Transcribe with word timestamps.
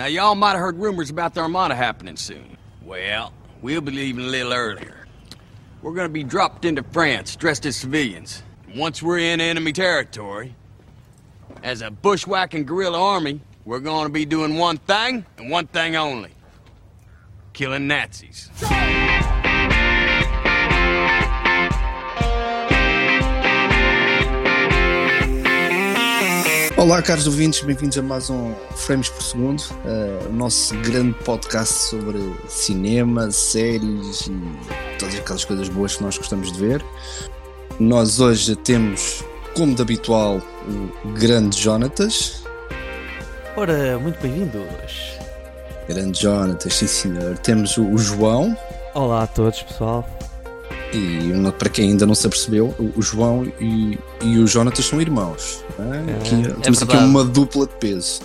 Now, 0.00 0.06
y'all 0.06 0.34
might 0.34 0.52
have 0.52 0.60
heard 0.60 0.78
rumors 0.78 1.10
about 1.10 1.34
the 1.34 1.42
Armada 1.42 1.74
happening 1.74 2.16
soon. 2.16 2.56
Well, 2.82 3.34
we'll 3.60 3.82
be 3.82 3.92
leaving 3.92 4.24
a 4.24 4.28
little 4.28 4.54
earlier. 4.54 5.06
We're 5.82 5.92
gonna 5.92 6.08
be 6.08 6.24
dropped 6.24 6.64
into 6.64 6.82
France 6.84 7.36
dressed 7.36 7.66
as 7.66 7.76
civilians. 7.76 8.42
Once 8.74 9.02
we're 9.02 9.18
in 9.18 9.42
enemy 9.42 9.74
territory, 9.74 10.54
as 11.62 11.82
a 11.82 11.90
bushwhacking 11.90 12.64
guerrilla 12.64 12.98
army, 12.98 13.42
we're 13.66 13.80
gonna 13.80 14.08
be 14.08 14.24
doing 14.24 14.56
one 14.56 14.78
thing 14.78 15.26
and 15.36 15.50
one 15.50 15.66
thing 15.66 15.96
only 15.96 16.30
killing 17.52 17.86
Nazis. 17.86 18.48
Olá, 26.80 27.02
caros 27.02 27.26
ouvintes, 27.26 27.60
bem-vindos 27.60 27.98
a 27.98 28.02
mais 28.02 28.30
um 28.30 28.54
Frames 28.74 29.10
por 29.10 29.22
Segundo, 29.22 29.60
uh, 29.60 30.30
o 30.30 30.32
nosso 30.32 30.74
grande 30.78 31.12
podcast 31.24 31.74
sobre 31.74 32.18
cinema, 32.48 33.30
séries 33.30 34.28
e 34.28 34.96
todas 34.98 35.14
aquelas 35.14 35.44
coisas 35.44 35.68
boas 35.68 35.96
que 35.96 36.02
nós 36.02 36.16
gostamos 36.16 36.50
de 36.50 36.58
ver. 36.58 36.82
Nós 37.78 38.18
hoje 38.18 38.56
temos, 38.56 39.22
como 39.54 39.74
de 39.74 39.82
habitual, 39.82 40.40
o 41.04 41.08
grande 41.10 41.60
Jonatas. 41.60 42.44
Ora, 43.58 43.98
muito 43.98 44.18
bem-vindos. 44.22 45.18
Grande 45.86 46.18
Jonatas, 46.18 46.72
sim 46.72 46.86
senhor. 46.86 47.36
Temos 47.40 47.76
o, 47.76 47.84
o 47.84 47.98
João. 47.98 48.56
Olá 48.94 49.24
a 49.24 49.26
todos, 49.26 49.60
pessoal. 49.60 50.08
E 50.92 51.32
para 51.58 51.68
quem 51.68 51.90
ainda 51.90 52.04
não 52.06 52.14
se 52.14 52.26
apercebeu, 52.26 52.74
o, 52.96 53.00
João 53.02 53.44
e, 53.60 53.98
e 54.22 54.38
o 54.38 54.46
Jonatas 54.46 54.84
são 54.84 55.00
irmãos. 55.00 55.64
não 55.78 55.94
é? 55.94 55.98
É, 55.98 56.14
Aqui- 56.16 56.34
é 56.48 56.52
temos 56.62 56.82
aqui 56.82 56.96
uma 56.96 57.24
dupla 57.24 57.66
de 57.66 57.74
peso. 57.74 58.20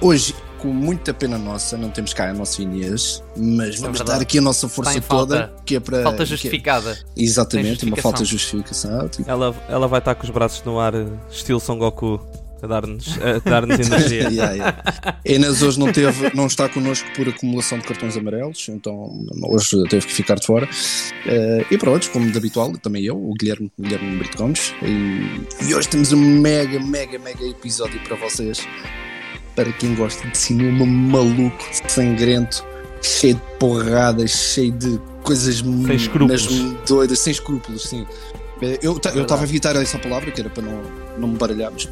Hoje, 0.00 0.34
com 0.58 0.68
muita 0.68 1.14
pena 1.14 1.38
nossa, 1.38 1.76
não 1.76 1.90
temos 1.90 2.12
cá 2.12 2.28
a 2.30 2.32
nossa 2.34 2.60
Inês, 2.62 3.22
mas 3.36 3.78
vamos 3.78 3.98
verdade. 3.98 4.04
dar 4.18 4.20
aqui 4.20 4.38
a 4.38 4.42
nossa 4.42 4.68
força 4.68 4.96
em 4.98 5.00
falta. 5.00 5.34
toda, 5.34 5.52
que 5.64 5.76
é 5.76 5.80
para. 5.80 6.02
Falta 6.02 6.16
que 6.18 6.22
é- 6.22 6.26
justificada. 6.26 6.98
exatamente, 7.16 7.84
uma 7.86 7.96
falta 7.96 8.22
de 8.22 8.30
justificação. 8.30 9.08
Ela, 9.26 9.54
ela 9.68 9.88
vai 9.88 9.98
estar 10.00 10.14
com 10.14 10.24
os 10.24 10.30
braços 10.30 10.62
no 10.64 10.78
ar, 10.78 10.92
estilo 11.30 11.60
Son 11.60 11.78
Goku, 11.78 12.20
a 12.64 12.66
dar-nos 12.66 13.18
dar-nos 13.44 13.78
energia. 13.86 14.28
Yeah, 14.30 14.52
yeah. 14.52 15.18
Inês 15.24 15.62
hoje 15.62 15.78
não, 15.78 15.92
teve, 15.92 16.34
não 16.34 16.46
está 16.46 16.68
connosco 16.68 17.08
por 17.14 17.28
acumulação 17.28 17.78
de 17.78 17.84
cartões 17.84 18.16
amarelos, 18.16 18.68
então 18.68 19.26
hoje 19.42 19.82
teve 19.88 20.06
que 20.06 20.12
ficar 20.12 20.36
de 20.36 20.46
fora. 20.46 20.68
Eh, 21.26 21.66
e 21.70 21.78
pronto, 21.78 22.10
como 22.10 22.30
de 22.30 22.36
habitual, 22.36 22.72
também 22.78 23.04
eu, 23.04 23.16
o 23.16 23.34
Guilherme, 23.34 23.70
Guilherme 23.78 24.16
Brito 24.16 24.36
Gomes, 24.38 24.74
e, 24.82 25.66
e 25.68 25.74
hoje 25.74 25.88
temos 25.88 26.12
um 26.12 26.40
mega, 26.40 26.80
mega, 26.80 27.18
mega 27.18 27.44
episódio 27.46 28.00
para 28.00 28.16
vocês. 28.16 28.66
Para 29.54 29.70
quem 29.72 29.94
gosta 29.94 30.26
de 30.28 30.36
cinema 30.36 30.84
maluco, 30.84 31.64
sangrento, 31.88 32.64
cheio 33.00 33.34
de 33.34 33.42
porradas, 33.58 34.30
cheio 34.30 34.72
de 34.72 34.98
coisas 35.22 35.58
Sem 35.58 35.94
escrúpulos. 35.94 36.48
doidas, 36.86 37.18
sem 37.20 37.30
escrúpulos, 37.30 37.82
sim. 37.84 38.04
Eh, 38.62 38.78
Eu 38.82 38.98
eu 39.14 39.22
estava 39.22 39.42
a 39.42 39.44
evitar 39.44 39.74
essa 39.76 39.98
palavra, 39.98 40.30
que 40.30 40.40
era 40.40 40.48
para 40.50 40.62
não, 40.62 40.82
não 41.18 41.28
me 41.28 41.36
baralhar, 41.36 41.72
mas 41.72 41.88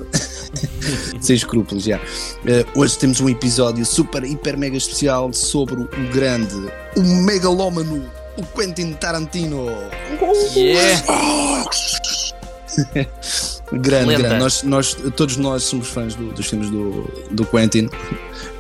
sem 1.20 1.36
escrúpulos, 1.36 1.84
já. 1.84 2.00
Eh, 2.46 2.64
hoje 2.74 2.96
temos 2.98 3.20
um 3.20 3.28
episódio 3.28 3.84
super, 3.84 4.24
hiper, 4.24 4.56
mega 4.56 4.76
especial 4.76 5.32
sobre 5.32 5.80
o 5.82 5.88
grande, 6.12 6.54
o 6.96 7.02
megalómano, 7.02 8.04
o 8.36 8.42
Quentin 8.58 8.92
Tarantino. 8.94 9.66
Yeah! 10.56 11.64
Grande, 13.72 14.06
Lenda. 14.08 14.22
grande. 14.28 14.38
Nós, 14.40 14.62
nós, 14.62 14.96
todos 15.16 15.36
nós 15.36 15.62
somos 15.62 15.88
fãs 15.88 16.14
do- 16.14 16.32
dos 16.32 16.46
filmes 16.46 16.70
do, 16.70 17.02
do 17.30 17.44
Quentin, 17.46 17.88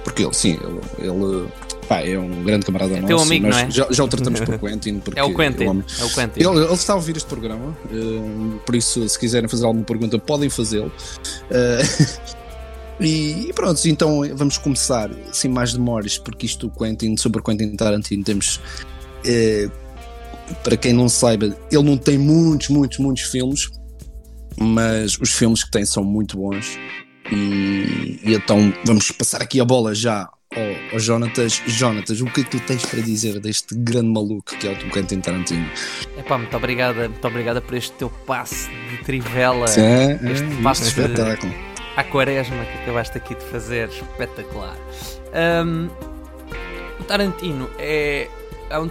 porque 0.04 0.22
ele, 0.22 0.34
sim, 0.34 0.58
ele, 0.62 0.80
ele 1.10 1.48
pá, 1.94 2.00
é 2.06 2.18
um 2.18 2.42
grande 2.44 2.64
camarada 2.66 2.94
nosso. 2.94 3.06
teu 3.06 3.18
amigo, 3.20 3.48
não 3.48 3.58
é? 3.58 3.70
Já, 3.70 3.86
já 3.90 4.04
o 4.04 4.08
tratamos 4.08 4.40
por 4.46 4.58
Quentin. 4.58 4.98
Porque 5.00 5.18
É 5.18 5.22
o 5.24 5.34
Quentin. 5.34 5.66
homem- 5.66 5.84
É 6.00 6.04
o 6.04 6.08
Quentin. 6.10 6.40
Ele, 6.40 6.64
ele 6.64 6.72
está 6.74 6.92
a 6.92 6.96
ouvir 6.96 7.16
este 7.16 7.28
programa, 7.28 7.76
eh, 7.90 8.58
por 8.64 8.74
isso, 8.74 9.08
se 9.08 9.18
quiserem 9.18 9.48
fazer 9.48 9.64
alguma 9.66 9.84
pergunta, 9.84 10.18
podem 10.18 10.48
fazê-lo. 10.50 10.92
Eh, 11.50 11.82
e, 13.00 13.48
e 13.48 13.52
pronto, 13.52 13.80
então 13.88 14.20
vamos 14.34 14.58
começar 14.58 15.10
sem 15.32 15.50
mais 15.50 15.72
demoras, 15.72 16.18
porque 16.18 16.46
isto, 16.46 16.66
o 16.66 16.70
Quentin, 16.70 17.16
sobre 17.16 17.40
o 17.40 17.44
Quentin 17.44 17.74
Tarantino, 17.76 18.22
temos. 18.22 18.60
eh, 19.24 19.68
para 20.64 20.76
quem 20.76 20.92
não 20.92 21.08
saiba, 21.08 21.46
ele 21.70 21.82
não 21.82 21.96
tem 21.96 22.18
muitos, 22.18 22.68
muitos, 22.68 22.98
muitos 22.98 23.22
filmes, 23.22 23.70
mas 24.58 25.16
os 25.18 25.30
filmes 25.32 25.64
que 25.64 25.70
tem 25.70 25.84
são 25.86 26.04
muito 26.04 26.36
bons. 26.36 26.78
E, 27.30 28.20
e 28.24 28.34
então 28.34 28.72
vamos 28.84 29.10
passar 29.12 29.40
aqui 29.40 29.60
a 29.60 29.64
bola 29.64 29.94
já 29.94 30.28
ao, 30.56 30.94
ao 30.94 30.98
Jonatas. 30.98 31.62
Jonatas, 31.66 32.20
o 32.20 32.26
que 32.26 32.40
é 32.40 32.44
que 32.44 32.50
tu 32.50 32.60
tens 32.60 32.84
para 32.84 33.00
dizer 33.00 33.38
deste 33.40 33.74
grande 33.74 34.08
maluco 34.08 34.56
que 34.56 34.68
é 34.68 34.72
o 34.72 34.90
Quentin 34.90 35.20
Tarantino? 35.20 35.68
Epá, 36.18 36.38
muito 36.38 36.56
obrigada, 36.56 37.08
muito 37.08 37.26
obrigada 37.28 37.60
por 37.60 37.74
este 37.74 37.92
teu 37.92 38.10
passe 38.26 38.68
de 38.90 38.98
trivela 39.04 39.66
É, 39.76 40.12
este 40.30 40.44
é, 40.58 40.62
passo 40.62 40.82
isto 40.84 41.00
de- 41.08 41.72
à 41.96 42.04
quaresma 42.04 42.64
que 42.64 42.82
acabaste 42.82 43.16
aqui 43.18 43.34
de 43.34 43.44
fazer. 43.44 43.88
Espetacular. 43.88 44.76
Ahm, 45.34 45.88
o 47.00 47.04
Tarantino 47.04 47.68
é. 47.78 48.28
é 48.70 48.78
um- 48.78 48.90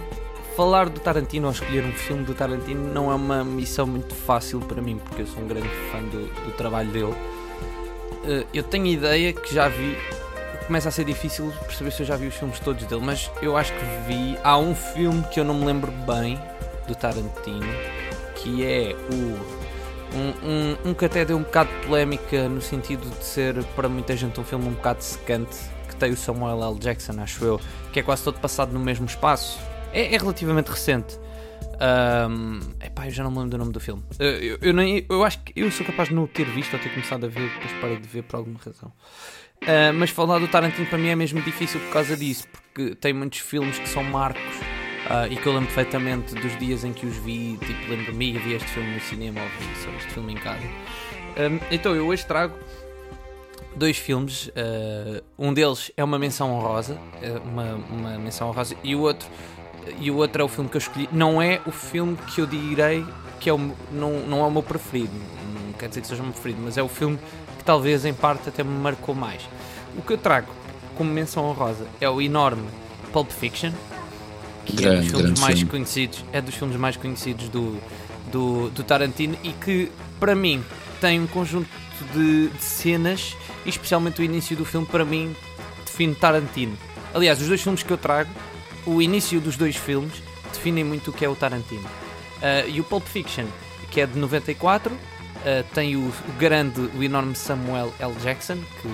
falar 0.56 0.90
do 0.90 1.00
Tarantino 1.00 1.46
ou 1.46 1.52
escolher 1.52 1.82
um 1.82 1.92
filme 1.92 2.24
do 2.24 2.34
Tarantino 2.34 2.92
não 2.92 3.10
é 3.10 3.14
uma 3.14 3.42
missão 3.42 3.86
muito 3.86 4.14
fácil 4.14 4.60
para 4.60 4.82
mim, 4.82 4.98
porque 4.98 5.22
eu 5.22 5.26
sou 5.26 5.42
um 5.42 5.46
grande 5.48 5.66
fã 5.90 5.98
do, 6.00 6.26
do 6.44 6.50
trabalho 6.58 6.90
dele. 6.90 7.14
Eh, 8.26 8.44
eu 8.52 8.62
tenho 8.62 8.84
a 8.84 8.88
ideia 8.90 9.32
que 9.32 9.54
já 9.54 9.68
vi. 9.68 9.96
Começa 10.72 10.88
a 10.88 10.92
ser 10.92 11.04
difícil 11.04 11.52
perceber 11.66 11.90
se 11.90 12.00
eu 12.00 12.06
já 12.06 12.16
vi 12.16 12.28
os 12.28 12.34
filmes 12.34 12.58
todos 12.58 12.82
dele, 12.86 13.02
mas 13.04 13.30
eu 13.42 13.58
acho 13.58 13.74
que 13.74 13.84
vi. 14.06 14.38
Há 14.42 14.56
um 14.56 14.74
filme 14.74 15.22
que 15.24 15.38
eu 15.38 15.44
não 15.44 15.52
me 15.52 15.66
lembro 15.66 15.92
bem 15.92 16.40
do 16.88 16.94
Tarantino, 16.94 17.66
que 18.36 18.64
é 18.64 18.96
o 19.12 20.16
um, 20.16 20.48
um, 20.48 20.90
um 20.90 20.94
que 20.94 21.04
até 21.04 21.26
deu 21.26 21.36
um 21.36 21.42
bocado 21.42 21.68
de 21.70 21.86
polémica 21.86 22.48
no 22.48 22.62
sentido 22.62 23.06
de 23.18 23.22
ser 23.22 23.62
para 23.76 23.86
muita 23.86 24.16
gente 24.16 24.40
um 24.40 24.44
filme 24.44 24.66
um 24.66 24.72
bocado 24.72 25.04
secante 25.04 25.58
que 25.86 25.94
tem 25.94 26.10
o 26.10 26.16
Samuel 26.16 26.64
L. 26.64 26.78
Jackson, 26.78 27.20
acho 27.20 27.44
eu, 27.44 27.60
que 27.92 28.00
é 28.00 28.02
quase 28.02 28.24
todo 28.24 28.40
passado 28.40 28.72
no 28.72 28.80
mesmo 28.80 29.04
espaço. 29.04 29.60
É, 29.92 30.14
é 30.14 30.16
relativamente 30.16 30.70
recente. 30.70 31.18
Ahm, 31.78 32.60
epá, 32.80 33.06
eu 33.06 33.10
já 33.10 33.22
não 33.22 33.30
me 33.30 33.36
lembro 33.36 33.50
do 33.50 33.58
nome 33.58 33.72
do 33.72 33.80
filme. 33.80 34.02
Eu, 34.18 34.30
eu, 34.30 34.58
eu 34.62 34.72
nem, 34.72 35.04
eu 35.06 35.22
acho 35.22 35.38
que 35.40 35.52
eu 35.54 35.70
sou 35.70 35.84
capaz 35.84 36.08
de 36.08 36.14
não 36.14 36.24
o 36.24 36.28
ter 36.28 36.46
visto 36.46 36.72
ou 36.72 36.78
ter 36.78 36.88
começado 36.88 37.26
a 37.26 37.28
ver, 37.28 37.50
depois 37.50 37.72
parei 37.78 37.98
de 37.98 38.08
ver 38.08 38.22
por 38.22 38.36
alguma 38.36 38.58
razão. 38.64 38.90
Ah, 39.66 39.92
mas 39.92 40.10
falar 40.10 40.38
do 40.38 40.48
Tarantino 40.48 40.86
para 40.86 40.98
mim 40.98 41.08
é 41.08 41.16
mesmo 41.16 41.40
difícil 41.42 41.80
por 41.80 41.92
causa 41.92 42.16
disso, 42.16 42.46
porque 42.48 42.94
tem 42.96 43.12
muitos 43.12 43.38
filmes 43.38 43.78
que 43.78 43.88
são 43.88 44.02
marcos 44.02 44.42
ah, 45.08 45.28
e 45.28 45.36
que 45.36 45.46
eu 45.46 45.52
lembro 45.52 45.66
perfeitamente 45.72 46.34
dos 46.34 46.56
dias 46.58 46.84
em 46.84 46.92
que 46.92 47.06
os 47.06 47.16
vi. 47.16 47.58
Tipo, 47.58 47.90
lembro-me, 47.90 48.38
vi 48.38 48.54
este 48.54 48.68
filme 48.68 48.94
no 48.94 49.00
cinema 49.00 49.40
ou 49.40 49.48
vi 49.48 49.82
só 49.82 49.90
este 49.90 50.12
filme 50.12 50.32
em 50.32 50.36
casa. 50.36 50.62
Ahm, 51.36 51.58
então, 51.70 51.94
eu 51.94 52.06
hoje 52.06 52.26
trago 52.26 52.54
dois 53.76 53.96
filmes. 53.96 54.50
ah, 54.56 55.22
um 55.38 55.54
deles 55.54 55.92
é 55.96 56.02
uma 56.02 56.18
menção 56.18 56.52
honrosa, 56.52 56.98
é 57.20 57.30
uma, 57.38 57.74
uma 57.74 58.18
menção 58.18 58.48
honrosa, 58.48 58.76
e 58.82 58.94
o 58.94 59.00
outro. 59.00 59.28
E 60.00 60.12
o 60.12 60.16
outro 60.16 60.42
é 60.42 60.44
o 60.44 60.48
filme 60.48 60.70
que 60.70 60.76
eu 60.76 60.80
escolhi. 60.80 61.08
Não 61.10 61.42
é 61.42 61.60
o 61.66 61.72
filme 61.72 62.16
que 62.16 62.40
eu 62.40 62.46
direi 62.46 63.04
que 63.40 63.50
é 63.50 63.52
o, 63.52 63.58
não, 63.90 64.20
não 64.20 64.44
é 64.44 64.46
o 64.46 64.50
meu 64.50 64.62
preferido. 64.62 65.12
Não 65.12 65.72
quer 65.72 65.88
dizer 65.88 66.00
que 66.00 66.06
seja 66.06 66.22
o 66.22 66.24
meu 66.24 66.32
preferido, 66.32 66.60
mas 66.62 66.78
é 66.78 66.82
o 66.82 66.86
filme 66.88 67.18
que 67.62 67.66
talvez 67.66 68.04
em 68.04 68.12
parte 68.12 68.48
até 68.48 68.64
me 68.64 68.76
marcou 68.76 69.14
mais. 69.14 69.42
O 69.96 70.02
que 70.02 70.12
eu 70.12 70.18
trago 70.18 70.48
como 70.96 71.10
menção 71.10 71.44
honrosa 71.44 71.86
é 72.00 72.10
o 72.10 72.20
enorme 72.20 72.68
Pulp 73.12 73.30
Fiction, 73.30 73.70
que 74.66 74.72
é 74.72 74.80
Grande, 74.80 75.10
dos 75.10 75.20
filmes 75.20 75.40
mais 75.40 75.54
filme. 75.54 75.70
conhecidos, 75.70 76.24
é 76.32 76.40
dos 76.40 76.54
filmes 76.54 76.76
mais 76.76 76.96
conhecidos 76.96 77.48
do, 77.48 77.80
do, 78.30 78.68
do 78.70 78.82
Tarantino 78.82 79.38
e 79.44 79.52
que 79.52 79.90
para 80.18 80.34
mim 80.34 80.62
tem 81.00 81.20
um 81.20 81.26
conjunto 81.26 81.68
de, 82.12 82.48
de 82.48 82.62
cenas, 82.64 83.36
e 83.64 83.68
especialmente 83.68 84.20
o 84.20 84.24
início 84.24 84.56
do 84.56 84.64
filme, 84.64 84.86
para 84.86 85.04
mim 85.04 85.34
define 85.84 86.14
Tarantino. 86.14 86.76
Aliás, 87.14 87.40
os 87.40 87.46
dois 87.46 87.62
filmes 87.62 87.82
que 87.82 87.92
eu 87.92 87.98
trago, 87.98 88.30
o 88.84 89.00
início 89.00 89.40
dos 89.40 89.56
dois 89.56 89.76
filmes 89.76 90.14
definem 90.52 90.82
muito 90.82 91.10
o 91.10 91.12
que 91.12 91.24
é 91.24 91.28
o 91.28 91.36
Tarantino. 91.36 91.88
Ah, 92.42 92.66
e 92.66 92.80
o 92.80 92.84
Pulp 92.84 93.06
Fiction, 93.06 93.46
que 93.90 94.00
é 94.00 94.06
de 94.06 94.18
94, 94.18 94.92
ah, 95.44 95.64
tem 95.74 95.96
o, 95.96 96.00
o 96.08 96.32
grande, 96.38 96.80
o 96.96 97.02
enorme 97.02 97.34
Samuel 97.34 97.92
L. 97.98 98.14
Jackson, 98.22 98.56
que, 98.80 98.88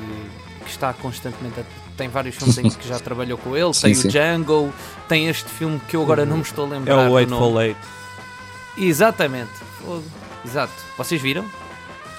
que 0.64 0.70
está 0.70 0.92
constantemente 0.92 1.60
a, 1.60 1.64
tem 1.96 2.08
vários 2.08 2.36
filmes 2.36 2.58
em 2.58 2.70
que 2.70 2.86
já 2.88 2.98
trabalhou 3.00 3.36
com 3.38 3.56
ele, 3.56 3.72
Sim, 3.74 3.82
tem 3.82 3.94
sim. 3.94 4.08
o 4.08 4.10
Django, 4.10 4.74
tem 5.08 5.28
este 5.28 5.48
filme 5.48 5.80
que 5.88 5.96
eu 5.96 6.02
agora 6.02 6.24
não 6.24 6.36
me 6.36 6.42
estou 6.42 6.64
a 6.64 6.68
É 6.68 6.70
lembrar. 6.72 7.10
o 7.10 7.26
nome. 7.26 7.52
for 7.52 7.62
Eight. 7.62 7.80
Exatamente. 8.76 9.50
Fogo. 9.84 10.04
Exato. 10.44 10.72
Vocês 10.96 11.20
viram? 11.20 11.44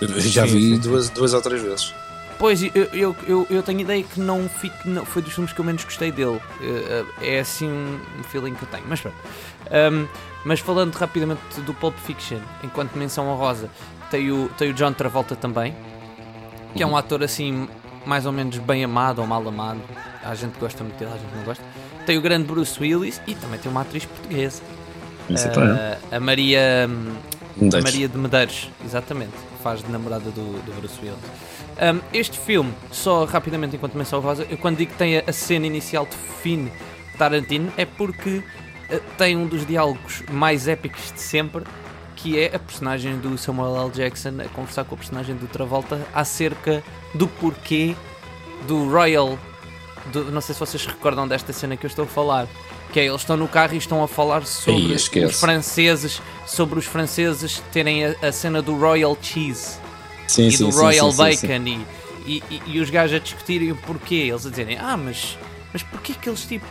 Eu 0.01 0.07
Já 0.19 0.45
Sim, 0.47 0.53
vi 0.53 0.61
sim. 0.75 0.79
Duas, 0.79 1.09
duas 1.09 1.33
ou 1.33 1.41
três 1.41 1.61
vezes. 1.61 1.93
Pois, 2.37 2.61
eu, 2.63 2.71
eu, 2.93 3.15
eu, 3.27 3.47
eu 3.49 3.61
tenho 3.63 3.81
ideia 3.81 4.01
que 4.01 4.17
não, 4.19 4.47
fico, 4.47 4.75
não 4.85 5.05
foi 5.05 5.21
dos 5.21 5.33
filmes 5.33 5.51
que 5.51 5.59
eu 5.59 5.65
menos 5.65 5.83
gostei 5.83 6.09
dele. 6.11 6.39
Eh, 6.61 7.03
eh, 7.21 7.35
É 7.35 7.39
assim 7.41 7.67
um 7.69 7.99
um 8.19 8.23
feeling 8.23 8.53
que 8.55 8.63
eu 8.63 8.69
tenho. 8.69 8.83
Mas 8.87 9.01
pronto. 9.01 9.17
Ahm, 9.69 10.05
mas 10.45 10.61
falando 10.61 10.93
rapidamente 10.95 11.41
do 11.65 11.73
Pulp 11.73 11.95
Fiction, 11.97 12.39
enquanto 12.63 12.93
menção 12.95 13.27
honrosa, 13.27 13.69
tem 14.09 14.31
o, 14.31 14.49
tem 14.57 14.71
o 14.71 14.73
John 14.73 14.93
Travolta 14.93 15.35
também, 15.35 15.75
que 16.75 16.83
é 16.83 16.87
um 16.87 16.95
ator 16.95 17.23
assim, 17.23 17.67
mais 18.05 18.25
ou 18.25 18.31
menos 18.31 18.57
bem 18.57 18.83
amado 18.83 19.19
ou 19.19 19.27
mal 19.27 19.47
amado. 19.47 19.81
há 20.23 20.33
gente 20.35 20.53
que 20.53 20.59
gosta 20.59 20.83
muito 20.83 20.97
dele, 20.97 21.11
há 21.13 21.17
gente 21.17 21.29
que 21.29 21.37
não 21.37 21.43
gosta. 21.43 21.63
Tem 22.05 22.17
o 22.17 22.21
grande 22.21 22.45
Bruce 22.45 22.79
Willis 22.79 23.21
e 23.27 23.35
também 23.35 23.59
tem 23.59 23.71
uma 23.71 23.81
atriz 23.81 24.05
portuguesa, 24.05 24.61
é. 25.29 25.97
ah, 26.11 26.15
a 26.15 26.19
Maria. 26.19 26.85
A 26.85 27.61
Medeiros. 27.61 27.91
Maria 27.91 28.07
de 28.07 28.17
Medeiros, 28.17 28.69
exatamente, 28.85 29.33
faz 29.61 29.83
de 29.83 29.91
namorada 29.91 30.31
do, 30.31 30.63
do 30.63 30.73
Bruce 30.79 30.97
Willis. 31.01 31.19
Um, 31.81 31.99
este 32.13 32.37
filme, 32.37 32.73
só 32.91 33.25
rapidamente 33.25 33.75
enquanto 33.75 33.97
menção 33.97 34.19
rosa, 34.21 34.45
eu 34.49 34.57
quando 34.57 34.77
digo 34.77 34.91
que 34.91 34.97
tem 34.97 35.17
a, 35.17 35.23
a 35.27 35.33
cena 35.33 35.65
inicial 35.65 36.05
de 36.05 36.15
fine 36.41 36.71
Tarantino, 37.17 37.71
é 37.75 37.85
porque 37.85 38.37
uh, 38.37 39.01
tem 39.17 39.35
um 39.35 39.45
dos 39.45 39.65
diálogos 39.65 40.23
mais 40.31 40.67
épicos 40.67 41.11
de 41.11 41.21
sempre, 41.21 41.63
que 42.21 42.37
é 42.39 42.53
a 42.55 42.59
personagem 42.59 43.17
do 43.17 43.37
Samuel 43.37 43.77
L. 43.83 43.91
Jackson 43.91 44.33
a 44.43 44.49
conversar 44.49 44.83
com 44.83 44.95
a 44.95 44.97
personagem 44.97 45.35
do 45.35 45.47
Travolta 45.47 46.05
acerca 46.13 46.83
do 47.13 47.27
porquê 47.27 47.95
do 48.67 48.89
Royal. 48.91 49.37
do- 50.13 50.31
não 50.31 50.41
sei 50.41 50.53
se 50.53 50.59
vocês 50.59 50.85
recordam 50.85 51.27
desta 51.27 51.53
cena 51.53 51.75
que 51.77 51.85
eu 51.85 51.87
estou 51.87 52.05
a 52.05 52.07
falar. 52.07 52.47
Que 52.91 52.99
é, 53.01 53.05
eles 53.05 53.21
estão 53.21 53.37
no 53.37 53.47
carro 53.47 53.75
e 53.75 53.77
estão 53.77 54.01
a 54.03 54.07
falar 54.07 54.43
sobre 54.45 54.93
esquece. 54.93 55.25
os 55.27 55.39
franceses, 55.39 56.21
sobre 56.47 56.79
os 56.79 56.85
franceses 56.85 57.61
terem 57.71 58.05
a, 58.05 58.15
a 58.21 58.31
cena 58.31 58.61
do 58.63 58.75
Royal 58.75 59.15
Cheese 59.21 59.77
Sim, 60.27 60.47
e 60.47 60.51
sim, 60.51 60.65
do 60.65 60.71
sim, 60.71 60.79
Royal. 60.79 61.11
Bacon 61.13 61.47
E, 61.67 61.85
e, 62.25 62.43
e- 62.49 62.61
e 62.65 62.79
os 62.79 62.89
gajos 62.89 63.15
a 63.17 63.19
discutirem 63.19 63.71
o 63.71 63.75
porquê, 63.75 64.15
eles 64.15 64.45
a 64.45 64.49
dizerem, 64.49 64.77
ah, 64.79 64.97
mas, 64.97 65.37
mas 65.71 65.83
porquê 65.83 66.13
que 66.19 66.27
eles 66.27 66.41
tipo. 66.45 66.65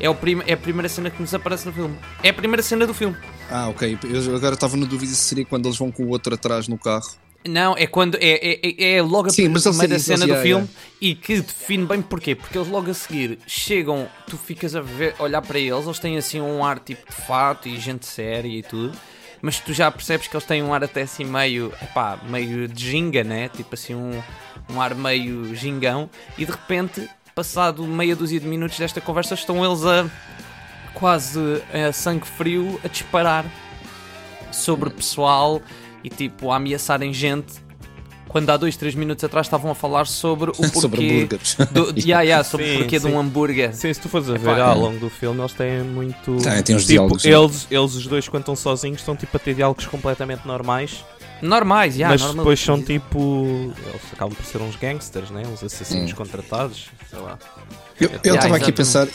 É, 0.00 0.08
o 0.08 0.14
prim 0.14 0.40
é 0.46 0.54
a 0.54 0.56
primeira 0.56 0.88
cena 0.88 1.10
que 1.10 1.20
nos 1.20 1.34
aparece 1.34 1.66
no 1.66 1.72
filme. 1.72 1.98
É 2.22 2.30
a 2.30 2.34
primeira 2.34 2.62
cena 2.62 2.86
do 2.86 2.94
filme. 2.94 3.16
Ah, 3.50 3.68
ok. 3.68 3.98
Eu 4.04 4.36
agora 4.36 4.54
estava 4.54 4.76
na 4.76 4.86
dúvida 4.86 5.12
se 5.12 5.16
seria 5.28 5.44
quando 5.44 5.66
eles 5.66 5.78
vão 5.78 5.90
com 5.90 6.04
o 6.04 6.08
outro 6.08 6.34
atrás 6.34 6.68
no 6.68 6.78
carro. 6.78 7.08
Não, 7.46 7.74
é 7.76 7.86
quando. 7.86 8.16
É, 8.16 8.30
é, 8.30 8.60
é- 8.62 8.96
é 8.96 9.02
logo 9.02 9.28
a 9.28 9.30
Sim, 9.30 9.48
dizem, 9.96 10.16
cena 10.16 10.26
do 10.26 10.42
filme 10.42 10.68
e 11.00 11.14
que 11.14 11.40
define 11.40 11.86
bem 11.86 12.02
porquê. 12.02 12.34
Porque 12.34 12.58
eles 12.58 12.68
logo 12.68 12.90
a 12.90 12.94
seguir 12.94 13.38
chegam, 13.46 14.08
tu 14.26 14.36
ficas 14.36 14.74
a 14.74 14.80
ver, 14.80 15.14
olhar 15.18 15.40
para 15.40 15.58
eles, 15.58 15.84
eles 15.84 15.98
têm 15.98 16.18
assim 16.18 16.40
um 16.40 16.64
ar 16.64 16.78
tipo 16.80 17.08
de 17.08 17.16
fato 17.26 17.68
e 17.68 17.78
gente 17.78 18.06
séria 18.06 18.48
e 18.48 18.62
tudo. 18.62 18.96
Mas 19.40 19.60
tu 19.60 19.72
já 19.72 19.88
percebes 19.90 20.26
que 20.26 20.36
eles 20.36 20.44
têm 20.46 20.62
um 20.62 20.74
ar 20.74 20.82
até 20.82 21.02
assim 21.02 21.24
meio, 21.24 21.72
epá, 21.80 22.18
meio 22.28 22.66
de 22.66 22.90
ginga, 22.90 23.22
né? 23.22 23.48
Tipo 23.48 23.74
assim, 23.74 23.94
um, 23.94 24.20
um 24.68 24.80
ar 24.80 24.94
meio 24.96 25.54
gingão. 25.54 26.10
E 26.36 26.44
de 26.44 26.50
repente, 26.50 27.08
passado 27.36 27.84
meia 27.86 28.16
dúzia 28.16 28.40
de 28.40 28.46
minutos 28.48 28.76
desta 28.78 29.00
conversa, 29.00 29.34
estão 29.34 29.64
eles 29.64 29.84
a 29.84 30.10
quase 30.94 31.62
a 31.72 31.92
sangue 31.92 32.26
frio 32.26 32.80
a 32.84 32.88
disparar 32.88 33.44
sobre 34.50 34.90
pessoal 34.90 35.60
e 36.02 36.08
tipo 36.08 36.50
a 36.50 36.56
ameaçarem 36.56 37.12
gente 37.12 37.67
quando 38.28 38.50
há 38.50 38.56
dois, 38.56 38.76
três 38.76 38.94
minutos 38.94 39.24
atrás 39.24 39.46
estavam 39.46 39.70
a 39.70 39.74
falar 39.74 40.06
sobre 40.06 40.50
o 40.50 40.54
porquê 40.70 40.80
Sobre 40.80 41.10
hambúrgueres. 41.10 41.56
do, 41.70 41.94
yeah, 41.98 42.22
yeah, 42.22 42.44
sobre 42.44 42.66
Sim, 42.66 42.74
o 42.74 42.78
porquê 42.80 42.98
de 42.98 43.04
sim. 43.06 43.12
um 43.12 43.18
hambúrguer. 43.18 43.74
Sim, 43.74 43.92
se 43.92 44.00
tu 44.00 44.08
fores 44.08 44.28
a 44.30 44.34
ver 44.34 44.58
é. 44.58 44.60
ao 44.60 44.78
longo 44.78 44.98
do 44.98 45.10
filme, 45.10 45.40
eles 45.40 45.52
têm 45.54 45.82
muito. 45.82 46.36
Tem, 46.36 46.62
tem 46.62 46.76
uns 46.76 46.82
tipo, 46.82 46.92
diálogos? 46.92 47.24
Eles, 47.24 47.66
eles 47.70 47.94
os 47.94 48.06
dois, 48.06 48.28
quando 48.28 48.42
estão 48.42 48.56
sozinhos, 48.56 49.00
estão 49.00 49.16
tipo 49.16 49.36
a 49.36 49.40
ter 49.40 49.54
diálogos 49.54 49.86
completamente 49.86 50.46
normais. 50.46 51.04
Normais, 51.40 51.94
yeah, 51.94 52.12
mas 52.12 52.20
normal. 52.20 52.44
depois 52.44 52.60
são 52.60 52.82
tipo. 52.82 53.72
Eles 53.86 54.02
acabam 54.12 54.34
por 54.34 54.44
ser 54.44 54.58
uns 54.60 54.74
gangsters, 54.76 55.30
né? 55.30 55.42
Uns 55.46 55.62
assassinos 55.62 56.10
Hum. 56.12 56.14
contratados. 56.16 56.86
Sei 57.08 57.18
lá. 57.18 57.38
Eu 58.00 58.10
Yeah, 58.24 58.34
estava 58.34 58.56
aqui 58.56 58.70
a 58.70 58.72
pensar, 58.72 59.08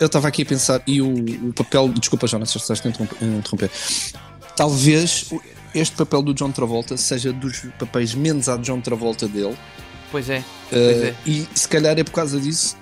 eu 0.00 0.06
estava 0.06 0.26
aqui 0.28 0.42
a 0.42 0.46
pensar, 0.46 0.82
e 0.86 1.00
o, 1.00 1.08
o 1.48 1.52
papel, 1.52 1.88
desculpa, 1.90 2.26
Jonas, 2.26 2.50
se 2.50 2.58
estás 2.58 2.80
a 2.84 2.88
interromper. 2.88 3.70
Talvez 4.56 5.30
este 5.74 5.96
papel 5.96 6.22
do 6.22 6.34
John 6.34 6.50
Travolta 6.50 6.96
seja 6.96 7.32
dos 7.32 7.62
papéis 7.78 8.14
menos 8.14 8.48
a 8.48 8.56
John 8.56 8.80
Travolta 8.80 9.26
dele, 9.28 9.56
Pois 10.10 10.28
é, 10.30 10.42
pois 10.70 10.82
Uh, 10.96 11.04
é. 11.04 11.14
e 11.26 11.46
se 11.54 11.68
calhar 11.68 11.98
é 11.98 12.02
por 12.02 12.12
causa 12.12 12.40
disso 12.40 12.76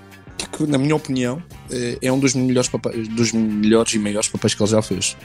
que, 0.53 0.65
na 0.67 0.79
minha 0.79 0.95
opinião, 0.95 1.37
uh, 1.71 1.99
é 2.01 2.13
um 2.13 2.19
dos 2.21 2.35
melhores, 2.35 2.69
papéis, 2.69 3.09
dos 3.09 3.33
melhores 3.33 3.93
e 3.95 3.99
maiores 3.99 4.29
papéis 4.29 4.55
que 4.55 4.63
ele 4.63 4.71
já 4.71 4.81
fez. 4.83 5.17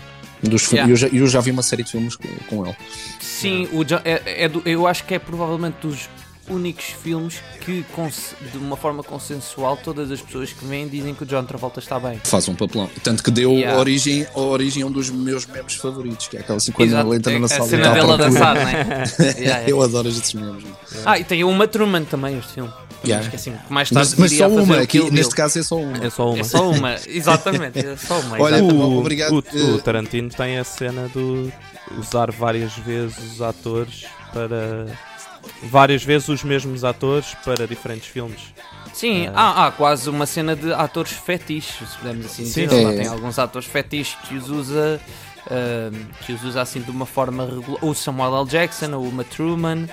Dos 0.42 0.72
Yeah. 0.72 0.92
eu, 0.92 0.96
já, 0.96 1.08
eu 1.10 1.28
já 1.28 1.40
vi 1.42 1.52
uma 1.52 1.62
série 1.62 1.84
de 1.84 1.92
filmes 1.92 2.16
com, 2.16 2.28
com 2.50 2.66
ele. 2.66 2.76
Sim, 3.20 3.68
o 3.72 3.84
John- 3.84 4.02
é, 4.04 4.46
é 4.46 4.50
do- 4.50 4.64
eu 4.66 4.88
acho 4.88 5.04
que 5.06 5.14
é 5.14 5.20
provavelmente 5.20 5.76
dos 5.82 6.10
únicos 6.52 6.86
filmes 6.86 7.36
que, 7.62 7.84
de 8.52 8.58
uma 8.58 8.76
forma 8.76 9.02
consensual, 9.04 9.78
todas 9.78 10.12
as 10.12 10.22
pessoas 10.22 10.52
que 10.52 10.66
vêm 10.66 10.88
dizem 10.88 11.14
que 11.16 11.24
o 11.24 11.26
John 11.26 11.44
Travolta 11.46 11.80
está 11.80 12.00
bem. 12.00 12.20
Faz 12.24 12.48
um 12.48 12.56
papelão. 12.56 12.90
Tanto 13.04 13.24
que 13.24 13.32
deu 13.32 13.52
Yeah. 13.52 13.80
origem, 13.80 14.26
a 14.36 14.40
origem 14.40 14.84
a 14.84 14.86
um 14.86 14.92
dos 14.92 15.10
meus 15.10 15.46
memes 15.46 15.76
favoritos, 15.76 16.28
que 16.28 16.38
é 16.38 16.40
aquela 16.42 16.58
assim 16.58 16.72
quando 16.72 16.96
ele 16.96 17.16
entra 17.16 17.34
é 17.34 17.40
na 17.40 17.46
a 17.46 17.50
sala 17.50 17.66
e 17.66 17.70
cena 17.70 17.82
está 17.82 17.92
à 17.92 17.94
dele 17.94 18.12
a 18.12 18.18
procura. 18.18 18.30
dançar, 18.30 18.56
né? 18.56 19.04
Yeah, 19.20 19.40
yeah. 19.40 19.70
Eu 19.70 19.82
adoro 19.82 20.08
estes 20.10 20.34
memes. 20.34 20.64
Ah, 21.06 21.18
e 21.20 21.24
tem 21.24 21.44
o 21.44 21.50
Uma 21.50 21.68
Truman 21.68 22.04
também, 22.06 22.38
este 22.38 22.54
filme. 22.54 22.72
Yeah. 23.04 23.22
Acho 23.22 23.30
que 23.32 23.36
assim, 23.36 23.56
mais 23.70 23.90
tarde 23.90 24.14
Mas, 24.18 24.32
mas 24.32 24.38
só 24.38 24.48
uma, 24.48 24.78
o 24.78 24.80
aqui, 24.80 25.10
neste 25.12 25.34
caso 25.36 25.58
é 25.60 25.64
só 25.64 25.76
uma. 25.78 25.98
É 26.06 26.10
só 26.10 26.30
uma. 26.30 26.40
É 26.40 26.44
só 26.44 26.70
uma, 26.72 26.96
exatamente, 27.08 27.80
é 27.80 27.96
só 27.98 28.20
uma. 28.20 28.40
Olha, 28.40 28.58
exato. 28.58 28.74
bom, 28.76 28.98
obrigado. 29.00 29.34
O, 29.34 29.44
Eh, 29.54 29.62
o 29.76 29.82
Tarantino 29.82 30.30
tem 30.30 30.60
a 30.60 30.64
cena 30.64 31.10
de 31.10 31.52
usar 31.98 32.32
várias 32.32 32.74
vezes 32.78 33.18
os 33.34 33.42
atores 33.42 34.06
para. 34.34 34.86
Várias 35.64 36.04
vezes 36.04 36.28
os 36.30 36.44
mesmos 36.44 36.84
atores 36.84 37.36
para 37.46 37.68
diferentes 37.68 38.08
filmes. 38.08 38.40
Sim, 38.94 39.26
É. 39.28 39.32
há, 39.34 39.68
há 39.68 39.72
quase 39.72 40.10
uma 40.10 40.26
cena 40.26 40.56
de 40.56 40.74
atores 40.74 41.12
fetiches, 41.12 41.90
se 41.90 41.98
podemos 41.98 42.26
assim 42.26 42.46
Sim, 42.46 42.66
dizer. 42.66 42.70
sim. 42.78 42.84
Lá 42.86 42.92
É. 42.94 42.98
tem 42.98 43.08
alguns 43.08 43.40
atores 43.40 43.68
fetiches 43.68 44.16
que 44.28 44.36
os 44.36 44.50
usa, 44.50 45.00
ahm, 45.50 45.94
que 46.26 46.34
os 46.34 46.44
usa 46.44 46.62
assim 46.62 46.82
de 46.82 46.92
uma 46.92 47.06
forma 47.06 47.46
regular. 47.46 47.84
O 47.84 47.94
Samuel 47.94 48.38
L. 48.42 48.48
Jackson, 48.48 48.92
o 48.96 49.08
Uma 49.08 49.24
Truman. 49.24 49.88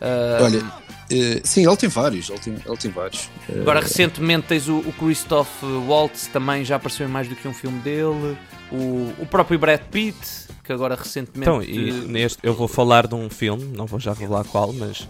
ahm, 0.00 0.42
Olha, 0.44 0.64
eh, 1.10 1.40
sim, 1.44 1.66
ele 1.66 1.76
tem 1.76 1.88
vários. 1.88 2.28
Ele 2.28 2.38
tem, 2.38 2.54
ele 2.66 2.76
tem 2.76 2.90
vários. 2.90 3.30
Eh, 3.48 3.60
Agora 3.60 3.80
recentemente 3.80 4.46
tens 4.48 4.68
o, 4.68 4.78
o 4.78 4.92
Christoph 4.98 5.62
Waltz, 5.86 6.26
também 6.26 6.64
já 6.64 6.76
apareceu 6.76 7.06
em 7.06 7.10
mais 7.10 7.28
do 7.28 7.34
que 7.36 7.46
um 7.48 7.54
filme 7.54 7.78
dele. 7.80 8.36
O, 8.70 9.12
o 9.18 9.26
próprio 9.30 9.58
Brad 9.58 9.80
Pitt, 9.90 10.16
que 10.62 10.72
agora 10.72 10.94
recentemente. 10.94 11.40
Então, 11.40 11.62
e 11.62 11.90
neste, 12.06 12.38
eu 12.42 12.54
vou 12.54 12.68
falar 12.68 13.06
de 13.06 13.14
um 13.14 13.28
filme, 13.28 13.64
não 13.76 13.86
vou 13.86 13.98
já 14.00 14.12
revelar 14.12 14.44
qual, 14.44 14.72
mas 14.72 15.08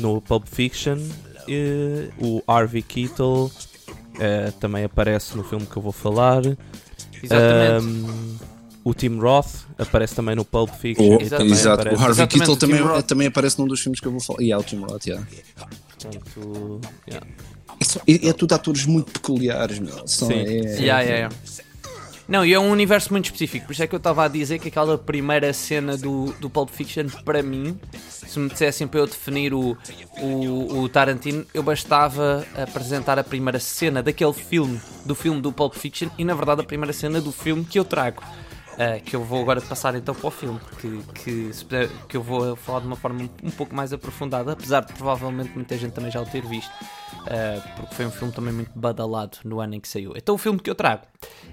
no 0.00 0.20
Pulp 0.20 0.44
Fiction 0.46 0.98
eh, 1.48 2.08
o 2.18 2.42
Harvey 2.46 2.82
Keitel 2.82 3.50
eh, 4.20 4.52
também 4.60 4.84
aparece 4.84 5.36
no 5.36 5.42
filme 5.44 5.66
que 5.66 5.76
eu 5.76 5.82
vou 5.82 5.92
falar. 5.92 6.42
Exatamente. 7.22 7.86
Ahm, 7.86 8.36
o 8.84 8.92
Tim 8.94 9.18
Roth 9.18 9.66
aparece 9.78 10.14
também 10.14 10.34
no 10.34 10.44
Pulp 10.44 10.70
Fiction. 10.70 11.04
o- 11.16 11.20
e 11.20 11.22
Exato. 11.24 11.36
também 11.42 11.52
exato. 11.52 11.80
aparece- 11.82 12.02
O 12.02 12.04
Harvey 12.06 12.26
Keitel 12.26 12.56
também, 12.56 13.02
também 13.02 13.26
aparece 13.28 13.58
num 13.58 13.66
dos 13.66 13.80
filmes 13.80 14.00
que 14.00 14.06
eu 14.06 14.12
vou 14.12 14.20
falar. 14.20 14.40
E 14.40 14.44
yeah, 14.46 14.60
o 14.60 14.66
Tim 14.68 14.80
Roth, 14.80 15.06
yeah. 15.06 15.26
Portanto, 15.88 16.80
yeah. 17.08 17.26
É, 17.80 17.84
só- 17.84 18.00
é- 18.06 18.28
é 18.28 18.32
tudo 18.32 18.54
atores 18.54 18.84
muito 18.86 19.12
peculiares, 19.12 19.78
meu. 19.78 20.06
São, 20.06 20.28
Sim. 20.28 20.34
é- 20.34 20.44
Yeah, 20.80 21.00
yeah, 21.00 21.02
yeah. 21.02 21.36
Não, 22.28 22.46
e 22.46 22.54
é 22.54 22.58
um 22.58 22.70
universo 22.70 23.12
muito 23.12 23.26
específico, 23.26 23.66
por 23.66 23.72
isso 23.72 23.82
é 23.82 23.86
que 23.86 23.94
eu 23.94 23.98
estava 23.98 24.24
a 24.24 24.28
dizer 24.28 24.58
que 24.58 24.68
aquela 24.68 24.96
primeira 24.96 25.52
cena 25.52 25.96
do, 25.96 26.32
do 26.34 26.48
Pulp 26.48 26.70
Fiction, 26.70 27.06
para 27.24 27.42
mim, 27.42 27.78
se 28.08 28.38
me 28.38 28.48
dissessem 28.48 28.86
para 28.86 29.00
eu 29.00 29.06
definir 29.06 29.52
o, 29.52 29.76
o, 30.18 30.78
o 30.80 30.88
Tarantino, 30.88 31.44
eu 31.52 31.62
bastava 31.62 32.46
apresentar 32.56 33.18
a 33.18 33.24
primeira 33.24 33.58
cena 33.58 34.02
daquele 34.02 34.32
filme, 34.32 34.80
do 35.04 35.14
filme 35.14 35.40
do 35.40 35.52
Pulp 35.52 35.74
Fiction, 35.74 36.08
e 36.16 36.24
na 36.24 36.34
verdade 36.34 36.60
a 36.60 36.64
primeira 36.64 36.92
cena 36.92 37.20
do 37.20 37.32
filme 37.32 37.64
que 37.64 37.78
eu 37.78 37.84
trago. 37.84 38.22
Ah, 38.78 38.98
que 39.00 39.14
eu 39.14 39.22
vou 39.22 39.42
agora 39.42 39.60
passar 39.60 39.94
então 39.94 40.14
para 40.14 40.26
o 40.26 40.30
filme, 40.30 40.58
que, 40.80 41.02
que, 41.14 41.50
que 42.08 42.16
eu 42.16 42.22
vou 42.22 42.56
falar 42.56 42.80
de 42.80 42.86
uma 42.86 42.96
forma 42.96 43.22
um, 43.22 43.48
um 43.48 43.50
pouco 43.50 43.74
mais 43.74 43.92
aprofundada, 43.92 44.52
apesar 44.52 44.80
de 44.80 44.92
provavelmente 44.94 45.50
muita 45.54 45.76
gente 45.76 45.92
também 45.92 46.10
já 46.10 46.20
o 46.20 46.26
ter 46.26 46.44
visto. 46.46 46.72
Uh, 47.22 47.76
porque 47.76 47.94
foi 47.94 48.06
um 48.06 48.10
filme 48.10 48.32
também 48.32 48.52
muito 48.52 48.72
badalado 48.74 49.38
no 49.44 49.60
ano 49.60 49.74
em 49.74 49.80
que 49.80 49.88
saiu. 49.88 50.14
Então, 50.16 50.34
o 50.34 50.38
filme 50.38 50.58
que 50.58 50.70
eu 50.70 50.74
trago 50.74 51.02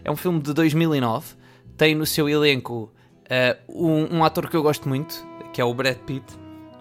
é 0.04 0.10
um 0.10 0.16
filme 0.16 0.40
de 0.40 0.54
2009, 0.54 1.36
tem 1.78 1.94
no 1.94 2.06
seu 2.06 2.30
elenco 2.30 2.92
uh, 3.26 3.86
um, 3.88 4.18
um 4.18 4.24
ator 4.24 4.50
que 4.50 4.56
eu 4.56 4.64
gosto 4.64 4.88
muito, 4.88 5.26
que 5.54 5.62
é 5.62 5.64
o 5.64 5.74
Brad 5.74 5.98
Pitt, 5.98 6.26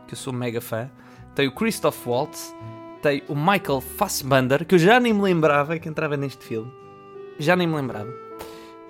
que 0.07 0.15
eu 0.15 0.19
sou 0.19 0.33
mega 0.33 0.61
fã, 0.61 0.89
tem 1.35 1.49
o 1.49 1.53
Christoph 1.53 2.07
Waltz, 2.07 2.55
tem 3.03 3.23
o 3.29 3.35
Michael 3.35 3.81
Fassbender, 3.81 4.65
que 4.65 4.75
eu 4.75 4.79
já 4.79 4.99
nem 4.99 5.13
me 5.13 5.23
lembrava 5.23 5.79
que 5.79 5.89
entrava 5.89 6.17
neste 6.17 6.45
filme, 6.45 6.73
já 7.39 7.55
nem 7.55 7.67
me 7.67 7.75
lembrava, 7.75 8.11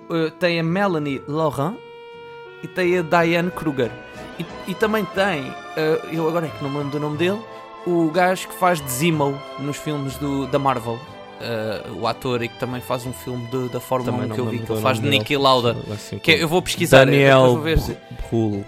Uh, 0.09 0.31
tem 0.31 0.59
a 0.59 0.63
Melanie 0.63 1.21
Laurent 1.27 1.75
e 2.63 2.67
tem 2.67 2.97
a 2.97 3.01
Diane 3.01 3.51
Kruger. 3.51 3.91
E, 4.39 4.45
e 4.71 4.73
também 4.73 5.05
tem, 5.05 5.49
uh, 5.49 6.07
eu 6.11 6.27
agora 6.27 6.47
é 6.47 6.49
que 6.49 6.63
não 6.63 6.69
me 6.69 6.77
lembro 6.77 6.91
do 6.91 6.99
nome 6.99 7.17
dele, 7.17 7.39
o 7.85 8.09
gajo 8.09 8.47
que 8.47 8.55
faz 8.55 8.81
de 8.81 8.89
Zemo 8.91 9.39
nos 9.59 9.77
filmes 9.77 10.15
do, 10.17 10.47
da 10.47 10.57
Marvel. 10.59 10.99
Uh, 11.39 12.01
o 12.01 12.05
ator 12.07 12.41
e 12.43 12.49
que 12.49 12.59
também 12.59 12.81
faz 12.81 13.05
um 13.05 13.13
filme 13.13 13.45
de- 13.47 13.69
da 13.69 13.79
Fórmula 13.79 14.11
Também 14.11 14.25
1 14.25 14.27
não 14.27 14.35
que 14.35 14.41
eu 14.41 14.45
vi, 14.47 14.59
que 14.65 14.71
ele 14.73 14.81
faz 14.81 14.99
de 14.99 15.09
dele. 15.09 15.37
Lauda. 15.37 15.77
Assim 15.93 16.19
Que 16.19 16.31
é- 16.33 16.43
eu 16.43 16.49
vou 16.49 16.61
pesquisar, 16.61 17.05
Daniel 17.05 17.45
vou 17.53 17.61
ver 17.61 17.79
se- 17.79 17.95
Brühl. 18.29 18.65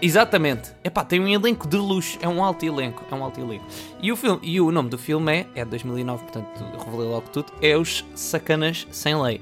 Exatamente. 0.00 0.70
Epá, 0.84 1.04
tem 1.04 1.18
um 1.20 1.26
elenco 1.26 1.66
de 1.66 1.76
luxo, 1.76 2.16
é 2.20 2.28
um 2.28 2.44
alto 2.44 2.64
elenco, 2.64 3.02
é 3.10 3.14
um 3.14 3.24
alto 3.24 3.40
elenco. 3.40 3.64
E 4.00 4.12
o, 4.12 4.16
filme, 4.16 4.38
e 4.42 4.60
o 4.60 4.70
nome 4.70 4.88
do 4.88 4.98
filme 4.98 5.32
é, 5.32 5.46
é 5.56 5.64
de 5.64 5.70
2009, 5.70 6.22
portanto 6.22 6.64
revelei 6.84 7.08
logo 7.08 7.28
tudo, 7.32 7.52
é 7.60 7.76
Os 7.76 8.04
Sacanas 8.14 8.86
Sem 8.92 9.20
Lei. 9.20 9.40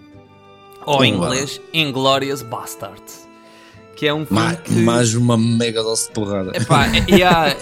Ou 0.86 1.04
em 1.04 1.14
inglês, 1.14 1.60
Inglorious 1.72 2.42
Bastards. 2.42 3.24
que 3.96 4.06
é 4.08 4.12
um 4.12 4.26
filme 4.26 4.42
Mais, 4.42 4.58
que... 4.60 4.72
mais 4.72 5.14
uma 5.14 5.36
mega 5.38 5.80
dose 5.82 6.06
de 6.08 6.12
porrada. 6.12 6.50
Epá, 6.56 6.86
e, 7.06 7.22
há- 7.22 7.56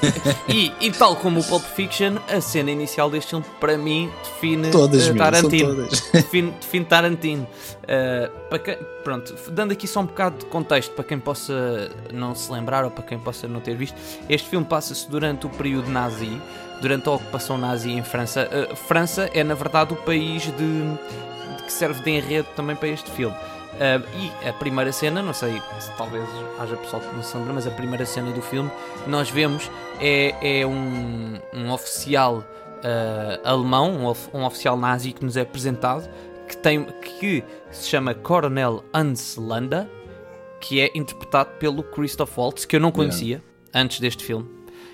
e, 0.49 0.73
e 0.81 0.91
tal 0.91 1.15
como 1.17 1.41
o 1.41 1.45
Pulp 1.45 1.63
Fiction, 1.63 2.17
a 2.29 2.41
cena 2.41 2.71
inicial 2.71 3.11
deste 3.11 3.31
filme, 3.31 3.45
para 3.61 3.77
mim, 3.77 4.11
define 4.25 4.71
Todas, 4.71 5.09
eh, 5.09 5.13
Tarantino. 5.15 5.87
Define, 6.13 6.51
define 6.53 6.85
Tarantino. 6.87 7.47
Eh, 7.87 8.31
para 8.49 8.59
quem- 8.59 8.79
pronto, 9.05 9.35
dando 9.51 9.73
aqui 9.73 9.87
só 9.87 10.01
um 10.01 10.07
bocado 10.07 10.39
de 10.39 10.45
contexto 10.47 10.93
para 10.93 11.05
quem 11.05 11.19
possa 11.19 11.91
não 12.13 12.35
se 12.35 12.51
lembrar 12.51 12.85
ou 12.85 12.91
para 12.91 13.05
quem 13.05 13.19
possa 13.19 13.47
não 13.47 13.61
ter 13.61 13.77
visto, 13.77 13.95
este 14.29 14.49
filme 14.49 14.65
passa-se 14.65 15.09
durante 15.11 15.45
o 15.47 15.51
período 15.51 15.91
nazi, 15.91 16.41
durante 16.81 17.09
a 17.09 17.13
ocupação 17.13 17.59
nazi 17.59 17.91
em 17.91 18.03
França. 18.03 18.49
Eh, 18.51 18.75
França 18.75 19.29
é, 19.35 19.45
na 19.45 19.55
verdade, 19.55 19.93
o 19.93 19.97
país 19.97 20.45
de 20.45 20.83
que 21.73 21.79
serve 21.79 22.03
de 22.03 22.11
enredo 22.11 22.49
também 22.55 22.77
para 22.77 22.89
este 22.89 23.11
filme. 23.11 23.35
Uh, 23.73 24.07
e 24.45 24.49
a 24.49 24.53
primeira 24.53 24.93
cena, 24.93 25.23
não 25.23 25.33
sei 25.33 25.61
se 25.81 25.91
talvez 25.97 26.23
haja 26.59 26.77
pessoal 26.77 27.01
que 27.01 27.15
não 27.17 27.23
se 27.23 27.35
lembra, 27.37 27.55
mas 27.55 27.67
a 27.67 27.71
primeira 27.71 28.05
cena 28.05 28.31
do 28.31 28.43
filme 28.43 28.71
nós 29.07 29.31
vemos 29.31 29.71
é, 29.99 30.61
é 30.61 30.67
um, 30.67 31.39
um 31.55 31.73
oficial 31.73 32.39
uh, 32.39 33.41
alemão, 33.49 33.91
um, 33.93 34.07
of- 34.07 34.29
um 34.35 34.45
oficial 34.45 34.77
nazi 34.77 35.13
que 35.13 35.25
nos 35.25 35.39
é 35.39 35.41
apresentado, 35.41 36.07
que, 36.47 36.57
tem, 36.59 36.85
que 37.19 37.43
se 37.71 37.89
chama 37.89 38.13
Coronel 38.15 38.85
Hans 38.93 39.37
Landa, 39.37 39.91
que 40.61 40.79
é 40.81 40.91
interpretado 40.95 41.51
pelo 41.59 41.83
Christoph 41.83 42.37
Waltz, 42.37 42.67
que 42.67 42.77
eu 42.77 42.81
não 42.81 42.93
conhecia 42.93 43.43
antes 43.75 43.99
deste 44.01 44.23
filme. 44.23 44.49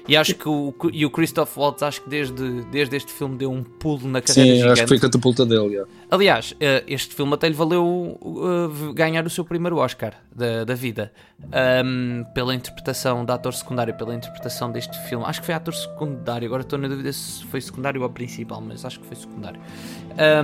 E 0.08 0.16
acho 0.16 0.34
que 0.34 0.48
o, 0.48 0.74
e 0.92 1.04
o 1.04 1.10
Christoph 1.10 1.56
Waltz, 1.56 1.82
acho 1.82 2.02
que 2.02 2.08
desde, 2.08 2.62
desde 2.62 2.96
este 2.96 3.12
filme 3.12 3.36
deu 3.36 3.52
um 3.52 3.62
pulo 3.62 4.08
na 4.08 4.22
carreira 4.22 4.50
Sim, 4.50 4.56
gigante. 4.56 4.72
acho 4.72 4.82
que 4.82 4.88
foi 4.88 4.96
a 4.96 5.00
catapulta 5.00 5.44
dele. 5.44 5.84
Aliás, 6.10 6.54
eh, 6.58 6.82
este 6.88 7.14
filme 7.14 7.34
até 7.34 7.46
lhe 7.46 7.54
valeu 7.54 8.18
uh, 8.20 8.92
ganhar 8.94 9.26
o 9.26 9.30
seu 9.30 9.44
primeiro 9.44 9.76
Oscar 9.76 10.14
da, 10.34 10.64
da 10.64 10.74
vida 10.74 11.12
Ahm, 11.52 12.24
pela 12.34 12.52
interpretação 12.52 13.24
da 13.24 13.34
ator 13.34 13.54
secundário, 13.54 13.94
pela 13.94 14.14
interpretação 14.14 14.72
deste 14.72 14.98
filme. 15.08 15.24
Acho 15.24 15.40
que 15.40 15.46
foi 15.46 15.54
ator 15.54 15.72
secundário, 15.72 16.46
agora 16.46 16.62
estou 16.62 16.78
na 16.78 16.88
dúvida 16.88 17.12
se 17.12 17.44
foi 17.44 17.60
secundário 17.60 18.02
ou 18.02 18.10
principal, 18.10 18.60
mas 18.60 18.84
acho 18.84 18.98
que 18.98 19.06
foi 19.06 19.16
secundário. 19.16 19.60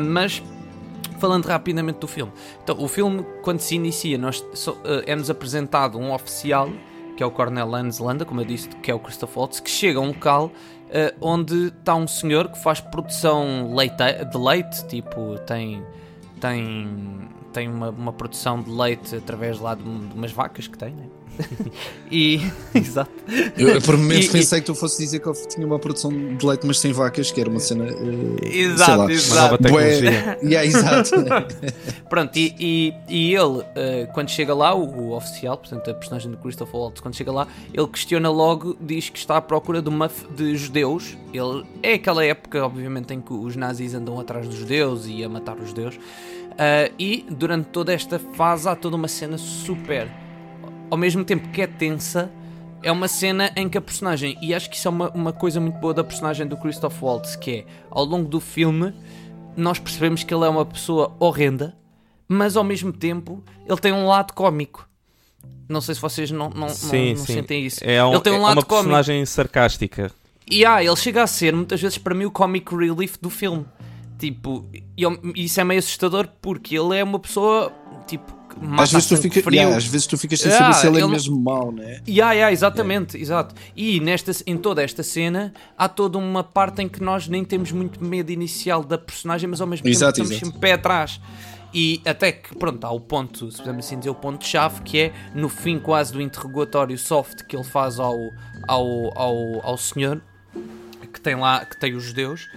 Mas 0.09 0.41
falando 1.19 1.47
rapidamente 1.47 1.99
do 1.99 2.07
filme, 2.07 2.33
então 2.63 2.81
o 2.81 2.87
filme, 2.87 3.25
quando 3.43 3.61
se 3.61 3.75
inicia, 3.75 4.17
nós 4.17 4.45
eh, 4.85 5.05
é-nos 5.07 5.29
apresentado 5.29 5.99
um 5.99 6.13
oficial 6.13 6.71
que 7.17 7.23
é 7.23 7.27
o 7.27 7.31
Coronel 7.31 7.75
Hans 7.75 7.99
Landa, 7.99 8.25
como 8.25 8.41
eu 8.41 8.45
disse, 8.45 8.69
que 8.69 8.91
é 8.91 8.95
o 8.95 8.99
Christoph 8.99 9.37
Waltz, 9.37 9.61
que 9.61 9.71
chega 9.71 9.99
a 9.99 10.03
um 10.03 10.09
local 10.09 10.51
eh, 10.91 11.15
onde 11.21 11.69
está 11.69 11.95
um 11.95 12.07
senhor 12.07 12.49
que 12.49 12.59
faz 12.59 12.81
produção 12.81 13.75
leite, 13.75 13.97
de 14.31 14.39
leite, 14.39 14.87
tipo, 14.87 15.39
tem, 15.41 15.85
tem, 16.41 17.29
tem 17.53 17.69
uma, 17.69 17.91
uma 17.91 18.13
produção 18.13 18.63
de 18.63 18.71
leite 18.71 19.17
através 19.17 19.59
lá 19.59 19.75
de, 19.75 19.83
de 19.83 20.15
umas 20.15 20.33
vacas 20.33 20.69
que 20.69 20.79
tem, 20.79 20.93
né? 20.95 21.07
E, 22.11 22.41
exato. 22.75 23.11
Eu, 23.57 23.69
eu 23.69 23.83
por 23.83 23.97
momentos 23.97 24.27
E- 24.27 24.31
pensei 24.31 24.61
que 24.61 24.67
tu 24.67 24.75
fosse 24.75 25.03
dizer 25.03 25.21
que 25.21 25.29
ele 25.29 25.47
tinha 25.49 25.67
uma 25.67 25.79
produção 25.79 26.11
de 26.37 26.47
leite, 26.47 26.67
mas 26.67 26.79
sem 26.79 26.93
vacas, 26.93 27.31
que 27.31 27.41
era 27.41 27.51
uma 27.51 27.61
cena. 27.61 27.87
sei 27.89 28.61
Exato, 28.63 29.11
exato. 29.11 29.63
bué-. 29.63 30.39
Yeah, 30.45 30.65
exato. 30.67 31.11
Pronto, 32.09 32.37
e, 32.37 32.55
e, 32.59 32.93
e 33.09 33.35
ele, 33.35 33.63
eh, 33.75 34.09
quando 34.13 34.29
chega 34.31 34.55
lá, 34.55 34.75
o, 34.75 34.85
o 34.85 35.17
oficial, 35.17 35.57
portanto, 35.57 35.91
a 35.91 35.95
personagem 35.95 36.31
do 36.31 36.37
Christopher 36.37 36.77
Waltz, 36.77 37.01
quando 37.01 37.15
chega 37.15 37.33
lá, 37.33 37.49
ele 37.73 37.87
questiona 37.89 38.31
logo, 38.31 38.77
diz 38.81 39.09
que 39.09 39.19
está 39.19 39.37
à 39.37 39.41
procura 39.43 39.81
de, 39.81 39.89
uma, 39.89 40.11
de 40.37 40.57
judeus. 40.57 41.17
Ele, 41.33 41.65
é 41.83 41.95
aquela 41.95 42.25
época, 42.25 42.65
obviamente, 42.65 43.13
em 43.15 43.21
que 43.21 43.33
os 43.33 43.57
nazis 43.57 43.95
andam 43.95 44.21
atrás 44.21 44.47
dos 44.47 44.57
judeus 44.57 45.07
e 45.07 45.25
a 45.25 45.29
matar 45.29 45.57
os 45.59 45.69
judeus. 45.69 45.99
Ah, 46.57 46.89
e 46.99 47.27
durante 47.29 47.67
toda 47.67 47.93
esta 47.93 48.19
fase 48.19 48.69
há 48.69 48.77
toda 48.77 48.95
uma 48.97 49.09
cena 49.09 49.37
super. 49.39 50.09
Ao 50.91 50.97
mesmo 50.97 51.25
tempo 51.25 51.49
que 51.49 51.63
é 51.63 51.67
tensa, 51.67 52.31
é 52.83 52.93
uma 52.93 53.09
cena 53.09 53.51
em 53.57 53.69
que 53.69 53.79
a 53.79 53.81
personagem, 53.81 54.37
e 54.43 54.55
acho 54.55 54.69
que 54.71 54.77
isso 54.77 54.87
é 54.87 54.91
uma, 54.91 55.11
uma 55.11 55.33
coisa 55.33 55.59
muito 55.61 55.79
boa 55.79 55.95
da 55.95 56.05
personagem 56.05 56.47
do 56.47 56.57
Christoph 56.57 57.03
Waltz, 57.03 57.37
que 57.37 57.51
é 57.51 57.65
ao 57.91 58.05
longo 58.05 58.29
do 58.29 58.41
filme 58.41 58.93
nós 59.57 59.79
percebemos 59.79 60.23
que 60.25 60.35
ele 60.35 60.45
é 60.45 60.49
uma 60.49 60.67
pessoa 60.67 61.15
horrenda, 61.21 61.77
mas 62.29 62.57
ao 62.57 62.65
mesmo 62.65 62.93
tempo 62.93 63.43
ele 63.67 63.79
tem 63.79 63.93
um 63.93 64.07
lado 64.07 64.33
cómico. 64.33 64.89
Não 65.69 65.81
sei 65.81 65.95
se 65.95 66.01
vocês 66.01 66.31
não, 66.31 66.51
não, 66.51 66.63
não- 66.63 66.69
Sim, 66.69 67.11
não 67.15 67.25
sim. 67.25 67.33
sentem 67.35 67.65
isso. 67.65 67.81
É, 67.83 68.05
um- 68.05 68.13
ele 68.13 68.21
tem 68.21 68.33
um 68.33 68.37
é 68.37 68.41
lado 68.41 68.59
uma 68.59 68.63
cómico. 68.65 68.75
personagem 68.85 69.25
sarcástica. 69.25 70.11
E 70.51 70.67
ah, 70.67 70.83
ele 70.85 70.97
chega 70.97 71.23
a 71.23 71.27
ser 71.27 71.55
muitas 71.55 71.81
vezes 71.81 71.97
para 71.97 72.15
mim 72.15 72.27
o 72.27 72.31
comic 72.31 72.75
relief 72.75 73.17
do 73.21 73.31
filme. 73.31 73.65
Tipo, 74.19 74.67
e 74.97 75.07
isso 75.45 75.61
é 75.61 75.65
meio 75.65 75.79
assustador 75.79 76.29
porque 76.43 76.77
ele 76.79 76.97
é 76.99 77.03
uma 77.05 77.19
pessoa 77.19 77.73
tipo 78.07 78.33
Às 78.79 78.93
vezes, 78.93 79.09
tu 79.09 79.17
fica, 79.17 79.43
frio. 79.43 79.55
yeah, 79.57 79.77
às 79.77 79.85
vezes 79.87 80.07
tu 80.07 80.17
ficas 80.17 80.41
sem 80.41 80.51
Ah, 80.53 80.59
saber 80.59 80.75
se 80.75 80.87
ele 80.87 80.97
é 80.99 81.01
ele- 81.03 81.11
mesmo 81.13 81.39
mau, 81.39 81.73
né? 81.73 82.01
Ya, 82.09 82.33
ya, 82.33 82.53
exatamente, 82.53 83.17
exato. 83.19 83.55
E 83.77 84.01
nesta, 84.01 84.33
em 84.47 84.57
toda 84.57 84.83
esta 84.83 85.03
cena 85.03 85.53
há 85.77 85.89
toda 85.89 86.19
uma 86.19 86.43
parte 86.45 86.83
em 86.83 86.89
que 86.89 87.03
nós 87.03 87.29
nem 87.29 87.45
temos 87.45 87.73
muito 87.73 88.03
medo 88.03 88.31
inicial 88.31 88.83
da 88.85 88.97
personagem, 88.97 89.49
mas 89.49 89.61
ao 89.61 89.67
mesmo 89.67 89.85
tempo 89.85 89.95
Exato, 89.97 90.13
estamos 90.13 90.31
exato. 90.31 90.47
sempre 90.47 90.61
pé 90.61 90.73
atrás. 90.73 91.21
E 91.77 92.01
até 92.07 92.31
que, 92.31 92.55
pronto, 92.57 92.85
há 92.85 92.91
o 92.93 93.01
ponto, 93.01 93.51
se 93.51 93.59
podemos 93.59 93.85
assim 93.85 93.99
dizer, 93.99 94.11
o 94.11 94.15
ponto-chave, 94.15 94.81
que 94.83 94.99
é 94.99 95.13
no 95.35 95.49
fim 95.49 95.79
quase 95.81 96.13
do 96.13 96.23
interrogatório 96.23 96.97
soft 96.97 97.43
que 97.49 97.57
ele 97.57 97.65
faz 97.65 97.99
ao, 97.99 98.17
ao, 98.69 99.19
ao, 99.19 99.67
ao 99.67 99.77
senhor, 99.77 100.23
que 101.13 101.21
tem 101.21 101.35
lá, 101.35 101.65
que 101.65 101.79
tem 101.79 101.95
os 101.95 102.05
judeus, 102.05 102.49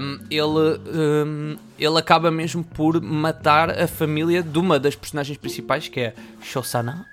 hum, 0.00 0.20
ele, 0.30 0.80
hum, 1.26 1.56
ele 1.78 1.98
acaba 1.98 2.30
mesmo 2.30 2.62
por 2.64 3.00
matar 3.00 3.70
a 3.70 3.86
família 3.88 4.42
de 4.42 4.58
uma 4.58 4.78
das 4.78 4.94
personagens 4.94 5.36
principais, 5.38 5.88
que 5.88 6.00
é 6.00 6.14
Shosanna, 6.42 7.06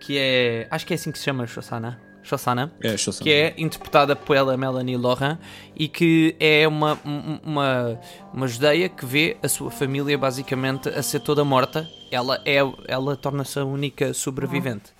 que 0.00 0.18
é, 0.18 0.66
acho 0.70 0.86
que 0.86 0.92
é 0.92 0.96
assim 0.96 1.10
que 1.12 1.18
se 1.18 1.24
chama 1.24 1.46
Shosanna, 1.46 1.98
Shosanna, 2.22 2.72
É, 2.82 2.96
só- 2.96 3.12
que 3.12 3.30
é 3.30 3.54
interpretada 3.56 4.16
pela 4.16 4.56
Melanie 4.56 4.96
Laurent 4.96 5.38
e 5.76 5.86
que 5.86 6.34
é 6.40 6.66
uma, 6.66 6.98
um- 7.04 7.38
uma, 7.44 8.00
uma 8.34 8.48
judeia 8.48 8.88
que 8.88 9.06
vê 9.06 9.36
a 9.42 9.48
sua 9.48 9.70
família 9.70 10.18
basicamente 10.18 10.88
a 10.88 11.02
ser 11.02 11.20
toda 11.20 11.44
morta. 11.44 11.88
Ela, 12.10 12.40
é, 12.44 12.56
ela 12.88 13.16
torna-se 13.16 13.58
a 13.60 13.64
única 13.64 14.12
sobrevivente. 14.12 14.92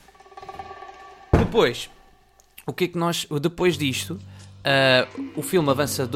Depois, 1.36 1.90
o 2.66 2.72
que 2.72 2.84
é 2.84 2.88
que 2.88 2.98
nós. 2.98 3.26
Depois 3.40 3.76
disto, 3.76 4.18
ah, 4.66 5.06
o 5.36 5.42
filme 5.42 5.70
avança 5.70 6.08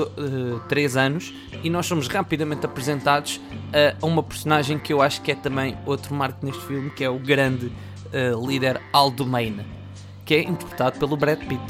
3 0.69 0.97
anos 0.97 1.33
e 1.63 1.71
nós 1.71 1.87
somos 1.87 2.09
rapidamente 2.09 2.67
apresentados 2.67 3.41
a 4.03 4.05
uma 4.07 4.23
personagem 4.23 4.79
que 4.79 4.93
eu 4.93 5.01
acho 5.01 5.23
que 5.23 5.31
é 5.31 5.35
também 5.35 5.77
outro 5.87 6.15
marco 6.15 6.45
neste 6.45 6.63
filme, 6.67 6.91
que 6.91 7.05
é 7.05 7.09
o 7.09 7.19
grande 7.19 7.71
ah, 8.13 8.37
líder 8.47 8.81
Aldo 8.93 9.25
Maine, 9.25 9.65
que 10.25 10.35
é 10.35 10.43
interpretado 10.43 10.99
pelo 10.99 11.17
Brad 11.17 11.39
Pitt, 11.39 11.63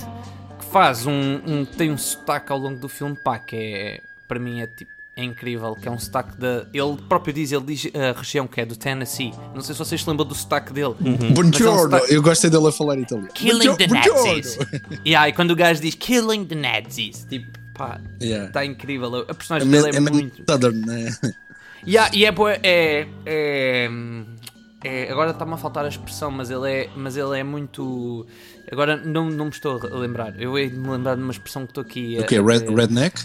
que 0.59 0.65
faz 0.67 1.07
um, 1.07 1.41
um- 1.47 1.65
tem 1.65 1.91
um 1.91 1.99
sotaque 1.99 2.51
ao 2.51 2.59
longo 2.59 2.79
do 2.81 2.89
filme, 2.89 3.17
pá, 3.17 3.39
que 3.39 3.57
é 3.57 4.01
para 4.27 4.39
mim 4.39 4.61
é 4.61 4.67
tipo 4.67 4.91
é 5.21 5.25
incrível, 5.25 5.75
que 5.75 5.87
é 5.89 5.91
um 5.91 5.99
sotaque 5.99 6.37
da. 6.39 6.67
Ele 6.73 6.97
próprio 7.09 7.33
diz, 7.35 7.53
ele 7.53 7.65
diz 7.65 7.89
a 7.95 8.19
região 8.19 8.47
que 8.47 8.61
é 8.61 8.65
do 8.67 8.77
Tennessee. 8.77 9.33
Não 9.55 9.61
sei 9.61 9.75
se 9.75 9.79
vocês 9.79 10.01
se 10.03 10.09
lembram 10.09 10.27
do 10.27 10.35
sotaque 10.35 10.73
dele. 10.73 10.95
Buongiorno! 11.35 11.91
Mas 11.91 12.03
é 12.03 12.13
um 12.13 12.17
Eu 12.17 12.23
gostei 12.23 12.51
dele 12.51 12.69
a 12.69 12.73
falar 12.73 12.99
italiano. 12.99 13.31
Killing 13.35 13.77
the 13.77 13.87
Buongiorno! 13.87 14.27
Nazis. 14.37 14.59
yeah, 15.07 15.29
e 15.29 15.33
quando 15.33 15.51
o 15.53 15.57
gajo 15.57 15.81
diz 15.81 15.95
Killing 15.95 16.45
the 16.47 16.55
Nazis, 16.55 17.27
tipo, 17.29 17.47
pá, 17.75 18.01
Yeah. 18.21 18.47
está 18.49 18.65
incrível. 18.65 19.15
A 19.15 19.19
É 19.29 19.35
personagem 19.35 19.69
meio 19.69 19.85
dele 19.85 19.97
é, 19.97 19.99
é 19.99 20.01
muito. 20.01 20.43
southern, 20.49 20.79
né? 20.87 21.15
Yeah, 21.87 22.11
e 22.15 22.25
é, 22.27 22.33
boa- 22.33 22.59
é, 22.63 23.07
é, 23.25 23.91
é- 24.85 25.11
Agora 25.11 25.31
está-me 25.31 25.55
a 25.55 25.57
faltar 25.57 25.85
a 25.85 25.89
expressão, 25.89 26.31
mas 26.31 26.51
ele 26.51 26.71
é, 26.71 26.91
mas 26.97 27.17
ele 27.17 27.39
é 27.39 27.43
muito. 27.43 28.27
Agora 28.71 28.97
não, 28.97 29.29
não 29.31 29.47
me 29.47 29.51
estou 29.51 29.81
a 29.83 29.99
lembrar. 29.99 30.39
Eu 30.41 30.59
hei 30.59 30.69
de 30.71 30.77
me 30.79 30.89
lembrar 30.91 31.17
de 31.17 31.23
uma 31.23 31.33
expressão 31.33 31.63
que 31.63 31.71
estou 31.71 31.83
aqui. 31.83 32.19
O 32.21 32.27
quê? 32.27 32.41
Red, 32.41 32.65
eh, 32.67 32.75
redneck? 32.75 33.21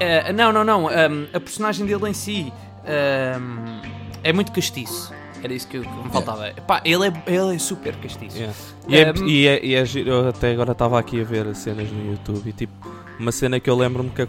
Eh, 0.00 0.32
não, 0.32 0.52
não, 0.52 0.64
não. 0.64 0.86
um, 0.86 1.26
a 1.32 1.40
personagem 1.40 1.86
dele 1.86 2.08
em 2.08 2.14
si 2.14 2.52
um, 2.84 3.80
é 4.22 4.32
muito 4.32 4.52
castiço. 4.52 5.12
Era 5.42 5.52
isso 5.52 5.66
que, 5.66 5.80
que 5.80 5.88
me 5.88 6.10
faltava. 6.10 6.52
Pá, 6.68 6.80
ele, 6.84 7.08
é, 7.08 7.12
ele 7.26 7.56
é 7.56 7.58
super 7.58 7.96
castiço. 7.96 8.36
Yeah. 8.36 8.54
E, 8.88 8.96
é, 8.96 9.12
Um, 9.12 9.26
e, 9.26 9.46
é, 9.48 9.66
e 9.66 9.74
é 9.74 9.84
giro, 9.84 10.10
eu 10.10 10.28
até 10.28 10.52
agora 10.52 10.70
estava 10.70 10.98
aqui 11.00 11.20
a 11.20 11.24
ver 11.24 11.52
cenas 11.56 11.90
no 11.90 12.12
YouTube 12.12 12.48
e 12.48 12.52
tipo, 12.52 12.72
uma 13.18 13.32
cena 13.32 13.58
que 13.58 13.68
eu 13.68 13.76
lembro-me 13.76 14.08
que, 14.10 14.24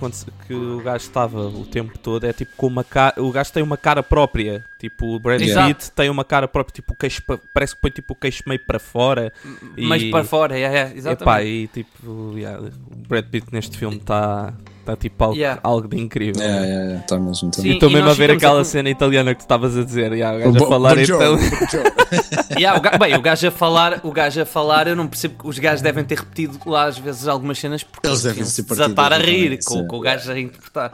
que 0.47 0.53
o 0.55 0.81
gajo 0.81 1.05
estava 1.05 1.39
o 1.39 1.65
tempo 1.67 1.99
todo 1.99 2.25
é 2.25 2.33
tipo 2.33 2.51
com 2.57 2.65
uma 2.65 2.83
cara. 2.83 3.21
O 3.21 3.31
gajo 3.31 3.51
tem 3.53 3.61
uma 3.61 3.77
cara 3.77 4.01
própria. 4.01 4.65
Tipo, 4.79 5.15
o 5.15 5.19
Brad. 5.19 5.39
Pitt 5.39 5.91
tem 5.91 6.09
uma 6.09 6.25
cara 6.25 6.47
própria, 6.47 6.73
tipo, 6.73 6.95
queixo 6.95 7.21
pa- 7.23 7.39
parece 7.53 7.75
que 7.75 7.81
põe 7.81 7.91
tipo 7.91 8.13
o 8.13 8.15
queixo 8.15 8.41
meio 8.47 8.59
para 8.59 8.79
fora. 8.79 9.31
E- 9.77 9.85
Mas 9.85 10.03
para 10.05 10.23
fora, 10.23 10.57
é, 10.57 10.63
é, 10.63 10.93
exatamente. 10.95 11.21
Epá, 11.21 11.43
e 11.43 11.67
tipo, 11.67 12.33
yeah, 12.35 12.59
o 12.59 12.95
Brad 13.07 13.25
Pitt 13.25 13.47
neste 13.53 13.77
filme 13.77 13.97
está 13.97 14.51
tá, 14.85 14.95
tipo 14.95 15.23
algo, 15.23 15.35
Yeah. 15.35 15.59
algo 15.63 15.87
de 15.87 15.99
incrível. 15.99 16.41
É, 16.41 16.45
é, 16.47 16.95
é, 16.95 16.97
tá 17.07 17.17
mesmo. 17.19 17.49
Tá 17.51 17.61
Sim. 17.61 17.69
E 17.69 17.73
estou 17.73 17.89
mesmo 17.89 18.09
a 18.09 18.13
ver 18.13 18.31
aquela 18.31 18.61
a- 18.61 18.65
cena 18.65 18.89
italiana 18.89 19.33
que 19.33 19.39
tu 19.39 19.43
estavas 19.45 19.77
a 19.77 19.83
dizer, 19.83 20.11
yeah, 20.13 20.35
o 20.37 20.39
gajo 20.39 20.57
Bo- 20.59 20.65
a 20.65 20.67
falar 20.67 20.97
então. 20.97 21.37
Yeah, 22.59 22.77
o 22.77 22.81
ga- 22.81 22.97
bem, 22.97 23.15
o 23.15 23.21
gajo 23.21 23.47
a 23.47 23.51
falar, 23.51 24.01
o 24.03 24.11
gajo 24.11 24.41
a 24.41 24.45
falar, 24.45 24.87
eu 24.87 24.95
não 24.95 25.07
percebo 25.07 25.39
que 25.43 25.47
os 25.47 25.57
gajos 25.57 25.81
devem 25.81 26.03
ter 26.03 26.19
repetido 26.19 26.59
lá 26.65 26.85
às 26.85 26.97
vezes 26.97 27.27
algumas 27.27 27.57
cenas 27.57 27.83
porque 27.83 28.07
Eles 28.07 28.21
devem 28.23 28.43
se 28.45 28.61
desatar 28.63 29.11
a 29.13 29.17
rir 29.17 29.59
com, 29.65 29.87
com 29.87 29.97
o 29.97 29.99
gajo 29.99 30.31
a 30.31 30.39
interpretar. 30.39 30.93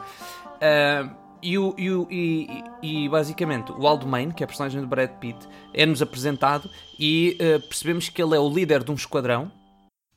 Ah, 0.60 1.08
e, 1.42 1.58
o, 1.58 1.74
e, 1.78 1.90
o- 1.90 2.06
e- 2.10 2.64
e- 2.82 3.08
basicamente 3.08 3.72
o 3.72 3.86
Aldo 3.86 4.06
Main, 4.06 4.30
que 4.30 4.42
é 4.42 4.44
a 4.44 4.46
personagem 4.46 4.80
do 4.80 4.86
Brad 4.86 5.10
Pitt, 5.20 5.38
é-nos 5.74 6.00
apresentado 6.02 6.68
e 6.98 7.36
eh, 7.38 7.58
percebemos 7.58 8.08
que 8.08 8.20
ele 8.22 8.34
é 8.34 8.38
o 8.38 8.48
líder 8.48 8.82
de 8.84 8.90
um 8.90 8.94
esquadrão. 8.94 9.50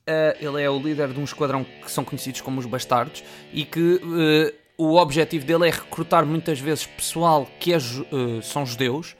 Eh, 0.06 0.36
ele 0.38 0.62
é 0.62 0.68
o 0.68 0.78
líder 0.78 1.08
de 1.08 1.18
um 1.18 1.24
esquadrão 1.24 1.64
que 1.64 1.90
são 1.90 2.04
conhecidos 2.04 2.42
como 2.42 2.60
os 2.60 2.66
Bastardos 2.66 3.24
e 3.50 3.64
que 3.64 3.98
eh, 4.02 4.52
o 4.76 4.96
objetivo 4.96 5.46
dele 5.46 5.66
é 5.66 5.70
recrutar 5.70 6.26
muitas 6.26 6.60
vezes 6.60 6.84
pessoal 6.84 7.48
que 7.58 7.72
é 7.72 7.76
eh, 7.76 8.42
são 8.42 8.66
judeus 8.66 9.16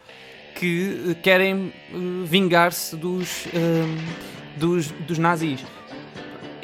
que 0.55 1.17
querem 1.23 1.73
vingar-se 2.25 2.95
dos, 2.95 3.45
dos, 4.57 4.91
dos 4.91 5.19
nazis 5.19 5.65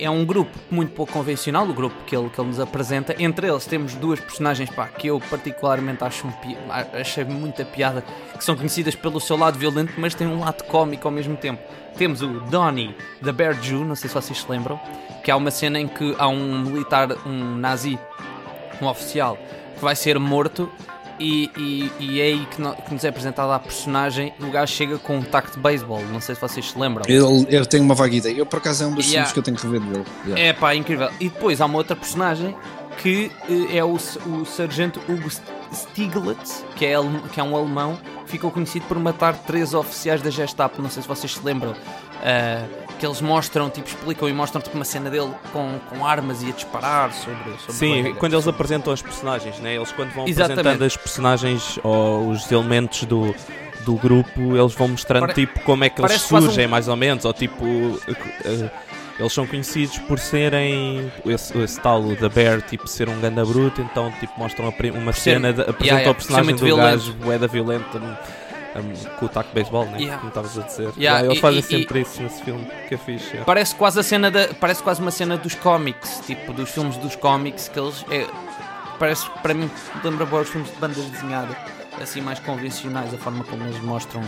é 0.00 0.08
um 0.10 0.24
grupo 0.24 0.50
muito 0.70 0.92
pouco 0.92 1.12
convencional, 1.12 1.68
o 1.68 1.74
grupo 1.74 1.94
que 2.06 2.16
ele, 2.16 2.28
que 2.30 2.40
ele 2.40 2.48
nos 2.48 2.58
apresenta. 2.58 3.14
Entre 3.18 3.48
eles 3.48 3.66
temos 3.66 3.94
duas 3.94 4.18
personagens 4.18 4.70
pá, 4.70 4.86
que 4.88 5.08
eu 5.08 5.20
particularmente 5.20 6.02
acho 6.02 6.26
um 6.26 6.32
pi- 6.32 6.56
achei 6.98 7.24
muita 7.24 7.64
piada, 7.64 8.02
que 8.36 8.42
são 8.42 8.56
conhecidas 8.56 8.94
pelo 8.94 9.20
seu 9.20 9.36
lado 9.36 9.58
violento, 9.58 9.92
mas 9.98 10.14
têm 10.14 10.26
um 10.26 10.40
lado 10.40 10.64
cómico 10.64 11.06
ao 11.06 11.12
mesmo 11.12 11.36
tempo. 11.36 11.60
Temos 11.96 12.22
o 12.22 12.40
Donnie 12.40 12.96
da 13.20 13.32
Bear 13.32 13.54
Jew, 13.60 13.84
não 13.84 13.94
sei 13.94 14.08
se 14.08 14.14
vocês 14.14 14.40
se 14.40 14.50
lembram, 14.50 14.80
que 15.22 15.30
há 15.30 15.36
uma 15.36 15.50
cena 15.50 15.78
em 15.78 15.86
que 15.86 16.14
há 16.18 16.28
um 16.28 16.58
militar, 16.60 17.08
um 17.26 17.56
nazi, 17.56 17.98
um 18.80 18.86
oficial, 18.86 19.36
que 19.74 19.82
vai 19.82 19.94
ser 19.94 20.18
morto. 20.18 20.70
E, 21.20 21.50
e- 21.56 21.92
e 22.00 22.20
é 22.20 22.24
aí 22.24 22.46
que, 22.50 22.60
no- 22.62 22.74
que 22.74 22.94
nos 22.94 23.04
é 23.04 23.08
apresentada 23.08 23.54
a 23.54 23.58
personagem. 23.58 24.32
O 24.40 24.50
gajo 24.50 24.72
chega 24.72 24.98
com 24.98 25.18
um 25.18 25.22
taco 25.22 25.50
de 25.50 25.58
beisebol. 25.58 26.02
Não 26.06 26.20
sei 26.20 26.34
se 26.34 26.40
vocês 26.40 26.70
se 26.70 26.78
lembram. 26.78 27.04
Ele, 27.06 27.46
eu 27.54 27.66
tenho 27.66 27.84
uma 27.84 27.94
vaga 27.94 28.14
ideia. 28.16 28.34
Eu, 28.38 28.46
por 28.46 28.56
acaso, 28.56 28.84
é 28.84 28.86
um 28.86 28.94
dos 28.94 29.04
Yeah. 29.06 29.28
filmes 29.28 29.32
que 29.32 29.38
eu 29.38 29.42
tenho 29.42 29.56
que 29.56 29.62
rever 29.66 29.80
dele. 29.80 30.04
Yeah. 30.26 30.42
É 30.42 30.52
pá, 30.54 30.74
incrível. 30.74 31.10
E 31.20 31.28
depois 31.28 31.60
há 31.60 31.66
uma 31.66 31.76
outra 31.78 31.94
personagem 31.94 32.56
que 32.98 33.30
eh, 33.48 33.76
é 33.76 33.84
o, 33.84 33.92
o 33.94 34.44
Sargento 34.46 34.98
Hugo 35.08 35.28
St- 35.30 35.42
Stieglitz, 35.72 36.64
que 36.76 36.84
é, 36.86 36.94
que 37.32 37.38
é 37.38 37.42
um 37.44 37.54
alemão 37.56 37.98
ficou 38.26 38.50
conhecido 38.50 38.86
por 38.86 38.98
matar 38.98 39.34
três 39.34 39.74
oficiais 39.74 40.22
da 40.22 40.30
Gestapo. 40.30 40.80
Não 40.80 40.88
sei 40.90 41.02
se 41.02 41.08
vocês 41.08 41.34
se 41.34 41.44
lembram. 41.44 41.74
ah, 42.22 42.64
que 43.00 43.06
eles 43.06 43.20
mostram, 43.22 43.70
tipo, 43.70 43.88
explicam 43.88 44.28
e 44.28 44.32
mostram 44.32 44.60
tipo, 44.60 44.76
uma 44.76 44.84
cena 44.84 45.08
dele 45.10 45.32
com, 45.52 45.80
com 45.88 46.06
armas 46.06 46.42
e 46.42 46.50
a 46.50 46.52
disparar 46.52 47.12
sobre. 47.12 47.50
sobre 47.58 47.72
Sim, 47.72 47.88
colegas. 47.96 48.18
quando 48.18 48.32
eles 48.34 48.46
apresentam 48.46 48.92
as 48.92 49.00
personagens, 49.02 49.58
né? 49.58 49.74
eles 49.76 49.90
quando 49.92 50.10
vão 50.12 50.28
Exatamente. 50.28 50.60
apresentando 50.60 50.84
as 50.86 50.96
personagens 50.96 51.78
ou 51.82 52.28
os 52.28 52.52
elementos 52.52 53.04
do, 53.04 53.34
do 53.86 53.94
grupo, 53.94 54.56
eles 54.56 54.74
vão 54.74 54.88
mostrando 54.88 55.22
Pare- 55.22 55.34
tipo 55.34 55.60
como 55.60 55.82
é 55.82 55.88
que 55.88 56.00
eles 56.00 56.10
parece 56.12 56.28
quase 56.28 56.46
surgem, 56.46 56.66
um- 56.66 56.70
mais 56.70 56.86
ou 56.88 56.96
menos, 56.96 57.24
ou 57.24 57.32
tipo. 57.32 57.64
eh, 58.06 58.14
eh, 58.44 58.70
eles 59.18 59.32
são 59.34 59.46
conhecidos 59.46 59.98
por 59.98 60.18
serem 60.18 61.12
esse, 61.26 61.56
esse 61.58 61.78
tal 61.80 62.02
The 62.16 62.28
Bear, 62.30 62.62
tipo 62.62 62.86
ser 62.88 63.06
um 63.08 63.20
ganda 63.20 63.44
bruto, 63.44 63.80
então 63.82 64.10
tipo 64.18 64.32
mostram 64.38 64.72
uma 64.98 65.12
cena, 65.12 65.52
de, 65.52 65.60
apresentam 65.60 65.86
yeah, 65.86 66.00
yeah, 66.00 66.10
o 66.10 66.14
personagem 66.14 66.54
do 66.54 66.60
muito 66.62 66.76
gajo 66.76 67.12
boeda 67.14 67.46
violento 67.46 67.98
um, 67.98 68.16
um, 68.76 69.16
com 69.16 69.26
o 69.26 69.28
taco 69.28 69.48
de 69.48 69.54
beisebol, 69.54 69.84
né? 69.86 69.98
Yeah. 69.98 70.16
Como 70.18 70.28
estavas 70.28 70.58
a 70.58 70.62
dizer. 70.62 70.82
Yeah, 70.96 70.98
Yeah, 70.98 71.26
eles 71.26 71.38
e- 71.38 71.40
fazem 71.40 71.58
e- 71.60 71.62
sempre 71.62 72.00
isso 72.00 72.22
nesse 72.22 72.42
filme, 72.42 72.66
que 72.88 72.94
é 72.94 72.98
fixe. 72.98 73.26
yeah. 73.28 73.44
Parece 73.44 73.74
quase 73.74 74.00
a 74.00 74.02
cena 74.02 74.30
da, 74.30 74.48
parece 74.60 74.82
quase 74.82 75.00
uma 75.00 75.10
cena 75.10 75.36
dos 75.36 75.54
cómics, 75.54 76.20
tipo 76.26 76.52
dos 76.52 76.70
filmes 76.70 76.96
dos 76.96 77.16
cómics 77.16 77.68
que 77.68 77.78
eles 77.78 78.04
é, 78.10 78.26
parece 78.98 79.28
para 79.42 79.54
mim 79.54 79.70
lembra 80.04 80.26
bem 80.26 80.40
os 80.40 80.48
filmes 80.48 80.70
de 80.70 80.76
bandas 80.78 81.04
desenhadas, 81.06 81.56
assim 82.00 82.20
mais 82.20 82.38
convencionais, 82.38 83.12
a 83.14 83.18
forma 83.18 83.42
como 83.44 83.62
eles 83.64 83.80
mostram, 83.82 84.22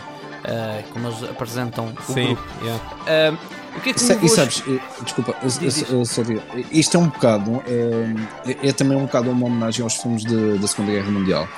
ah, 0.45 0.83
como 0.93 1.09
eles 1.09 1.23
apresentam 1.25 1.93
o 2.09 2.13
Sim, 2.13 2.27
grupo. 2.35 2.43
yeah. 2.63 2.85
Ah, 3.07 3.59
o 3.77 3.81
que 3.81 3.91
é 3.91 3.93
que 3.95 4.01
E 4.05 4.29
sabes, 4.29 4.63
eh, 4.69 4.79
desculpa, 5.03 5.35
eu, 5.43 5.49
Diz, 5.49 5.87
só 6.11 6.23
digo, 6.23 6.43
isto 6.71 6.95
é 6.97 7.01
um 7.01 7.07
bocado, 7.09 7.63
eh, 7.67 8.57
é, 8.63 8.69
é 8.69 8.73
também 8.73 8.99
um 8.99 9.03
bocado 9.07 9.31
uma 9.31 9.47
homenagem 9.47 9.83
aos 9.83 9.95
filmes 9.97 10.25
de- 10.25 10.59
da 10.59 10.67
Segunda 10.69 10.93
Guerra 10.93 11.11
Mundial, 11.11 11.49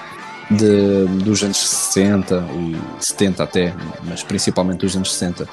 de- 0.50 1.06
dos 1.22 1.42
anos 1.42 1.56
60 1.58 2.44
e 2.54 2.76
70 3.02 3.42
até, 3.44 3.74
mas 4.04 4.22
principalmente 4.22 4.80
dos 4.80 4.94
anos 4.96 5.12
60, 5.12 5.48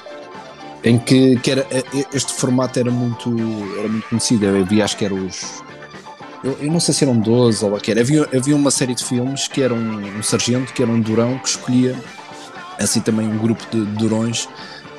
em 0.83 0.97
que, 0.97 1.37
que 1.37 1.51
era, 1.51 1.65
eh, 1.71 1.83
este 2.13 2.33
formato 2.33 2.79
era 2.79 2.91
muito, 2.91 3.29
era 3.79 3.87
muito 3.87 4.07
conhecido, 4.09 4.45
eu 4.45 4.61
havia, 4.61 4.83
acho 4.83 4.97
que 4.97 5.05
eram 5.05 5.25
os... 5.25 5.61
Eu, 6.43 6.57
eu 6.59 6.71
não 6.71 6.79
sei 6.79 6.93
se 6.93 7.03
eram 7.03 7.17
12 7.19 7.63
ou 7.63 7.75
o 7.75 7.79
que 7.79 7.91
era, 7.91 8.01
havia, 8.01 8.27
havia 8.35 8.55
uma 8.55 8.71
série 8.71 8.95
de 8.95 9.03
filmes 9.03 9.47
que 9.47 9.61
era 9.61 9.73
um, 9.73 10.17
um 10.17 10.23
sargento, 10.23 10.73
que 10.73 10.81
era 10.81 10.91
um 10.91 10.99
durão, 10.99 11.37
que 11.37 11.47
escolhia 11.49 11.95
assim 12.79 12.99
também 12.99 13.27
um 13.27 13.37
grupo 13.37 13.63
de 13.71 13.85
durões 13.97 14.49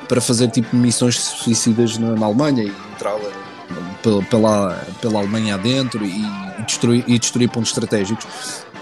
para 0.07 0.21
fazer 0.21 0.47
tipo 0.49 0.73
missões 0.75 1.17
suicidas 1.19 1.97
na, 1.97 2.15
na 2.15 2.25
Alemanha 2.25 2.63
e 2.63 2.73
entrar 2.93 3.15
eh, 3.15 3.31
pela, 4.01 4.23
pela, 4.23 4.85
pela 5.01 5.19
Alemanha 5.19 5.55
adentro 5.55 6.05
e, 6.05 6.21
e 6.59 6.63
destruir, 6.65 7.03
e 7.07 7.19
destruir 7.19 7.49
pontos 7.49 7.69
estratégicos. 7.71 8.25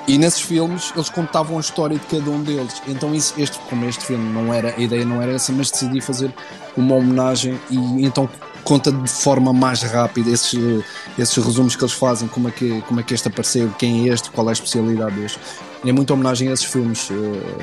E 0.07 0.17
nesses 0.17 0.41
filmes 0.41 0.91
eles 0.95 1.09
contavam 1.09 1.57
a 1.57 1.61
história 1.61 1.97
de 1.97 2.05
cada 2.05 2.29
um 2.29 2.41
deles. 2.41 2.81
Então, 2.87 3.13
isso, 3.13 3.33
este, 3.37 3.57
como 3.69 3.85
este 3.85 4.05
filme 4.05 4.33
não 4.33 4.53
era, 4.53 4.75
a 4.75 4.79
ideia 4.79 5.05
não 5.05 5.21
era 5.21 5.33
essa, 5.33 5.51
mas 5.51 5.69
decidi 5.69 6.01
fazer 6.01 6.33
uma 6.75 6.95
homenagem 6.95 7.59
e 7.69 8.05
então 8.05 8.29
conta 8.63 8.91
de 8.91 9.09
forma 9.09 9.51
mais 9.51 9.81
rápida 9.81 10.29
esses, 10.29 10.53
eh, 10.53 10.83
esses 11.17 11.35
resumos 11.43 11.75
que 11.75 11.83
eles 11.83 11.93
fazem, 11.93 12.27
como 12.27 12.47
é, 12.47 12.51
que, 12.51 12.81
como 12.83 12.99
é 12.99 13.03
que 13.03 13.13
este 13.13 13.27
apareceu, 13.27 13.73
quem 13.77 14.09
é 14.09 14.13
este, 14.13 14.29
qual 14.31 14.47
é 14.47 14.49
a 14.51 14.53
especialidade 14.53 15.15
deste. 15.15 15.39
É 15.83 15.91
muito 15.91 16.13
homenagem 16.13 16.49
a 16.49 16.53
esses 16.53 16.65
filmes 16.65 17.09
eh, 17.11 17.13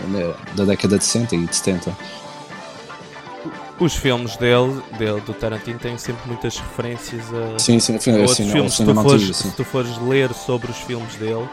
né, 0.08 0.34
da 0.56 0.64
década 0.64 0.98
de 0.98 1.04
60 1.04 1.36
e 1.36 1.46
de 1.46 1.56
70. 1.56 1.96
Os 3.78 3.94
filmes 3.94 4.36
dele, 4.36 4.82
dele, 4.98 5.20
do 5.20 5.32
Tarantino, 5.32 5.78
têm 5.78 5.96
sempre 5.96 6.26
muitas 6.26 6.58
referências 6.58 7.22
a 7.32 7.58
Sim, 7.60 7.78
sim, 7.78 7.98
sim, 8.00 8.10
outros 8.12 8.32
assim, 8.32 8.50
filmes. 8.50 8.74
Se 8.74 8.84
tu, 8.84 8.94
fores, 8.94 9.12
antigo, 9.12 9.34
sim. 9.34 9.50
se 9.50 9.56
tu 9.56 9.64
fores 9.64 9.98
ler 9.98 10.34
sobre 10.34 10.70
os 10.70 10.78
filmes 10.78 11.14
dele, 11.14 11.48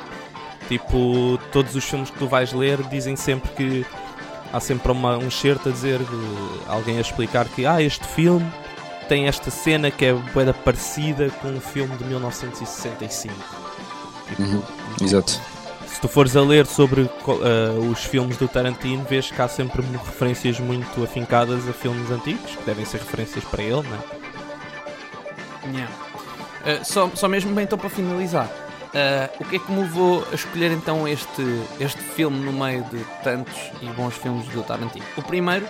tipo, 0.67 1.39
todos 1.51 1.75
os 1.75 1.83
filmes 1.83 2.09
que 2.09 2.17
tu 2.17 2.27
vais 2.27 2.51
ler 2.53 2.81
dizem 2.83 3.15
sempre 3.15 3.49
que 3.51 3.85
há 4.51 4.59
sempre 4.59 4.91
uma, 4.91 5.17
um 5.17 5.29
certo 5.29 5.69
a 5.69 5.71
dizer, 5.71 5.99
alguém 6.67 6.97
a 6.97 7.01
explicar 7.01 7.45
que 7.45 7.65
ah, 7.65 7.81
este 7.81 8.05
filme 8.07 8.45
tem 9.07 9.27
esta 9.27 9.51
cena 9.51 9.91
que 9.91 10.05
é 10.05 10.13
bué 10.13 10.51
parecida 10.53 11.29
com 11.41 11.49
um 11.49 11.59
filme 11.59 11.95
de 11.97 12.05
1965. 12.05 13.33
Tipo, 14.27 14.41
Uhum, 14.41 14.61
Exato. 15.01 15.39
se 15.87 16.01
tu 16.01 16.07
fores 16.07 16.35
a 16.35 16.41
ler 16.41 16.65
sobre 16.65 17.07
ah, 17.27 17.79
os 17.91 18.03
filmes 18.03 18.37
do 18.37 18.47
Tarantino, 18.47 19.03
vês 19.03 19.29
que 19.29 19.41
há 19.41 19.47
sempre 19.47 19.83
referências 20.03 20.59
muito 20.59 21.03
afincadas 21.03 21.67
a 21.69 21.73
filmes 21.73 22.09
antigos, 22.09 22.55
que 22.55 22.63
devem 22.63 22.85
ser 22.85 22.97
referências 22.97 23.43
para 23.43 23.61
ele, 23.61 23.83
né? 23.83 23.99
Yeah. 25.73 25.91
Uh, 26.65 26.85
só, 26.85 27.09
só 27.13 27.27
mesmo 27.27 27.53
bem 27.53 27.63
então 27.63 27.77
para 27.77 27.89
finalizar. 27.89 28.49
Uh, 28.95 29.43
o 29.43 29.45
que 29.45 29.57
é 29.57 29.59
que 29.59 29.71
me 29.71 29.81
levou 29.81 30.25
a 30.31 30.35
escolher 30.35 30.71
então 30.71 31.07
este, 31.07 31.43
este 31.79 32.01
filme 32.01 32.39
no 32.39 32.53
meio 32.53 32.83
de 32.85 33.03
tantos 33.23 33.55
e 33.81 33.87
bons 33.87 34.15
filmes 34.15 34.47
do 34.47 34.63
Tarantino? 34.63 35.05
O 35.17 35.21
primeiro 35.21 35.67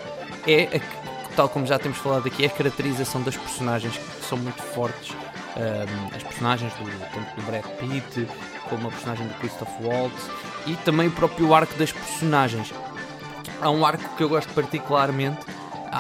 é, 0.48 0.78
a 0.78 1.36
tal 1.36 1.50
como 1.50 1.66
já 1.66 1.78
temos 1.78 1.98
falado 1.98 2.28
aqui, 2.28 2.44
é 2.44 2.48
a 2.48 2.50
caracterização 2.50 3.22
das 3.22 3.36
personagens 3.36 3.98
que 3.98 4.26
são 4.26 4.38
muito 4.38 4.62
fortes. 4.62 5.12
Um, 5.58 6.16
as 6.16 6.24
personagens 6.24 6.74
do, 6.74 6.86
tanto 7.14 7.36
do 7.36 7.42
Brad 7.44 7.64
Pitt 7.80 8.28
como 8.70 8.88
a 8.88 8.92
personagem 8.92 9.26
do 9.28 9.34
Christoph 9.36 9.70
Waltz 9.82 10.30
e 10.66 10.76
também 10.78 11.08
o 11.08 11.12
próprio 11.12 11.54
arco 11.54 11.74
das 11.76 11.92
personagens. 11.92 12.74
Há 13.62 13.70
um 13.70 13.86
arco 13.86 14.04
que 14.18 14.24
eu 14.24 14.30
gosto 14.30 14.54
particularmente 14.54 15.46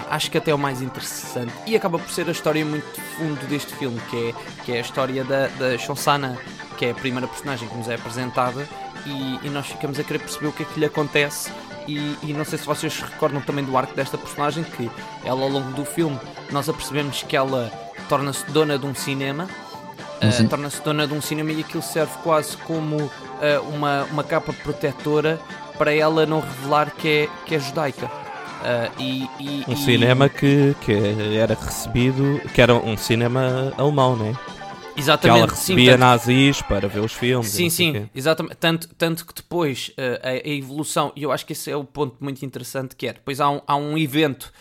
acho 0.09 0.29
que 0.29 0.37
até 0.37 0.51
é 0.51 0.55
o 0.55 0.57
mais 0.57 0.81
interessante 0.81 1.53
e 1.65 1.75
acaba 1.75 1.97
por 1.97 2.09
ser 2.09 2.27
a 2.27 2.31
história 2.31 2.65
muito 2.65 2.85
de 2.93 3.01
fundo 3.15 3.47
deste 3.47 3.73
filme, 3.75 3.99
que 4.09 4.29
é, 4.29 4.33
que 4.63 4.71
é 4.73 4.77
a 4.77 4.81
história 4.81 5.23
da, 5.23 5.47
da 5.47 5.77
Shonsana, 5.77 6.37
que 6.77 6.85
é 6.85 6.91
a 6.91 6.95
primeira 6.95 7.27
personagem 7.27 7.67
que 7.67 7.75
nos 7.77 7.87
é 7.87 7.95
apresentada 7.95 8.67
e, 9.05 9.39
e 9.43 9.49
nós 9.49 9.67
ficamos 9.67 9.99
a 9.99 10.03
querer 10.03 10.19
perceber 10.19 10.47
o 10.47 10.51
que 10.51 10.63
é 10.63 10.65
que 10.65 10.79
lhe 10.79 10.85
acontece 10.85 11.51
e, 11.87 12.17
e 12.23 12.33
não 12.33 12.43
sei 12.45 12.57
se 12.57 12.65
vocês 12.65 12.93
se 12.93 13.01
recordam 13.01 13.41
também 13.41 13.63
do 13.63 13.77
arco 13.77 13.93
desta 13.95 14.17
personagem, 14.17 14.63
que 14.63 14.89
ela 15.23 15.41
ao 15.41 15.49
longo 15.49 15.71
do 15.73 15.85
filme 15.85 16.19
nós 16.51 16.67
apercebemos 16.67 17.21
que 17.23 17.35
ela 17.35 17.71
torna-se 18.09 18.45
dona 18.51 18.77
de 18.77 18.85
um 18.85 18.95
cinema 18.95 19.47
Uh, 20.15 20.47
torna-se 20.47 20.81
dona 20.81 21.05
de 21.05 21.13
um 21.13 21.21
cinema 21.21 21.51
e 21.51 21.59
aquilo 21.59 21.83
serve 21.83 22.13
quase 22.23 22.55
como 22.57 22.95
uh, 22.95 23.11
uma, 23.73 24.05
uma 24.05 24.23
capa 24.23 24.53
protetora 24.53 25.37
para 25.77 25.93
ela 25.93 26.25
não 26.25 26.39
revelar 26.39 26.89
que 26.91 27.07
é, 27.07 27.29
que 27.45 27.53
é 27.55 27.59
judaica. 27.59 28.05
Uh, 28.05 28.91
e, 28.97 29.29
e- 29.39 29.65
Um 29.67 29.75
cinema 29.75 30.29
que, 30.29 30.73
que 30.81 30.93
era 31.37 31.53
recebido, 31.53 32.41
que 32.53 32.61
era 32.61 32.73
um 32.73 32.95
cinema 32.95 33.73
alemão, 33.77 34.15
né? 34.15 34.33
Que 34.54 34.54
Exatamente, 34.97 35.39
ela 35.39 35.47
sim, 35.49 35.55
recebia 35.55 35.91
tanto- 35.91 35.99
nazis 35.99 36.61
para 36.61 36.87
ver 36.87 36.99
os 36.99 37.13
filmes. 37.13 37.49
Sim, 37.51 37.69
sim, 37.69 38.09
exatamente. 38.15 38.55
Tanto, 38.57 38.87
tanto 38.95 39.25
que 39.25 39.33
depois 39.33 39.91
uh, 39.97 40.19
a, 40.23 40.29
a 40.29 40.49
evolução, 40.53 41.11
e 41.15 41.23
eu 41.23 41.31
acho 41.31 41.45
que 41.45 41.53
esse 41.53 41.69
é 41.69 41.75
o 41.75 41.83
ponto 41.83 42.15
muito 42.19 42.45
interessante 42.45 42.95
que 42.95 43.07
é, 43.07 43.13
depois 43.13 43.39
há 43.41 43.49
um, 43.49 43.61
há 43.67 43.75
um 43.75 43.97
evento 43.97 44.51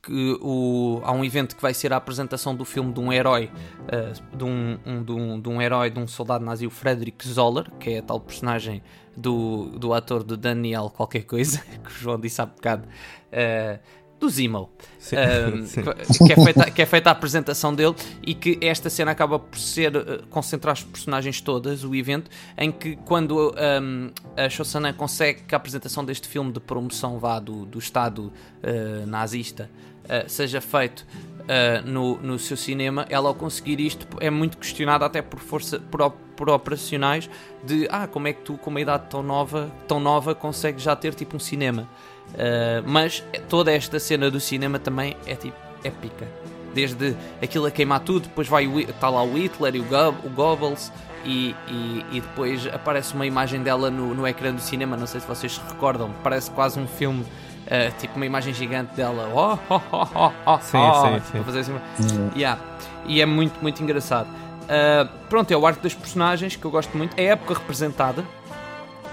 que 0.00 0.38
o, 0.40 1.00
há 1.04 1.10
um 1.10 1.24
evento 1.24 1.56
que 1.56 1.62
vai 1.62 1.74
ser 1.74 1.92
a 1.92 1.96
apresentação 1.96 2.54
do 2.54 2.64
filme 2.64 2.92
de 2.92 3.00
um 3.00 3.12
herói, 3.12 3.50
uh, 3.82 4.36
de, 4.36 4.44
um, 4.44 4.78
um- 4.86 5.02
de, 5.02 5.12
um, 5.12 5.40
de 5.40 5.48
um 5.48 5.60
herói, 5.60 5.90
de 5.90 5.98
um 5.98 6.06
soldado 6.06 6.44
nazi, 6.44 6.64
o 6.66 6.70
Frederick 6.70 7.26
Zoller, 7.28 7.68
que 7.80 7.90
é 7.90 7.98
a 7.98 8.02
tal 8.02 8.20
personagem 8.20 8.80
do, 9.16 9.70
do 9.78 9.92
ator 9.92 10.22
do 10.22 10.36
Daniel 10.36 10.88
qualquer 10.88 11.22
coisa, 11.24 11.58
que 11.84 11.90
o 11.90 11.92
João 11.92 12.18
disse 12.20 12.40
há 12.40 12.46
bocado, 12.46 12.86
uh, 12.86 13.78
do 14.22 14.30
Zemo. 14.30 14.70
Sim. 15.00 15.16
Um, 15.16 15.66
Sim. 15.66 15.82
que, 16.26 16.32
é 16.32 16.36
feita, 16.36 16.70
que 16.70 16.82
é 16.82 16.86
feita 16.86 17.10
a 17.10 17.12
apresentação 17.12 17.74
dele 17.74 17.94
e 18.24 18.34
que 18.34 18.56
esta 18.62 18.88
cena 18.88 19.10
acaba 19.10 19.36
por 19.38 19.58
ser 19.58 19.96
uh, 19.96 20.26
concentrar 20.30 20.72
as 20.72 20.84
personagens 20.84 21.40
todas, 21.40 21.82
o 21.82 21.92
evento, 21.92 22.30
em 22.56 22.70
que 22.70 22.94
quando 22.96 23.52
um, 23.52 24.10
a 24.36 24.48
Shosanna 24.48 24.92
consegue 24.92 25.42
que 25.42 25.54
a 25.54 25.58
apresentação 25.58 26.04
deste 26.04 26.28
filme 26.28 26.52
de 26.52 26.60
promoção 26.60 27.18
vá 27.18 27.40
do, 27.40 27.66
do 27.66 27.80
Estado 27.80 28.32
uh, 28.62 29.06
nazista 29.06 29.68
uh, 30.04 30.28
seja 30.28 30.60
feito 30.60 31.04
uh, 31.40 31.88
no, 31.88 32.16
no 32.18 32.38
seu 32.38 32.56
cinema, 32.56 33.04
ela 33.08 33.28
ao 33.28 33.34
conseguir 33.34 33.80
isto 33.80 34.06
é 34.20 34.30
muito 34.30 34.56
questionada 34.56 35.04
até 35.04 35.20
por 35.20 35.40
força 35.40 35.80
por, 35.80 36.08
por 36.36 36.48
operacionais 36.48 37.28
de 37.64 37.88
ah, 37.90 38.06
como 38.06 38.28
é 38.28 38.32
que 38.32 38.42
tu 38.42 38.56
com 38.56 38.70
uma 38.70 38.80
idade 38.80 39.04
tão 39.10 39.22
nova, 39.22 39.70
tão 39.88 39.98
nova 39.98 40.34
consegues 40.34 40.82
já 40.82 40.94
ter 40.94 41.14
tipo 41.14 41.36
um 41.36 41.40
cinema. 41.40 41.88
Uh, 42.32 42.82
mas 42.86 43.22
toda 43.48 43.70
esta 43.72 43.98
cena 44.00 44.30
do 44.30 44.40
cinema 44.40 44.78
também 44.78 45.16
é 45.26 45.34
tipo 45.34 45.56
épica. 45.84 46.26
Desde 46.74 47.14
aquilo 47.42 47.66
a 47.66 47.70
queimar 47.70 48.00
tudo, 48.00 48.22
depois 48.28 48.48
vai 48.48 48.66
o, 48.66 48.78
Hi- 48.80 48.86
tá 48.98 49.10
lá 49.10 49.22
o 49.22 49.34
Hitler 49.36 49.76
e 49.76 49.80
o, 49.80 49.84
Gob, 49.84 50.16
o 50.24 50.30
Goebbels 50.30 50.90
e, 51.24 51.54
e, 51.68 52.06
e 52.12 52.20
depois 52.22 52.66
aparece 52.66 53.12
uma 53.14 53.26
imagem 53.26 53.62
dela 53.62 53.90
no, 53.90 54.14
no 54.14 54.26
ecrã 54.26 54.54
do 54.54 54.60
cinema, 54.62 54.96
não 54.96 55.06
sei 55.06 55.20
se 55.20 55.26
vocês 55.26 55.52
se 55.52 55.60
recordam, 55.68 56.10
parece 56.22 56.50
quase 56.52 56.80
um 56.80 56.86
filme, 56.86 57.20
uh, 57.22 57.98
tipo 58.00 58.16
uma 58.16 58.24
imagem 58.24 58.54
gigante 58.54 58.94
dela. 58.94 59.28
Oh, 59.34 59.58
oh, 59.74 59.80
oh, 59.92 60.08
oh, 60.14 60.32
oh, 60.46 60.58
Sim, 60.60 60.78
oh, 60.78 60.94
sim, 61.06 61.14
tipo, 61.20 61.38
sim. 61.38 61.44
fazer 61.44 61.58
assim 61.60 61.72
uma- 61.72 62.32
Yeah. 62.34 62.58
E 63.04 63.20
é 63.20 63.26
muito, 63.26 63.60
muito 63.60 63.82
engraçado. 63.82 64.28
Uh, 64.62 65.06
pronto, 65.28 65.50
é 65.52 65.56
o 65.56 65.66
arco 65.66 65.82
das 65.82 65.92
personagens 65.92 66.56
que 66.56 66.64
eu 66.64 66.70
gosto 66.70 66.96
muito. 66.96 67.12
É 67.18 67.28
a 67.28 67.32
época 67.32 67.52
representada, 67.54 68.24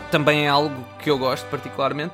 também 0.09 0.45
é 0.45 0.47
algo 0.49 0.73
que 1.03 1.09
eu 1.09 1.17
gosto 1.17 1.45
particularmente. 1.49 2.13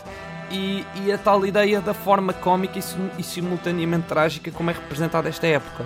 E, 0.51 0.86
e 1.03 1.12
a 1.12 1.17
tal 1.17 1.45
ideia 1.45 1.81
da 1.81 1.93
forma 1.93 2.31
cómica 2.34 2.77
e, 2.77 2.84
e 3.19 3.23
simultaneamente 3.23 4.08
trágica 4.08 4.51
como 4.51 4.69
é 4.69 4.73
representada 4.73 5.27
esta 5.29 5.47
época. 5.47 5.86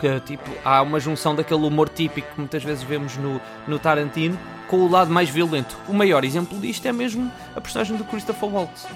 Que 0.00 0.18
tipo, 0.20 0.50
há 0.64 0.82
uma 0.82 0.98
junção 0.98 1.34
daquele 1.34 1.64
humor 1.64 1.88
típico 1.88 2.28
que 2.34 2.40
muitas 2.40 2.64
vezes 2.64 2.82
vemos 2.82 3.16
no, 3.16 3.40
no 3.68 3.78
Tarantino 3.78 4.38
com 4.66 4.78
o 4.78 4.90
lado 4.90 5.10
mais 5.10 5.28
violento. 5.28 5.76
O 5.88 5.92
maior 5.92 6.24
exemplo 6.24 6.58
disto 6.58 6.86
é 6.86 6.92
mesmo 6.92 7.30
a 7.54 7.60
personagem 7.60 7.96
do 7.96 8.04
Christopher 8.04 8.48
Waltz. 8.48 8.86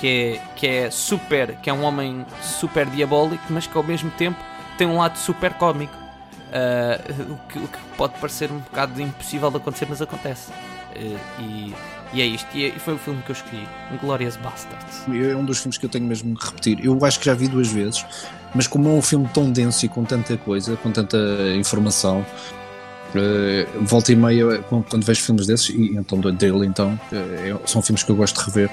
Que 0.00 0.06
é, 0.06 0.40
que 0.54 0.66
é 0.66 0.90
super, 0.90 1.56
que 1.56 1.68
é 1.68 1.72
um 1.72 1.82
homem 1.82 2.24
super 2.40 2.86
diabólico, 2.86 3.42
mas 3.50 3.66
que 3.66 3.76
ao 3.76 3.82
mesmo 3.82 4.10
tempo 4.12 4.38
tem 4.78 4.86
um 4.86 4.96
lado 4.96 5.18
super 5.18 5.52
cómico. 5.54 6.08
Ah, 6.52 7.00
o, 7.30 7.36
que, 7.48 7.58
o 7.58 7.68
que 7.68 7.78
pode 7.96 8.14
parecer 8.18 8.50
um 8.50 8.58
bocado 8.58 9.00
impossível 9.00 9.50
de 9.50 9.56
acontecer, 9.56 9.86
mas 9.88 10.00
acontece. 10.00 10.52
Ah, 10.52 11.40
e, 11.40 11.74
e 12.12 12.22
é 12.22 12.26
isto. 12.26 12.46
E, 12.56 12.64
é- 12.64 12.68
e 12.68 12.78
foi 12.78 12.94
o 12.94 12.98
filme 12.98 13.22
que 13.22 13.30
eu 13.30 13.34
escolhi: 13.34 13.68
Glorious 14.00 14.36
Bastards. 14.36 15.02
É 15.08 15.34
um 15.36 15.44
dos 15.44 15.58
filmes 15.58 15.78
que 15.78 15.86
eu 15.86 15.90
tenho 15.90 16.04
mesmo 16.06 16.34
de 16.34 16.44
repetir. 16.44 16.84
Eu 16.84 16.98
acho 17.04 17.18
que 17.18 17.26
já 17.26 17.34
vi 17.34 17.48
duas 17.48 17.68
vezes, 17.68 18.04
mas 18.54 18.66
como 18.66 18.88
é 18.88 18.92
um 18.92 19.02
filme 19.02 19.28
tão 19.34 19.50
denso 19.50 19.84
e 19.84 19.88
com 19.88 20.04
tanta 20.04 20.36
coisa, 20.36 20.76
com 20.76 20.90
tanta 20.90 21.16
informação, 21.56 22.24
eh, 23.14 23.66
volta 23.82 24.12
e 24.12 24.16
meia, 24.16 24.58
quando 24.68 24.84
quando 24.84 25.04
vejo 25.04 25.22
filmes 25.22 25.46
desses, 25.46 25.68
e 25.70 25.96
então 25.96 26.18
do- 26.20 26.32
dele, 26.32 26.66
então, 26.66 26.98
é- 27.12 27.56
são 27.66 27.80
filmes 27.82 28.02
que 28.02 28.10
eu 28.10 28.16
gosto 28.16 28.38
de 28.38 28.44
rever. 28.46 28.70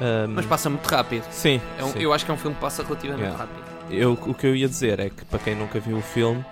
Um, 0.00 0.28
Mas 0.34 0.46
passa 0.46 0.68
muito 0.68 0.86
rápido. 0.86 1.24
sim, 1.30 1.60
É 1.78 1.84
um- 1.84 1.92
sim. 1.92 1.98
eu 2.00 2.12
acho 2.12 2.24
que 2.24 2.30
é 2.30 2.34
um 2.34 2.36
filme 2.36 2.54
que 2.54 2.60
passa 2.60 2.82
relativamente 2.82 3.22
Yeah. 3.22 3.38
rápido. 3.38 3.64
Eu, 3.90 4.12
o 4.26 4.34
que 4.34 4.46
eu 4.46 4.56
ia 4.56 4.68
dizer 4.68 4.98
é 4.98 5.08
que, 5.08 5.24
para 5.26 5.38
quem 5.38 5.54
nunca 5.54 5.78
viu 5.78 5.98
o 5.98 6.02
filme, 6.02 6.44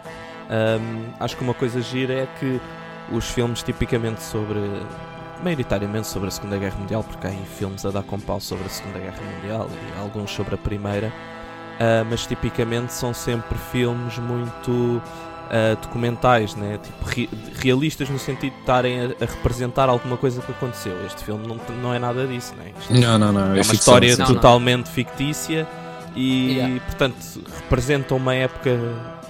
hum, 0.48 1.04
acho 1.18 1.36
que 1.36 1.42
uma 1.42 1.54
coisa 1.54 1.80
gira 1.80 2.12
é 2.14 2.28
que 2.38 2.60
os 3.10 3.28
filmes 3.30 3.62
tipicamente 3.62 4.22
sobre. 4.22 4.60
maioritariamente 5.42 6.06
sobre 6.06 6.28
a 6.28 6.30
Segunda 6.30 6.56
Guerra 6.58 6.76
Mundial, 6.78 7.02
porque 7.02 7.26
há 7.26 7.30
aí 7.30 7.42
filmes 7.58 7.84
a 7.84 7.90
dar 7.90 8.02
com 8.02 8.18
pau 8.20 8.40
sobre 8.40 8.64
a 8.66 8.68
Segunda 8.68 8.98
Guerra 9.00 9.18
Mundial 9.34 9.68
e 9.70 10.00
alguns 10.00 10.30
sobre 10.30 10.54
a 10.54 10.58
Primeira, 10.58 11.12
ah, 11.80 12.04
mas 12.08 12.24
tipicamente 12.26 12.92
são 12.92 13.12
sempre 13.12 13.58
filmes 13.72 14.18
muito 14.18 15.02
ah, 15.50 15.74
documentais, 15.82 16.54
né? 16.54 16.78
tipo, 16.80 17.04
re- 17.04 17.28
realistas 17.60 18.08
no 18.08 18.18
sentido 18.20 18.52
de 18.54 18.60
estarem 18.60 19.00
a, 19.00 19.04
a 19.06 19.26
representar 19.26 19.88
alguma 19.88 20.16
coisa 20.16 20.40
que 20.40 20.52
aconteceu. 20.52 21.04
Este 21.06 21.24
filme 21.24 21.44
não, 21.46 21.58
não 21.82 21.92
é 21.92 21.98
nada 21.98 22.24
disso, 22.26 22.54
né? 22.56 22.70
Isto 22.78 22.94
Não, 22.94 23.18
não, 23.18 23.32
não. 23.32 23.40
é 23.40 23.44
uma 23.46 23.54
ficção, 23.56 23.74
história. 23.74 24.16
Não, 24.16 24.26
não. 24.26 24.34
totalmente 24.34 24.88
fictícia 24.90 25.66
e, 26.14 26.52
Yeah. 26.52 26.80
portanto, 26.86 27.16
representa 27.62 28.14
uma 28.14 28.32
época 28.34 28.78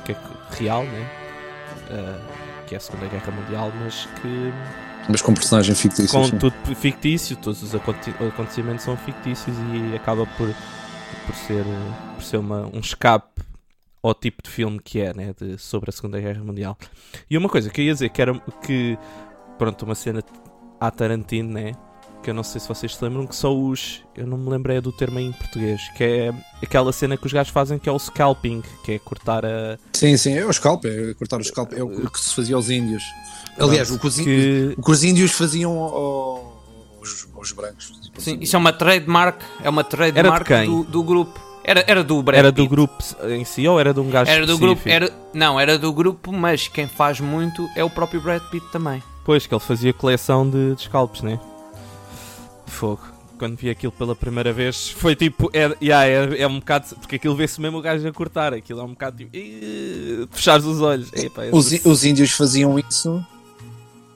que 0.05 0.13
é 0.13 0.17
real, 0.59 0.83
né? 0.85 1.07
Uh, 1.91 2.32
que 2.73 2.75
é 2.75 2.79
a 2.79 2.81
Segunda 2.81 3.07
Guerra 3.07 3.31
Mundial, 3.31 3.71
mas 3.85 4.07
que 4.21 4.53
Mas 5.09 5.21
com 5.21 5.35
personagem 5.35 5.75
fictício. 5.75 6.19
com 6.19 6.25
sim. 6.25 6.39
tudo 6.39 6.55
fictício, 6.75 7.37
todos 7.37 7.63
os 7.63 7.75
aconte- 7.75 8.11
acontecimentos 8.11 8.83
são 8.85 8.97
fictícios 8.97 9.55
e 9.75 9.95
acaba 9.95 10.25
por, 10.39 10.49
por 11.27 11.35
ser, 11.35 11.65
por 12.15 12.23
ser 12.25 12.39
uma, 12.39 12.67
um 12.75 12.81
escape 12.81 13.43
ao 14.03 14.15
tipo 14.15 14.43
de 14.43 14.49
filme 14.51 14.81
que 14.83 15.01
é, 15.01 15.13
né? 15.15 15.35
De, 15.39 15.59
sobre 15.59 15.91
a 15.91 15.93
Segunda 15.93 16.19
Guerra 16.19 16.43
Mundial. 16.43 16.79
E 17.29 17.37
uma 17.37 17.49
coisa 17.49 17.69
que 17.69 17.81
eu 17.83 17.85
ia 17.85 17.93
dizer 17.93 18.09
que 18.09 18.23
era 18.23 18.33
que, 18.65 18.99
pronto, 19.59 19.85
uma 19.85 19.95
cena 19.95 20.23
à 20.81 20.91
Tarantino, 20.91 21.53
né? 21.53 21.73
Que 22.23 22.31
eu 22.31 22.35
não 22.35 22.45
sei 22.45 22.61
se 22.61 22.69
vocês 22.69 22.95
se 22.95 23.05
lembram, 23.05 23.27
que 23.27 23.35
são 23.35 23.69
os. 23.69 24.01
Eu 24.17 24.27
não 24.27 24.39
me 24.39 24.49
lembrei 24.49 24.81
do 24.81 24.93
termo 24.93 25.19
em 25.19 25.33
português, 25.33 25.81
que 25.97 26.05
é 26.05 26.33
aquela 26.63 26.93
cena 26.93 27.17
que 27.17 27.27
os 27.27 27.33
gajos 27.33 27.53
fazem 27.53 27.79
que 27.79 27.89
é 27.89 27.93
o 27.93 27.99
scalping, 27.99 28.63
que 28.85 28.93
é 28.93 28.99
cortar 29.01 29.45
a. 29.45 29.77
Sim, 29.93 30.17
sim, 30.17 30.35
é 30.39 30.47
o 30.47 30.53
scalp, 30.53 30.85
é 30.85 31.15
cortar 31.15 31.41
o 31.41 31.45
scalp, 31.45 31.73
é 31.73 31.83
o 31.83 32.09
que 32.09 32.21
se 32.21 32.35
fazia 32.35 32.55
aos 32.55 32.71
índios. 32.71 33.03
Aliás, 33.59 33.91
o 33.91 33.99
que 33.99 34.07
os, 34.07 34.19
índios, 34.19 34.37
que, 34.75 34.81
o 34.81 34.83
que 34.85 34.91
os 34.91 35.05
índios 35.05 35.33
faziam 35.33 35.73
ao- 35.79 36.63
aos, 36.99 37.29
aos 37.35 37.53
brancos. 37.53 37.93
Sim, 38.19 38.39
isso 38.41 38.55
é 38.55 38.59
uma 38.59 38.73
trademark, 38.73 39.41
é 39.63 39.69
uma 39.69 39.83
trademark 39.83 40.47
quem? 40.47 40.67
do, 40.67 40.85
do 40.85 41.03
grupo. 41.03 41.41
Era, 41.65 41.85
era 41.87 42.03
do 42.03 42.21
Brad 42.23 42.39
era 42.39 42.51
do 42.51 42.69
grupo 42.69 43.03
em 43.29 43.45
si 43.45 43.69
ou 43.69 43.79
era 43.79 43.95
de 43.95 44.01
um 44.01 44.11
gajo 44.11 44.29
Era 44.31 44.45
do 44.45 44.59
grupo, 44.59 44.83
era, 44.85 45.13
não, 45.33 45.61
era 45.61 45.79
do 45.79 45.93
grupo, 45.93 46.33
mas 46.33 46.67
quem 46.67 46.89
faz 46.89 47.21
muito 47.21 47.69
é 47.77 47.85
o 47.85 47.91
próprio 47.91 48.21
Brad 48.21 48.43
Pitt 48.51 48.67
também. 48.73 49.01
Pois, 49.25 49.47
que 49.47 49.55
ele 49.55 49.61
fazia 49.61 49.93
coleção 49.93 50.49
de, 50.49 50.75
de 50.75 50.83
scalpes, 50.83 51.23
né? 51.23 51.39
Fogo. 52.73 53.03
Quando 53.39 53.57
vi 53.57 53.71
aquilo 53.71 53.91
pela 53.93 54.15
primeira 54.15 54.53
vez, 54.53 54.89
foi 54.91 55.17
tipo. 55.17 55.51
É, 55.53 55.75
yeah, 55.83 56.07
é, 56.07 56.43
é 56.43 56.47
um 56.47 56.61
bocado. 56.61 56.87
Porque 57.01 57.17
aquilo 57.17 57.35
vê-se 57.35 57.61
mesmo 57.61 57.79
o 57.79 57.83
gajo 57.83 58.07
a 58.07 58.13
cortar. 58.13 58.55
Aquilo 58.55 58.81
é 58.81 58.85
um 58.85 58.91
bocado 58.91 59.17
tipo. 59.17 59.33
Fechares 60.31 60.65
os 60.65 60.81
olhos. 60.81 61.13
Epá, 61.13 61.43
Os, 61.51 61.73
esse- 61.73 61.89
os 61.89 62.05
índios 62.05 62.31
faziam 62.33 62.79
isso. 62.79 63.25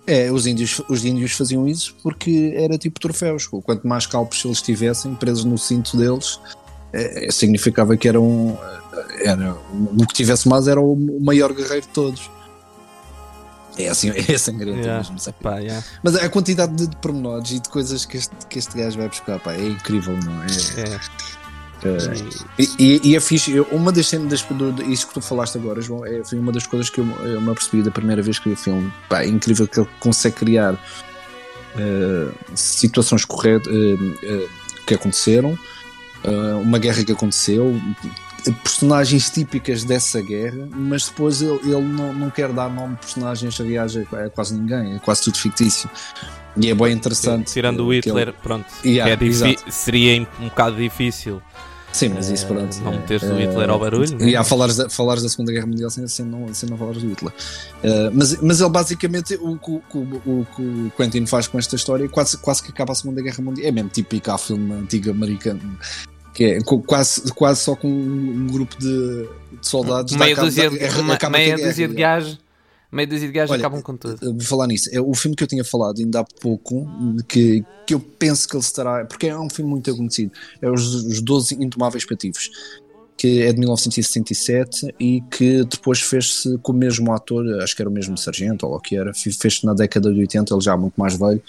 É, 0.07 0.31
os 0.31 0.47
índios, 0.47 0.81
os 0.89 1.05
índios 1.05 1.33
faziam 1.33 1.67
isso 1.67 1.97
porque 2.03 2.53
era 2.57 2.79
tipo 2.79 3.01
troféus. 3.01 3.47
Quanto 3.49 3.87
mais 3.89 4.07
calpos 4.07 4.45
eles 4.45 4.63
tivessem 4.63 5.13
presos 5.17 5.45
no 5.45 5.59
cinto 5.59 5.97
deles, 5.97 6.39
é, 6.93 7.29
significava 7.33 7.97
que 7.97 8.07
eram. 8.09 8.57
Era, 9.25 9.57
o 9.99 10.07
que 10.07 10.15
tivesse 10.15 10.49
mais 10.49 10.69
era 10.69 10.81
o 10.81 10.95
maior 11.21 11.53
guerreiro 11.53 11.81
de 11.83 11.89
todos. 11.89 12.31
É 13.79 13.89
assim, 13.89 14.11
é 14.17 14.39
sangrento 14.39 14.79
Yeah. 14.79 14.99
mesmo. 14.99 15.19
sabe? 15.19 15.37
Pá, 15.43 15.59
yeah. 15.59 15.85
Mas 16.03 16.17
a 16.17 16.29
quantidade 16.29 16.75
de, 16.75 16.87
de 16.87 16.97
pormenores 16.97 17.51
e 17.51 17.61
de 17.61 17.69
coisas 17.69 18.05
que 18.05 18.17
este, 18.17 18.35
que 18.49 18.59
este 18.59 18.77
gajo 18.77 18.99
vai 18.99 19.09
buscar, 19.09 19.39
pá, 19.41 19.53
é 19.53 19.67
incrível, 19.67 20.17
não 20.25 20.43
é? 20.43 20.47
É. 20.47 21.01
É. 21.85 21.99
E, 22.59 22.71
e, 22.79 23.01
e 23.11 23.17
é 23.17 23.21
fixe, 23.21 23.61
uma 23.71 23.93
das 23.93 24.09
cenas, 24.09 24.45
isso 24.89 25.07
que 25.07 25.15
tu 25.15 25.21
falaste 25.21 25.59
agora, 25.59 25.81
João, 25.81 26.05
é, 26.07 26.25
foi 26.25 26.39
uma 26.39 26.51
das 26.51 26.67
coisas 26.67 26.89
que 26.89 27.01
eu, 27.01 27.07
eu 27.23 27.41
me 27.41 27.51
apercebi 27.51 27.83
da 27.83 27.91
primeira 27.91 28.23
vez 28.23 28.39
que 28.39 28.49
vi 28.49 28.55
o 28.55 28.59
filme. 28.59 28.93
Pá, 29.09 29.23
é 29.23 29.29
incrível 29.29 29.69
que 29.69 29.79
ele 29.79 29.89
consegue 30.01 30.37
criar 30.37 30.75
eh, 31.79 32.29
situações 32.55 33.25
corretas 33.25 33.73
eh, 33.73 34.47
que 34.87 34.95
aconteceram, 34.95 35.59
uma 36.63 36.79
guerra 36.79 37.05
que 37.05 37.13
aconteceu, 37.13 37.81
personagens 38.53 39.31
típicas 39.31 39.85
dessa 39.85 40.21
guerra, 40.21 40.69
mas 40.75 41.07
depois 41.07 41.41
ele, 41.43 41.59
ele 41.65 41.81
não, 41.83 42.13
não 42.13 42.31
quer 42.31 42.53
dar 42.53 42.69
nome 42.69 42.95
de 42.95 43.01
personagens, 43.01 43.61
aliás, 43.61 43.97
a, 43.97 44.01
a 44.25 44.31
quase 44.31 44.55
ninguém, 44.55 44.95
é 44.97 44.99
quase 44.99 45.23
tudo 45.23 45.37
fictício. 45.39 45.89
E 46.57 46.71
é 46.71 46.75
bem 46.75 46.93
interessante. 46.93 47.53
Tirando 47.53 47.87
o 47.87 47.93
eh, 47.93 47.97
Hitler, 47.97 48.29
ele- 48.29 48.37
pronto. 48.43 48.67
Yeah, 48.85 49.13
é 49.13 49.17
difi- 49.17 49.53
exato. 49.55 49.65
seria 49.73 50.27
um 50.41 50.45
bocado 50.49 50.77
difícil 50.77 51.43
Sim, 51.93 52.11
mas 52.11 52.29
isso 52.29 52.45
eh, 52.45 52.49
pronto. 52.49 52.77
não 52.83 52.93
é, 52.93 52.97
meteres 52.97 53.23
o 53.25 53.33
é, 53.35 53.45
Hitler 53.47 53.71
ao 53.71 53.79
barulho. 53.79 54.19
né? 54.19 54.29
E 54.31 54.37
há 54.37 54.43
falares 54.45 54.77
da, 54.77 54.89
falares 54.91 55.23
da 55.23 55.29
Segunda 55.31 55.51
Guerra 55.53 55.67
Mundial 55.67 55.89
sem, 55.91 56.07
sem, 56.09 56.25
não, 56.27 56.53
sem 56.55 56.69
não 56.69 56.77
falares 56.77 57.03
do 57.03 57.09
Hitler. 57.09 57.33
Uh, 57.33 58.11
mas, 58.13 58.37
mas 58.43 58.61
ele 58.61 58.71
basicamente, 58.71 59.35
o, 59.41 59.57
que 59.59 59.71
o- 59.71 60.47
o 60.59 60.91
Quentin 60.97 61.25
faz 61.27 61.47
com 61.47 61.59
esta 61.59 61.75
história, 61.77 62.07
quase, 62.09 62.37
quase 62.39 62.63
que 62.63 62.71
acaba 62.71 62.93
a 62.93 62.95
Segunda 62.95 63.23
Guerra 63.23 63.43
Mundial. 63.43 63.69
É 63.69 63.73
mesmo 63.73 63.89
típico 63.91 64.31
ao 64.31 64.39
filme 64.39 64.73
antigo 64.75 65.11
americano, 65.11 65.79
que 66.37 66.45
é 66.45 66.59
quase, 66.61 67.33
quase 67.33 67.63
só 67.63 67.75
com 67.75 67.89
um, 67.89 68.47
grupo 68.47 68.79
de, 68.79 68.87
de 69.59 69.67
soldados. 69.67 70.15
Meia 70.15 70.37
dúzia 70.37 70.69
de, 70.69 70.79
meia 71.31 71.57
dúzia 71.57 71.89
de 71.89 71.95
gajos, 71.95 72.39
meia 72.93 73.07
dúzia 73.07 73.27
de 73.27 73.33
gajos 73.33 73.51
Olha, 73.53 73.61
acabam 73.61 73.81
com 73.81 73.97
tudo. 73.97 74.19
Vou 74.21 74.41
falar 74.43 74.67
nisso. 74.67 74.91
É 74.93 75.01
o 75.01 75.15
filme 75.15 75.35
que 75.35 75.43
eu 75.43 75.47
tinha 75.49 75.65
falado 75.65 75.99
ainda 75.99 76.21
há 76.21 76.25
pouco, 76.25 76.87
que, 77.27 77.65
que 77.87 77.95
eu 77.95 78.01
penso 78.01 78.47
que 78.47 78.55
ele 78.55 78.63
estará. 78.63 79.07
Porque 79.07 79.29
é 79.29 79.39
um 79.39 79.49
filme 79.49 79.71
muito 79.71 79.97
conhecido. 79.97 80.31
É 80.61 80.69
Os, 80.71 80.95
os 81.07 81.23
12 81.23 81.55
Intomáveis 81.55 82.05
Pativos, 82.05 82.51
que 83.17 83.41
é 83.41 83.51
de 83.51 83.59
1967 83.59 84.95
e 85.01 85.23
que 85.31 85.65
depois 85.65 86.03
fez-se 86.03 86.59
com 86.59 86.73
o 86.73 86.77
mesmo 86.77 87.15
ator, 87.15 87.47
acho 87.63 87.75
que 87.75 87.81
era 87.81 87.89
o 87.89 87.93
mesmo 87.93 88.19
Sargento 88.19 88.67
ou 88.67 88.75
o 88.75 88.81
que 88.81 88.95
era, 88.95 89.15
fe- 89.15 89.33
fez-se 89.33 89.65
na 89.65 89.73
década 89.73 90.13
de 90.13 90.21
80, 90.21 90.53
ele 90.53 90.61
já 90.61 90.77
muito 90.77 91.01
mais 91.01 91.17
velho. 91.17 91.43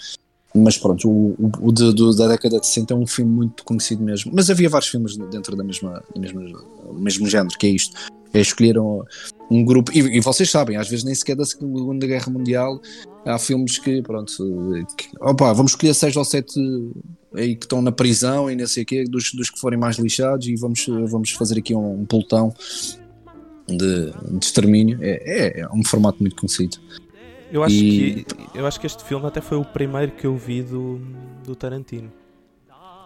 Mas 0.54 0.78
pronto, 0.78 1.08
o, 1.08 1.34
o, 1.38 1.68
o 1.68 1.72
de- 1.72 1.92
do- 1.92 2.14
da 2.16 2.26
década 2.28 2.58
de 2.58 2.66
60 2.66 2.94
é 2.94 2.96
um 2.96 3.06
filme 3.06 3.30
muito 3.30 3.64
conhecido 3.64 4.02
mesmo. 4.02 4.32
Mas 4.34 4.48
havia 4.48 4.68
vários 4.68 4.90
filmes 4.90 5.16
dentro 5.16 5.54
da 5.54 5.62
mesma, 5.62 6.02
da 6.14 6.20
mesma, 6.20 6.42
do 6.42 6.94
mesmo 6.94 7.26
género, 7.28 7.56
que 7.58 7.66
é 7.66 7.70
isto. 7.70 7.94
É, 8.32 8.40
escolheram 8.40 9.04
um 9.50 9.64
grupo, 9.64 9.90
e, 9.92 10.00
e 10.00 10.20
vocês 10.20 10.50
sabem, 10.50 10.76
às 10.76 10.88
vezes 10.88 11.04
nem 11.04 11.14
sequer 11.14 11.34
da 11.36 11.44
Segunda 11.46 12.06
Guerra 12.06 12.30
Mundial, 12.30 12.80
há 13.24 13.38
filmes 13.38 13.78
que, 13.78 14.02
pronto, 14.02 14.32
que, 14.96 15.08
opa, 15.20 15.52
vamos 15.54 15.72
escolher 15.72 15.94
seis 15.94 16.14
ou 16.14 16.24
sete 16.24 16.60
aí 17.34 17.56
que 17.56 17.64
estão 17.64 17.80
na 17.80 17.90
prisão 17.92 18.50
e 18.50 18.56
não 18.56 18.66
sei 18.66 18.82
o 18.82 18.86
quê, 18.86 19.04
dos, 19.04 19.32
dos 19.32 19.48
que 19.48 19.58
forem 19.58 19.78
mais 19.78 19.96
lixados, 19.96 20.46
e 20.46 20.54
vamos, 20.56 20.84
vamos 21.10 21.30
fazer 21.30 21.58
aqui 21.58 21.74
um, 21.74 22.00
um 22.02 22.04
pelotão 22.04 22.52
de, 23.66 24.10
de 24.38 24.44
extermínio. 24.44 24.98
É, 25.00 25.58
é, 25.58 25.60
é 25.60 25.68
um 25.72 25.84
formato 25.84 26.18
muito 26.20 26.36
conhecido. 26.36 26.76
Eu 27.50 27.62
acho, 27.64 27.74
E- 27.74 28.24
que, 28.24 28.58
eu 28.58 28.66
acho 28.66 28.78
que 28.80 28.86
este 28.86 29.02
filme 29.04 29.26
até 29.26 29.40
foi 29.40 29.56
o 29.58 29.64
primeiro 29.64 30.12
que 30.12 30.26
eu 30.26 30.36
vi 30.36 30.62
do, 30.62 31.00
do 31.44 31.54
Tarantino. 31.56 32.12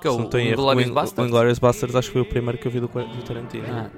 Que 0.01 0.09
é 0.09 0.11
Se 0.11 0.17
o 0.17 0.21
não 0.21 0.41
em 0.41 0.49
erro, 0.49 0.53
Inglourious 0.63 0.87
o 0.87 0.91
Ing- 0.91 0.95
Basterds? 0.95 1.25
O 1.25 1.29
Inglourious 1.29 1.59
Basterds 1.61 1.97
acho 1.97 2.09
que 2.09 2.13
foi 2.15 2.23
o 2.23 2.25
primeiro 2.25 2.59
que 2.59 2.67
eu 2.67 2.73
vi 2.73 2.81
do, 2.81 2.89
do 2.89 3.23
Tarantino. 3.23 3.65
Ah, 3.69 3.91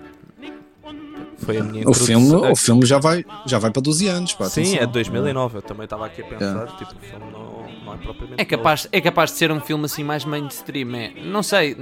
Foi 1.38 1.58
a 1.58 1.64
minha 1.64 1.88
O 1.88 1.94
filme, 1.94 2.34
o 2.34 2.54
filme 2.56 2.84
já, 2.86 2.98
vai, 2.98 3.24
já 3.46 3.58
vai 3.58 3.70
para 3.70 3.80
12 3.82 4.06
anos. 4.06 4.34
Pá, 4.34 4.44
Sim, 4.46 4.60
atenção. 4.62 4.82
é 4.82 4.86
de 4.86 4.92
2009. 4.92 5.58
Eu 5.58 5.62
também 5.62 5.84
estava 5.84 6.06
aqui 6.06 6.20
a 6.22 6.24
pensar. 6.26 6.66
Tipo, 6.76 6.94
o 6.94 6.98
filme 7.00 7.24
não, 7.32 7.66
não 7.86 7.94
é 7.94 7.96
propriamente. 7.96 8.40
É 8.42 8.44
capaz, 8.44 8.88
é 8.92 9.00
capaz 9.00 9.30
de 9.32 9.38
ser 9.38 9.50
um 9.50 9.60
filme 9.60 9.84
assim 9.86 10.04
mais 10.04 10.24
mainstream, 10.26 10.94
é? 10.94 11.12
Não 11.24 11.42
sei, 11.42 11.74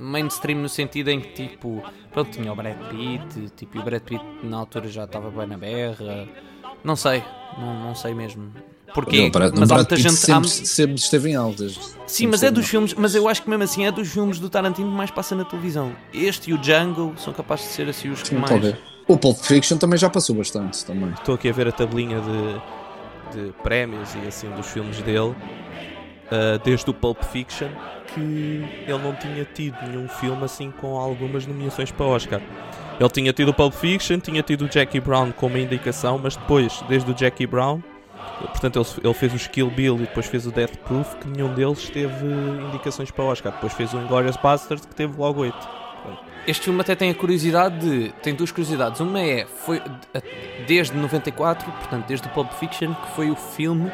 mainstream 0.00 0.58
no 0.60 0.68
sentido 0.68 1.08
em 1.10 1.20
que 1.20 1.48
tipo, 1.48 1.82
pronto, 2.12 2.30
tinha 2.30 2.50
o 2.52 2.56
Brad 2.56 2.76
Pitt, 2.88 3.50
tipo, 3.56 3.76
e 3.76 3.80
o 3.80 3.84
Brad 3.84 4.02
Pitt 4.02 4.24
na 4.42 4.56
altura 4.58 4.88
já 4.88 5.04
estava 5.04 5.30
bem 5.30 5.46
na 5.46 5.58
berra. 5.58 6.26
Não 6.82 6.96
sei, 6.96 7.22
não, 7.58 7.74
não 7.80 7.94
sei 7.94 8.14
mesmo. 8.14 8.52
Porquê? 8.94 9.22
Não, 9.22 9.30
Brad- 9.30 9.54
mas 9.58 9.70
há 9.70 9.74
muita 9.76 9.96
gente. 9.96 10.08
há- 10.08 10.16
sempre, 10.16 10.48
sempre 10.48 10.94
esteve 10.96 11.30
em 11.30 11.34
altas. 11.36 11.94
sim, 12.06 12.26
mas 12.28 12.42
é 12.42 12.50
dos 12.50 12.66
filmes, 12.66 12.94
mas 12.94 13.14
eu 13.14 13.28
acho 13.28 13.42
que 13.42 13.50
mesmo 13.50 13.64
assim 13.64 13.84
é 13.84 13.90
dos 13.92 14.08
filmes 14.08 14.38
do 14.38 14.48
Tarantino 14.48 14.88
que 14.90 14.96
mais 14.96 15.10
passa 15.10 15.34
na 15.34 15.44
televisão. 15.44 15.92
Este 16.14 16.50
e 16.50 16.54
o 16.54 16.58
Django 16.58 17.14
são 17.18 17.32
capazes 17.32 17.66
de 17.66 17.72
ser 17.72 17.88
assim 17.88 18.08
os 18.10 18.22
que 18.22 18.28
Sim, 18.28 18.36
mais. 18.36 18.48
talvez. 18.50 18.76
O 19.08 19.16
Pulp 19.16 19.36
Fiction 19.38 19.76
também 19.78 19.98
já 19.98 20.08
passou 20.08 20.34
bastante. 20.36 20.84
Também. 20.84 21.10
Estou 21.10 21.34
aqui 21.34 21.48
a 21.48 21.52
ver 21.52 21.68
a 21.68 21.72
tabelinha 21.72 22.20
de, 22.20 23.38
de 23.46 23.52
prémios 23.62 24.08
e 24.14 24.26
assim 24.26 24.48
dos 24.50 24.66
filmes 24.66 25.00
dele. 25.02 25.34
ah, 26.30 26.58
desde 26.64 26.88
o 26.90 26.94
Pulp 26.94 27.22
Fiction, 27.24 27.68
que 28.14 28.20
ele 28.20 28.98
não 29.02 29.14
tinha 29.14 29.44
tido 29.44 29.76
nenhum 29.86 30.08
filme 30.08 30.42
assim 30.44 30.70
com 30.70 30.96
algumas 30.98 31.46
nomeações 31.46 31.90
para 31.92 32.06
Oscar. 32.06 32.40
Ele 32.98 33.10
tinha 33.10 33.32
tido 33.32 33.50
o 33.50 33.54
Pulp 33.54 33.74
Fiction, 33.74 34.18
tinha 34.18 34.42
tido 34.42 34.64
o 34.64 34.68
Jackie 34.68 35.00
Brown 35.00 35.32
como 35.32 35.58
indicação, 35.58 36.18
mas 36.22 36.36
depois, 36.36 36.82
desde 36.88 37.10
o 37.10 37.14
Jackie 37.16 37.46
Brown, 37.46 37.82
portanto, 38.40 38.78
ele, 38.78 38.86
ele 39.04 39.14
fez 39.14 39.34
o 39.34 39.50
Kill 39.50 39.70
Bill 39.70 39.96
e 39.96 40.00
depois 40.00 40.26
fez 40.26 40.46
o 40.46 40.50
Death 40.50 40.76
Proof, 40.78 41.14
que 41.16 41.28
nenhum 41.28 41.52
deles 41.52 41.90
teve 41.90 42.26
indicações 42.68 43.10
para 43.10 43.24
Oscar. 43.24 43.52
Depois 43.52 43.74
fez 43.74 43.92
o 43.92 43.98
Inglourious 43.98 44.36
Basterds, 44.36 44.86
que 44.86 44.94
teve 44.94 45.16
logo 45.18 45.42
8. 45.42 45.86
Este 46.46 46.64
filme 46.64 46.80
até 46.80 46.94
tem 46.94 47.10
a 47.10 47.14
curiosidade 47.14 47.78
de. 47.80 48.12
Tem 48.22 48.32
duas 48.32 48.52
curiosidades. 48.52 49.00
Uma 49.00 49.20
é. 49.20 49.46
Foi 49.46 49.82
desde 50.66 50.96
94, 50.96 51.70
portanto, 51.72 52.06
desde 52.06 52.28
o 52.28 52.30
Pulp 52.30 52.52
Fiction, 52.52 52.94
que 52.94 53.10
foi 53.16 53.30
o 53.30 53.36
filme 53.36 53.90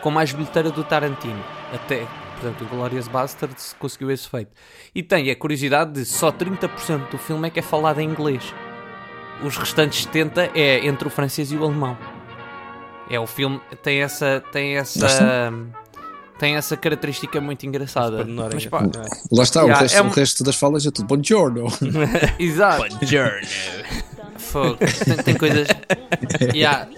com 0.00 0.10
mais 0.10 0.32
bilheteira 0.32 0.70
do 0.70 0.82
Tarantino. 0.82 1.44
Até. 1.74 2.06
Portanto, 2.40 2.64
o 2.64 2.68
Glorious 2.74 3.06
Bastards 3.06 3.76
conseguiu 3.78 4.10
esse 4.10 4.26
feito. 4.28 4.50
E 4.94 5.02
tem 5.02 5.30
a 5.30 5.36
curiosidade 5.36 5.92
de 5.92 6.04
só 6.06 6.32
30% 6.32 7.10
do 7.10 7.18
filme 7.18 7.48
é 7.48 7.50
que 7.50 7.58
é 7.58 7.62
falado 7.62 8.00
em 8.00 8.08
inglês. 8.08 8.42
Os 9.44 9.56
restantes 9.58 10.06
70% 10.06 10.50
é 10.54 10.86
entre 10.86 11.06
o 11.06 11.10
francês 11.10 11.52
e 11.52 11.56
o 11.56 11.64
alemão. 11.64 11.96
É 13.10 13.20
o 13.20 13.26
filme. 13.26 13.60
Tem 13.82 14.02
essa. 14.02 14.42
Tem 14.52 14.76
essa. 14.76 15.52
Tem 16.38 16.56
essa 16.56 16.74
característica 16.76 17.38
muito 17.40 17.66
engraçada. 17.66 18.24
Mas 18.24 18.64
pá, 18.64 18.82
É. 18.84 19.36
Lá 19.36 19.42
está, 19.42 19.60
Yeah, 19.60 19.78
o, 19.78 19.82
resto, 19.82 19.96
é 19.98 20.02
um- 20.02 20.06
o 20.06 20.10
resto 20.10 20.44
das 20.44 20.56
falas 20.56 20.86
é 20.86 20.90
tudo 20.90 21.06
Buongiorno. 21.06 21.66
exato. 22.38 22.82
Fogo. 24.38 24.78
Tem, 24.78 25.16
tem 25.22 25.36
coisas. 25.36 25.68
Yeah. 26.54 26.88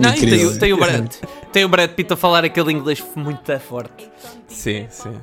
Não, 0.00 0.10
e 0.10 0.14
tem, 0.14 0.24
Incrível. 0.24 0.50
o- 0.50 0.58
tem 0.58 0.72
o 0.72 0.76
Brad, 0.76 1.12
tem 1.52 1.64
o 1.64 1.68
Brad 1.68 1.90
Pitt 1.90 2.12
a 2.12 2.16
falar 2.16 2.44
aquele 2.44 2.72
inglês 2.72 3.02
muito 3.14 3.58
forte. 3.60 4.08
Sim, 4.48 4.86
sim. 4.90 5.14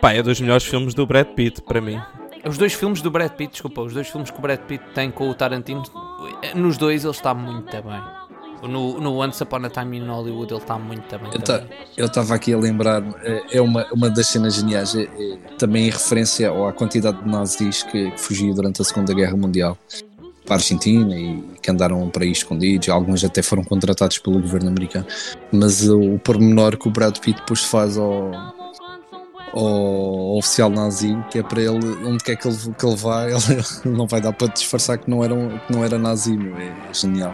Pá, 0.00 0.12
é 0.12 0.22
dos 0.22 0.40
melhores 0.40 0.64
filmes 0.64 0.94
do 0.94 1.06
Brad 1.06 1.26
Pitt, 1.28 1.60
para 1.62 1.80
mim. 1.80 2.00
Os 2.46 2.56
dois 2.56 2.72
filmes 2.72 3.02
do 3.02 3.10
Brad 3.10 3.30
Pitt, 3.32 3.52
desculpa, 3.52 3.82
os 3.82 3.92
dois 3.92 4.08
filmes 4.08 4.30
que 4.30 4.38
o 4.38 4.40
Brad 4.40 4.60
Pitt 4.60 4.82
tem 4.94 5.10
com 5.10 5.28
o 5.28 5.34
Tarantino, 5.34 5.82
nos 6.54 6.78
dois 6.78 7.04
ele 7.04 7.12
está 7.12 7.34
muito 7.34 7.70
bem. 7.70 8.20
No, 8.62 9.00
no 9.00 9.22
Once 9.22 9.42
Upon 9.42 9.64
a 9.64 9.70
Time 9.70 9.96
in 9.98 10.06
Hollywood 10.06 10.52
ele 10.52 10.60
está 10.60 10.78
muito 10.78 11.18
bem. 11.18 11.30
Eu. 11.32 11.66
Eu 11.96 12.06
estava 12.06 12.34
aqui 12.34 12.52
a 12.52 12.58
lembrar, 12.58 13.02
é 13.22 13.56
é 13.56 13.60
uma, 13.60 13.86
uma 13.90 14.10
das 14.10 14.26
cenas 14.26 14.54
geniais, 14.54 14.94
é, 14.94 15.02
é 15.04 15.36
também 15.58 15.86
em 15.86 15.90
referência 15.90 16.50
à 16.50 16.70
quantidade 16.72 17.22
de 17.22 17.28
nazis 17.28 17.82
que, 17.82 18.10
que 18.10 18.20
fugiam 18.20 18.54
durante 18.54 18.82
a 18.82 18.84
Segunda 18.84 19.14
Guerra 19.14 19.34
Mundial 19.36 19.78
para 20.50 20.56
a 20.56 20.58
Argentina 20.58 21.16
e 21.16 21.44
que 21.62 21.70
andaram 21.70 22.10
para 22.10 22.24
aí 22.24 22.32
escondidos, 22.32 22.88
alguns 22.88 23.22
até 23.22 23.40
foram 23.40 23.62
contratados 23.62 24.18
pelo 24.18 24.40
governo 24.40 24.68
americano. 24.68 25.06
Mas 25.52 25.88
o, 25.88 26.18
pormenor 26.18 26.76
que 26.76 26.88
o 26.88 26.90
Brad 26.90 27.16
Pitt 27.18 27.38
depois 27.38 27.62
faz 27.62 27.96
ao, 27.96 28.32
ao 29.54 30.36
oficial 30.36 30.68
nazi, 30.68 31.16
que 31.30 31.38
é 31.38 31.42
para 31.44 31.62
ele, 31.62 31.86
onde 32.04 32.24
quer 32.24 32.34
que 32.34 32.48
ele, 32.48 32.56
que 32.76 32.84
ele 32.84 32.96
vá, 32.96 33.26
ele, 33.30 33.64
não 33.84 34.08
vai 34.08 34.20
dar 34.20 34.32
para 34.32 34.48
disfarçar 34.48 34.98
que 34.98 35.08
não 35.08 35.22
era, 35.22 35.36
que 35.36 35.72
não 35.72 35.84
era 35.84 35.96
nazi, 35.96 36.36
meu, 36.36 36.56
é, 36.56 36.74
genial. 36.92 37.32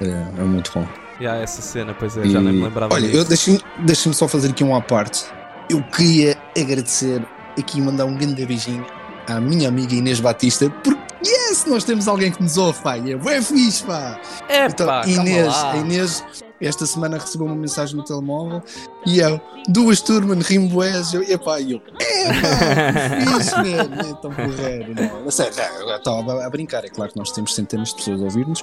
É, 0.00 0.40
é 0.40 0.44
muito 0.44 0.72
bom. 0.74 0.84
E 1.20 1.26
há 1.28 1.36
essa 1.36 1.62
cena, 1.62 1.94
pois 1.94 2.16
é, 2.16 2.24
já 2.24 2.40
nem 2.40 2.52
me 2.52 2.64
lembrava 2.64 2.92
Olha, 2.94 3.08
disso. 3.08 3.28
deixa-me 3.28 3.60
deixa 3.78 4.12
só 4.12 4.26
fazer 4.26 4.50
aqui 4.50 4.64
um 4.64 4.74
à 4.74 4.80
parte. 4.80 5.24
Eu 5.70 5.80
queria 5.84 6.36
agradecer 6.58 7.24
aqui 7.56 7.78
e 7.78 7.80
mandar 7.80 8.06
um 8.06 8.16
grande 8.16 8.44
beijinho 8.44 8.84
à 9.28 9.40
minha 9.40 9.68
amiga 9.68 9.94
Inês 9.94 10.18
Batista, 10.18 10.68
porque 10.82 11.01
yes, 11.26 11.64
nós 11.66 11.84
temos 11.84 12.08
alguém 12.08 12.30
que 12.30 12.42
nos 12.42 12.56
ouve, 12.56 12.80
pá, 12.82 12.98
e 12.98 13.12
é 13.12 13.16
bué 13.16 13.40
fixe, 13.40 13.82
pá. 13.84 14.20
É 14.48 14.66
Então, 14.66 14.86
pá, 14.86 15.06
Inês, 15.06 15.54
a 15.54 15.76
Inês 15.76 16.24
esta 16.60 16.86
semana 16.86 17.18
recebeu 17.18 17.48
uma 17.48 17.56
mensagem 17.56 17.96
no 17.96 18.04
telemóvel 18.04 18.62
e 19.04 19.18
eu, 19.18 19.40
duas 19.68 20.00
turmas, 20.00 20.46
rimboés, 20.46 21.12
eu, 21.12 21.22
epá, 21.22 21.60
e 21.60 21.72
eu, 21.72 21.82
epá, 21.98 23.40
fixe, 23.40 23.58
mesmo, 23.62 23.94
é 23.94 24.14
tão 24.20 24.30
porreiro, 24.30 24.94
não. 24.94 25.28
A 25.28 25.30
sério, 25.30 25.54
não, 25.56 25.90
eu 25.90 25.96
estava 25.96 26.46
a 26.46 26.50
brincar, 26.50 26.84
é 26.84 26.88
claro 26.88 27.10
que 27.12 27.18
nós 27.18 27.32
temos 27.32 27.54
centenas 27.54 27.88
de 27.88 27.96
pessoas 27.96 28.20
a 28.20 28.24
ouvir-nos, 28.24 28.62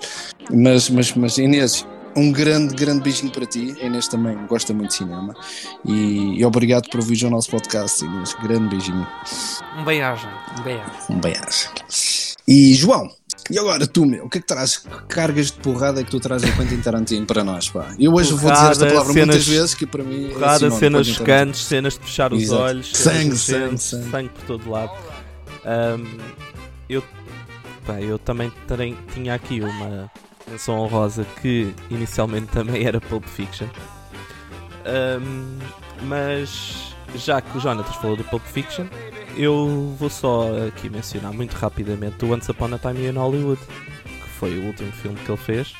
mas, 0.50 0.90
mas, 0.90 1.14
mas 1.14 1.38
Inês, 1.38 1.86
um 2.16 2.32
grande, 2.32 2.74
grande 2.74 3.02
beijinho 3.02 3.32
para 3.32 3.46
ti. 3.46 3.76
A 3.82 3.86
Inês 3.86 4.08
também 4.08 4.36
gosta 4.48 4.74
muito 4.74 4.90
de 4.90 4.96
cinema. 4.96 5.34
E, 5.86 6.40
e 6.40 6.46
obrigado 6.46 6.90
por 6.90 7.00
ouvir 7.00 7.24
o 7.26 7.30
nosso 7.30 7.52
podcast, 7.52 8.04
Inês. 8.04 8.34
Grande 8.42 8.70
beijinho. 8.70 9.08
Um 9.78 9.84
bem-aja, 9.84 10.30
um 10.58 10.64
bem-aja. 10.64 10.92
Um 11.10 11.20
beijo. 11.20 12.29
E 12.52 12.74
João, 12.74 13.08
e 13.52 13.60
agora 13.60 13.86
tu, 13.86 14.06
meu, 14.08 14.26
o 14.26 14.30
que 14.30 14.40
é 14.40 14.42
que 14.42 14.48
traz? 14.48 14.78
Que 14.78 14.90
cargas 15.08 15.48
de 15.52 15.60
porrada 15.60 16.02
é 16.02 16.04
que 16.04 16.10
tu 16.10 16.20
traz 16.20 16.44
a 16.44 16.52
Quentin 16.52 16.78
Tarantino 16.82 17.26
para 17.28 17.44
nós, 17.44 17.70
pá? 17.70 17.94
Eu 18.00 18.12
hoje 18.14 18.32
vou 18.34 18.52
dizer 18.52 18.72
esta 18.72 18.86
Porrada, 18.86 18.88
palavra 18.88 19.14
cenas- 19.14 19.28
muitas 19.36 19.48
vezes 19.48 19.74
que 19.76 19.86
para 19.86 20.04
mim 20.04 20.26
é 20.26 20.34
Porrada, 20.34 20.58
sinónimo, 20.58 20.80
cenas 20.80 21.08
chocantes, 21.08 21.62
cenas 21.62 21.94
de 21.94 22.00
fechar 22.00 22.34
os 22.34 22.42
Exato. 22.42 22.62
olhos, 22.64 22.92
Sangue, 22.92 23.38
sangue, 23.38 23.78
sangue, 23.78 24.10
sangue. 24.10 24.30
por 24.30 24.44
todo 24.46 24.70
lado. 24.70 24.92
Ahm, 25.64 26.18
eu, 26.90 27.04
pá, 27.86 28.02
eu 28.02 28.18
também 28.18 28.52
terei- 28.68 28.98
tinha 29.14 29.36
aqui 29.36 29.62
uma 29.62 30.10
menção 30.50 30.80
honrosa 30.80 31.24
que 31.42 31.72
inicialmente 31.92 32.48
também 32.48 32.84
era 32.84 33.00
Pulp 33.00 33.26
Fiction. 33.26 33.68
Ahm, 34.86 35.60
mas 36.04 36.96
já 37.16 37.42
que 37.42 37.56
o 37.58 37.62
Jonatas 37.62 37.96
falou 37.98 38.16
do 38.16 38.24
Pulp 38.24 38.44
Fiction, 38.46 38.86
eu 39.38 39.96
vou 39.98 40.10
só 40.10 40.48
aqui 40.68 40.90
mencionar 40.90 41.34
muito 41.34 41.54
rapidamente 41.54 42.24
o 42.26 42.34
Once 42.34 42.50
Upon 42.52 42.74
a 42.74 42.78
Time 42.78 43.08
in 43.08 43.12
Hollywood, 43.12 43.62
que 44.04 44.30
foi 44.30 44.58
o 44.60 44.66
último 44.66 44.92
filme 44.92 45.18
que 45.18 45.32
ele 45.32 45.38
fez 45.38 45.74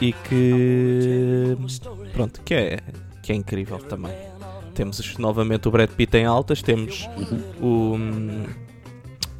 e 0.00 0.12
que 0.12 1.56
pronto, 2.12 2.40
que 2.42 2.54
é, 2.54 2.78
que 3.22 3.32
é 3.32 3.34
incrível 3.34 3.78
também. 3.78 4.12
Temos 4.74 5.18
novamente 5.18 5.66
o 5.66 5.70
Brad 5.70 5.90
Pitt 5.90 6.16
em 6.16 6.24
altas, 6.24 6.62
temos 6.62 7.08
o, 7.60 7.96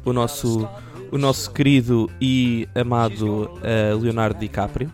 o 0.03 0.13
nosso 0.13 0.67
o 1.11 1.17
nosso 1.17 1.51
querido 1.51 2.09
e 2.21 2.67
amado 2.75 3.59
eh, 3.63 3.93
Leonardo 3.99 4.39
DiCaprio. 4.39 4.91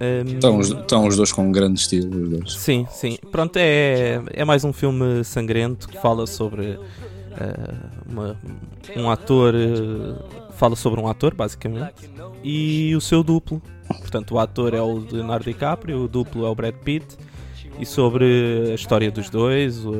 Um, 0.00 0.32
Estão 0.34 0.58
os, 0.58 0.70
estão 0.70 1.06
os 1.06 1.16
dois 1.16 1.32
com 1.32 1.46
um 1.46 1.52
grande 1.52 1.78
estilo, 1.80 2.22
os 2.22 2.28
dois. 2.28 2.52
Sim, 2.54 2.86
sim. 2.90 3.18
Pronto, 3.30 3.56
é, 3.56 4.20
é 4.32 4.44
mais 4.44 4.64
um 4.64 4.72
filme 4.72 5.22
sangrento 5.24 5.88
que 5.88 5.98
fala 5.98 6.26
sobre 6.26 6.78
eh, 7.32 7.74
uma- 8.10 8.36
um 8.96 9.10
ator. 9.10 9.54
eh, 9.54 10.50
fala 10.56 10.76
sobre 10.76 11.00
um 11.00 11.08
ator, 11.08 11.34
basicamente, 11.34 11.92
e 12.44 12.94
o 12.96 13.00
seu 13.00 13.22
duplo. 13.22 13.60
Portanto, 14.00 14.34
o 14.34 14.38
ator 14.38 14.74
é 14.74 14.80
o 14.80 14.98
Leonardo 15.10 15.44
DiCaprio, 15.44 16.02
o 16.04 16.08
duplo 16.08 16.46
é 16.46 16.48
o 16.48 16.54
Brad 16.54 16.74
Pitt, 16.74 17.06
e 17.78 17.84
sobre 17.86 18.70
a 18.70 18.74
história 18.74 19.10
dos 19.10 19.28
dois. 19.30 19.84
o- 19.84 19.92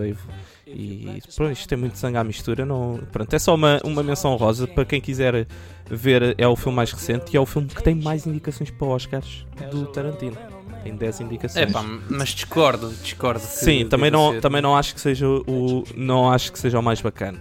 e 0.74 1.22
pronto, 1.34 1.52
isto 1.52 1.68
tem 1.68 1.78
muito 1.78 1.98
sangue 1.98 2.16
à 2.16 2.24
mistura. 2.24 2.64
Não, 2.64 3.00
pronto, 3.10 3.32
é 3.34 3.38
só 3.38 3.54
uma, 3.54 3.80
uma 3.84 4.02
menção 4.02 4.36
rosa 4.36 4.66
para 4.66 4.84
quem 4.84 5.00
quiser 5.00 5.46
ver. 5.88 6.34
É 6.38 6.46
o 6.46 6.56
filme 6.56 6.76
mais 6.76 6.92
recente 6.92 7.32
e 7.32 7.36
é 7.36 7.40
o 7.40 7.46
filme 7.46 7.68
que 7.68 7.82
tem 7.82 7.94
mais 7.94 8.26
indicações 8.26 8.70
para 8.70 8.86
Oscars 8.86 9.46
do 9.70 9.86
Tarantino. 9.86 10.36
Tem 10.82 10.96
10 10.96 11.20
indicações. 11.20 11.68
É 11.68 11.72
pá, 11.72 11.84
mas 12.08 12.30
discordo, 12.30 12.92
discordo. 13.02 13.40
que 13.40 13.46
Sim, 13.46 13.86
também 13.88 14.10
não, 14.10 14.32
ser. 14.32 14.40
também 14.40 14.60
não 14.60 14.76
acho 14.76 14.94
que 14.94 15.00
seja 15.00 15.28
o 15.28 15.84
não 15.96 16.30
acho 16.30 16.50
que 16.50 16.58
seja 16.58 16.78
o 16.80 16.82
mais 16.82 17.00
bacana. 17.00 17.38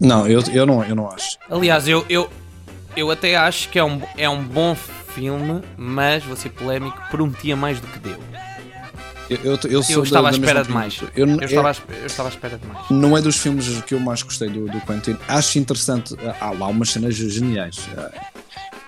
Não, 0.00 0.28
eu, 0.28 0.40
eu, 0.52 0.64
não, 0.64 0.84
eu 0.84 0.94
não 0.94 1.10
acho. 1.10 1.36
Aliás, 1.50 1.88
eu, 1.88 2.04
eu, 2.08 2.30
eu 2.96 3.10
até 3.10 3.36
acho 3.36 3.68
que 3.68 3.78
é 3.80 3.84
um, 3.84 4.00
é 4.16 4.28
um 4.28 4.44
bom 4.44 4.76
filme, 5.14 5.60
mas 5.76 6.22
vou 6.22 6.36
ser 6.36 6.50
polémico, 6.50 6.96
prometia 7.10 7.56
mais 7.56 7.80
do 7.80 7.86
que 7.88 7.98
deu. 7.98 8.18
Eu, 9.30 9.36
eu, 9.44 9.58
eu 9.64 9.82
Eu 9.88 10.02
estava 10.02 10.28
à 10.28 10.30
espera 10.30 10.60
mesma 10.60 10.64
de 10.64 10.72
mais. 10.72 11.02
opinião. 11.02 11.36
Eu, 11.36 11.40
Eu, 11.40 11.46
estava, 11.46 11.76
eu 12.00 12.06
estava 12.06 12.28
à 12.28 12.32
espera 12.32 12.58
de 12.58 12.66
mais. 12.66 12.90
não 12.90 13.16
é 13.16 13.20
dos 13.20 13.36
filmes 13.36 13.82
que 13.82 13.94
eu 13.94 14.00
mais 14.00 14.22
gostei 14.22 14.48
do, 14.48 14.66
do 14.66 14.80
Quentin. 14.82 15.16
Acho 15.28 15.58
interessante. 15.58 16.14
Há 16.40 16.50
lá 16.50 16.66
umas 16.68 16.90
cenas 16.90 17.14
geniais. 17.14 17.88
Ah, 17.96 18.10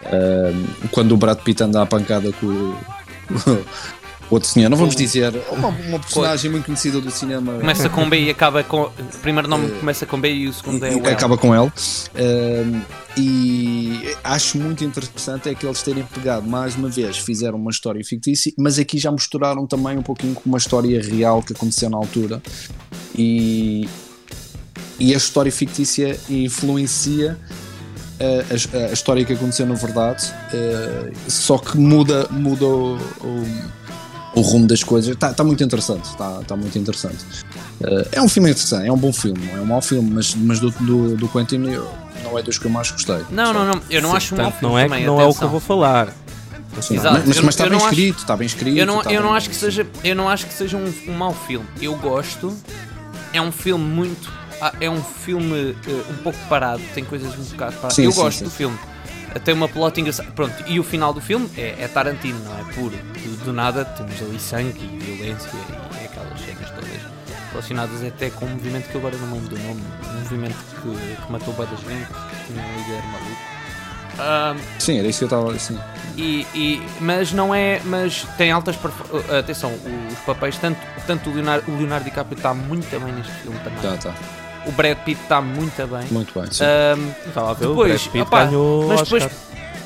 ah, 0.06 0.88
quando 0.90 1.12
o 1.12 1.16
Brad 1.16 1.38
Pitt 1.38 1.62
anda 1.62 1.82
à 1.82 1.86
pancada 1.86 2.32
com 2.32 2.46
o 2.46 2.76
outro 4.30 4.48
senhor. 4.48 4.68
Não 4.70 4.76
vamos 4.76 4.94
dizer. 4.96 5.32
Uma, 5.50 5.68
uma 5.68 5.98
personagem 5.98 6.50
muito 6.50 6.66
conhecida 6.66 7.00
do 7.00 7.10
cinema. 7.10 7.54
Começa 7.54 7.88
com 7.88 8.08
B 8.08 8.20
e 8.24 8.30
acaba 8.30 8.62
com. 8.62 8.82
O 8.82 8.92
primeiro 9.20 9.48
nome 9.48 9.70
começa 9.72 10.06
com 10.06 10.20
B 10.20 10.32
e 10.32 10.48
o 10.48 10.52
segundo 10.52 10.84
é 10.86 10.90
o 10.90 10.98
L. 10.98 11.08
acaba 11.08 11.36
com 11.36 11.54
ele. 11.54 11.70
Um, 12.16 12.80
e 13.16 14.14
acho 14.22 14.56
muito 14.58 14.84
interessante 14.84 15.48
é 15.48 15.54
que 15.54 15.66
eles 15.66 15.82
terem 15.82 16.04
pegado 16.04 16.48
mais 16.48 16.76
uma 16.76 16.88
vez, 16.88 17.18
fizeram 17.18 17.58
uma 17.58 17.70
história 17.72 18.02
fictícia, 18.04 18.52
mas 18.56 18.78
aqui 18.78 18.98
já 18.98 19.10
misturaram 19.10 19.66
também 19.66 19.98
um 19.98 20.02
pouquinho 20.02 20.32
com 20.34 20.42
uma 20.48 20.58
história 20.58 21.02
real 21.02 21.42
que 21.42 21.52
aconteceu 21.52 21.90
na 21.90 21.96
altura. 21.96 22.40
E, 23.18 23.88
e 24.98 25.12
a 25.12 25.16
história 25.16 25.50
fictícia 25.50 26.16
influencia 26.28 27.36
a, 28.20 28.78
a- 28.78 28.90
a 28.90 28.92
história 28.92 29.24
que 29.24 29.32
aconteceu 29.32 29.66
na 29.66 29.74
verdade, 29.74 30.32
eh, 30.52 31.10
só 31.26 31.56
que 31.58 31.76
muda, 31.78 32.28
muda 32.30 32.64
o, 32.66 32.96
o- 32.96 33.79
o 34.34 34.40
rumo 34.40 34.66
das 34.66 34.82
coisas. 34.84 35.10
Está 35.16 35.42
muito 35.44 35.62
interessante. 35.64 36.04
Está 36.04 36.40
tá 36.46 36.56
muito 36.56 36.78
interessante. 36.78 37.24
Eh, 37.82 38.08
é 38.12 38.22
um 38.22 38.28
filme 38.28 38.50
interessante, 38.50 38.86
é 38.86 38.92
um 38.92 38.96
bom 38.96 39.12
filme, 39.12 39.38
não 39.46 39.58
é 39.58 39.60
um 39.60 39.66
mau 39.66 39.80
filme, 39.80 40.10
mas, 40.10 40.34
mas 40.34 40.60
do, 40.60 40.70
do, 40.70 41.16
do 41.16 41.28
Quentin 41.28 41.64
eu- 41.70 41.90
não 42.22 42.38
é 42.38 42.42
dos 42.42 42.58
que 42.58 42.66
eu 42.66 42.70
mais 42.70 42.90
gostei. 42.90 43.20
Não, 43.30 43.52
não, 43.52 43.64
não. 43.64 43.80
Eu 43.90 44.02
não 44.02 44.10
Sim, 44.10 44.16
acho 44.16 44.34
um 44.34 44.38
mau 44.38 44.50
filme 44.52 44.68
não 44.74 44.78
é, 44.78 44.82
também, 44.84 45.06
não 45.06 45.20
é 45.20 45.24
o 45.26 45.34
que 45.34 45.42
eu 45.42 45.48
vou 45.48 45.60
falar. 45.60 46.14
Assim, 46.78 46.94
Exato. 46.94 47.22
Mas, 47.26 47.40
mas 47.40 47.48
está 47.54 47.64
bem 47.64 47.72
não 47.72 47.78
acho- 47.78 47.88
escrito, 47.88 48.18
está 48.18 48.36
bem 48.36 48.46
escrito. 48.46 48.76
Eu 48.78 48.86
não, 48.86 48.98
está 48.98 49.12
eu 49.12 49.20
não 49.22 49.28
bem- 49.30 49.36
acho 49.38 49.48
que 49.50 49.56
seja, 49.56 49.86
eu 50.04 50.14
não 50.14 50.28
acho 50.28 50.46
que 50.46 50.52
seja 50.54 50.76
um, 50.76 50.92
um 51.08 51.12
mau 51.14 51.34
filme. 51.34 51.66
Eu 51.80 51.94
gosto. 51.96 52.56
É 53.32 53.40
um 53.40 53.50
filme 53.52 53.84
muito, 53.84 54.30
ah, 54.60 54.72
é 54.80 54.88
um 54.90 55.02
filme 55.02 55.74
eh, 55.86 56.02
um 56.10 56.22
pouco 56.22 56.38
parado. 56.48 56.80
Tem 56.94 57.04
coisas 57.04 57.32
um 57.34 57.42
bocado 57.44 57.72
paradas. 57.76 57.94
Sim, 57.94 58.04
eu 58.04 58.12
sim, 58.12 58.20
gosto 58.20 58.38
sim. 58.38 58.44
do 58.44 58.50
filme. 58.50 58.78
Tem 59.38 59.54
uma 59.54 59.68
plot 59.68 60.00
engraçada. 60.00 60.30
Pronto, 60.32 60.54
e 60.66 60.80
o 60.80 60.84
final 60.84 61.12
do 61.12 61.20
filme 61.20 61.48
é, 61.56 61.76
é 61.78 61.88
Tarantino, 61.88 62.38
não 62.44 62.58
é 62.58 62.64
puro. 62.72 62.96
Do, 62.96 63.44
do 63.44 63.52
nada 63.52 63.84
temos 63.84 64.20
ali 64.22 64.38
sangue 64.40 64.78
e 64.80 64.98
violência 64.98 65.48
e 65.54 66.02
é 66.02 66.04
aquelas 66.06 66.40
cenas 66.40 66.70
todas 66.70 66.90
relacionadas 67.50 68.04
até 68.04 68.30
com 68.30 68.46
um 68.46 68.50
movimento 68.50 68.88
que 68.90 68.96
agora 68.98 69.16
não 69.16 69.32
lembro 69.32 69.48
do 69.56 69.58
nome. 69.58 69.82
Um 70.14 70.18
movimento 70.20 70.56
que, 70.82 71.16
que 71.24 71.32
matou 71.32 71.54
bem 71.54 71.66
da 71.66 71.76
gente, 71.76 72.06
que 72.06 72.52
tinha 72.52 72.64
um 72.64 72.76
líder 72.78 73.02
maluco. 73.06 73.40
Ah, 74.18 74.54
Sim, 74.78 74.98
era 74.98 75.08
isso 75.08 75.18
que 75.20 75.24
eu 75.24 75.26
estava 75.38 75.52
assim. 75.52 75.78
e, 76.16 76.46
e- 76.54 76.82
mas 77.00 77.32
não 77.32 77.54
é. 77.54 77.80
Mas 77.84 78.26
tem 78.36 78.50
altas. 78.50 78.76
uh, 78.76 79.38
Atenção, 79.38 79.72
os 80.12 80.18
papéis, 80.20 80.58
tanto, 80.58 80.78
tanto 81.06 81.30
o, 81.30 81.34
Leonardo, 81.34 81.70
o 81.70 81.76
Leonardo 81.76 82.04
DiCaprio 82.04 82.36
está 82.36 82.52
muito 82.52 82.90
bem 83.00 83.12
neste 83.14 83.32
filme 83.32 83.58
também. 83.60 83.80
Tá, 83.80 83.96
tá. 83.96 84.14
O 84.66 84.72
Brad 84.72 84.96
Pitt 84.98 85.20
está 85.22 85.40
muito 85.40 85.86
bem. 85.86 86.06
Muito 86.10 86.38
bem. 86.38 86.50
Sim. 86.50 86.64
Ahm, 86.64 87.10
Estava 87.26 87.50
a 87.50 87.54
ver 87.54 87.68
Depois, 87.68 87.92
o 88.06 88.10
Brad 88.10 88.12
Pitt 88.12 88.22
opá, 88.22 88.44
ganhou 88.44 88.86
mas 88.88 89.02
depois- 89.02 89.22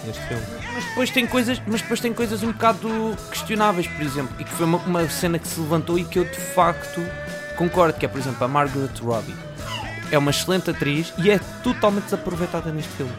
neste 0.05 0.23
filme. 0.27 0.43
mas 0.75 0.85
depois 0.85 1.11
tem 1.11 1.27
coisas. 1.27 1.63
Mas 1.67 1.81
depois 1.83 2.01
tem 2.01 2.13
coisas 2.13 2.43
um 2.43 2.53
bocado 2.53 3.17
questionáveis, 3.31 3.87
por 3.87 4.03
exemplo. 4.03 4.35
E 4.39 4.45
que 4.45 4.51
foi 4.53 4.67
uma, 4.67 4.79
uma 4.79 5.09
cena 5.09 5.39
que 5.39 5.47
se 5.49 5.61
levantou 5.61 5.99
e 5.99 6.05
que 6.05 6.19
eu 6.19 6.25
de 6.25 6.37
facto 6.39 7.01
concordo, 7.57 7.99
que 7.99 8.05
é 8.05 8.09
por 8.09 8.21
exemplo 8.21 8.45
a 8.45 8.49
Margaret 8.49 8.91
Robbie. 9.03 9.35
É 10.11 10.19
uma 10.19 10.31
excelente 10.31 10.71
atriz 10.71 11.13
e 11.19 11.31
é 11.31 11.39
totalmente 11.63 12.05
desaproveitada 12.05 12.71
neste 12.71 12.91
filme. 12.93 13.13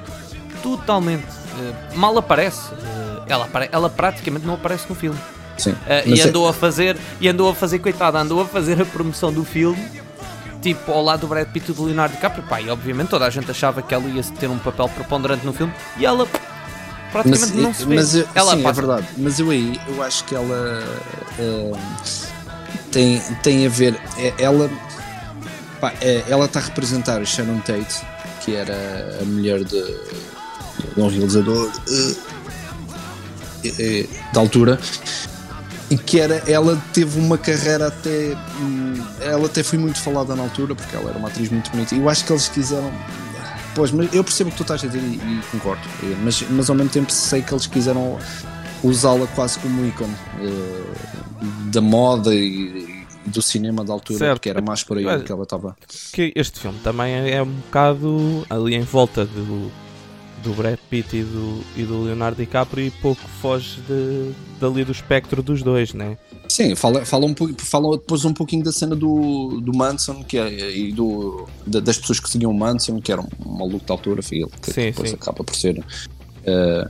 Totalmente. 0.62 1.26
Uh, 1.26 1.98
mal 1.98 2.18
aparece. 2.18 2.72
Uh, 2.74 3.24
ela, 3.28 3.50
ela 3.72 3.90
praticamente 3.90 4.46
não 4.46 4.54
aparece 4.56 4.86
no 4.90 4.96
filme. 4.96 5.18
sim. 5.58 5.72
Uh, 5.72 5.78
e 6.06 6.20
é- 6.20 6.24
andou 6.28 6.48
a 6.48 6.54
fazer, 6.54 6.98
e 7.20 7.28
andou 7.28 7.50
a 7.50 7.56
fazer, 7.56 7.80
coitada, 7.80 8.20
andou 8.20 8.42
a 8.42 8.46
fazer 8.46 8.80
a 8.82 8.86
promoção 8.86 9.32
do 9.34 9.44
filme, 9.44 9.82
tipo, 10.74 10.92
ao 10.92 11.04
lado 11.04 11.22
do 11.22 11.28
Brad 11.28 11.48
Pitt 11.50 11.70
e 11.70 11.74
do 11.76 11.84
Leonardo 11.84 12.16
DiCaprio, 12.16 12.44
pá, 12.44 12.60
e 12.60 12.70
obviamente 12.72 13.10
toda 13.10 13.26
a 13.26 13.30
gente 13.30 13.52
achava 13.52 13.84
que 13.84 13.94
ela 13.94 14.06
ia 14.06 14.24
ter 14.24 14.50
um 14.50 14.58
papel 14.58 14.90
preponderante 14.90 15.46
no 15.46 15.54
filme, 15.54 15.72
e 15.96 16.04
ela 16.06 16.28
praticamente 17.12 17.54
mas, 17.54 17.64
não 17.64 17.74
se 17.74 17.86
vê. 17.86 17.96
mas 17.96 18.16
eu- 18.16 18.28
ela 18.34 18.52
sim, 18.54 18.60
é 18.62 18.64
passa- 18.64 18.82
verdade. 18.82 19.08
Mas 19.16 19.40
eu 19.40 19.50
aí, 19.52 19.80
eu 19.88 20.02
acho 20.02 20.24
que 20.24 20.34
ela 20.34 20.84
eh, 21.38 21.72
tem, 22.92 23.20
tem 23.44 23.66
a 23.68 23.70
ver. 23.70 23.96
é- 24.18 24.34
Ela 24.40 24.68
pá, 25.80 25.94
é- 26.02 26.24
ela 26.28 26.46
está 26.46 26.60
a 26.60 26.64
representar 26.64 27.22
a 27.22 27.26
Sharon 27.26 27.60
Tate, 27.60 28.04
que 28.44 28.56
era 28.56 29.20
a 29.22 29.24
mulher 29.26 29.64
de, 29.64 29.82
de 30.96 31.00
um 31.00 31.08
realizador 31.08 31.72
eh, 33.64 33.72
eh, 33.80 34.06
da 34.34 34.40
altura. 34.42 34.80
E 35.96 35.98
que 35.98 36.20
era, 36.20 36.36
ela 36.50 36.82
teve 36.94 37.20
uma 37.20 37.38
carreira 37.38 37.88
até. 37.88 38.36
hum, 38.60 38.94
Ela 39.22 39.46
até 39.46 39.64
foi 39.64 39.80
muito 39.80 40.00
falada 40.00 40.36
na 40.36 40.44
altura, 40.44 40.76
porque 40.76 40.96
ela 40.96 41.10
era 41.10 41.18
uma 41.18 41.28
atriz 41.28 41.50
muito 41.50 41.72
bonita. 41.72 41.96
E 41.96 42.00
eu 42.00 42.10
acho 42.10 42.26
que 42.26 42.32
eles 42.34 42.48
quiseram. 42.48 42.92
Pois, 43.74 43.92
mas 43.92 44.14
eu 44.14 44.24
percebo 44.24 44.50
o 44.50 44.52
que 44.52 44.58
tu 44.58 44.62
estás 44.64 44.84
a 44.84 44.88
dizer 44.88 45.00
e, 45.04 45.16
e 45.16 45.42
concordo. 45.52 45.82
Eh, 46.04 46.16
Mas, 46.24 46.44
mas 46.50 46.70
ao 46.70 46.76
mesmo 46.76 46.90
tempo 46.92 47.12
sei 47.12 47.42
que 47.42 47.54
eles 47.54 47.68
quiseram 47.68 48.18
usá-la 48.84 49.28
quase 49.28 49.60
como 49.60 49.86
ícone 49.86 50.14
eh, 50.40 50.84
da 51.72 51.82
moda 51.82 52.34
e, 52.34 53.06
e 53.26 53.30
do 53.30 53.42
cinema 53.42 53.84
da 53.84 53.92
altura, 53.92 54.20
Certo. 54.20 54.34
porque 54.38 54.50
era 54.50 54.62
mais 54.62 54.84
por 54.84 54.98
aí 54.98 55.06
Olha, 55.06 55.24
que 55.24 55.32
ela 55.32 55.44
estava. 55.44 55.76
que 56.14 56.32
este 56.36 56.60
filme 56.60 56.80
também 56.84 57.14
é 57.16 57.32
é 57.32 57.42
um 57.44 57.48
bocado 57.52 58.46
ali 58.50 58.76
em 58.76 58.84
volta 58.84 59.26
do, 59.26 59.70
do 60.46 60.54
Brad 60.54 60.78
Pitt 60.90 61.16
e 61.18 61.24
do, 61.24 61.62
e 61.76 61.84
do 61.84 62.04
Leonardo 62.04 62.38
DiCaprio 62.38 62.86
e 62.86 62.92
pouco 62.92 63.22
foge 63.42 63.80
de, 63.88 64.32
dali 64.60 64.86
do 64.86 64.92
espectro 64.92 65.42
dos 65.44 65.62
dois, 65.64 65.94
né? 65.94 66.18
Sim, 66.48 66.76
fala, 66.76 67.04
fala, 67.06 67.26
um 67.26 67.34
fala 67.58 67.98
depois 67.98 68.24
um 68.24 68.34
pouquinho 68.34 68.64
da 68.64 68.72
cena 68.72 68.96
do, 68.96 69.60
do 69.62 69.76
Manson 69.76 70.24
que 70.24 70.38
é, 70.38 70.72
e 70.78 70.92
do, 70.94 71.48
da- 71.66 71.80
das 71.80 71.98
pessoas 71.98 72.20
que 72.20 72.30
seguiam 72.30 72.52
o 72.52 72.54
Manson, 72.54 73.02
que 73.02 73.12
era 73.12 73.22
um 73.22 73.28
maluco 73.58 73.86
da 73.86 73.94
altura, 73.94 74.22
ele, 74.22 74.48
que 74.62 74.72
Sim, 74.72 74.86
depois 74.92 75.10
sim. 75.10 75.16
acaba 75.16 75.44
por 75.44 75.56
ser. 75.56 75.84
eh, 76.46 76.90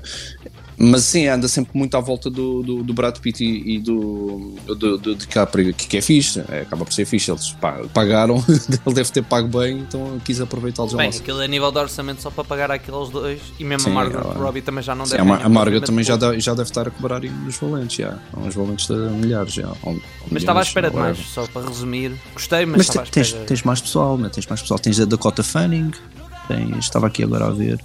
mas 0.77 1.03
sim, 1.03 1.27
anda 1.27 1.47
sempre 1.47 1.71
muito 1.77 1.95
à 1.95 1.99
volta 2.01 2.29
do, 2.29 2.61
do, 2.61 2.83
do 2.83 2.93
Brad 2.93 3.17
Pitt 3.19 3.43
e, 3.43 3.75
e 3.75 3.79
do, 3.79 4.53
do, 4.67 4.97
do 4.97 5.15
DiCaprio, 5.15 5.73
que, 5.73 5.87
que 5.87 5.97
é 5.97 6.01
fixe, 6.01 6.43
é, 6.49 6.61
acaba 6.61 6.83
por 6.85 6.93
ser 6.93 7.05
fixe. 7.05 7.31
Eles 7.31 7.51
pa- 7.53 7.81
pagaram, 7.93 8.43
ele 8.85 8.93
deve 8.95 9.09
ter 9.11 9.23
pago 9.23 9.47
bem, 9.47 9.79
então 9.79 10.19
quis 10.25 10.41
aproveitá-los 10.41 10.91
ao 10.93 10.97
Bem, 10.97 11.07
máximo. 11.07 11.23
aquilo 11.23 11.41
é 11.41 11.47
nível 11.47 11.71
de 11.71 11.77
orçamento 11.79 12.21
só 12.21 12.29
para 12.29 12.43
pagar 12.43 12.71
aqueles 12.71 13.09
dois, 13.09 13.39
e 13.59 13.63
mesmo 13.63 13.85
Sim, 13.85 13.91
a 13.91 13.93
Margaret 13.93 14.21
ela- 14.25 14.33
Robbie 14.33 14.61
também 14.61 14.83
já 14.83 14.93
não 14.93 15.05
Sim, 15.05 15.11
deve 15.11 15.21
a, 15.21 15.25
Mar- 15.25 15.37
ganhar 15.37 15.45
a 15.45 15.49
Margaret 15.49 15.81
também 15.81 16.03
já, 16.03 16.17
já 16.39 16.53
deve 16.53 16.69
estar 16.69 16.87
a 16.87 16.91
cobrar 16.91 17.21
uns 17.23 17.57
valentes, 17.57 17.97
já, 17.97 18.17
uns 18.37 18.53
valentes 18.55 18.87
de 18.87 18.93
milhares. 18.93 19.53
Já, 19.53 19.69
ou 19.83 19.97
Mas 20.29 20.41
estava 20.41 20.59
à 20.59 20.63
espera 20.63 20.89
de 20.89 20.95
mais, 20.97 21.17
só 21.19 21.45
para 21.47 21.67
resumir. 21.67 22.11
Gostei, 22.33 22.65
mas, 22.65 22.77
Mas 22.77 22.87
estava 22.87 23.01
à 23.01 23.05
te- 23.05 23.11
tens, 23.11 23.27
espera. 23.27 23.45
tens 23.45 23.63
mais 23.63 23.79
pessoal, 23.81 24.17
né? 24.17 24.29
tens 24.29 24.45
mais 24.47 24.61
pessoal. 24.61 24.79
Tens 24.79 24.99
a 24.99 25.05
Dakota 25.05 25.41
Fanning, 25.43 25.91
tens, 26.47 26.79
estava 26.85 27.07
aqui 27.07 27.23
agora 27.23 27.45
a 27.45 27.51
ver. 27.51 27.79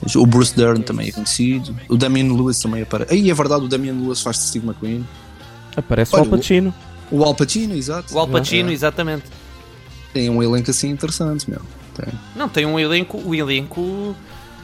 Tens 0.00 0.14
o 0.16 0.24
Bruce 0.26 0.54
Dern 0.56 0.82
também 0.82 1.08
é 1.08 1.12
conhecido. 1.12 1.74
O 1.88 1.96
Damian 1.96 2.32
Lewis 2.32 2.58
também 2.60 2.82
aparece. 2.82 3.12
Aí 3.12 3.30
é 3.30 3.34
verdade, 3.34 3.64
o 3.64 3.68
Damian 3.68 3.94
Lewis 3.94 4.20
faz 4.20 4.36
de 4.36 4.42
Steve 4.44 4.66
McQueen. 4.66 5.06
Aparece 5.76 6.14
Olha, 6.14 6.22
o 6.22 6.24
Al 6.24 6.30
Pacino. 6.38 6.74
O 7.10 7.24
Al 7.24 7.34
Pacino, 7.34 7.74
exato. 7.74 8.14
O 8.14 8.18
Al 8.18 8.28
Pacino, 8.28 8.70
É. 8.70 8.72
exatamente. 8.72 9.24
Tem 10.12 10.28
um 10.30 10.42
elenco 10.42 10.70
assim 10.70 10.88
interessante, 10.90 11.48
meu. 11.50 11.60
Tem. 11.94 12.12
Não, 12.36 12.48
tem 12.48 12.64
um 12.66 12.78
elenco. 12.78 13.18
O 13.24 13.34
elenco. 13.34 14.14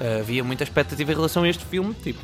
eh, 0.01 0.19
havia 0.21 0.43
muita 0.45 0.63
expectativa 0.65 1.13
em 1.13 1.15
relação 1.15 1.43
a 1.45 1.49
este 1.49 1.65
filme. 1.65 1.95
Tipo, 2.03 2.19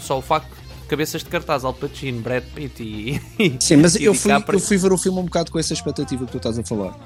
só 0.00 0.18
o 0.18 0.22
facto 0.22 0.48
de 0.82 0.88
cabeças 0.88 1.22
de 1.22 1.28
cartaz, 1.28 1.64
Al 1.64 1.74
Pacino, 1.74 2.20
Brad 2.20 2.42
Pitt 2.54 2.82
e. 2.82 3.20
Sim, 3.60 3.76
mas 3.76 3.94
e 3.96 4.04
eu 4.04 4.14
fui, 4.14 4.32
eu 4.32 4.60
fui 4.60 4.76
ver 4.76 4.92
o 4.92 4.98
filme 4.98 5.18
um 5.18 5.24
bocado 5.24 5.50
com 5.50 5.58
essa 5.58 5.72
expectativa 5.72 6.24
que 6.26 6.30
tu 6.32 6.36
estás 6.38 6.58
a 6.58 6.62
falar. 6.64 6.96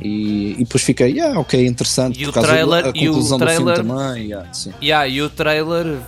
E, 0.00 0.52
e 0.52 0.58
depois 0.58 0.82
fiquei, 0.84 1.10
yeah, 1.12 1.38
ok, 1.40 1.66
interessante. 1.66 2.20
E 2.20 2.24
por 2.24 2.30
o 2.30 2.32
causa 2.32 2.48
trailer- 2.48 2.82
da 2.84 2.88
a 2.90 2.92
e 2.94 3.08
o 3.08 3.12
conclusão 3.12 3.38
do 3.38 3.44
trailer- 3.44 3.74
filme 3.76 3.88
também. 3.90 4.24
yeah, 4.26 4.52
sim. 4.54 4.72
Yeah, 4.80 5.08
e 5.08 5.22
o 5.22 5.28
trailer. 5.30 5.98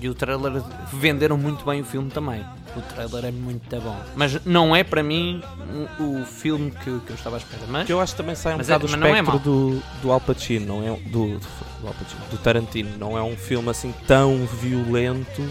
E 0.00 0.08
o 0.08 0.14
trailer 0.14 0.62
venderam 0.92 1.36
muito 1.36 1.64
bem 1.64 1.80
o 1.80 1.84
filme 1.84 2.10
também. 2.10 2.44
O 2.76 2.80
trailer 2.82 3.24
é 3.24 3.32
muito 3.32 3.68
bom. 3.80 3.96
Mas 4.14 4.38
não 4.46 4.76
é 4.76 4.84
para 4.84 5.02
mim 5.02 5.42
o, 5.98 6.20
o 6.20 6.24
filme 6.24 6.70
que, 6.70 6.84
que 7.00 7.10
eu 7.10 7.16
estava 7.16 7.36
à 7.36 7.38
espera. 7.38 7.62
Mas. 7.68 7.86
Que 7.86 7.92
eu 7.92 8.00
acho 8.00 8.12
que 8.12 8.18
também 8.18 8.36
sai 8.36 8.54
um 8.54 8.58
Mas 8.58 8.70
é- 8.70 8.74
bocado 8.78 8.86
do 8.96 9.04
é 9.04 9.08
espectro 9.10 9.32
mau. 9.32 9.38
do, 9.40 9.82
do 10.02 10.12
Al 10.12 10.20
Pacino, 10.20 10.66
não 10.66 10.82
é? 10.86 10.90
Do, 11.08 11.08
do, 11.10 11.38
do 11.80 11.86
Al 11.88 11.94
Pacino, 11.94 12.20
do 12.30 12.38
Tarantino. 12.38 12.90
Não 12.98 13.18
é 13.18 13.22
um 13.22 13.36
filme 13.36 13.68
assim 13.68 13.92
tão 14.06 14.46
violento 14.46 15.44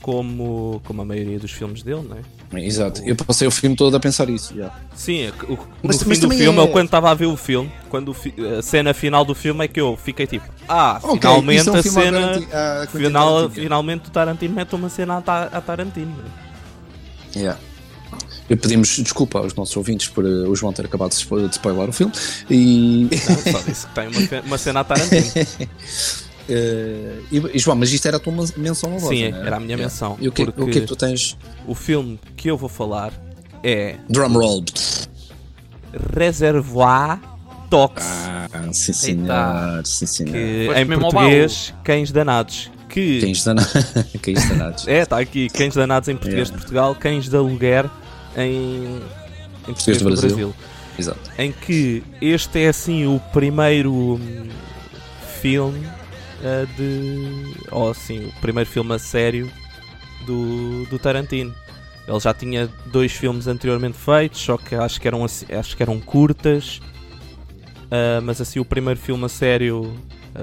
como, 0.00 0.80
como 0.84 1.02
a 1.02 1.04
maioria 1.04 1.38
dos 1.38 1.50
filmes 1.50 1.82
dele, 1.82 2.06
não 2.08 2.16
é? 2.16 2.20
Exato, 2.50 3.02
eu 3.04 3.14
passei 3.14 3.46
o 3.46 3.50
filme 3.50 3.76
todo 3.76 3.94
a 3.96 4.00
pensar 4.00 4.28
isso. 4.30 4.54
já. 4.56 4.72
Sim, 4.94 5.26
é 5.26 5.32
que 5.32 5.44
o, 5.44 5.58
Mas- 5.82 6.00
no 6.00 6.08
mas 6.08 6.18
fim 6.18 6.26
do 6.26 6.34
filme, 6.34 6.58
é- 6.58 6.62
eu 6.62 6.68
quando 6.68 6.86
estava 6.86 7.10
a 7.10 7.14
ver 7.14 7.26
o 7.26 7.36
filme, 7.36 7.70
quando 7.90 8.16
a 8.58 8.62
cena 8.62 8.94
final 8.94 9.22
do 9.24 9.34
filme 9.34 9.64
é 9.64 9.68
que 9.68 9.78
eu 9.80 9.98
fiquei 10.02 10.26
tipo, 10.26 10.46
ah, 10.66 10.98
Ok, 11.02 11.20
finalmente 11.20 11.68
é 11.68 11.72
um 11.72 11.74
a 11.74 11.82
cena. 11.82 12.30
a 12.30 12.86
Quentin 12.86 13.04
Final, 13.06 13.34
Tarantino. 13.36 13.62
finalmente 13.62 14.08
o 14.08 14.10
Tarantino 14.10 14.54
mete 14.54 14.74
uma 14.74 14.88
cena 14.88 15.22
a, 15.26 15.42
a 15.42 15.60
Tarantino. 15.60 16.14
Yeah. 17.36 17.58
E 18.48 18.56
pedimos 18.56 18.88
desculpa 18.96 19.40
aos 19.40 19.54
nossos 19.54 19.76
ouvintes 19.76 20.08
por 20.08 20.24
uh, 20.24 20.48
o 20.50 20.56
João 20.56 20.72
ter 20.72 20.86
acabado 20.86 21.10
de 21.10 21.16
spo- 21.16 21.46
de 21.46 21.52
spoiler 21.52 21.90
o 21.90 21.92
filme 21.92 22.12
e, 22.48 23.06
Não, 23.28 23.52
só 23.52 23.60
disse 23.60 23.86
que 23.86 23.94
tem 23.94 24.08
uma, 24.08 24.40
uma 24.46 24.56
cena 24.58 24.80
a 24.80 24.84
Tarantino. 24.84 25.22
uh, 26.48 27.24
e, 27.54 27.58
João, 27.58 27.76
mas 27.76 27.92
isto 27.92 28.06
era 28.06 28.16
a 28.16 28.20
tua 28.20 28.32
men- 28.32 28.46
menção 28.56 28.90
honrosa, 28.90 29.08
Sim, 29.08 29.24
é? 29.24 29.28
era 29.28 29.56
a 29.56 29.60
minha 29.60 29.72
Yeah. 29.76 29.84
menção, 29.84 30.16
E 30.20 30.28
o 30.28 30.32
que, 30.32 30.44
porque- 30.44 30.62
o 30.62 30.66
que 30.66 30.78
é 30.78 30.80
que 30.82 30.86
tu 30.86 30.96
tens? 30.96 31.36
O 31.66 31.74
filme 31.74 32.18
que 32.36 32.48
eu 32.50 32.56
vou 32.56 32.68
falar 32.68 33.12
é 33.62 33.96
Drum 34.08 34.32
roll. 34.32 34.64
Reservoir 36.16 37.18
Dogs. 37.70 38.04
Ah, 38.06 38.48
sim 38.72 38.92
senhor, 38.92 39.84
sim 39.84 40.06
senhor. 40.06 40.32
que 40.32 40.68
em 40.80 40.98
português, 40.98 41.74
Cães 41.84 42.10
Danados. 42.10 42.70
Que 42.88 43.20
Cães 43.20 43.44
danados. 43.44 43.72
Cães 44.22 44.48
danados. 44.48 44.88
É, 44.88 45.02
está 45.02 45.18
aqui, 45.18 45.48
Cães 45.50 45.74
Danados 45.74 46.08
em 46.08 46.14
português 46.16 46.48
Yeah. 46.48 46.52
de 46.56 46.58
Portugal, 46.62 46.94
Cães 46.94 47.28
de 47.28 47.36
Aluguer 47.36 47.84
em, 48.36 48.96
em 49.68 49.72
português 49.74 49.98
do 49.98 50.04
do 50.04 50.10
Brasil. 50.10 50.28
Brasil. 50.30 50.54
Exato. 50.98 51.20
Em 51.38 51.52
que 51.52 52.02
este 52.22 52.60
é 52.62 52.68
assim 52.68 53.06
o 53.06 53.20
primeiro 53.32 53.92
hum, 53.92 54.48
filme 55.42 55.86
ah, 56.44 56.66
de. 56.76 57.54
ou 57.70 57.90
assim, 57.90 58.26
o 58.26 58.32
primeiro 58.40 58.68
filme 58.68 58.94
a 58.94 58.98
sério 58.98 59.50
do, 60.26 60.84
do 60.86 60.98
Tarantino. 60.98 61.54
Ele 62.06 62.20
já 62.20 62.32
tinha 62.32 62.68
dois 62.86 63.12
filmes 63.12 63.46
anteriormente 63.46 63.98
feitos, 63.98 64.40
só 64.40 64.56
que 64.56 64.74
acho 64.74 64.98
que 65.00 65.06
eram, 65.06 65.24
acho 65.24 65.76
que 65.76 65.82
eram 65.82 66.00
curtas. 66.00 66.80
Ah, 67.90 68.20
mas 68.22 68.40
assim, 68.40 68.58
o 68.60 68.64
primeiro 68.64 68.98
filme 68.98 69.24
a 69.24 69.28
sério, 69.28 69.94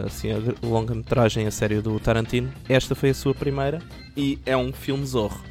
assim, 0.06 0.30
a 0.32 0.38
longa-metragem 0.66 1.48
a 1.48 1.52
sério 1.52 1.82
do 1.82 2.00
Tarantino, 2.00 2.52
esta 2.70 2.94
foi 2.96 3.10
a 3.10 3.14
sua 3.14 3.34
primeira 3.34 3.82
e 4.16 4.38
é 4.46 4.56
um 4.56 4.72
filme 4.74 5.06
zorro. 5.06 5.42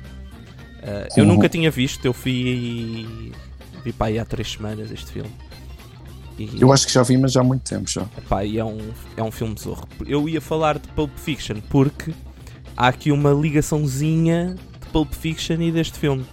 Ah, 0.82 1.08
eu 1.16 1.24
Uhum. 1.24 1.30
nunca 1.34 1.48
tinha 1.48 1.70
visto, 1.70 2.04
eu 2.04 2.12
fui. 2.12 3.32
vi 3.84 3.92
para 3.92 4.06
aí 4.08 4.18
há 4.18 4.24
três 4.24 4.50
semanas 4.52 4.90
este 4.90 5.10
filme. 5.12 5.30
E, 6.38 6.60
Eu 6.60 6.72
acho 6.72 6.86
que 6.86 6.92
já 6.92 7.02
vi, 7.02 7.16
mas 7.16 7.32
já 7.32 7.40
há 7.40 7.44
muito 7.44 7.62
tempo 7.62 7.88
já. 7.88 8.02
Epá, 8.18 8.44
e 8.44 8.58
é 8.58 8.64
um, 8.64 8.78
é 9.16 9.22
um 9.22 9.30
filme 9.30 9.54
zorro. 9.58 9.86
Eu 10.06 10.28
ia 10.28 10.40
falar 10.40 10.78
de 10.78 10.88
Pulp 10.88 11.16
Fiction 11.16 11.56
porque 11.68 12.12
há 12.76 12.88
aqui 12.88 13.12
uma 13.12 13.32
ligaçãozinha 13.32 14.54
de 14.54 14.86
Pulp 14.88 15.12
Fiction 15.12 15.60
e 15.60 15.70
deste 15.70 15.98
filme. 15.98 16.24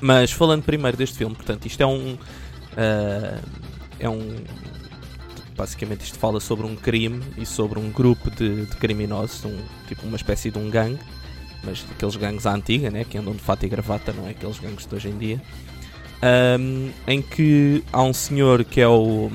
Mas 0.00 0.32
falando 0.32 0.62
primeiro 0.62 0.96
deste 0.96 1.16
filme, 1.18 1.34
portanto, 1.34 1.66
isto 1.66 1.82
é 1.82 1.86
um. 1.86 2.16
ah, 2.76 3.40
é 3.98 4.08
um. 4.08 4.36
Basicamente, 5.56 6.02
isto 6.02 6.18
fala 6.18 6.40
sobre 6.40 6.66
um 6.66 6.74
crime 6.74 7.22
e 7.36 7.44
sobre 7.44 7.78
um 7.78 7.90
grupo 7.90 8.30
de, 8.30 8.64
de 8.64 8.76
criminosos, 8.76 9.44
um, 9.44 9.58
tipo 9.86 10.06
uma 10.06 10.16
espécie 10.16 10.50
de 10.50 10.58
um 10.58 10.70
gangue, 10.70 10.98
mas 11.62 11.84
aqueles 11.90 12.16
gangues 12.16 12.46
à 12.46 12.54
antiga, 12.54 12.90
né, 12.90 13.04
que 13.04 13.18
andam 13.18 13.34
de 13.34 13.40
fato 13.40 13.66
e 13.66 13.68
gravata, 13.68 14.10
não 14.10 14.26
é 14.26 14.30
aqueles 14.30 14.58
gangues 14.58 14.86
de 14.86 14.94
hoje 14.94 15.08
em 15.10 15.18
dia. 15.18 15.42
Ahm, 16.22 16.90
em 17.06 17.22
que 17.22 17.82
há 17.92 18.02
um 18.02 18.12
senhor 18.12 18.62
que 18.64 18.80
é 18.80 18.88
o 18.88 19.30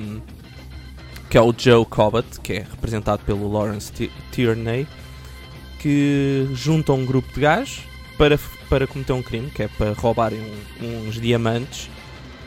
que 1.30 1.38
é 1.38 1.42
o 1.42 1.54
Joe 1.58 1.84
Cobbett, 1.86 2.40
que 2.42 2.54
é 2.54 2.60
representado 2.60 3.24
pelo 3.26 3.52
Lawrence 3.52 3.92
Ti- 3.92 4.12
Tierney, 4.32 4.88
que 5.80 6.48
junta 6.54 6.94
um 6.94 7.06
grupo 7.06 7.34
de 7.34 7.42
gajos 7.42 7.80
para, 8.18 8.40
para 8.70 8.86
cometer 8.88 9.14
um 9.14 9.22
crime, 9.24 9.50
que 9.50 9.64
é 9.64 9.68
para 9.68 9.92
roubarem 9.94 10.40
um- 10.82 11.08
uns 11.08 11.20
diamantes. 11.20 11.90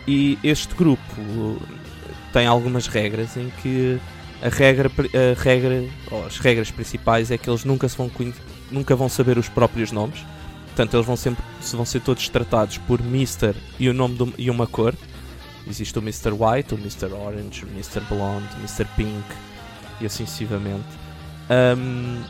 E 0.07 0.39
este 0.43 0.75
grupo 0.75 1.61
tem 2.33 2.47
algumas 2.47 2.87
regras 2.87 3.37
em 3.37 3.51
que 3.61 3.99
a 4.41 4.49
regra, 4.49 4.89
a 4.89 5.43
regra 5.43 5.85
as 6.27 6.39
regras 6.39 6.71
principais 6.71 7.31
é 7.31 7.37
que 7.37 7.51
eles 7.51 7.65
nunca, 7.65 7.89
vão, 7.89 8.11
nunca 8.71 8.95
vão 8.97 9.09
saber 9.09 9.37
os 9.37 9.49
próprios 9.49 9.91
nomes. 9.93 10.21
Portanto, 10.79 10.95
eles 10.95 11.07
vão 11.09 11.17
sempre 11.17 11.45
vão 11.73 11.85
ser 11.85 12.01
todos 12.03 12.29
tratados 12.29 12.79
por 12.79 13.01
Mr. 13.01 13.53
e 13.81 13.89
o 13.89 13.93
nome 13.93 14.15
do- 14.15 14.33
e 14.39 14.49
uma 14.49 14.65
cor. 14.65 14.95
Existe 15.67 15.99
o 15.99 16.01
Mr. 16.01 16.31
White, 16.31 16.73
o 16.73 16.79
Mr. 16.79 17.13
Orange, 17.13 17.65
o 17.65 17.69
Mr. 17.71 18.01
Blonde, 18.09 18.47
o 18.55 18.59
Mr. 18.59 18.85
Pink 18.97 19.25
e 20.01 20.07
assim 20.07 20.25
sucessivamente. 20.25 20.87
Um, 21.51 22.23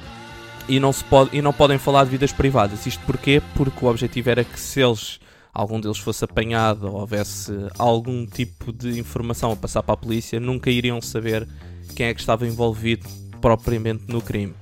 e, 0.67 0.81
não 0.81 0.95
se 0.95 1.05
pode, 1.05 1.37
e 1.37 1.43
não 1.43 1.53
podem 1.53 1.77
falar 1.77 2.05
de 2.05 2.11
vidas 2.11 2.33
privadas. 2.33 2.87
Isto 2.87 3.05
porquê? 3.05 3.43
Porque 3.55 3.85
o 3.85 3.89
objetivo 3.89 4.31
era 4.31 4.43
que 4.43 4.59
se 4.59 4.81
eles, 4.81 5.21
algum 5.53 5.79
deles 5.79 5.99
fosse 5.99 6.25
apanhado 6.25 6.87
ou 6.87 7.01
houvesse 7.01 7.53
algum 7.79 8.25
tipo 8.25 8.73
de 8.73 8.99
informação 8.99 9.53
a 9.53 9.57
passar 9.57 9.83
para 9.83 9.93
a 9.93 9.99
polícia, 9.99 10.41
nunca 10.41 10.71
iriam 10.71 11.03
saber 11.03 11.47
quem 11.95 12.07
é 12.07 12.15
que 12.15 12.21
estava 12.21 12.47
envolvido 12.47 13.07
propriamente 13.43 14.05
no 14.09 14.23
crime. 14.23 14.55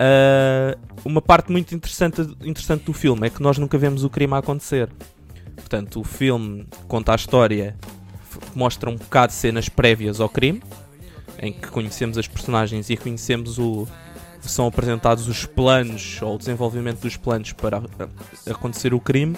Uh, 0.00 0.78
uma 1.04 1.20
parte 1.20 1.52
muito 1.52 1.74
interessante, 1.74 2.22
interessante 2.42 2.84
do 2.84 2.92
filme 2.94 3.26
é 3.26 3.30
que 3.30 3.42
nós 3.42 3.58
nunca 3.58 3.76
vemos 3.76 4.02
o 4.02 4.08
crime 4.08 4.32
a 4.34 4.38
acontecer. 4.38 4.88
Portanto, 5.56 6.00
o 6.00 6.04
filme 6.04 6.66
conta 6.88 7.12
a 7.12 7.14
história, 7.16 7.76
mostra 8.54 8.88
um 8.88 8.96
bocado 8.96 9.28
de 9.32 9.34
cenas 9.38 9.68
prévias 9.68 10.18
ao 10.18 10.28
crime, 10.28 10.62
em 11.38 11.52
que 11.52 11.68
conhecemos 11.68 12.16
as 12.16 12.26
personagens 12.26 12.88
e 12.88 12.96
conhecemos 12.96 13.58
o. 13.58 13.86
São 14.40 14.66
apresentados 14.66 15.28
os 15.28 15.44
planos 15.44 16.18
ou 16.22 16.36
o 16.36 16.38
desenvolvimento 16.38 17.00
dos 17.00 17.14
planos 17.18 17.52
para 17.52 17.76
a- 17.76 17.82
a- 18.04 18.50
acontecer 18.52 18.94
o 18.94 19.00
crime. 19.00 19.36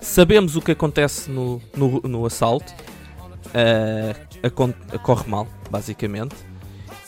Sabemos 0.00 0.56
o 0.56 0.60
que 0.60 0.72
acontece 0.72 1.30
no, 1.30 1.62
no, 1.76 2.00
no 2.00 2.26
assalto. 2.26 2.72
ah, 3.54 4.16
acon- 4.42 4.74
corre 5.04 5.28
mal, 5.30 5.46
basicamente. 5.70 6.34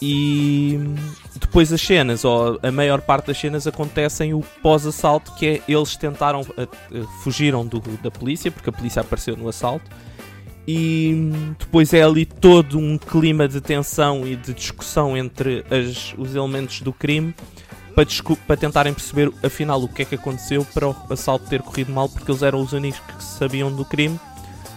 E 0.01 0.79
depois 1.39 1.73
as 1.73 1.81
cenas, 1.81 2.25
ou 2.25 2.59
a 2.63 2.73
maior 2.73 3.01
parte 3.01 3.27
das 3.27 3.39
cenas 3.39 3.67
acontecem 3.67 4.33
o 4.35 4.41
pós-assalto, 4.63 5.33
que 5.35 5.47
é 5.47 5.63
eles 5.69 5.97
tentaram, 5.97 6.41
a- 6.57 6.63
a- 6.63 7.23
fugiram 7.23 7.67
do- 7.67 7.81
da 8.03 8.11
polícia, 8.11 8.51
porque 8.51 8.71
a 8.71 8.73
polícia 8.73 9.01
apareceu 9.01 9.37
no 9.37 9.49
assalto, 9.49 9.91
e 10.67 11.31
depois 11.59 11.93
é 11.95 12.03
ali 12.03 12.25
todo 12.27 12.79
um 12.79 12.99
clima 12.99 13.47
de 13.47 13.61
tensão 13.61 14.27
e 14.27 14.35
de 14.35 14.53
discussão 14.53 15.17
entre 15.17 15.65
as- 15.71 16.15
os 16.19 16.35
elementos 16.35 16.81
do 16.81 16.93
crime 16.93 17.35
para, 17.95 18.05
para 18.47 18.57
tentarem 18.57 18.93
perceber 18.93 19.33
afinal 19.45 19.81
o 19.83 19.89
que 19.89 20.03
é 20.03 20.05
que 20.05 20.15
aconteceu 20.17 20.65
para 20.75 20.89
o 20.89 20.97
assalto 21.11 21.47
ter 21.49 21.63
corrido 21.63 21.93
mal, 21.93 22.09
porque 22.09 22.31
eles 22.31 22.43
eram 22.43 22.61
os 22.61 22.73
únicos 22.73 23.01
que 23.01 23.23
sabiam 23.23 23.71
do 23.71 23.85
crime, 23.85 24.19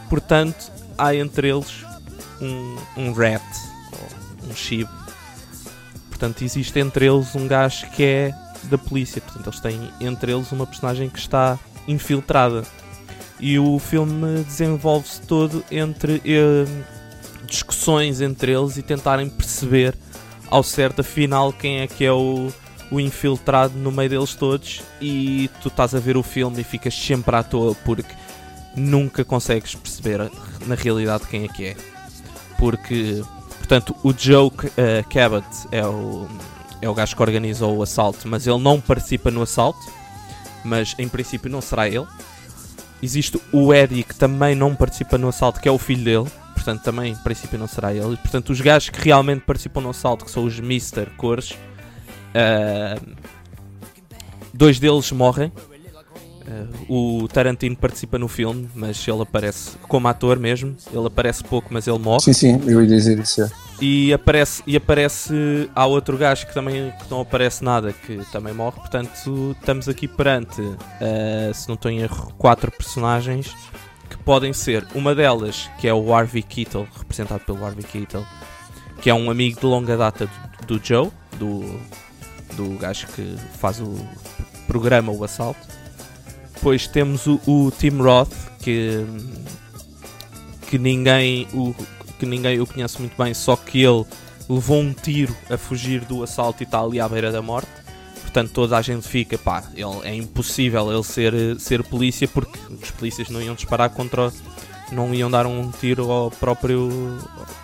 portanto 0.10 0.72
há 0.97 1.16
entre 1.16 1.49
eles 1.49 1.84
um, 2.41 2.76
um 2.95 3.12
rat, 3.14 3.41
um 4.49 4.55
chibo. 4.55 4.99
Portanto, 6.20 6.41
existe 6.41 6.78
entre 6.78 7.05
eles 7.05 7.34
um 7.34 7.47
gajo 7.47 7.89
que 7.91 8.03
é 8.03 8.36
da 8.63 8.78
polícia. 8.78 9.22
Portanto, 9.22 9.47
eles 9.47 9.59
têm 9.61 9.89
entre 10.01 10.34
eles 10.34 10.51
uma 10.51 10.67
personagem 10.67 11.09
que 11.09 11.17
está 11.17 11.57
infiltrada. 11.88 12.63
E 13.39 13.57
o 13.57 13.80
filme 13.80 14.43
desenvolve-se 14.43 15.22
todo 15.22 15.63
entre 15.72 16.22
eh, 16.26 16.65
discussões 17.45 18.20
entre 18.20 18.51
eles 18.51 18.76
e 18.76 18.82
tentarem 18.82 19.30
perceber 19.30 19.95
ao 20.49 20.61
certo, 20.61 20.99
afinal, 20.99 21.53
quem 21.53 21.80
é 21.80 21.88
que 21.88 22.03
é 22.03 22.11
o, 22.11 22.51
o 22.91 22.99
infiltrado 22.99 23.78
no 23.78 23.89
meio 23.89 24.09
deles 24.09 24.36
todos. 24.36 24.82
E 24.99 25.49
tu 25.61 25.70
estás 25.70 25.95
a 25.95 25.99
ver 25.99 26.17
o 26.17 26.24
filme 26.24 26.59
e 26.59 26.65
ficas 26.65 26.93
sempre 26.93 27.34
à 27.34 27.43
toa 27.43 27.74
porque 27.86 28.13
nunca 28.76 29.24
consegues 29.24 29.74
perceber 29.74 30.30
na 30.67 30.76
realidade 30.76 31.28
quem 31.28 31.45
é 31.45 31.47
que 31.47 31.65
é. 31.67 31.78
Porque 32.57 33.24
Portanto, 33.70 33.95
o 34.03 34.11
Joe 34.11 34.49
eh, 34.76 35.03
Cabot 35.07 35.45
é 35.72 35.86
o, 35.86 36.28
é 36.82 36.89
o 36.89 36.93
gajo 36.95 37.15
que 37.15 37.22
organizou 37.22 37.78
o 37.78 37.84
assalto, 37.84 38.28
mas 38.28 38.47
ele 38.47 38.57
não 38.57 38.82
participa 38.82 39.30
no 39.30 39.43
assalto. 39.43 39.80
Mas 40.65 40.95
em 40.97 41.07
princípio 41.07 41.51
não 41.51 41.61
será 41.61 41.88
ele. 41.88 42.07
Existe 42.99 43.39
o 43.53 43.72
Eddie 43.72 44.03
que 44.03 44.15
também 44.15 44.55
não 44.55 44.76
participa 44.76 45.20
no 45.20 45.28
assalto, 45.28 45.61
que 45.61 45.70
é 45.70 45.72
o 45.72 45.78
filho 45.78 46.03
dele. 46.03 46.32
Portanto, 46.55 46.82
também 46.82 47.11
em 47.11 47.15
princípio 47.15 47.59
não 47.59 47.67
será 47.67 47.93
ele. 47.93 48.17
Portanto, 48.17 48.49
os 48.49 48.59
gajos 48.59 48.89
que 48.89 48.99
realmente 48.99 49.41
participam 49.41 49.82
no 49.82 49.91
assalto, 49.91 50.26
que 50.26 50.32
são 50.32 50.45
os 50.45 50.57
Mr. 50.57 51.05
Cores, 51.15 51.55
eh, 52.34 52.99
dois 54.51 54.80
deles 54.80 55.11
morrem. 55.11 55.51
Eh, 56.50 56.66
o 56.89 57.28
Tarantino 57.28 57.76
participa 57.76 58.18
no 58.18 58.28
filme, 58.28 58.68
mas 58.74 59.08
ele 59.08 59.22
aparece 59.22 59.78
como 59.88 60.08
ator 60.08 60.39
mesmo. 60.39 60.76
Ele 60.91 61.08
aparece 61.08 61.43
pouco, 61.43 61.68
mas 61.72 61.88
ele 61.88 62.00
morre. 62.00 62.22
Sim, 62.22 62.34
sim, 62.34 62.62
eu 62.66 62.82
ia 62.82 62.88
dizer 62.88 63.20
isso. 63.20 63.43
É. 63.43 63.50
E 63.80 64.12
aparece, 64.12 64.64
e 64.66 64.76
aparece. 64.76 65.70
Há 65.76 65.86
outro 65.86 66.18
gajo 66.18 66.47
que 66.47 66.54
também 66.54 66.91
que 66.91 67.10
não 67.12 67.22
aparece 67.22 67.64
nada, 67.64 67.93
que 67.93 68.18
também 68.32 68.54
morre. 68.54 68.78
Portanto, 68.78 69.56
estamos 69.60 69.88
aqui 69.88 70.08
perante, 70.08 70.62
eh, 71.00 71.52
se 71.54 71.68
não 71.68 71.76
estou 71.76 71.91
em 71.91 72.00
erro, 72.00 72.34
quatro 72.38 72.72
personagens 72.72 73.56
que 74.10 74.18
podem 74.18 74.52
ser. 74.52 74.86
Uma 74.95 75.14
delas, 75.14 75.70
que 75.80 75.88
é 75.88 75.93
o 75.93 76.14
Harvey 76.14 76.41
Keitel, 76.41 76.88
representado 76.97 77.41
pelo 77.45 77.64
Harvey 77.64 77.84
Keitel, 77.84 78.26
que 79.02 79.10
é 79.10 79.14
um 79.14 79.30
amigo 79.30 79.60
de 79.60 79.66
longa 79.66 79.95
data 79.95 80.28
do, 80.66 80.80
do 80.80 80.86
Joe, 80.86 81.10
do, 81.38 81.80
do 82.56 82.78
gajo 82.80 83.08
que 83.08 83.36
faz 83.60 83.80
o 83.80 83.95
programa 84.68 85.12
O 85.12 85.24
Assalto. 85.24 85.79
Depois 86.60 86.88
temos 86.88 87.26
o, 87.26 87.39
o 87.47 87.72
Tim 87.72 88.01
Roth, 88.01 88.34
que, 88.60 89.05
que, 90.68 90.78
ninguém 90.78 91.47
o, 91.53 91.74
que 92.20 92.26
ninguém 92.26 92.60
o 92.60 92.68
conhece 92.68 92.99
muito 92.99 93.16
bem, 93.18 93.34
só 93.34 93.55
que 93.55 93.82
ele 93.82 94.03
levou 94.49 94.82
um 94.82 94.91
tiro 94.91 95.34
a 95.49 95.57
fugir 95.57 96.03
do 96.03 96.22
assalto 96.22 96.62
e 96.62 96.66
está 96.66 96.82
ali 96.82 96.99
à 96.99 97.07
beira 97.07 97.32
da 97.32 97.41
morte. 97.41 97.70
Portanto, 98.24 98.51
toda 98.51 98.78
a 98.78 98.82
gente 98.82 99.07
fica, 99.07 99.38
pá, 99.38 99.64
ele, 99.74 100.01
é 100.03 100.14
impossível 100.14 100.91
ele 100.91 101.03
ser, 101.03 101.34
ser 101.62 101.82
polícia 101.82 102.28
porque 102.28 102.60
os 102.70 102.91
polícias 102.91 103.30
não 103.30 103.41
iam 103.41 103.55
disparar 103.55 103.89
contra. 103.91 104.30
não 104.91 105.14
iam 105.16 105.32
dar 105.32 105.47
um 105.47 105.72
tiro 105.72 106.12
ao 106.12 106.30
próprio, 106.30 106.89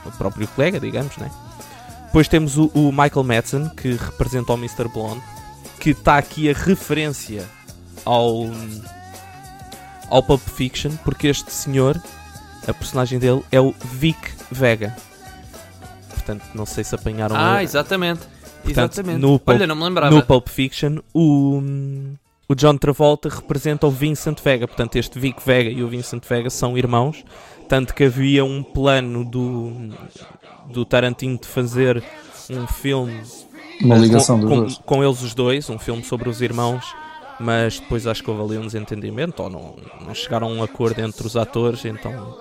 ao 0.05 0.11
próprio 0.13 0.47
colega, 0.47 0.79
digamos, 0.79 1.17
né? 1.17 1.29
Depois 2.05 2.29
temos 2.29 2.57
o, 2.57 2.71
o 2.73 2.93
Michael 2.93 3.25
Madsen, 3.25 3.69
que 3.75 3.91
representa 3.91 4.53
o 4.53 4.57
Mr. 4.57 4.87
Blonde, 4.87 5.21
que 5.81 5.89
está 5.89 6.17
aqui 6.17 6.49
a 6.49 6.53
referência 6.53 7.45
ao, 8.05 8.45
ao 10.09 10.23
Pulp 10.23 10.41
Fiction, 10.41 10.91
porque 11.03 11.27
este 11.27 11.51
senhor, 11.51 12.01
a 12.67 12.73
personagem 12.73 13.19
dele, 13.19 13.43
é 13.51 13.59
o 13.59 13.73
Vic 13.93 14.17
Vega. 14.51 14.95
Portanto, 16.09 16.43
não 16.53 16.65
sei 16.65 16.83
se 16.83 16.95
apanharam 16.95 17.35
Ah, 17.35 17.55
a- 17.57 17.63
exatamente. 17.63 18.21
Portanto, 18.63 18.93
exatamente. 18.93 19.19
no 19.21 19.37
Pulp- 19.39 19.49
Olha, 19.55 19.67
não 19.67 19.75
me 19.75 19.83
lembrava. 19.83 20.15
no 20.15 20.23
Pulp 20.23 20.47
Fiction, 20.49 20.97
o, 21.13 21.61
o 22.47 22.55
John 22.55 22.77
Travolta 22.77 23.29
representa 23.29 23.85
o 23.85 23.91
Vincent 23.91 24.39
Vega. 24.43 24.67
Portanto, 24.67 24.95
este 24.95 25.19
Vic 25.19 25.39
Vega 25.45 25.69
e 25.69 25.83
o 25.83 25.87
Vincent 25.87 26.23
Vega 26.27 26.49
são 26.49 26.77
irmãos. 26.77 27.23
Tanto 27.69 27.93
que 27.93 28.03
havia 28.03 28.43
um 28.45 28.61
plano 28.63 29.23
do, 29.25 29.71
do 30.71 30.85
Tarantino 30.85 31.37
de 31.39 31.47
fazer 31.47 32.03
um 32.49 32.65
filme 32.67 33.21
Uma 33.81 33.97
ligação 33.97 34.39
com, 34.39 34.45
dos 34.45 34.49
com, 34.55 34.61
dois. 34.61 34.77
com 34.85 35.03
eles 35.03 35.21
os 35.23 35.33
dois, 35.35 35.69
um 35.69 35.77
filme 35.79 36.03
sobre 36.03 36.29
os 36.29 36.41
irmãos. 36.41 36.85
Mas 37.39 37.79
depois 37.79 38.07
acho 38.07 38.23
que 38.23 38.29
houve 38.31 38.41
ali 38.43 38.57
um 38.57 38.65
desentendimento, 38.65 39.43
ou 39.43 39.49
não, 39.49 39.75
não 40.05 40.13
chegaram 40.15 40.47
a 40.47 40.49
um 40.51 40.63
acordo 40.63 40.99
entre 41.01 41.27
os 41.27 41.35
atores, 41.35 41.83
então 41.83 42.37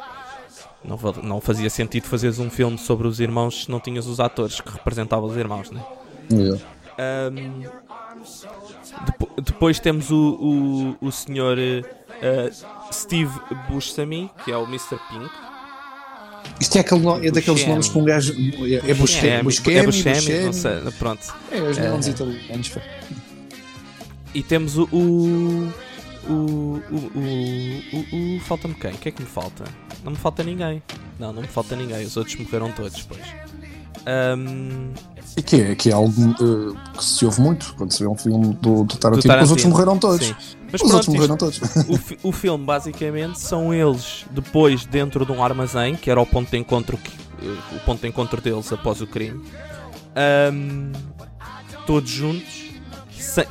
não, 0.84 0.98
não 1.22 1.40
fazia 1.40 1.68
sentido 1.68 2.04
fazeres 2.06 2.38
um 2.38 2.48
filme 2.48 2.78
sobre 2.78 3.08
os 3.08 3.18
irmãos 3.18 3.64
se 3.64 3.70
não 3.70 3.80
tinhas 3.80 4.06
os 4.06 4.20
atores 4.20 4.60
que 4.60 4.70
representavam 4.70 5.28
os 5.28 5.36
irmãos, 5.36 5.70
né? 5.70 5.82
Yeah. 6.30 6.60
Depo- 9.06 9.30
depois 9.42 9.78
temos 9.80 10.10
o, 10.10 10.96
o, 11.00 11.06
o 11.08 11.12
senhor 11.12 11.58
eh, 11.58 12.50
Steve 12.92 13.32
Buscemi, 13.68 14.30
que 14.44 14.52
é 14.52 14.56
o 14.56 14.64
Mr. 14.64 14.98
Pink. 15.10 15.30
Isto 16.60 16.76
é, 16.78 16.80
aquele, 16.82 17.00
no- 17.00 17.24
é 17.24 17.30
daqueles 17.30 17.66
nomes 17.66 17.88
com 17.88 18.00
um 18.00 18.04
gajo. 18.04 18.32
É, 18.32 18.90
é 18.90 18.94
Buscemi, 18.94 19.42
Buscemi, 19.42 19.76
é 19.76 19.82
Buscemi, 19.82 20.14
Buscemi. 20.14 20.44
não 20.44 20.52
sei, 20.52 20.80
pronto. 20.98 21.34
É, 21.50 21.60
os 21.60 21.76
Eh, 21.78 21.88
nomes 21.88 22.06
italianos. 22.06 22.72
E 24.34 24.42
temos 24.42 24.76
o. 24.78 24.88
o 24.92 25.72
o, 26.26 26.32
o, 26.32 26.80
o, 27.92 28.36
o- 28.36 28.40
falta-me 28.40 28.72
quem? 28.74 28.92
O 28.92 28.96
que 28.96 29.10
é 29.10 29.12
que 29.12 29.20
me 29.22 29.28
falta? 29.28 29.64
Não 30.02 30.10
me 30.12 30.16
falta 30.16 30.42
ninguém. 30.42 30.82
Não, 31.18 31.34
não 31.34 31.42
me 31.42 31.48
falta 31.48 31.76
ninguém. 31.76 32.02
Os 32.06 32.16
outros 32.16 32.34
morreram 32.36 32.72
todos, 32.72 33.02
pois. 33.02 33.20
Ahm, 34.06 34.94
E 35.36 35.42
que 35.42 35.60
é, 35.60 35.74
que 35.74 35.90
é 35.90 35.92
algo 35.92 36.10
eh, 36.40 36.96
que 36.96 37.04
se 37.04 37.26
ouve 37.26 37.42
muito 37.42 37.74
quando 37.74 37.92
se 37.92 38.02
vê 38.02 38.08
um 38.08 38.16
filme 38.16 38.54
do, 38.54 38.84
do 38.84 38.96
Tarantino. 38.96 39.22
do 39.22 39.28
Tarantino. 39.28 39.42
Os 39.44 39.50
outros 39.50 39.66
morreram 39.66 39.98
todos. 39.98 40.26
Sim. 40.26 40.34
Mas 40.72 40.80
Os 40.80 40.88
pronto, 40.88 40.94
outros 40.94 41.14
morreram 41.14 41.36
todos. 41.36 41.60
o, 41.90 41.96
fi- 41.98 42.18
o 42.22 42.32
filme 42.32 42.64
basicamente 42.64 43.38
são 43.38 43.74
eles 43.74 44.24
depois 44.30 44.86
dentro 44.86 45.26
de 45.26 45.32
um 45.32 45.44
armazém, 45.44 45.94
que 45.94 46.10
era 46.10 46.20
o 46.20 46.24
ponto 46.26 46.50
de 46.50 46.56
encontro 46.56 46.96
que, 46.96 47.10
eh, 47.46 47.76
o 47.76 47.80
ponto 47.80 48.00
de 48.00 48.08
encontro 48.08 48.40
deles 48.40 48.72
após 48.72 49.02
o 49.02 49.06
crime. 49.06 49.44
Ahm, 50.16 50.90
todos 51.86 52.08
juntos 52.10 52.64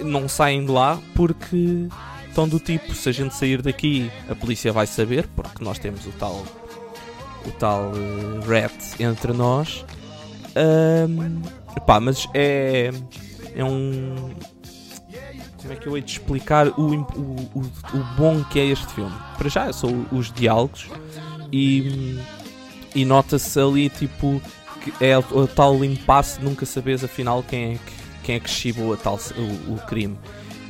não 0.03 0.27
saem 0.27 0.65
de 0.65 0.71
lá 0.71 0.99
porque 1.15 1.87
estão 2.27 2.47
do 2.47 2.59
tipo, 2.59 2.93
se 2.93 3.09
a 3.09 3.11
gente 3.11 3.35
sair 3.35 3.61
daqui, 3.61 4.11
a 4.29 4.35
polícia 4.35 4.71
vai 4.73 4.87
saber, 4.87 5.27
porque 5.35 5.63
nós 5.63 5.77
temos 5.77 6.05
o 6.05 6.11
tal 6.11 6.43
o 7.45 7.51
tal 7.51 7.91
eh, 7.95 8.47
rat 8.47 8.73
entre 8.99 9.33
nós. 9.33 9.85
Ahm, 10.55 11.41
pá, 11.85 11.99
mas 11.99 12.27
é 12.33 12.91
é 13.55 13.63
um 13.63 14.33
como 15.61 15.73
é 15.73 15.75
que 15.77 15.87
eu 15.87 15.95
hei 15.95 16.03
de 16.03 16.11
explicar 16.11 16.67
o, 16.67 16.93
o, 16.93 17.49
o, 17.55 17.59
o 17.61 18.03
bom 18.17 18.43
que 18.43 18.59
é 18.59 18.65
este 18.65 18.87
filme? 18.93 19.15
Para 19.37 19.49
já 19.49 19.71
são 19.71 20.05
os 20.11 20.31
diálogos 20.31 20.89
e, 21.51 22.19
e 22.93 23.05
nota-se 23.05 23.59
ali 23.59 23.89
tipo 23.89 24.41
que 24.81 24.93
é 24.99 25.17
o, 25.17 25.23
o 25.31 25.47
tal 25.47 25.83
impasse 25.85 26.41
nunca 26.41 26.65
saberes 26.65 27.03
afinal 27.03 27.41
quem 27.43 27.73
é 27.73 27.77
que, 27.77 28.02
quem 28.23 28.35
é 28.35 28.39
que 28.39 28.49
chibou 28.49 28.95
tal, 28.97 29.19
o, 29.37 29.73
o 29.73 29.77
crime. 29.85 30.17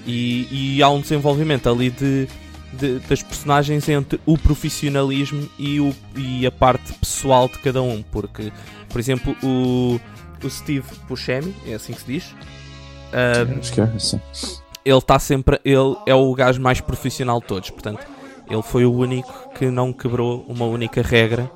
E, 0.06 0.48
e 0.78 0.84
há 0.84 0.90
um 0.90 1.00
desenvolvimento 1.00 1.70
ali 1.70 1.90
de, 1.90 2.28
de- 2.74 3.00
das 3.08 3.24
personagens 3.24 3.88
entre 3.88 4.20
o 4.26 4.38
profissionalismo 4.38 5.50
e, 5.58 5.80
o, 5.80 5.96
e 6.18 6.46
a 6.46 6.52
parte 6.52 6.92
pessoal 6.94 7.48
de 7.48 7.58
cada 7.60 7.82
um. 7.82 8.04
Porque, 8.12 8.52
por 8.90 9.00
exemplo, 9.00 9.36
o, 9.42 10.00
o 10.44 10.50
Steve 10.50 10.86
Buscemi, 11.08 11.56
é 11.66 11.76
assim 11.76 11.94
que 11.94 12.02
se 12.02 12.08
diz. 12.08 12.36
assim. 13.96 14.20
ele 14.84 14.98
está 14.98 15.18
sempre. 15.20 15.60
Ele 15.64 15.96
é 16.06 16.14
o 16.16 16.34
gajo 16.34 16.62
mais 16.62 16.82
profissional 16.82 17.40
de 17.40 17.48
todos. 17.48 17.70
Portanto, 17.70 18.06
ele 18.50 18.62
foi 18.62 18.86
o 18.86 18.92
único 18.94 19.50
que 19.58 19.68
não 19.68 19.94
quebrou 19.94 20.44
uma 20.48 20.66
única 20.66 21.02
regra 21.02 21.50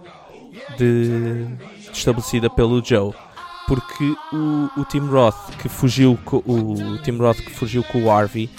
de, 0.78 1.46
estabelecida 1.92 2.50
pelo 2.50 2.84
Joe. 2.84 3.14
Porque 3.68 4.16
o, 4.34 4.70
o 4.78 4.86
Tim 4.86 5.00
Roth 5.08 5.52
que 5.62 5.68
fugiu 5.68 6.18
co- 6.24 6.44
o 6.46 6.98
Tim 7.04 7.18
Roth 7.18 7.38
que 7.42 7.52
fugiu 7.52 7.84
com 7.84 8.04
o 8.04 8.10
Harvey, 8.12 8.50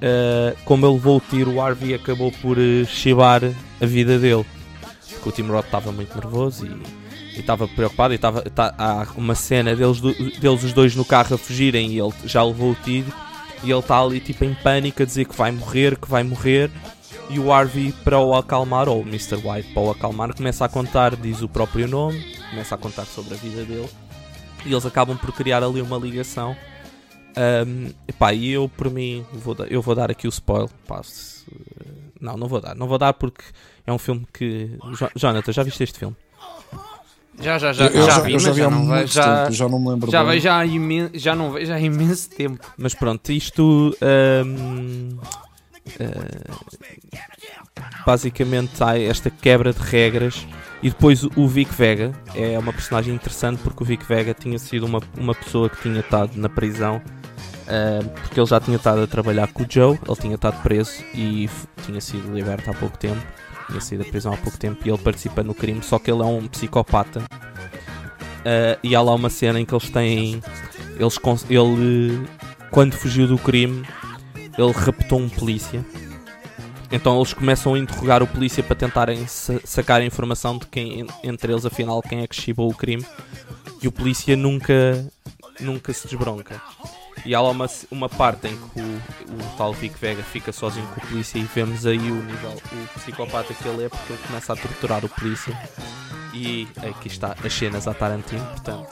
eh, 0.00 0.56
como 0.64 0.84
ele 0.86 0.94
levou 0.94 1.18
o 1.18 1.20
tiro, 1.20 1.52
o 1.52 1.60
Harvey 1.60 1.94
acabou 1.94 2.32
por 2.32 2.58
eh, 2.58 2.84
chibar 2.86 3.42
a 3.80 3.86
vida 3.86 4.18
dele. 4.18 4.44
Porque 5.10 5.28
o 5.28 5.32
Tim 5.32 5.42
Roth 5.50 5.66
estava 5.66 5.92
muito 5.92 6.12
nervoso 6.18 6.66
e 6.66 7.38
estava 7.38 7.68
preocupado 7.68 8.12
e 8.12 8.16
estava 8.16 8.42
tá, 8.42 8.74
há 8.76 9.06
uma 9.16 9.34
cena 9.36 9.76
deles, 9.76 10.00
do- 10.00 10.12
deles 10.40 10.64
os 10.64 10.72
dois 10.72 10.96
no 10.96 11.04
carro 11.04 11.34
a 11.36 11.38
fugirem 11.38 11.92
e 11.92 12.00
ele 12.00 12.12
já 12.24 12.42
levou 12.42 12.72
o 12.72 12.76
tiro 12.82 13.12
e 13.62 13.70
ele 13.70 13.78
está 13.78 14.00
ali 14.00 14.18
tipo 14.18 14.44
em 14.44 14.54
pânico 14.54 15.02
a 15.02 15.06
dizer 15.06 15.24
que 15.26 15.36
vai 15.36 15.52
morrer, 15.52 15.96
que 15.96 16.10
vai 16.10 16.24
morrer 16.24 16.68
e 17.30 17.38
o 17.38 17.52
Harvey 17.52 17.92
para 18.04 18.18
o 18.18 18.34
acalmar, 18.34 18.88
ou 18.88 19.02
o 19.02 19.06
Mr. 19.06 19.36
White 19.36 19.72
para 19.72 19.82
o 19.82 19.90
acalmar, 19.92 20.34
começa 20.34 20.64
a 20.64 20.68
contar, 20.68 21.14
diz 21.14 21.40
o 21.42 21.48
próprio 21.48 21.86
nome, 21.86 22.20
começa 22.50 22.74
a 22.74 22.78
contar 22.78 23.04
sobre 23.06 23.34
a 23.34 23.36
vida 23.36 23.62
dele 23.64 23.88
e 24.64 24.72
eles 24.72 24.84
acabam 24.86 25.16
por 25.16 25.32
criar 25.32 25.62
ali 25.62 25.80
uma 25.82 25.96
ligação 25.98 26.56
Ahm, 27.34 27.92
epá, 28.06 28.34
e 28.34 28.50
eu 28.50 28.68
por 28.68 28.90
mim 28.90 29.24
vou 29.32 29.54
dar, 29.54 29.70
eu 29.72 29.80
vou 29.80 29.94
dar 29.94 30.10
aqui 30.10 30.26
o 30.26 30.30
spoiler 30.30 30.68
pá, 30.86 31.02
se- 31.02 31.46
não, 32.20 32.36
não 32.36 32.46
vou 32.46 32.60
dar, 32.60 32.74
não 32.74 32.86
vou 32.86 32.98
dar 32.98 33.14
porque 33.14 33.42
é 33.86 33.92
um 33.92 33.96
filme 33.96 34.26
que 34.32 34.76
Jo- 34.98 35.08
Jonathan, 35.16 35.50
já 35.50 35.62
viste 35.62 35.82
este 35.82 35.98
filme? 35.98 36.14
Já, 37.40 37.56
já, 37.58 37.72
já, 37.72 37.86
Eu 37.86 38.02
já, 38.02 38.10
já, 38.10 38.20
vi, 38.20 38.32
eu 38.34 38.38
já 38.38 38.50
vi 38.52 38.60
já 38.60 38.70
não 38.70 38.86
vejo. 38.86 39.12
Já, 39.14 39.50
já 39.50 39.66
não 39.66 39.80
me 39.80 39.88
lembro 39.88 40.10
já, 40.10 40.22
bem. 40.22 40.32
vejo 40.34 40.50
há 40.50 40.66
imen- 40.66 41.10
já 41.14 41.34
não 41.34 41.50
vejo 41.52 41.72
há 41.72 41.80
imenso 41.80 42.28
tempo. 42.28 42.70
Mas 42.76 42.92
pronto, 42.94 43.32
isto 43.32 43.96
ahm, 44.02 45.16
ah, 45.98 46.54
basicamente 48.06 48.82
há 48.84 48.98
esta 48.98 49.30
quebra 49.30 49.72
de 49.72 49.80
regras 49.80 50.46
e 50.82 50.90
depois 50.90 51.22
o- 51.24 51.46
Vic 51.46 51.72
Vega. 51.74 52.12
É 52.34 52.58
uma 52.58 52.72
personagem 52.72 53.14
interessante 53.14 53.60
porque 53.62 53.82
o 53.82 53.86
Vic 53.86 54.04
Vega 54.06 54.34
tinha 54.34 54.58
sido 54.58 54.84
uma, 54.86 55.00
uma 55.16 55.34
pessoa 55.34 55.68
que 55.70 55.80
tinha 55.82 56.00
estado 56.00 56.32
na 56.36 56.48
prisão 56.48 57.00
ah, 57.68 58.02
porque 58.22 58.40
ele 58.40 58.46
já 58.46 58.60
tinha 58.60 58.76
estado 58.76 59.02
a 59.02 59.06
trabalhar 59.06 59.46
com 59.52 59.62
o 59.62 59.66
Joe, 59.68 59.98
ele 60.06 60.16
tinha 60.20 60.34
estado 60.34 60.60
preso 60.62 61.02
e 61.14 61.48
tinha 61.84 62.00
sido 62.00 62.32
liberto 62.34 62.70
há 62.70 62.74
pouco 62.74 62.98
tempo, 62.98 63.20
tinha 63.68 63.80
saído 63.80 64.04
da 64.04 64.10
prisão 64.10 64.32
há 64.32 64.36
pouco 64.36 64.58
tempo 64.58 64.80
e 64.84 64.88
ele 64.90 64.98
participa 64.98 65.42
no 65.42 65.54
crime, 65.54 65.82
só 65.82 65.98
que 65.98 66.10
ele 66.10 66.20
é 66.22 66.24
um 66.26 66.46
psicopata. 66.48 67.22
Ah, 68.44 68.76
e 68.82 68.94
há 68.96 69.00
lá 69.00 69.14
uma 69.14 69.30
cena 69.30 69.60
em 69.60 69.64
que 69.64 69.72
eles 69.74 69.88
têm 69.90 70.42
eles, 70.98 71.18
ele 71.48 72.26
quando 72.70 72.94
fugiu 72.94 73.26
do 73.26 73.38
crime, 73.38 73.84
ele 74.58 74.72
raptou 74.72 75.20
um 75.20 75.28
polícia. 75.28 75.84
Então 76.92 77.16
eles 77.16 77.32
começam 77.32 77.72
a 77.74 77.78
interrogar 77.78 78.22
o 78.22 78.26
polícia 78.26 78.62
para 78.62 78.76
tentarem 78.76 79.26
sa- 79.26 79.58
sacar 79.64 80.00
a 80.02 80.04
informação 80.04 80.58
de 80.58 80.66
quem, 80.66 81.00
en- 81.00 81.06
entre 81.24 81.50
eles, 81.50 81.64
afinal, 81.64 82.02
quem 82.02 82.20
é 82.22 82.26
que 82.26 82.36
chibou 82.36 82.70
o 82.70 82.74
crime. 82.74 83.04
E 83.82 83.88
o 83.88 83.92
polícia 83.92 84.36
nunca, 84.36 85.04
nunca 85.58 85.92
se 85.92 86.06
desbronca. 86.06 86.60
E 87.24 87.34
há 87.34 87.40
lá 87.40 87.50
uma, 87.50 87.66
uma 87.90 88.08
parte 88.08 88.48
em 88.48 88.56
que 88.56 88.80
o, 88.80 88.82
o 88.84 89.56
tal 89.56 89.72
Vic 89.72 89.96
Vega 89.98 90.22
fica 90.22 90.52
sozinho 90.52 90.86
com 90.88 91.00
o 91.00 91.06
polícia 91.08 91.38
e 91.38 91.42
vemos 91.42 91.86
aí 91.86 91.98
o 91.98 92.22
nível, 92.22 92.50
o 92.72 92.98
psicopata 92.98 93.54
que 93.54 93.66
ele 93.68 93.84
é, 93.84 93.88
porque 93.88 94.12
ele 94.12 94.22
começa 94.26 94.52
a 94.52 94.56
torturar 94.56 95.04
o 95.04 95.08
polícia. 95.08 95.56
E 96.34 96.66
aqui 96.78 97.08
está 97.08 97.36
as 97.44 97.52
cenas 97.52 97.86
a 97.86 97.92
Tarantino, 97.94 98.44
portanto, 98.46 98.88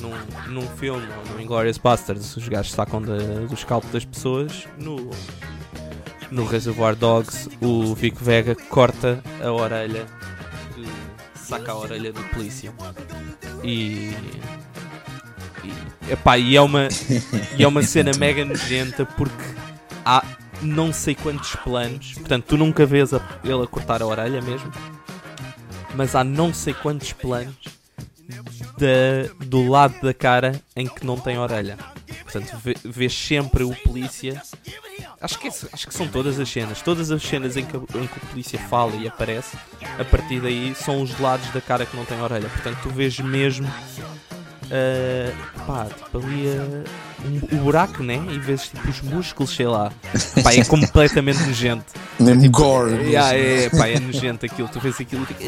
num, 0.00 0.52
num 0.52 0.68
filme, 0.76 1.06
no 1.32 1.40
Inglourious 1.40 1.78
Basterds, 1.78 2.36
os 2.36 2.46
gajos 2.48 2.72
sacam 2.72 3.00
da, 3.00 3.16
do 3.16 3.56
scalpo 3.56 3.86
das 3.88 4.04
pessoas. 4.04 4.66
No, 4.76 5.08
no 6.30 6.44
Reservoir 6.44 6.94
Dogs, 6.96 7.48
o 7.60 7.94
Vic 7.94 8.22
Vega 8.22 8.54
corta 8.68 9.22
a 9.42 9.50
orelha, 9.52 10.06
saca 11.34 11.72
a 11.72 11.76
orelha 11.76 12.12
do 12.12 12.22
polícia. 12.24 12.72
E. 13.62 14.12
e, 15.64 16.12
epá, 16.12 16.36
e, 16.38 16.56
é 16.56 16.60
uma, 16.60 16.88
e 17.56 17.62
é 17.62 17.68
uma 17.68 17.82
cena 17.82 18.12
mega 18.18 18.44
nojenta 18.44 19.04
porque 19.04 19.34
há, 20.04 20.24
não 20.62 20.92
sei 20.92 21.14
quantos 21.14 21.54
planos. 21.56 22.12
Portanto, 22.14 22.44
tu 22.48 22.56
nunca 22.56 22.84
vês 22.86 23.12
a- 23.14 23.20
ele 23.44 23.62
a 23.62 23.66
cortar 23.66 24.02
a 24.02 24.06
orelha 24.06 24.40
mesmo. 24.42 24.70
Mas 25.94 26.14
há 26.14 26.22
não 26.22 26.52
sei 26.52 26.74
quantos 26.74 27.12
planos 27.12 27.56
da- 28.78 29.44
do 29.46 29.68
lado 29.68 29.94
da 30.02 30.12
cara 30.14 30.60
em 30.74 30.86
que 30.86 31.04
não 31.04 31.16
tem 31.18 31.38
orelha. 31.38 31.76
Portanto, 32.22 32.56
vê- 32.62 32.76
vês 32.84 33.12
sempre 33.16 33.62
o 33.64 33.74
polícia. 33.84 34.40
Acho 35.20 35.38
que, 35.38 35.48
é- 35.48 35.52
acho 35.72 35.86
que 35.86 35.94
são 35.94 36.06
todas 36.08 36.38
as 36.38 36.48
cenas. 36.48 36.82
Todas 36.82 37.10
as 37.10 37.22
cenas 37.22 37.56
em 37.56 37.64
que, 37.64 37.76
em 37.76 38.06
que 38.06 38.18
o 38.18 38.26
polícia 38.30 38.58
fala 38.58 38.94
e 38.96 39.06
aparece, 39.08 39.56
a 39.98 40.04
partir 40.04 40.40
daí 40.40 40.74
são 40.74 41.02
os 41.02 41.18
lados 41.18 41.48
da 41.50 41.60
cara 41.60 41.86
que 41.86 41.96
não 41.96 42.04
tem 42.04 42.20
orelha. 42.20 42.48
Portanto, 42.48 42.78
tu 42.82 42.90
vês 42.90 43.18
mesmo. 43.18 43.66
ah, 44.70 45.32
pá, 45.66 45.86
tipo 45.86 46.18
ali 46.18 46.44
ah, 46.48 46.84
um- 47.24 47.56
o 47.56 47.60
buraco, 47.62 48.02
né? 48.02 48.20
E 48.30 48.38
vês 48.38 48.62
tipo 48.68 48.88
os 48.88 49.00
músculos, 49.00 49.54
sei 49.54 49.66
lá. 49.66 49.92
Pá, 50.42 50.52
é 50.52 50.64
completamente 50.64 51.40
nojento. 51.44 51.84
Mesmo 52.18 52.50
gore. 52.50 52.92
Yeah, 53.10 53.34
é, 53.36 53.68
pá, 53.70 53.88
é 53.88 54.00
nojento 54.00 54.44
aquilo. 54.46 54.68
Tu 54.68 54.80
vês 54.80 55.00
aquilo 55.00 55.22
e 55.22 55.26
fica. 55.26 55.44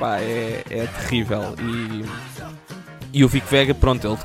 Pá, 0.00 0.18
é, 0.18 0.64
é 0.70 0.86
terrível. 0.86 1.54
E, 1.60 3.18
e 3.18 3.22
o 3.22 3.28
Vic 3.28 3.46
Vega, 3.46 3.74
pronto, 3.74 4.06
ele 4.06 4.16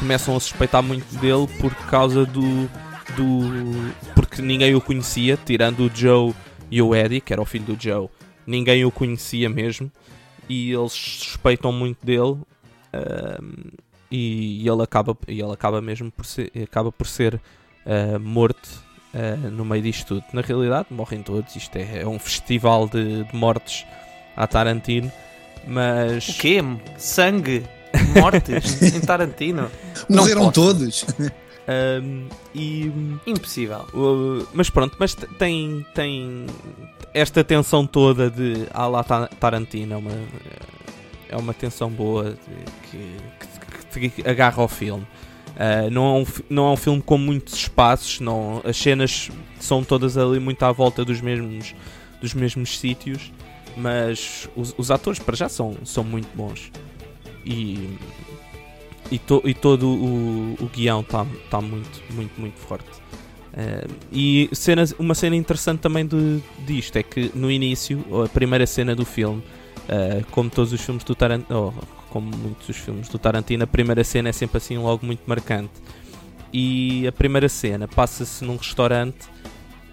começam 0.00 0.36
a 0.36 0.40
suspeitar 0.40 0.82
muito 0.82 1.06
dele 1.20 1.46
por 1.60 1.72
causa 1.86 2.26
do. 2.26 2.68
do 3.16 3.92
porque 4.12 4.42
ninguém 4.42 4.74
o 4.74 4.80
conhecia, 4.80 5.38
tirando 5.38 5.86
o 5.86 5.90
Joe 5.94 6.34
e 6.68 6.82
o 6.82 6.92
Eddie, 6.92 7.20
que 7.20 7.32
era 7.32 7.40
o 7.40 7.44
filho 7.44 7.64
do 7.64 7.80
Joe. 7.80 8.08
Ninguém 8.44 8.84
o 8.84 8.90
conhecia 8.90 9.48
mesmo. 9.48 9.88
E 10.48 10.72
eles 10.72 10.92
suspeitam 10.92 11.72
muito 11.72 12.04
dele. 12.04 12.36
ahm, 12.92 13.70
e 14.10 14.68
ele 14.68 14.82
acaba, 14.82 15.16
e 15.28 15.40
ele 15.40 15.52
acaba 15.52 15.80
mesmo 15.80 16.10
por 16.10 16.26
ser, 16.26 16.50
acaba 16.64 16.90
por 16.90 17.06
ser 17.06 17.40
ah, 17.86 18.18
morto 18.18 18.68
uh, 19.14 19.50
no 19.50 19.64
meio 19.64 19.82
disto 19.82 20.06
tudo. 20.06 20.24
Na 20.32 20.42
realidade, 20.42 20.88
morrem 20.90 21.22
todos. 21.22 21.54
Isto 21.54 21.76
é, 21.76 22.02
é 22.02 22.06
um 22.06 22.18
festival 22.18 22.88
de, 22.88 23.24
de 23.24 23.36
mortes 23.36 23.86
a 24.42 24.46
Tarantino. 24.46 25.10
Mas. 25.66 26.28
O 26.28 26.34
quê? 26.34 26.60
Sangue? 26.96 27.64
Mortes? 28.20 28.80
em 28.94 29.00
Tarantino? 29.00 29.70
Não 30.08 30.22
Morreram 30.22 30.50
todos. 30.50 31.04
um, 32.02 32.26
e. 32.54 32.90
Impossível. 33.26 33.86
uh, 33.94 34.46
mas 34.54 34.70
pronto, 34.70 34.96
mas 34.98 35.14
tem, 35.14 35.84
tem 35.94 36.46
esta 37.12 37.44
tensão 37.44 37.86
toda 37.86 38.30
de 38.30 38.66
à 38.72 38.86
la 38.86 39.04
Ta- 39.04 39.28
Tarantino. 39.38 39.94
É 39.94 39.96
uma, 39.96 40.10
é 41.30 41.36
uma 41.36 41.54
tensão 41.54 41.90
boa 41.90 42.30
de- 42.30 42.90
que, 42.90 43.16
que, 44.00 44.08
que 44.08 44.22
te 44.22 44.28
agarra 44.28 44.62
ao 44.62 44.68
filme. 44.68 45.06
Uh, 45.50 45.90
não, 45.90 46.16
é 46.16 46.20
um, 46.20 46.26
não 46.48 46.68
é 46.68 46.72
um 46.72 46.76
filme 46.76 47.02
com 47.02 47.18
muitos 47.18 47.54
espaços, 47.54 48.18
não, 48.20 48.62
as 48.64 48.76
cenas 48.78 49.28
são 49.58 49.84
todas 49.84 50.16
ali 50.16 50.38
muito 50.40 50.62
à 50.62 50.72
volta 50.72 51.04
dos 51.04 51.20
mesmos, 51.20 51.74
dos 52.20 52.32
mesmos 52.32 52.78
sítios, 52.78 53.30
mas 53.76 54.48
os, 54.56 54.74
os 54.76 54.90
atores 54.90 55.18
para 55.18 55.36
já 55.36 55.48
são, 55.48 55.76
são 55.84 56.04
muito 56.04 56.28
bons 56.34 56.70
e, 57.44 57.96
e, 59.10 59.18
to- 59.18 59.42
e 59.44 59.54
todo 59.54 59.88
o, 59.88 60.56
o 60.60 60.66
guião 60.72 61.00
está 61.00 61.26
tá 61.50 61.60
muito, 61.60 62.02
muito, 62.10 62.40
muito 62.40 62.58
forte. 62.58 62.88
Uh, 63.52 63.90
e 64.12 64.48
cenas, 64.52 64.94
uma 64.98 65.14
cena 65.14 65.34
interessante 65.34 65.80
também 65.80 66.06
de, 66.06 66.40
disto 66.64 66.96
é 66.96 67.02
que 67.02 67.32
no 67.34 67.50
início, 67.50 68.04
a 68.24 68.28
primeira 68.28 68.66
cena 68.66 68.94
do 68.94 69.04
filme, 69.04 69.42
uh, 69.88 70.24
como 70.30 70.48
todos 70.48 70.72
os 70.72 70.80
filmes 70.80 71.02
do 71.02 71.14
Tarantino, 71.14 71.74
como 72.10 72.30
muitos 72.36 72.66
dos 72.66 72.76
filmes 72.76 73.08
do 73.08 73.18
Tarantino, 73.18 73.64
a 73.64 73.66
primeira 73.66 74.04
cena 74.04 74.28
é 74.28 74.32
sempre 74.32 74.58
assim 74.58 74.78
logo 74.78 75.04
muito 75.04 75.22
marcante. 75.26 75.72
E 76.52 77.06
a 77.06 77.12
primeira 77.12 77.48
cena 77.48 77.86
passa-se 77.88 78.44
num 78.44 78.56
restaurante 78.56 79.18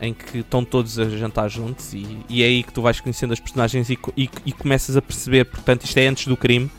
em 0.02 0.14
que 0.14 0.40
estão 0.40 0.64
todos 0.64 1.00
a 1.00 1.10
jantar 1.10 1.50
juntos 1.50 1.94
e, 1.94 2.20
e 2.30 2.44
é 2.44 2.46
aí 2.46 2.64
que 2.64 2.72
tu 2.72 2.82
vais 2.82 3.00
conhecendo 3.00 3.34
as 3.34 3.40
personagens 3.40 3.90
e, 3.90 3.98
e, 4.16 4.30
e 4.46 4.52
começas 4.52 4.96
a 4.96 5.02
perceber, 5.02 5.46
portanto 5.46 5.84
isto 5.86 5.98
é 5.98 6.08
antes 6.08 6.28
do 6.28 6.38
crime 6.38 6.70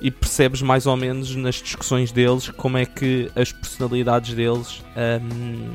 e 0.00 0.10
percebes 0.10 0.62
mais 0.62 0.86
ou 0.86 0.96
menos 0.96 1.34
nas 1.36 1.56
discussões 1.56 2.12
deles 2.12 2.48
como 2.50 2.76
é 2.76 2.84
que 2.84 3.30
as 3.36 3.52
personalidades 3.52 4.34
deles 4.34 4.82
hum, 4.96 5.72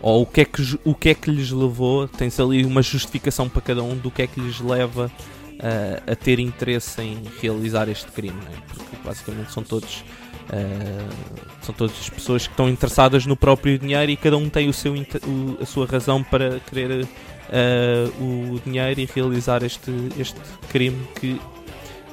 ou 0.00 0.22
o 0.22 0.26
que, 0.26 0.42
é 0.42 0.44
que, 0.44 0.78
o 0.84 0.94
que 0.94 1.08
é 1.08 1.14
que 1.14 1.30
lhes 1.30 1.50
levou, 1.50 2.06
tens 2.06 2.38
ali 2.38 2.64
uma 2.64 2.82
justificação 2.82 3.48
para 3.48 3.62
cada 3.62 3.82
um 3.82 3.96
do 3.96 4.10
que 4.10 4.22
é 4.22 4.26
que 4.26 4.38
lhes 4.38 4.60
leva 4.60 5.10
uh, 5.56 6.12
a 6.12 6.14
ter 6.14 6.38
interesse 6.38 7.00
em 7.02 7.22
realizar 7.40 7.88
este 7.88 8.10
crime, 8.12 8.36
não 8.36 8.52
é? 8.52 8.60
porque 8.68 8.96
basicamente 9.04 9.52
são 9.52 9.62
todos 9.62 10.04
uh, 10.50 11.36
são 11.62 11.74
todas 11.74 11.96
as 12.00 12.08
pessoas 12.10 12.46
que 12.46 12.52
estão 12.52 12.68
interessadas 12.68 13.26
no 13.26 13.36
próprio 13.36 13.78
dinheiro 13.78 14.10
e 14.10 14.16
cada 14.16 14.36
um 14.36 14.48
tem 14.48 14.68
o 14.68 14.72
seu, 14.72 14.94
o- 14.94 15.58
a 15.60 15.66
sua 15.66 15.86
razão 15.86 16.22
para 16.22 16.60
querer 16.60 17.04
uh, 17.04 18.22
o 18.54 18.60
dinheiro 18.64 19.00
e 19.00 19.08
realizar 19.12 19.62
este, 19.62 19.90
este 20.18 20.38
crime 20.70 21.06
que 21.20 21.40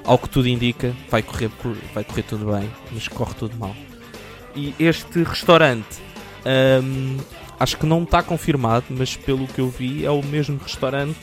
ao 0.06 0.18
que 0.18 0.28
tudo 0.30 0.48
indica 0.50 0.94
vai 1.10 1.22
correr, 1.24 1.50
por- 1.50 1.78
vai 1.94 2.04
correr 2.04 2.24
tudo 2.24 2.52
bem, 2.52 2.70
mas 2.92 3.08
corre 3.08 3.34
tudo 3.36 3.56
mal. 3.58 3.76
E 4.56 4.74
este 4.78 5.24
restaurante 5.24 5.98
hum, 6.84 7.18
acho 7.60 7.78
que 7.78 7.86
não 7.86 8.04
está 8.04 8.22
confirmado, 8.22 8.86
mas 8.90 9.16
pelo 9.16 9.48
que 9.48 9.60
eu 9.62 9.70
vi 9.70 10.06
é 10.06 10.12
o 10.12 10.22
mesmo 10.22 10.60
restaurante 10.62 11.18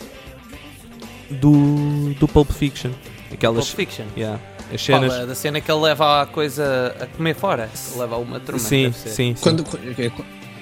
do, 1.31 2.13
do 2.15 2.27
Pulp 2.27 2.51
Fiction. 2.51 2.91
Pulp 2.91 3.33
Aquelas 3.35 3.69
Fiction. 3.71 4.07
yeah, 4.17 4.41
as 4.75 4.83
cenas. 4.83 5.13
Fala 5.13 5.27
da 5.27 5.35
cena 5.35 5.61
que 5.61 5.71
ele 5.71 5.81
leva 5.81 6.23
a 6.23 6.27
coisa 6.27 6.95
a 7.01 7.07
comer 7.07 7.35
fora. 7.35 7.69
Leva 7.97 8.17
uma 8.17 8.39
turma. 8.41 8.59
sim, 8.59 8.93
sim, 8.93 9.09
sim. 9.11 9.35
Quando, 9.41 9.65
é- 9.99 10.11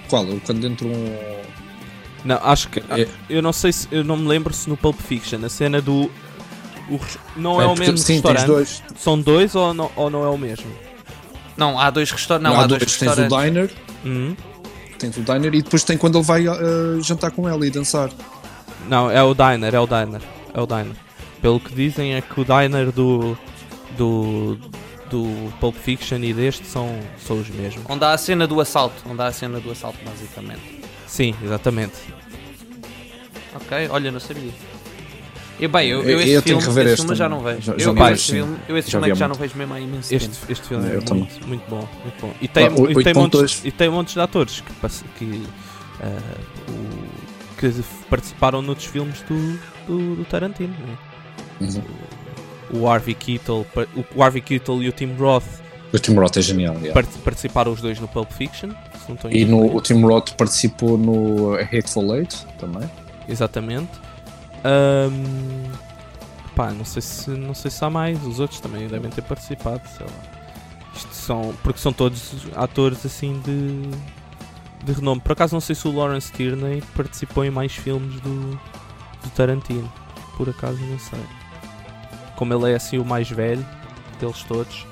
qual? 0.08 0.26
Quando 0.46 0.66
entra 0.66 0.86
um. 0.86 1.16
Não, 2.24 2.36
acho 2.42 2.68
que 2.68 2.80
É. 2.90 3.06
eu 3.30 3.40
não 3.42 3.52
sei 3.52 3.72
se 3.72 3.86
eu 3.90 4.02
não 4.02 4.16
me 4.16 4.26
lembro 4.26 4.52
se 4.52 4.68
no 4.68 4.76
Pulp 4.76 4.98
Fiction 5.00 5.38
a 5.44 5.48
cena 5.48 5.80
do 5.80 6.10
o 6.90 6.98
não 7.36 7.60
é, 7.60 7.64
o 7.64 7.68
porque- 7.68 7.80
mesmo 7.82 7.98
sim, 7.98 8.14
restaurante. 8.14 8.46
dois. 8.46 8.82
São 8.98 9.20
dois 9.20 9.54
ou 9.54 9.72
não, 9.72 9.90
ou 9.94 10.10
não 10.10 10.24
é 10.24 10.28
o 10.28 10.36
mesmo? 10.38 10.66
Não, 11.56 11.78
há 11.78 11.90
dois 11.90 12.10
restaurantes. 12.10 12.50
Não, 12.52 12.60
há 12.60 12.64
há 12.64 12.66
dois, 12.66 12.80
dois. 12.80 12.96
Tens 12.96 13.12
o 13.12 13.14
restaurantes. 13.20 13.44
diner, 13.54 13.70
Uhum. 14.04 14.36
tens 14.98 15.16
o 15.16 15.20
diner 15.20 15.54
e 15.54 15.62
depois 15.62 15.84
tem 15.84 15.96
quando 15.98 16.16
ele 16.18 16.24
vai 16.24 16.46
uh, 16.48 17.00
jantar 17.02 17.30
com 17.30 17.48
ela 17.48 17.66
e 17.66 17.70
dançar. 17.70 18.10
Não, 18.88 19.10
é 19.10 19.22
o 19.22 19.34
diner, 19.34 19.74
é 19.74 19.80
o 19.80 19.86
diner, 19.86 20.20
é 20.54 20.60
o 20.60 20.66
diner. 20.66 20.96
Pelo 21.42 21.60
que 21.60 21.72
dizem 21.74 22.14
é 22.14 22.20
que 22.20 22.40
o 22.40 22.44
diner 22.44 22.90
do 22.90 23.36
do 23.96 24.58
do 25.10 25.50
Pulp 25.58 25.74
Fiction 25.74 26.18
e 26.18 26.34
deste 26.34 26.66
são 26.66 26.98
são 27.26 27.38
os 27.40 27.48
mesmos. 27.48 27.82
Onde 27.88 28.04
há 28.04 28.12
a 28.12 28.18
cena 28.18 28.46
do 28.46 28.60
assalto. 28.60 28.96
Onde 29.08 29.22
há 29.22 29.26
a 29.28 29.32
cena 29.32 29.58
do 29.58 29.70
assalto, 29.70 29.98
basicamente. 30.04 30.60
Sim, 31.06 31.34
exatamente. 31.42 31.94
Ok, 33.54 33.88
olha, 33.90 34.10
não 34.12 34.20
sabia. 34.20 34.52
E 35.60 35.66
bem, 35.66 35.88
eu, 35.88 36.02
eu, 36.02 36.10
Eu- 36.10 36.20
esse 36.20 36.30
eu 36.30 36.42
tenho 36.42 36.60
filme, 36.60 36.62
que 36.62 36.68
rever 36.68 36.84
esse 36.84 36.92
este 36.94 37.02
filme 37.02 37.16
já 37.16 37.28
não 37.28 37.40
vejo. 37.40 37.60
Já- 37.62 37.72
eu, 37.72 37.78
já 37.80 37.90
eu 37.90 37.94
não 37.94 38.08
esse 38.10 38.32
filme, 38.32 38.58
eu 38.68 38.76
esse 38.78 38.90
Já 38.90 38.92
filme 38.92 39.06
é 39.06 39.08
que 39.08 39.14
vi 39.14 39.18
já 39.18 39.28
não 39.28 39.34
vejo 39.34 39.56
mesmo 39.56 39.74
há 39.74 39.80
imenso 39.80 40.14
Este, 40.14 40.28
tempo. 40.28 40.52
este 40.52 40.68
filme 40.68 40.88
Eu 40.88 40.98
é 40.98 41.00
também. 41.00 41.22
muito, 41.24 41.48
muito 41.48 41.68
bom, 41.68 41.88
muito 42.02 42.20
bom. 42.20 42.34
E 42.40 42.46
tem, 42.46 42.66
Ah, 42.66 42.70
oito- 42.76 43.00
e 43.00 43.04
tem, 43.04 43.14
montes, 43.14 43.40
8.2. 43.40 43.60
e 43.64 43.70
tem 43.72 43.88
montes 43.88 44.14
de 44.14 44.20
atores 44.20 44.60
que, 44.60 44.72
que, 45.18 45.42
ah, 46.00 46.38
o- 46.68 47.56
que 47.58 47.82
participaram 48.08 48.62
noutros 48.62 48.86
filmes 48.86 49.20
do, 49.22 49.58
do, 49.88 50.16
do 50.16 50.24
Tarantino. 50.26 50.74
né? 50.78 50.96
Uhum. 51.62 51.82
O 52.72 52.88
Harvey 52.88 53.14
Keitel, 53.14 53.66
o 54.14 54.22
Harvey 54.22 54.42
Keitel 54.42 54.82
e 54.82 54.88
o 54.88 54.92
Tim 54.92 55.14
Roth 55.18 55.44
O 55.92 55.98
Tim 55.98 56.14
Roth 56.14 56.36
é 56.36 56.42
genial. 56.42 56.74
yeah. 56.76 56.92
part- 56.92 57.18
participaram 57.24 57.72
os 57.72 57.80
dois 57.80 57.98
no 57.98 58.06
Pulp 58.08 58.30
Fiction. 58.32 58.70
E 59.30 59.44
no, 59.46 59.74
o 59.74 59.80
Tim 59.80 60.02
Roth 60.02 60.32
participou 60.34 60.98
no 60.98 61.54
Hateful 61.54 62.14
Eight 62.14 62.44
também. 62.58 62.88
Exatamente. 63.26 63.88
Ahm, 64.64 65.72
pá, 66.54 66.70
não 66.72 66.84
sei, 66.84 67.00
se, 67.00 67.30
não 67.30 67.54
sei 67.54 67.70
se 67.70 67.82
há 67.84 67.88
mais. 67.88 68.22
Os 68.24 68.38
outros 68.40 68.60
também 68.60 68.86
devem 68.86 69.10
ter 69.10 69.22
participado. 69.22 69.80
Sei 69.96 70.04
lá. 70.04 70.12
Isto 70.94 71.14
são, 71.14 71.54
porque 71.62 71.78
são 71.80 71.92
todos 71.92 72.34
atores 72.54 73.06
assim 73.06 73.40
de, 73.44 73.88
de 74.84 74.92
renome. 74.92 75.20
Por 75.20 75.32
acaso 75.32 75.54
não 75.54 75.60
sei 75.60 75.74
se 75.74 75.86
o 75.88 75.96
Lawrence 75.96 76.30
Tierney 76.32 76.82
participou 76.94 77.44
em 77.44 77.50
mais 77.50 77.72
filmes 77.72 78.20
do, 78.20 78.50
do 79.22 79.30
Tarantino. 79.34 79.90
Por 80.36 80.48
acaso 80.50 80.78
não 80.84 80.98
sei. 80.98 81.20
Como 82.38 82.54
ele 82.54 82.72
é 82.72 82.76
assim 82.76 82.98
o 82.98 83.04
mais 83.04 83.28
velho 83.28 83.66
deles 84.20 84.42
todos. 84.44 84.86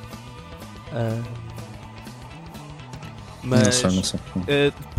Ah, 0.93 1.23
mas, 3.43 3.63
Não 3.63 3.73
sei, 3.73 3.91
não 3.97 4.03
sei. 4.03 4.21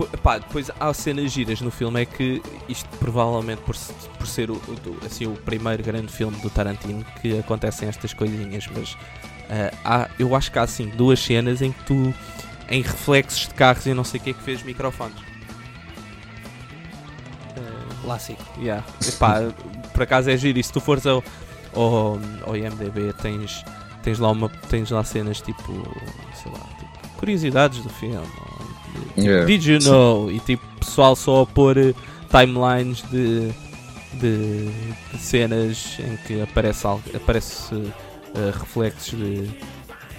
Uh, 0.10 0.18
pá, 0.20 0.38
depois 0.38 0.72
há 0.80 0.94
cenas 0.94 1.34
giras 1.34 1.60
no 1.60 1.70
filme. 1.70 2.02
É 2.02 2.06
que 2.06 2.42
isto 2.70 2.88
provavelmente 2.98 3.60
por, 3.64 3.76
por 4.18 4.26
ser 4.26 4.50
o, 4.50 4.54
o- 4.56 5.06
assim, 5.06 5.26
o 5.28 5.32
primeiro 5.32 5.84
grande 5.84 6.08
filme 6.08 6.38
do 6.38 6.50
Tarantino 6.50 7.06
que 7.22 7.38
acontecem 7.38 7.90
estas 7.90 8.14
coisinhas, 8.14 8.66
mas 8.74 8.94
uh, 8.94 9.76
há, 9.84 10.08
eu 10.18 10.34
acho 10.34 10.50
que 10.50 10.58
há 10.58 10.62
assim 10.62 10.88
duas 10.88 11.20
cenas 11.20 11.62
em 11.62 11.74
que 11.74 11.84
tu, 11.84 12.14
em 12.70 12.82
reflexos 12.82 13.50
de 13.50 13.54
carros 13.54 13.86
e 13.86 13.94
não 13.94 14.06
sei 14.06 14.22
o 14.22 14.24
que 14.24 14.30
é 14.30 14.34
que 14.34 14.42
fez 14.42 14.64
microfones. 14.64 15.18
Uh, 17.58 17.96
Clássico. 18.04 18.44
Yeah. 18.62 18.86
Epá, 19.06 19.40
por 19.94 20.04
acaso 20.04 20.30
é 20.30 20.38
giro. 20.38 20.58
E 20.58 20.64
se 20.64 20.72
tu 20.72 20.80
fores 20.80 21.06
ao, 21.06 21.22
ao, 21.82 22.20
ao 22.46 22.58
IMDB, 22.58 23.14
tens, 23.22 23.64
tens, 24.04 24.20
lá 24.20 24.32
uma, 24.32 24.50
tens 24.70 24.90
lá 24.92 25.04
cenas 25.04 25.42
tipo, 25.42 25.74
sei 26.42 26.52
lá, 26.52 26.60
tipo, 26.80 27.18
curiosidades 27.18 27.80
do 27.84 27.90
filme, 27.90 28.18
ou 28.18 28.58
Yeah. 29.18 29.46
Did 29.46 29.64
you 29.66 29.80
know? 29.80 30.32
E 30.32 30.40
tipo, 30.40 30.66
pessoal 30.80 31.16
só 31.16 31.42
a 31.42 31.46
pôr 31.46 31.78
eh, 31.78 31.94
timelines 32.30 33.04
de, 33.10 33.52
de, 34.14 34.70
de 35.12 35.18
cenas 35.20 35.98
em 36.00 36.18
que 36.26 36.42
aparece, 36.42 36.88
aparece 37.14 37.76
eh, 38.36 38.52
reflexos 38.54 39.18
de, 39.18 39.48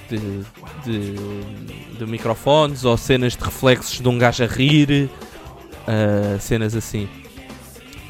de, 0.08 0.44
de, 0.84 1.96
de 1.98 2.06
microfones 2.06 2.84
ou 2.84 2.96
cenas 2.96 3.36
de 3.36 3.44
reflexos 3.44 4.00
de 4.00 4.08
um 4.08 4.18
gajo 4.18 4.44
a 4.44 4.46
rir, 4.46 5.10
eh, 5.86 6.38
cenas 6.40 6.74
assim. 6.74 7.08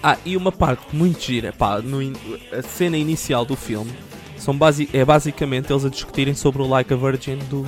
Ah, 0.02 0.16
e 0.24 0.36
uma 0.36 0.52
parte 0.52 0.94
muito 0.94 1.20
gira, 1.20 1.52
pá, 1.52 1.80
no 1.80 2.00
in- 2.02 2.14
a 2.52 2.62
cena 2.62 2.96
inicial 2.96 3.44
do 3.44 3.56
filme 3.56 3.90
são 4.36 4.56
basi 4.56 4.88
é 4.92 5.04
basicamente 5.04 5.72
eles 5.72 5.84
a 5.84 5.88
discutirem 5.88 6.34
sobre 6.34 6.62
o 6.62 6.66
Like 6.68 6.92
a 6.92 6.96
Virgin 6.96 7.38
do 7.50 7.62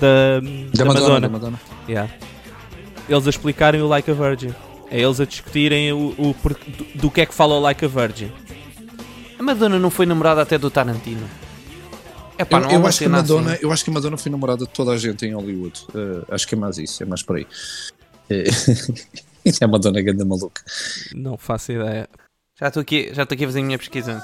da, 0.00 0.40
Da 0.40 0.40
da 0.74 0.84
Madonna, 0.84 1.00
Madonna. 1.02 1.20
da 1.20 1.28
Madonna. 1.28 1.60
Yeah. 1.88 2.12
Eles 3.08 3.26
a 3.26 3.30
explicarem 3.30 3.82
o 3.82 3.88
Like 3.88 4.08
a 4.10 4.14
Virgin. 4.14 4.54
É 4.90 5.00
eles 5.00 5.20
a 5.20 5.24
discutirem 5.24 5.92
o, 5.92 6.14
o 6.16 6.34
do, 6.34 6.84
do 6.94 7.10
que 7.10 7.22
é 7.22 7.26
que 7.26 7.34
fala 7.34 7.54
o 7.56 7.60
Like 7.60 7.84
a 7.84 7.88
Virgin. 7.88 8.30
A 9.38 9.42
Madonna 9.42 9.78
não 9.78 9.90
foi 9.90 10.06
namorada 10.06 10.42
até 10.42 10.56
do 10.58 10.70
Tarantino. 10.70 11.26
É 12.38 12.44
pá, 12.44 12.58
Eu, 12.58 12.62
não 12.62 12.70
eu 12.70 12.86
acho 12.86 12.98
que 13.00 13.08
Madonna, 13.08 13.52
assim. 13.54 13.60
eu 13.64 13.72
acho 13.72 13.84
que 13.84 13.90
a 13.90 13.92
Madonna 13.94 14.16
foi 14.16 14.30
namorada 14.30 14.64
de 14.64 14.70
toda 14.70 14.92
a 14.92 14.96
gente 14.96 15.26
em 15.26 15.34
Hollywood. 15.34 15.84
Eh, 15.92 16.22
acho 16.30 16.46
que 16.46 16.54
é 16.54 16.58
mais 16.58 16.78
isso, 16.78 17.02
é 17.02 17.06
mais 17.06 17.20
por 17.22 17.36
aí. 17.36 17.46
Eh, 19.54 19.58
é 19.60 19.64
a 19.64 19.68
Madonna 19.68 20.00
ganda 20.02 20.24
maluca. 20.24 20.62
Não 21.14 21.36
faço 21.36 21.72
ideia. 21.72 22.08
Já 22.60 22.68
estou 22.68 22.80
aqui, 22.80 23.10
já 23.14 23.22
estou 23.22 23.34
aqui 23.34 23.44
a 23.44 23.48
fazer 23.48 23.60
a 23.60 23.64
minha 23.64 23.78
pesquisa. 23.78 24.22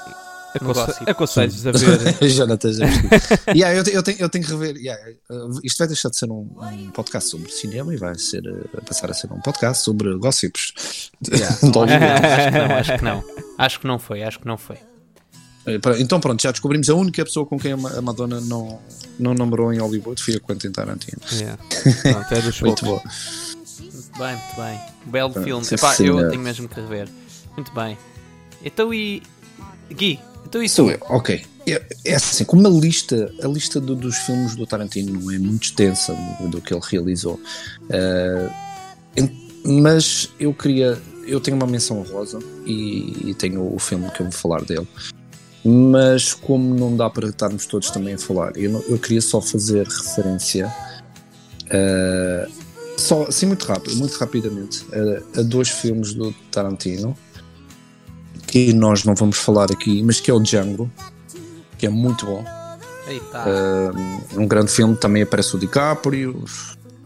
No 0.61 0.71
Aconse- 0.71 0.85
gossip. 0.87 1.09
Aconselho-vos 1.11 1.67
a 1.67 1.71
ver. 1.71 2.29
Jonathan 2.31 2.71
já 2.73 2.85
yeah, 3.53 3.77
eu, 3.77 3.83
te- 3.83 3.93
eu, 3.93 4.01
tenho, 4.01 4.17
eu 4.21 4.29
tenho 4.29 4.45
que 4.45 4.51
rever. 4.51 4.77
Yeah, 4.77 5.01
uh, 5.29 5.59
isto 5.65 5.77
vai 5.79 5.87
deixar 5.87 6.09
de 6.09 6.17
ser 6.17 6.31
um, 6.31 6.49
um 6.61 6.91
podcast 6.91 7.29
sobre 7.29 7.51
cinema 7.51 7.93
e 7.93 7.97
vai 7.97 8.15
ser, 8.17 8.41
uh, 8.47 8.81
passar 8.85 9.11
a 9.11 9.13
ser 9.13 9.31
um 9.33 9.41
podcast 9.41 9.83
sobre 9.83 10.15
gossips. 10.17 11.11
Yeah. 11.29 11.57
Hollywood. 11.61 11.93
acho 12.03 12.49
que 12.51 12.57
não, 12.57 12.75
acho 12.77 12.97
que 12.97 13.03
não. 13.03 13.23
Acho 13.57 13.79
que 13.81 13.87
não 13.87 13.99
foi, 13.99 14.23
acho 14.23 14.39
que 14.39 14.47
não 14.47 14.57
foi. 14.57 14.77
Eh, 15.67 15.79
Então 15.99 16.19
pronto, 16.21 16.41
já 16.41 16.51
descobrimos 16.51 16.89
a 16.89 16.95
única 16.95 17.25
pessoa 17.25 17.45
com 17.45 17.59
quem 17.59 17.73
a 17.73 17.77
Ma- 17.77 17.91
a 17.91 18.01
Madonna 18.01 18.39
não, 18.39 18.79
não 19.19 19.33
namorou 19.33 19.73
em 19.73 19.79
Hollywood 19.79 20.21
foi 20.23 20.35
a 20.35 20.39
Quentin 20.39 20.71
Tarantino. 20.71 21.19
Yeah. 21.33 21.57
Pronto, 22.01 22.33
é 22.33 22.41
dos 22.41 22.61
Muito 22.61 22.85
bom. 22.85 23.01
Muito 24.15 24.19
bem, 24.19 24.35
muito 24.37 24.55
bem. 24.55 24.79
Belo 25.05 25.31
Pronto, 25.31 25.45
filme. 25.45 25.65
sim, 25.65 25.75
Epá, 25.75 25.91
eu 25.91 25.95
senhor. 25.95 26.29
tenho 26.29 26.41
mesmo 26.41 26.67
que 26.69 26.75
rever. 26.79 27.07
Muito 27.55 27.71
bem. 27.73 27.97
Então 28.63 28.93
e. 28.93 29.21
Gui, 29.93 30.19
então 30.45 30.63
e 30.63 30.69
Sou 30.69 30.89
eu, 30.89 30.97
ok. 31.09 31.45
É, 31.67 31.81
é 32.05 32.15
assim, 32.15 32.43
como 32.45 32.65
a 32.67 32.69
lista, 32.69 33.31
a 33.43 33.47
lista 33.47 33.79
do- 33.81 33.95
dos 33.95 34.17
filmes 34.19 34.55
do 34.55 34.65
Tarantino 34.67 35.19
não 35.19 35.31
é 35.31 35.37
muito 35.39 35.63
extensa 35.63 36.15
do, 36.39 36.47
do 36.49 36.61
que 36.61 36.73
ele 36.73 36.81
realizou, 36.91 37.39
em- 39.15 39.81
mas 39.81 40.29
eu 40.39 40.53
queria. 40.53 40.97
Eu 41.27 41.41
tenho 41.41 41.57
uma 41.57 41.65
menção 41.65 42.03
rosa 42.03 42.37
e, 42.67 43.29
e 43.31 43.33
tenho 43.33 43.73
o 43.73 43.79
filme 43.79 44.09
que 44.11 44.21
eu 44.21 44.25
vou 44.25 44.31
falar 44.31 44.63
dele. 44.63 44.87
Mas 45.63 46.35
como 46.35 46.75
não 46.75 46.95
dá 46.95 47.09
para 47.09 47.29
estarmos 47.29 47.65
todos 47.65 47.89
também 47.89 48.13
a 48.13 48.17
falar, 48.19 48.55
eu, 48.55 48.69
não- 48.71 48.83
eu 48.87 48.99
queria 48.99 49.21
só 49.21 49.41
fazer 49.41 49.87
referência 49.87 50.71
eh, 51.71 52.47
só 52.97 53.23
assim 53.23 53.45
muito 53.45 53.63
rápido, 53.65 53.95
muito 53.97 54.15
rapidamente 54.17 54.85
eh, 54.91 55.21
a 55.37 55.41
dois 55.41 55.69
filmes 55.69 56.13
do 56.13 56.31
Tarantino 56.51 57.15
que 58.47 58.71
nós 58.73 59.03
não 59.03 59.15
vamos 59.15 59.37
falar 59.37 59.65
aqui, 59.71 60.01
mas 60.03 60.19
que 60.19 60.29
é 60.31 60.33
o 60.33 60.39
Django, 60.39 60.89
que 61.77 61.85
é 61.85 61.89
muito 61.89 62.25
bom. 62.25 62.43
Eita, 63.07 63.43
Um, 64.37 64.47
grande 64.47 64.71
filme, 64.71 64.95
também 64.95 65.23
aparece 65.23 65.55
o 65.55 65.59
DiCaprio. 65.59 66.43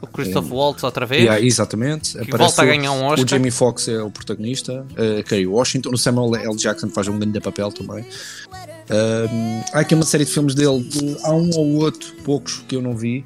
o 0.02 0.08
Christoph 0.08 0.50
Waltz 0.52 0.84
outra 0.84 1.06
vez. 1.06 1.24
Yeah, 1.24 1.44
exatamente. 1.44 2.12
que 2.14 2.18
aparece 2.20 2.38
volta 2.38 2.62
a 2.62 2.66
o- 2.66 2.68
ganhar 2.68 2.92
um 2.92 3.04
Oscar. 3.06 3.26
O 3.26 3.28
Jamie 3.28 3.52
Foxx 3.52 3.88
é 3.88 4.02
o 4.02 4.12
protagonista, 4.12 4.86
uh, 4.92 5.24
Kerry 5.24 5.48
Washington, 5.48 5.90
o 5.94 5.98
Samuel 5.98 6.36
L. 6.36 6.56
Jackson 6.56 6.90
faz 6.90 7.08
um 7.08 7.18
grande 7.18 7.40
papel 7.42 7.72
também. 7.72 8.06
Um, 8.92 9.62
há 9.74 9.80
aqui 9.80 9.94
uma 9.96 10.06
série 10.06 10.26
de 10.26 10.32
filmes 10.32 10.54
dele, 10.56 10.84
de- 10.84 11.18
há 11.24 11.32
um 11.34 11.50
ou 11.56 11.76
outro, 11.84 12.14
poucos 12.24 12.64
que 12.68 12.76
eu 12.76 12.82
não 12.82 12.96
vi. 12.96 13.26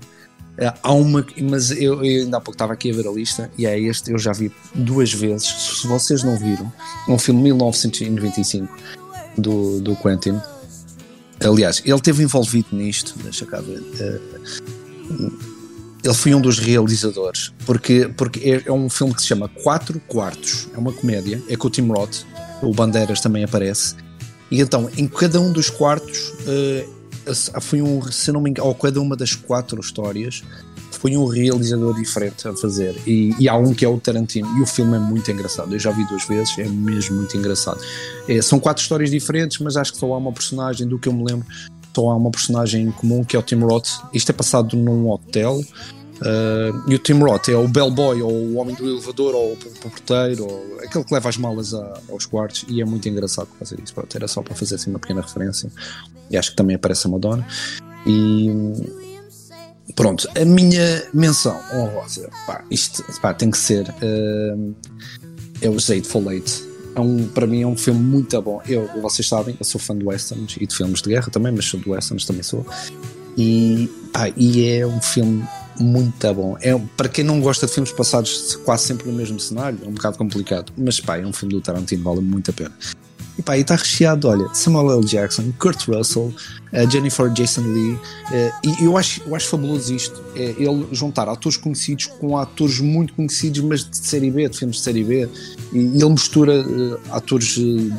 Uh, 0.54 0.72
há 0.84 0.94
uma, 0.94 1.26
mas 1.42 1.72
eu, 1.72 2.04
eu 2.04 2.22
ainda 2.24 2.38
há 2.38 2.42
pouco 2.42 2.52
estava 2.52 2.74
aqui 2.74 2.92
a 2.92 2.94
ver 2.94 3.08
a 3.08 3.12
lista 3.12 3.52
e 3.58 3.66
é 3.66 3.80
este, 3.80 4.12
eu 4.12 4.20
já 4.20 4.32
vi 4.32 4.52
duas 4.76 5.12
vezes. 5.12 5.48
Se 5.48 5.88
vocês 5.88 6.24
não 6.24 6.38
viram, 6.38 6.72
um 7.08 7.18
filme 7.18 7.40
de 7.40 7.44
1995 7.46 8.78
do, 9.38 9.82
do 9.82 9.96
Quentin. 9.96 10.40
Aliás, 11.44 11.82
ele 11.84 11.96
esteve 11.96 12.24
envolvido 12.24 12.68
nisto, 12.72 13.16
deixa 13.24 13.46
cá 13.46 13.60
ver. 13.60 13.80
Uh, 13.80 15.54
ele 16.04 16.14
foi 16.14 16.36
um 16.36 16.42
dos 16.42 16.60
realizadores, 16.60 17.54
porque, 17.66 18.12
porque 18.18 18.40
é, 18.40 18.64
é 18.66 18.72
um 18.72 18.90
filme 18.90 19.14
que 19.14 19.22
se 19.22 19.28
chama 19.28 19.48
Quatro 19.48 20.00
Quartos, 20.02 20.68
é 20.74 20.78
uma 20.78 20.92
comédia, 20.92 21.42
é 21.48 21.56
com 21.56 21.68
o 21.68 21.70
Tim 21.70 21.88
Roth, 21.88 22.26
o 22.62 22.74
Bandeiras 22.74 23.22
também 23.22 23.44
aparece, 23.44 23.96
e 24.52 24.60
então 24.60 24.90
em 24.98 25.08
cada 25.08 25.40
um 25.40 25.52
dos 25.54 25.70
quartos 25.70 26.34
eh, 26.46 26.86
foi 27.62 27.82
um, 27.82 28.02
se 28.12 28.32
não 28.32 28.42
me 28.42 28.50
engano, 28.50 28.68
ou 28.68 28.76
cada 28.76 29.02
uma 29.02 29.16
das 29.16 29.36
quatro 29.36 29.80
histórias 29.80 30.44
foi 30.92 31.18
um 31.18 31.26
realizador 31.26 31.94
diferente 31.96 32.48
a 32.48 32.56
fazer, 32.56 32.96
e, 33.06 33.36
e 33.38 33.50
há 33.50 33.58
um 33.58 33.74
que 33.74 33.84
é 33.84 33.88
o 33.90 34.00
Tarantino, 34.00 34.58
e 34.58 34.62
o 34.62 34.66
filme 34.66 34.96
é 34.96 35.00
muito 35.00 35.30
engraçado, 35.30 35.74
eu 35.74 35.80
já 35.80 35.92
vi 35.92 36.06
duas 36.08 36.26
vezes, 36.26 36.58
é 36.58 36.64
mesmo 36.64 37.18
muito 37.18 37.36
engraçado. 37.36 37.82
É, 38.28 38.42
são 38.42 38.58
quatro 38.58 38.82
histórias 38.82 39.12
diferentes, 39.12 39.60
mas 39.60 39.76
acho 39.76 39.92
que 39.92 39.98
só 39.98 40.14
há 40.14 40.18
uma 40.18 40.32
personagem, 40.32 40.88
do 40.88 40.98
que 40.98 41.10
eu 41.10 41.14
me 41.14 41.26
lembro, 41.26 41.46
só 41.94 42.10
há 42.10 42.16
uma 42.16 42.32
personagem 42.32 42.86
em 42.86 42.92
comum 42.92 43.24
que 43.24 43.36
é 43.36 43.40
o 43.40 43.44
Tim 43.44 43.60
Roth. 43.60 43.90
Isto 44.14 44.32
é 44.32 44.34
passado 44.34 44.76
num 44.76 45.10
hotel. 45.10 45.62
Uh, 46.22 46.90
e 46.90 46.96
o 46.96 47.00
Tim 47.00 47.14
Roth 47.20 47.50
é 47.50 47.56
o 47.56 47.68
bellboy, 47.68 48.22
ou 48.22 48.32
o 48.32 48.56
homem 48.56 48.76
do 48.76 48.88
elevador, 48.90 49.34
ou 49.36 49.54
o 49.54 49.58
porteiro, 49.90 50.46
ou 50.46 50.78
aquele 50.84 51.04
que 51.04 51.14
leva 51.14 51.30
as 51.30 51.38
malas 51.38 51.74
a- 51.74 52.00
aos 52.10 52.26
quartos. 52.26 52.66
E 52.68 52.82
é 52.82 52.86
muito 52.86 53.08
engraçado 53.10 53.48
fazer 53.60 53.80
isso. 53.84 53.94
Pronto, 53.94 54.16
era 54.16 54.28
só 54.28 54.42
para 54.42 54.56
fazer 54.56 54.76
assim 54.76 54.90
uma 54.90 55.00
pequena 55.00 55.22
referência. 55.22 55.70
E 56.30 56.38
acho 56.38 56.52
que 56.52 56.56
também 56.56 56.76
aparece 56.76 57.08
a 57.08 57.10
Madonna. 57.10 57.46
E 58.06 58.50
pronto, 59.96 60.28
a 60.36 60.46
minha 60.46 61.04
menção 61.14 61.60
honrosa, 61.74 62.30
pá, 62.48 62.64
isto 62.72 63.04
pá, 63.22 63.34
tem 63.34 63.52
que 63.52 63.58
ser. 63.58 63.88
uh, 63.90 64.76
é 65.62 65.70
o 65.70 65.76
Hateful 65.78 66.32
Eight. 66.32 66.64
É 66.96 67.00
um, 67.00 67.28
para 67.28 67.48
mim 67.48 67.62
é 67.64 67.68
um 67.68 67.76
filme 67.78 68.00
muito 68.00 68.40
bom. 68.42 68.62
Eu, 68.68 68.88
vocês 69.02 69.28
sabem, 69.28 69.56
eu 69.60 69.66
sou 69.66 69.80
fã 69.82 69.98
de 69.98 70.06
westerns 70.06 70.58
e 70.60 70.68
de 70.68 70.76
filmes 70.76 71.02
de 71.02 71.10
guerra 71.10 71.30
também, 71.32 71.52
mas 71.52 71.66
sou 71.66 71.80
de 71.80 71.90
westerns 71.90 72.26
também 72.26 72.44
sou. 72.44 72.66
E, 73.38 73.90
pá, 74.12 74.30
e 74.38 74.68
é 74.70 74.86
um 74.86 75.02
filme 75.02 75.44
muito 75.80 76.34
bom. 76.34 76.58
É, 76.62 76.78
para 76.96 77.10
quem 77.10 77.24
não 77.24 77.40
gosta 77.40 77.66
de 77.66 77.74
filmes 77.74 77.92
passados 77.92 78.56
quase 78.64 78.86
sempre 78.86 79.08
no 79.08 79.14
mesmo 79.14 79.40
cenário, 79.40 79.80
é 79.84 79.88
um 79.88 79.94
bocado 79.94 80.18
complicado. 80.18 80.72
Mas 80.78 81.00
pá, 81.00 81.18
é 81.18 81.26
um 81.26 81.34
filme 81.34 81.54
do 81.54 81.62
Tarantino, 81.62 82.04
vale 82.04 82.22
muito 82.22 82.52
a 82.52 82.54
pena. 82.54 82.72
E 83.38 83.42
pá, 83.42 83.58
está 83.58 83.76
recheado, 83.76 84.28
olha, 84.28 84.48
Samuel 84.54 85.00
L. 85.00 85.06
Jackson, 85.06 85.52
Kurt 85.58 85.88
Russell, 85.88 86.32
eh, 86.72 86.88
Jennifer 86.88 87.32
Jason 87.32 87.62
Lee, 87.62 88.00
eh, 88.32 88.52
e 88.64 88.86
eu 88.86 88.96
acho, 88.96 89.24
eu 89.26 89.36
acho 89.36 89.48
fabuloso 89.48 89.94
isto, 89.94 90.22
é 90.36 90.54
ele 90.60 90.88
juntar 90.92 91.28
atores 91.28 91.58
conhecidos 91.58 92.06
com 92.06 92.38
atores 92.38 92.80
muito 92.80 93.14
conhecidos, 93.16 93.62
mas 93.62 93.90
de 93.90 93.98
série 93.98 94.30
B, 94.30 94.48
de 94.48 94.58
filmes 94.60 94.78
de 94.78 94.84
série 94.84 95.04
B, 95.04 95.28
e 95.72 95.80
ele 95.80 96.10
mistura 96.10 96.54
eh, 96.54 97.00
atores 97.10 97.58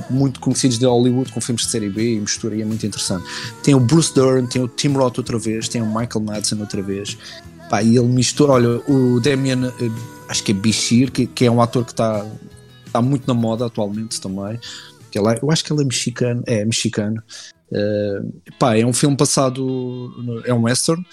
muito 0.08 0.38
conhecidos 0.38 0.78
de 0.78 0.86
Hollywood 0.86 1.32
com 1.32 1.40
filmes 1.40 1.64
de 1.64 1.70
série 1.70 1.90
B 1.90 2.14
e 2.14 2.20
mistura 2.20 2.54
e 2.54 2.62
é 2.62 2.64
muito 2.64 2.86
interessante. 2.86 3.24
Tem 3.60 3.74
o 3.74 3.80
Bruce 3.80 4.14
Dern, 4.14 4.46
tem 4.46 4.62
o 4.62 4.68
Tim 4.68 4.92
Roth 4.92 5.18
outra 5.18 5.38
vez, 5.38 5.68
tem 5.68 5.82
o 5.82 5.86
Michael 5.86 6.20
Madsen 6.20 6.60
outra 6.60 6.80
vez. 6.80 7.18
Pá, 7.68 7.82
e 7.82 7.96
ele 7.96 8.06
mistura, 8.08 8.52
olha, 8.52 8.68
o 8.88 9.20
Damien, 9.20 9.64
eh, 9.66 9.70
acho 10.28 10.42
que 10.44 10.52
é 10.52 10.54
Bichir, 10.54 11.10
que, 11.10 11.26
que 11.26 11.44
é 11.46 11.50
um 11.50 11.60
ator 11.60 11.84
que 11.84 11.92
está 11.92 12.26
está 12.86 13.02
muito 13.02 13.26
na 13.26 13.34
moda 13.34 13.66
atualmente 13.66 14.20
também. 14.20 14.56
Que 15.10 15.18
ele 15.18 15.28
é- 15.28 15.40
eu 15.42 15.50
acho 15.50 15.64
que 15.64 15.72
ele 15.72 15.82
é 15.82 15.84
mexicano, 15.84 16.42
é 16.46 16.64
mexicano. 16.64 17.20
Eh, 17.72 18.22
pá, 18.58 18.76
é 18.76 18.86
um 18.86 18.92
filme 18.92 19.16
passado, 19.16 20.12
é 20.44 20.54
um 20.54 20.62
western 20.62 21.04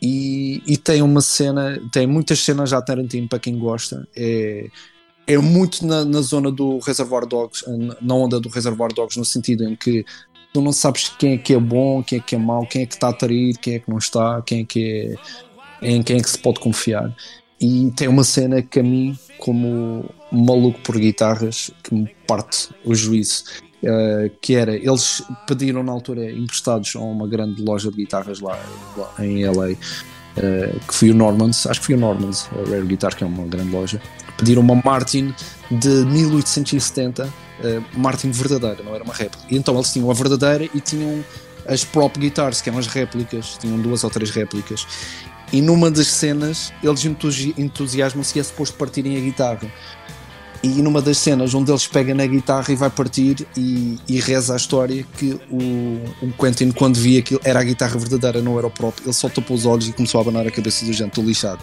e, 0.00 0.62
e 0.66 0.76
tem 0.76 1.02
uma 1.02 1.20
cena, 1.20 1.80
tem 1.90 2.06
muitas 2.06 2.38
cenas 2.40 2.70
já 2.70 2.80
Tarantino 2.80 3.28
para 3.28 3.40
quem 3.40 3.58
gosta. 3.58 4.06
É, 4.14 4.68
é 5.26 5.38
muito 5.38 5.84
na, 5.84 6.04
na 6.04 6.20
zona 6.20 6.52
do 6.52 6.78
Reservoir 6.78 7.26
Dogs, 7.26 7.64
na- 7.66 7.96
na 8.00 8.14
onda 8.14 8.38
do 8.38 8.48
Reservoir 8.48 8.92
Dogs, 8.92 9.18
no 9.18 9.24
sentido 9.24 9.64
em 9.64 9.74
que 9.74 10.04
tu 10.52 10.60
não 10.60 10.72
sabes 10.72 11.08
quem 11.18 11.32
é 11.34 11.38
que 11.38 11.54
é 11.54 11.58
bom, 11.58 12.02
quem 12.04 12.18
é 12.18 12.22
que 12.22 12.34
é 12.36 12.38
mau, 12.38 12.64
quem 12.66 12.82
é 12.82 12.86
que 12.86 12.94
está 12.94 13.08
a 13.08 13.12
trair, 13.12 13.56
quem 13.58 13.74
é 13.74 13.78
que 13.80 13.90
não 13.90 13.98
está, 13.98 14.40
quem 14.42 14.60
é 14.60 14.64
que 14.64 14.84
é, 14.84 15.14
em 15.82 16.02
quem 16.02 16.18
é 16.18 16.20
que 16.20 16.30
se 16.30 16.38
pode 16.38 16.60
confiar. 16.60 17.14
E 17.60 17.90
tem 17.96 18.08
uma 18.08 18.24
cena 18.24 18.60
que 18.60 18.80
a 18.80 18.82
mim, 18.82 19.18
como 19.38 20.04
maluco 20.30 20.78
por 20.80 20.98
guitarras, 20.98 21.70
que 21.82 21.94
me 21.94 22.14
parte 22.26 22.68
o 22.84 22.94
juízo, 22.94 23.44
eh, 23.82 24.30
que 24.40 24.54
era, 24.54 24.74
eles 24.74 25.22
pediram 25.46 25.82
na 25.82 25.92
altura 25.92 26.30
emprestados 26.30 26.94
a 26.96 27.00
uma 27.00 27.26
grande 27.26 27.62
loja 27.62 27.90
de 27.90 27.96
guitarras 27.96 28.40
lá, 28.40 28.58
lá 28.96 29.24
em 29.24 29.46
LA, 29.46 29.70
eh, 30.36 30.74
que 30.86 30.94
foi 30.94 31.10
o 31.10 31.14
Normans, 31.14 31.66
acho 31.66 31.80
que 31.80 31.86
foi 31.86 31.94
o 31.94 31.98
Normans, 31.98 32.48
a 32.52 32.68
Rare 32.68 32.86
Guitar, 32.86 33.14
que 33.14 33.24
é 33.24 33.26
uma 33.26 33.46
grande 33.46 33.70
loja, 33.70 34.00
pediram 34.36 34.60
uma 34.60 34.80
Martin 34.84 35.34
de 35.70 35.88
1870, 35.88 37.32
eh, 37.62 37.80
Martin 37.94 38.30
verdadeira, 38.30 38.82
não 38.82 38.94
era 38.94 39.04
uma 39.04 39.14
réplica. 39.14 39.46
E 39.50 39.56
então 39.56 39.74
eles 39.74 39.92
tinham 39.92 40.10
a 40.10 40.14
verdadeira 40.14 40.68
e 40.74 40.80
tinham 40.80 41.24
as 41.68 41.84
prop 41.84 42.18
guitars, 42.18 42.60
que 42.60 42.68
eram 42.68 42.78
as 42.78 42.86
réplicas, 42.86 43.56
tinham 43.58 43.78
duas 43.78 44.04
ou 44.04 44.10
três 44.10 44.30
réplicas. 44.30 44.86
E 45.52 45.60
numa 45.62 45.90
das 45.90 46.08
cenas, 46.08 46.72
eles 46.82 47.04
entusi 47.04 47.54
entusiasmam-se 47.56 48.36
e 48.36 48.40
é 48.40 48.42
suposto 48.42 48.76
partirem 48.76 49.16
a 49.16 49.20
guitarra. 49.20 49.70
E 50.62 50.82
numa 50.82 51.00
das 51.00 51.18
cenas, 51.18 51.54
um 51.54 51.62
deles 51.62 51.86
pega 51.86 52.12
na 52.14 52.26
guitarra 52.26 52.72
e 52.72 52.74
vai 52.74 52.90
partir 52.90 53.46
e, 53.56 53.98
e 54.08 54.18
reza 54.18 54.54
a 54.54 54.56
história 54.56 55.06
que 55.16 55.38
o, 55.50 56.26
o 56.26 56.32
Quentin, 56.32 56.72
quando 56.72 56.96
via 56.96 57.22
que 57.22 57.38
era 57.44 57.60
a 57.60 57.62
guitarra 57.62 57.96
verdadeira, 57.98 58.42
não 58.42 58.58
era 58.58 58.66
o 58.66 58.70
próprio, 58.70 59.06
ele 59.06 59.12
só 59.12 59.28
tapou 59.28 59.56
os 59.56 59.64
olhos 59.64 59.88
e 59.88 59.92
começou 59.92 60.18
a 60.18 60.22
abanar 60.22 60.46
a 60.46 60.50
cabeça 60.50 60.84
do 60.84 60.92
gente, 60.92 61.20
lixado. 61.20 61.62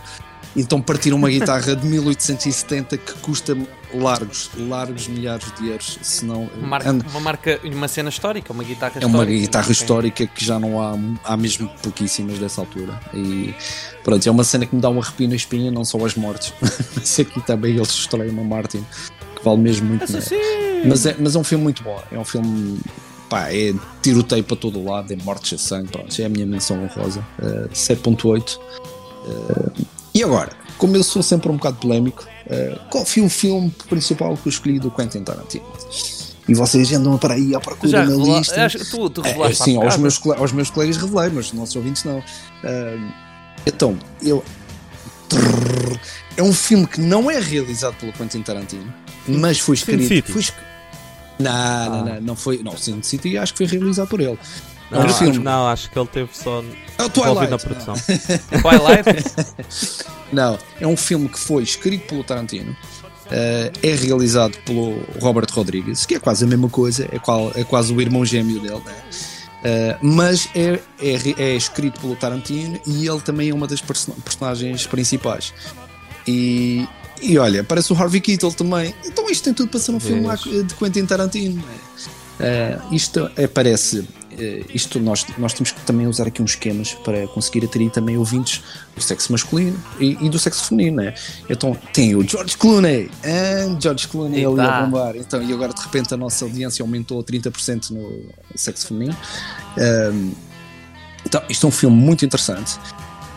Então 0.56 0.82
partiram 0.82 1.18
uma 1.18 1.28
guitarra 1.30 1.76
de 1.76 1.86
1870 1.86 2.98
que 2.98 3.14
custa 3.16 3.58
largos, 3.94 4.50
largos 4.58 5.08
milhares 5.08 5.52
de 5.60 5.68
euros, 5.68 6.00
se 6.02 6.26
não... 6.26 6.50
Uma 6.58 6.68
marca, 6.68 6.92
uma, 6.92 7.20
marca, 7.20 7.60
uma 7.64 7.88
cena 7.88 8.10
histórica, 8.10 8.52
uma 8.52 8.64
guitarra 8.64 9.00
histórica. 9.00 9.06
É 9.06 9.16
uma 9.16 9.26
guitarra 9.26 9.72
histórica 9.72 10.28
que 10.28 10.46
já 10.46 10.60
não 10.60 10.82
há, 10.82 10.96
há 11.24 11.38
mesmo 11.38 11.70
pouquíssimas 11.82 12.40
dessa 12.40 12.62
altura. 12.62 13.00
E 13.14 13.54
pronto, 14.04 14.28
é 14.28 14.32
uma 14.32 14.44
cena 14.44 14.66
que 14.66 14.76
me 14.76 14.82
dá 14.82 14.90
um 14.90 15.00
arrepio 15.00 15.28
na 15.28 15.36
espinha, 15.36 15.72
não 15.72 15.86
só 15.86 16.04
as 16.06 16.16
mortes, 16.16 16.54
mas 16.96 17.20
aqui 17.20 17.42
também 17.42 17.76
eles 17.76 17.90
estreiam 17.90 18.34
uma 18.34 18.44
Martin, 18.44 18.86
que 19.36 19.44
vale 19.44 19.62
mesmo 19.62 19.88
muito. 19.88 20.06
Mas 20.86 21.06
é, 21.06 21.16
mas 21.18 21.36
é 21.36 21.40
um 21.40 21.44
filme 21.44 21.64
muito 21.64 21.82
bom, 21.84 22.02
é 22.12 22.20
um 22.20 22.26
filme 22.26 22.80
pá, 23.30 23.52
é 23.52 23.74
tiroteio 24.02 24.44
para 24.44 24.58
todo 24.58 24.84
lado, 24.84 25.12
é 25.12 25.16
mortes 25.16 25.54
a 25.54 25.58
sangue, 25.58 25.90
pronto, 25.90 26.22
é 26.22 26.26
a 26.26 26.30
minha 26.30 26.46
menção 26.46 26.84
honrosa. 26.84 27.26
Uh, 27.40 27.68
7.8. 27.70 28.58
Uh, 28.58 29.86
e 30.14 30.24
agora, 30.24 30.52
como 30.78 30.96
eu 30.96 31.04
sou 31.04 31.24
sempre 31.24 31.50
um 31.50 31.56
bocado 31.56 31.78
polémico, 31.78 32.24
uh, 32.48 32.80
qual 32.90 33.06
foi 33.06 33.24
o 33.24 33.30
filme 33.30 33.74
principal 33.90 34.36
que 34.38 34.48
eu 34.48 34.50
escolhi 34.50 34.80
do 34.80 34.92
Quentin 34.92 35.24
Tarantino? 35.24 35.66
E 36.48 36.54
vocês 36.54 36.92
andam 36.92 37.18
para 37.18 37.36
aí 37.36 37.56
à 37.56 37.60
procura 37.60 38.06
na 38.06 38.16
lista. 38.16 38.66
Acho 38.66 38.80
que 38.80 38.90
tu, 38.90 39.10
tu 39.10 39.22
revelaste. 39.22 39.62
É, 39.62 39.66
sim, 39.66 39.78
aos 39.82 39.98
meus, 39.98 40.22
aos 40.38 40.52
meus 40.52 40.70
colegas 40.70 40.98
revelei, 40.98 41.30
mas 41.30 41.48
os 41.48 41.54
nossos 41.54 41.76
ouvintes 41.76 42.04
não. 42.04 42.20
Uh, 42.20 43.12
então, 43.66 43.98
eu. 44.22 44.44
É 46.36 46.44
um 46.44 46.54
filme 46.54 46.86
que 46.86 47.00
não 47.00 47.32
é 47.32 47.40
realizado 47.40 47.96
pelo 47.96 48.12
Quentin 48.12 48.42
Tarantino, 48.42 48.94
mas 49.28 49.60
foi 49.60 49.76
escrito. 49.76 50.32
Foi 50.32 50.42
escrito 50.42 50.74
não, 51.40 51.52
ah. 51.52 51.90
não, 51.90 52.06
não, 52.06 52.22
não 52.22 52.36
foi. 52.36 52.62
Não, 52.64 52.78
Sin 52.78 53.02
City 53.02 53.38
acho 53.38 53.54
que 53.54 53.66
foi 53.68 53.78
realizado 53.78 54.08
por 54.08 54.20
ele. 54.20 54.38
Não, 54.94 55.02
é 55.02 55.06
um 55.06 55.10
filme. 55.10 55.40
não, 55.40 55.68
acho 55.68 55.90
que 55.90 55.98
ele 55.98 56.08
teve 56.08 56.30
só 56.34 56.64
é 56.98 57.04
o 57.04 57.10
Twilight, 57.10 57.50
na 57.52 57.58
produção. 57.58 57.96
Twilight? 58.62 59.26
não, 60.32 60.58
é 60.80 60.88
um 60.88 60.96
filme 60.96 61.28
que 61.28 61.40
foi 61.40 61.64
escrito 61.64 62.08
pelo 62.08 62.24
Tarantino, 62.24 62.72
uh, 62.72 63.80
é 63.82 63.96
realizado 63.96 64.58
pelo 64.66 65.02
Robert 65.20 65.48
Rodrigues, 65.52 66.06
que 66.06 66.16
é 66.16 66.20
quase 66.20 66.46
a 66.46 66.48
mesma 66.48 66.70
coisa, 66.70 67.08
é, 67.12 67.20
qual, 67.20 67.52
é 67.56 67.64
quase 67.64 67.94
o 67.94 68.00
irmão 68.00 68.24
gêmeo 68.24 68.60
dele, 68.60 68.82
né? 68.86 68.96
Uh, 69.64 69.98
mas 70.02 70.50
é, 70.54 70.78
é, 71.02 71.42
é, 71.42 71.56
escrito 71.56 72.00
pelo 72.02 72.18
Tarantino 72.18 72.78
e 72.86 73.08
ele 73.08 73.22
também 73.22 73.50
é 73.50 73.54
uma 73.54 73.66
das 73.66 73.80
person 73.80 74.12
personagens 74.12 74.86
principais. 74.86 75.54
E, 76.28 76.86
e 77.22 77.38
olha, 77.38 77.64
parece 77.64 77.94
o 77.94 77.96
Harvey 77.96 78.20
Keitel 78.20 78.52
também. 78.52 78.94
Então 79.06 79.30
isto 79.30 79.46
tem 79.46 79.54
tudo 79.54 79.70
para 79.70 79.80
ser 79.80 79.92
um 79.92 80.02
filme 80.02 80.28
de 80.66 80.74
Quentin 80.76 81.06
Tarantino. 81.06 81.64
Uh, 82.40 82.94
isto 82.94 83.32
é, 83.38 83.48
parece 83.48 84.00
eh, 84.00 84.23
isto 84.74 85.00
nós, 85.00 85.26
nós 85.38 85.54
temos 85.54 85.72
que 85.72 85.82
também 85.82 86.08
usar 86.08 86.28
aqui 86.28 86.42
uns 86.42 86.52
esquemas 86.52 86.94
para 86.94 87.28
conseguir 87.28 87.66
atrair 87.66 87.90
também 87.90 88.18
ouvintes 88.18 88.62
do 88.96 89.02
sexo 89.02 89.32
masculino 89.32 89.78
e, 90.00 90.18
e 90.22 90.30
do 90.30 90.40
sexo 90.40 90.66
feminino, 90.66 90.98
né? 90.98 91.14
Então 91.50 91.76
tem 91.92 92.16
o 92.16 92.28
George 92.28 92.58
Clooney, 92.58 93.10
and 93.26 93.80
George 93.82 94.08
Clooney 94.08 94.46
ali 94.46 94.60
a 94.60 94.82
bombar. 94.82 95.16
Então, 95.16 95.42
e 95.42 95.52
agora 95.52 95.74
de 95.74 95.82
repente 95.82 96.14
a 96.14 96.18
nossa 96.18 96.46
audiência 96.46 96.84
aumentou 96.84 97.24
30% 97.24 97.92
no 97.92 98.24
sexo 98.56 98.88
feminino. 98.88 99.16
Um, 99.78 100.32
então, 101.26 101.42
isto 101.50 101.66
é 101.66 101.70
um 101.70 101.72
filme 101.72 101.96
muito 101.96 102.26
interessante. 102.26 102.78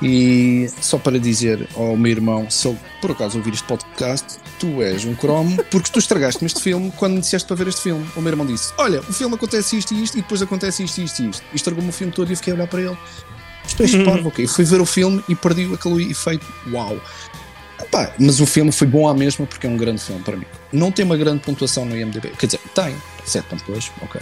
E 0.03 0.69
só 0.81 0.99
para 0.99 1.19
dizer 1.19 1.67
ao 1.75 1.97
meu 1.97 2.13
irmão, 2.13 2.51
se 2.51 2.69
ele 2.69 2.79
por 3.01 3.13
acaso 3.13 3.39
ouvir 3.39 3.55
este 3.55 3.65
podcast, 3.67 4.39
tu 4.59 4.83
és 4.83 5.05
um 5.05 5.15
cromo 5.15 5.57
porque 5.71 5.91
tu 5.91 5.99
estragaste-me 5.99 6.47
este 6.47 6.61
filme 6.61 6.93
quando 6.97 7.15
me 7.15 7.21
disseste 7.21 7.47
para 7.47 7.57
ver 7.57 7.69
este 7.69 7.83
filme. 7.83 8.07
O 8.17 8.21
meu 8.21 8.33
irmão 8.33 8.47
disse: 8.47 8.73
Olha, 8.79 9.01
o 9.01 9.13
filme 9.13 9.35
acontece 9.35 9.77
isto 9.77 9.95
e 9.95 10.03
isto, 10.03 10.19
e 10.19 10.23
depois 10.23 10.43
acontece 10.43 10.83
isto 10.83 10.99
e 11.01 11.05
isto 11.05 11.23
e 11.23 11.31
isto. 11.31 11.45
E 11.53 11.57
estragou-me 11.57 11.89
o 11.89 11.93
filme 11.93 12.13
todo 12.13 12.29
e 12.29 12.33
eu 12.33 12.37
fiquei 12.37 12.53
a 12.53 12.57
olhar 12.57 12.67
para 12.67 12.83
ele. 12.83 12.99
Isto 13.67 13.83
é 13.83 14.05
parvo, 14.05 14.29
ok. 14.29 14.47
Fui 14.47 14.65
ver 14.65 14.81
o 14.81 14.87
filme 14.87 15.25
e 15.29 15.35
perdi 15.35 15.73
aquele 15.73 16.11
efeito 16.11 16.47
uau. 16.73 17.01
Epá, 17.81 18.13
mas 18.19 18.41
o 18.41 18.47
filme 18.47 18.73
foi 18.73 18.87
bom 18.87 19.09
à 19.09 19.15
mesma 19.15 19.47
porque 19.47 19.67
é 19.67 19.71
um 19.71 19.77
grande 19.77 20.01
filme 20.01 20.23
para 20.23 20.37
mim. 20.37 20.47
Não 20.73 20.91
tem 20.91 21.05
uma 21.05 21.17
grande 21.17 21.41
pontuação 21.41 21.85
no 21.85 21.97
IMDb. 21.97 22.31
Quer 22.39 22.47
dizer, 22.47 22.61
tem 22.75 22.95
7.2, 23.27 23.91
ok. 24.03 24.21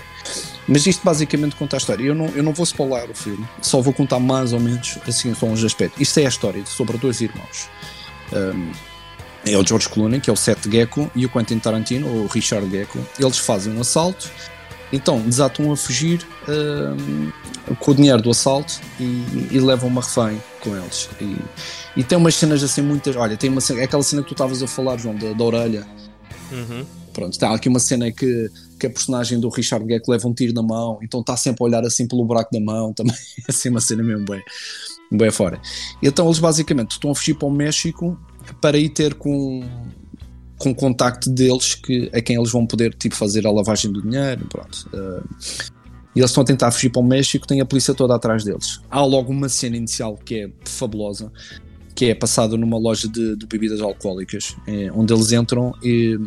Mas 0.67 0.87
isto 0.87 1.05
basicamente 1.05 1.57
conta 1.57 1.77
a 1.77 1.79
história. 1.79 2.05
Eu 2.05 2.15
não, 2.15 2.27
eu 2.29 2.43
não 2.43 2.53
vou 2.53 2.65
spoiler 2.65 3.11
o 3.11 3.15
filme, 3.15 3.47
só 3.61 3.81
vou 3.81 3.93
contar 3.93 4.19
mais 4.19 4.53
ou 4.53 4.61
menos 4.61 4.99
assim 5.07 5.35
só 5.35 5.47
uns 5.47 5.62
aspectos. 5.62 6.01
Isto 6.01 6.21
é 6.21 6.27
a 6.27 6.29
história 6.29 6.65
sobre 6.67 6.97
dois 6.99 7.21
irmãos. 7.21 7.69
Um, 8.33 8.73
é 9.47 9.59
o 9.59 9.67
George 9.67 9.89
Clooney, 9.89 10.21
que 10.21 10.31
é 10.31 10.33
o 10.33 10.37
Seth 10.37 10.71
Gecko, 10.71 11.11
e 11.15 11.27
o 11.27 11.29
Quentin 11.29 11.59
Tarantino, 11.59 12.07
o 12.07 12.27
Richard 12.27 12.69
Gecko. 12.71 12.99
Eles 13.19 13.39
fazem 13.39 13.77
um 13.77 13.81
assalto, 13.81 14.31
então 14.91 15.21
desatam 15.21 15.71
a 15.71 15.77
fugir 15.77 16.27
um, 16.49 17.31
com 17.75 17.91
o 17.91 17.95
dinheiro 17.95 18.23
do 18.23 18.31
assalto 18.31 18.81
e, 18.99 19.49
e, 19.51 19.61
levam 19.61 19.89
uma 19.89 20.01
refém 20.01 20.43
com 20.61 20.75
eles. 20.75 21.11
E, 21.21 21.37
e 21.97 22.03
tem 22.03 22.17
umas 22.17 22.35
cenas 22.35 22.62
assim 22.62 22.81
muitas. 22.81 23.15
Olha, 23.17 23.37
tem 23.37 23.51
uma 23.51 23.61
cena, 23.61 23.81
é 23.81 23.85
aquela 23.85 24.03
cena 24.03 24.23
que 24.23 24.29
tu 24.29 24.35
estavas 24.35 24.62
a 24.62 24.67
falar, 24.67 24.97
João, 24.97 25.15
da, 25.15 25.33
da 25.33 25.45
orelha. 25.45 25.87
Uhum. 26.51 26.87
Pronto, 27.12 27.33
está 27.33 27.55
aqui 27.55 27.69
uma 27.69 27.81
cena 27.81 28.11
que, 28.11 28.51
que 28.85 28.87
a 28.87 28.91
personagem 28.91 29.41
do 29.41 29.49
Richard 29.49 29.87
Gecko 29.87 30.11
leva 30.11 30.28
um 30.28 30.35
tiro 30.35 30.53
na 30.53 30.62
mão, 30.62 30.99
então 31.03 31.20
está 31.20 31.37
sempre 31.37 31.64
a 31.64 31.66
olhar 31.66 31.85
assim 31.85 32.07
pelo 32.07 32.24
buraco 32.24 32.51
da 32.53 32.61
mão, 32.61 32.93
também 32.93 33.14
assim 33.49 33.70
uma 33.70 33.80
cena 33.80 34.03
mesmo 34.03 34.26
bem, 34.26 34.43
bem 35.11 35.30
fora. 35.30 35.61
Então 36.03 36.26
eles 36.26 36.39
basicamente 36.39 36.93
estão 36.93 37.11
a 37.11 37.14
fugir 37.14 37.35
para 37.35 37.49
o 37.49 37.51
México 37.51 38.18
para 38.61 38.76
ir 38.76 38.91
ter 38.91 39.14
com 39.14 39.62
com 40.57 40.72
contacto 40.72 41.28
deles 41.28 41.74
que, 41.74 42.09
a 42.14 42.20
quem 42.20 42.37
eles 42.37 42.51
vão 42.53 42.64
poder 42.64 42.95
tipo, 42.95 43.14
fazer 43.16 43.47
a 43.47 43.51
lavagem 43.51 43.91
do 43.93 44.01
dinheiro, 44.01 44.47
pronto. 44.49 44.89
Uh, 44.95 45.22
e 46.14 46.20
eles 46.20 46.30
estão 46.30 46.43
a 46.43 46.47
tentar 46.47 46.70
fugir 46.70 46.91
para 46.91 47.03
o 47.03 47.05
México, 47.05 47.47
tem 47.47 47.61
a 47.61 47.66
polícia 47.66 47.93
toda 47.93 48.14
atrás 48.14 48.45
deles. 48.45 48.80
Há 48.89 49.05
logo 49.05 49.32
uma 49.32 49.49
cena 49.49 49.76
inicial 49.76 50.16
que 50.16 50.43
é 50.43 50.51
fabulosa, 50.64 51.30
que 51.95 52.07
é 52.07 52.14
passada 52.14 52.57
numa 52.57 52.78
loja 52.78 53.09
de, 53.09 53.37
de 53.37 53.47
bebidas 53.47 53.80
alcoólicas, 53.80 54.57
é, 54.66 54.91
onde 54.93 55.12
eles 55.12 55.32
entram 55.32 55.74
e 55.82 56.18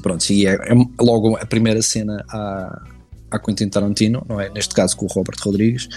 pronto, 0.00 0.28
e 0.30 0.46
é, 0.46 0.54
é 0.54 0.74
logo 1.00 1.36
a 1.36 1.46
primeira 1.46 1.82
cena 1.82 2.24
a, 2.28 2.82
a 3.30 3.38
Quentin 3.38 3.68
Tarantino, 3.68 4.24
não 4.28 4.40
é? 4.40 4.48
Neste 4.50 4.74
caso 4.74 4.96
com 4.96 5.06
o 5.06 5.08
Robert 5.08 5.36
Rodrigues. 5.40 5.88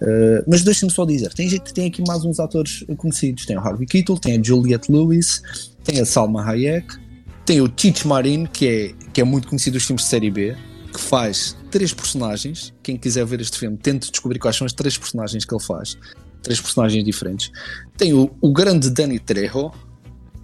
Uh, 0.00 0.42
mas 0.48 0.62
deixem-me 0.62 0.92
só 0.92 1.04
dizer, 1.04 1.32
tem, 1.34 1.48
tem 1.58 1.88
aqui 1.88 2.02
mais 2.06 2.24
uns 2.24 2.40
atores 2.40 2.84
conhecidos, 2.96 3.44
tem 3.44 3.56
o 3.56 3.60
Harvey 3.60 3.86
Keitel, 3.86 4.16
tem 4.16 4.38
a 4.38 4.42
Juliette 4.42 4.90
Lewis, 4.90 5.42
tem 5.84 6.00
a 6.00 6.06
Salma 6.06 6.42
Hayek, 6.42 6.96
tem 7.44 7.60
o 7.60 7.68
Tich 7.68 8.06
Marin, 8.06 8.46
que 8.46 8.66
é, 8.66 8.94
que 9.12 9.20
é 9.20 9.24
muito 9.24 9.48
conhecido 9.48 9.74
dos 9.74 9.84
filmes 9.84 10.04
de 10.04 10.08
série 10.08 10.30
B, 10.30 10.56
que 10.92 11.00
faz 11.00 11.56
três 11.70 11.92
personagens. 11.92 12.72
Quem 12.82 12.96
quiser 12.96 13.24
ver 13.26 13.40
este 13.40 13.58
filme, 13.58 13.76
tente 13.76 14.10
descobrir 14.10 14.38
quais 14.38 14.56
são 14.56 14.66
as 14.66 14.72
três 14.72 14.96
personagens 14.96 15.44
que 15.44 15.54
ele 15.54 15.62
faz. 15.62 15.98
Três 16.42 16.60
personagens 16.60 17.04
diferentes. 17.04 17.50
Tem 17.96 18.14
o, 18.14 18.30
o 18.40 18.52
grande 18.52 18.88
Danny 18.88 19.18
Trejo. 19.18 19.70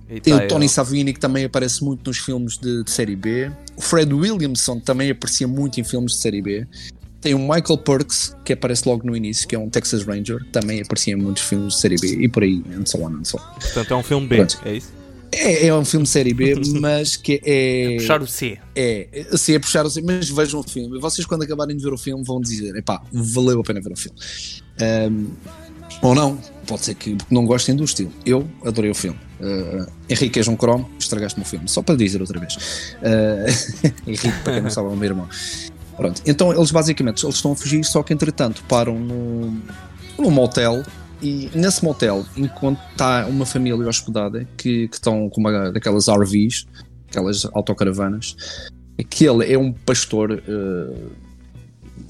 E 0.08 0.20
tem 0.20 0.36
tá 0.36 0.44
o 0.44 0.48
Tony 0.48 0.68
Savini, 0.68 1.12
que 1.12 1.20
também 1.20 1.44
aparece 1.44 1.84
muito 1.84 2.06
nos 2.06 2.18
filmes 2.18 2.56
de, 2.58 2.84
de, 2.84 2.90
série 2.90 3.16
B. 3.16 3.50
O 3.76 3.80
Fred 3.80 4.12
Williamson 4.12 4.78
também 4.78 5.10
aparecia 5.10 5.48
muito 5.48 5.80
em 5.80 5.84
filmes 5.84 6.12
de 6.12 6.18
série 6.18 6.40
B. 6.40 6.66
Tem 7.20 7.34
o 7.34 7.38
Michael 7.38 7.78
Perks, 7.78 8.36
que 8.44 8.52
aparece 8.52 8.88
logo 8.88 9.04
no 9.04 9.16
início, 9.16 9.48
que 9.48 9.56
é 9.56 9.58
um 9.58 9.68
Texas 9.68 10.04
Ranger, 10.04 10.44
também 10.52 10.80
aparecia 10.80 11.14
em 11.14 11.16
muitos 11.16 11.42
filmes 11.42 11.74
de 11.74 11.80
série 11.80 11.96
B 11.96 12.08
e 12.20 12.28
por 12.28 12.44
aí, 12.44 12.62
and 12.78 12.86
so 12.86 13.02
on 13.02 13.16
and 13.16 13.24
so 13.24 13.36
on. 13.36 13.60
Portanto, 13.60 13.94
é 13.94 13.96
um 13.96 14.02
filme 14.02 14.26
B, 14.28 14.36
Pronto. 14.36 14.60
é 14.64 14.76
isso? 14.76 14.92
É, 15.32 15.66
é 15.66 15.74
um 15.74 15.84
filme 15.84 16.04
de 16.04 16.10
série 16.10 16.32
B, 16.32 16.54
mas 16.80 17.16
que 17.16 17.40
é. 17.44 17.94
é 17.94 17.96
puxar 17.96 18.22
o 18.22 18.26
C. 18.28 18.58
É, 18.76 19.26
sim, 19.36 19.54
é 19.54 19.58
puxar 19.58 19.84
o 19.84 19.90
C, 19.90 20.00
mas 20.02 20.30
vejam 20.30 20.60
o 20.60 20.62
filme. 20.62 21.00
Vocês, 21.00 21.26
quando 21.26 21.42
acabarem 21.42 21.76
de 21.76 21.82
ver 21.82 21.92
o 21.92 21.98
filme, 21.98 22.22
vão 22.24 22.40
dizer: 22.40 22.76
epá, 22.76 23.02
valeu 23.12 23.60
a 23.60 23.64
pena 23.64 23.80
ver 23.80 23.92
o 23.92 23.96
filme. 23.96 24.16
Um, 25.10 25.26
ou 26.02 26.14
não, 26.14 26.38
pode 26.66 26.84
ser 26.84 26.94
que 26.94 27.16
não 27.30 27.44
gostem 27.44 27.74
do 27.74 27.84
estilo. 27.84 28.12
Eu 28.24 28.48
adorei 28.64 28.90
o 28.90 28.94
filme. 28.94 29.18
Uh, 29.40 29.86
Henrique 30.08 30.38
és 30.38 30.48
um 30.48 30.56
cromo, 30.56 30.88
estragaste-me 30.98 31.44
o 31.44 31.48
filme, 31.48 31.68
só 31.68 31.82
para 31.82 31.94
dizer 31.94 32.20
outra 32.20 32.40
vez. 32.40 32.56
Uh, 33.02 33.90
Henrique, 34.06 34.32
para 34.42 34.54
quem 34.54 34.62
não 34.62 34.70
sabe, 34.70 34.88
é 34.88 34.90
o 34.90 34.96
meu 34.96 35.08
irmão. 35.08 35.28
Pronto, 35.96 36.22
então 36.26 36.52
eles 36.52 36.70
basicamente 36.70 37.24
eles 37.24 37.36
estão 37.36 37.52
a 37.52 37.56
fugir, 37.56 37.82
só 37.84 38.02
que 38.02 38.12
entretanto 38.12 38.62
param 38.68 38.98
no, 38.98 39.56
num 40.18 40.30
motel 40.30 40.82
e 41.22 41.50
nesse 41.54 41.82
motel, 41.82 42.24
enquanto 42.36 42.78
está 42.90 43.26
uma 43.26 43.46
família 43.46 43.88
hospedada 43.88 44.46
que, 44.56 44.88
que 44.88 44.94
estão 44.94 45.28
com 45.30 45.40
uma 45.40 45.72
daquelas 45.72 46.08
RVs, 46.08 46.66
aquelas 47.08 47.46
autocaravanas, 47.46 48.36
aquele 48.98 49.50
é 49.50 49.58
um 49.58 49.72
pastor, 49.72 50.32
uh, 50.32 51.12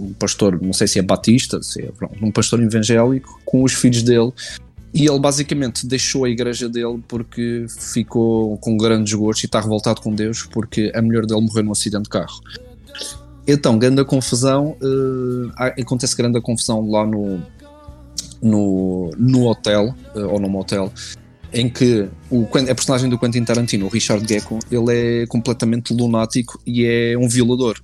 um 0.01 0.13
pastor, 0.15 0.61
não 0.61 0.73
sei 0.73 0.89
se 0.89 0.99
é 0.99 1.03
batista, 1.03 1.63
se 1.63 1.83
é, 1.83 1.93
pronto, 1.93 2.17
um 2.21 2.33
pastor 2.33 2.61
evangélico, 2.61 3.41
com 3.45 3.63
os 3.63 3.73
filhos 3.73 4.03
dele. 4.03 4.33
E 4.95 5.07
ele 5.07 5.19
basicamente 5.19 5.87
deixou 5.87 6.25
a 6.25 6.31
igreja 6.31 6.69
dele 6.69 7.03
porque 7.07 7.67
ficou 7.69 8.57
com 8.59 8.77
grande 8.77 9.05
desgosto 9.05 9.45
e 9.45 9.47
está 9.47 9.61
revoltado 9.61 10.01
com 10.01 10.15
Deus 10.15 10.45
porque 10.51 10.91
a 10.95 11.03
mulher 11.03 11.27
dele 11.27 11.41
morreu 11.41 11.65
num 11.65 11.73
acidente 11.73 12.05
de 12.05 12.11
carro. 12.11 12.41
Então, 13.47 13.79
grande 13.79 14.05
confusão, 14.05 14.77
uh, 14.83 15.53
acontece 15.57 16.17
grande 16.17 16.41
confusão 16.41 16.91
lá 16.91 17.07
no, 17.07 17.41
no, 18.43 19.11
no 19.17 19.47
hotel, 19.47 19.95
uh, 20.15 20.27
ou 20.33 20.41
num 20.41 20.49
motel, 20.49 20.93
em 21.53 21.69
que 21.69 22.09
o, 22.29 22.45
a 22.45 22.75
personagem 22.75 23.09
do 23.09 23.19
Quentin 23.19 23.45
Tarantino, 23.45 23.87
o 23.87 23.89
Richard 23.89 24.27
Gecko, 24.27 24.59
ele 24.71 25.23
é 25.23 25.27
completamente 25.27 25.95
lunático 25.95 26.61
e 26.67 26.85
é 26.85 27.17
um 27.17 27.29
violador. 27.29 27.81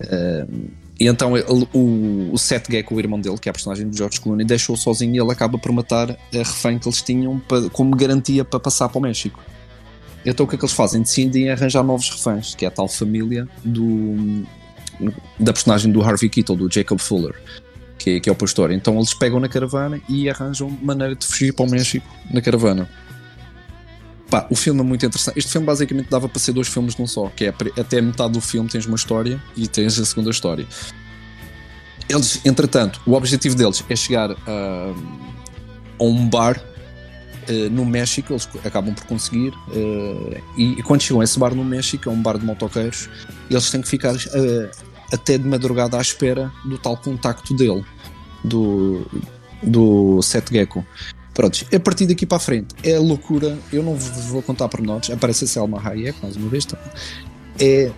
Uh, 0.00 0.83
e 1.04 1.06
então 1.06 1.36
ele, 1.36 1.46
o, 1.74 2.30
o 2.32 2.38
Seth 2.38 2.64
Gecko, 2.70 2.94
o 2.94 2.98
irmão 2.98 3.20
dele, 3.20 3.36
que 3.36 3.46
é 3.46 3.50
a 3.50 3.52
personagem 3.52 3.86
do 3.86 3.94
George 3.94 4.18
Clooney, 4.18 4.46
deixou-o 4.46 4.78
sozinho 4.78 5.14
e 5.14 5.20
ele 5.20 5.30
acaba 5.30 5.58
por 5.58 5.70
matar 5.70 6.10
a 6.12 6.16
refém 6.32 6.78
que 6.78 6.88
eles 6.88 7.02
tinham 7.02 7.42
como 7.74 7.94
garantia 7.94 8.42
para 8.42 8.58
passar 8.58 8.88
para 8.88 8.98
o 8.98 9.02
México. 9.02 9.38
Então 10.24 10.46
o 10.46 10.48
que 10.48 10.54
é 10.54 10.58
que 10.58 10.64
eles 10.64 10.74
fazem? 10.74 11.02
Decidem 11.02 11.50
arranjar 11.50 11.82
novos 11.82 12.08
reféns, 12.08 12.54
que 12.54 12.64
é 12.64 12.68
a 12.68 12.70
tal 12.70 12.88
família 12.88 13.46
do, 13.62 14.46
da 15.38 15.52
personagem 15.52 15.92
do 15.92 16.00
Harvey 16.02 16.30
Keitel, 16.30 16.56
do 16.56 16.72
Jacob 16.72 16.98
Fuller, 16.98 17.34
que 17.98 18.12
é, 18.12 18.20
que 18.20 18.30
é 18.30 18.32
o 18.32 18.34
pastor. 18.34 18.72
Então 18.72 18.96
eles 18.96 19.12
pegam 19.12 19.38
na 19.38 19.48
caravana 19.50 20.00
e 20.08 20.30
arranjam 20.30 20.70
maneira 20.80 21.14
de 21.14 21.26
fugir 21.26 21.52
para 21.52 21.66
o 21.66 21.70
México 21.70 22.06
na 22.30 22.40
caravana. 22.40 22.88
Pá, 24.30 24.46
o 24.50 24.56
filme 24.56 24.80
é 24.80 24.82
muito 24.82 25.04
interessante. 25.04 25.38
Este 25.38 25.52
filme 25.52 25.66
basicamente 25.66 26.08
dava 26.08 26.28
para 26.28 26.38
ser 26.38 26.52
dois 26.52 26.68
filmes 26.68 26.96
num 26.96 27.06
só, 27.06 27.28
que 27.28 27.44
é 27.44 27.54
até 27.78 28.00
metade 28.00 28.32
do 28.32 28.40
filme 28.40 28.68
tens 28.68 28.86
uma 28.86 28.96
história 28.96 29.40
e 29.56 29.68
tens 29.68 29.98
a 29.98 30.04
segunda 30.04 30.30
história. 30.30 30.66
Eles, 32.08 32.40
entretanto, 32.44 33.00
o 33.06 33.14
objetivo 33.14 33.54
deles 33.54 33.84
é 33.88 33.96
chegar 33.96 34.30
a, 34.30 34.94
a 35.98 36.04
um 36.04 36.28
bar 36.28 36.62
uh, 37.48 37.70
no 37.70 37.84
México, 37.84 38.32
eles 38.32 38.48
acabam 38.64 38.94
por 38.94 39.04
conseguir, 39.06 39.50
uh, 39.68 40.42
e, 40.56 40.72
e, 40.78 40.82
quando 40.82 41.02
chegam 41.02 41.20
a 41.20 41.24
esse 41.24 41.38
bar 41.38 41.54
no 41.54 41.64
México, 41.64 42.08
é 42.08 42.12
um 42.12 42.20
bar 42.20 42.38
de 42.38 42.44
motoqueiros, 42.44 43.08
eles 43.50 43.70
têm 43.70 43.80
que 43.80 43.88
ficar 43.88 44.14
uh, 44.14 44.70
até 45.12 45.38
de 45.38 45.46
madrugada 45.46 45.96
à 45.96 46.00
espera 46.00 46.52
do 46.64 46.76
tal 46.76 46.96
contacto 46.96 47.54
dele, 47.54 47.84
do, 48.42 49.06
do 49.62 50.20
Seth 50.22 50.50
Gecko. 50.50 50.84
Pronto, 51.34 51.66
a 51.74 51.80
partir 51.80 52.06
daqui 52.06 52.24
para 52.24 52.36
a 52.36 52.40
frente 52.40 52.74
é 52.82 52.96
loucura. 52.98 53.58
Eu 53.72 53.82
não 53.82 53.94
vou 53.94 54.40
contar 54.40 54.68
por 54.68 54.80
nós. 54.80 55.10
Aparece 55.10 55.44
a 55.44 55.48
Selma 55.48 55.82
Hayek 55.84 56.16
mais 56.22 56.36
uma 56.36 56.48
vez 56.48 56.64
também. 56.64 56.86
É, 57.58 57.90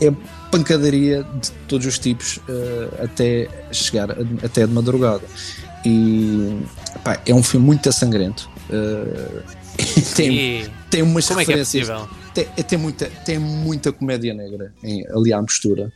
é 0.00 0.12
pancadaria 0.50 1.24
de 1.40 1.50
todos 1.66 1.86
os 1.86 1.98
tipos 1.98 2.36
uh, 2.36 3.02
até 3.02 3.48
chegar 3.72 4.10
a, 4.10 4.16
até 4.44 4.66
de 4.66 4.72
madrugada. 4.72 5.24
E 5.84 6.60
pá, 7.02 7.20
é 7.24 7.34
um 7.34 7.42
filme 7.42 7.64
muito 7.66 7.90
sangrento. 7.90 8.50
Uh, 8.68 9.42
tem, 10.14 10.66
tem 10.90 11.02
umas 11.02 11.26
Como 11.26 11.40
referências. 11.40 11.88
É 11.88 11.94
que 12.34 12.40
é 12.40 12.44
tem, 12.44 12.64
tem, 12.64 12.78
muita, 12.78 13.06
tem 13.06 13.38
muita 13.38 13.92
comédia 13.92 14.34
negra 14.34 14.74
em, 14.82 15.06
ali 15.08 15.32
à 15.32 15.40
mistura. 15.40 15.90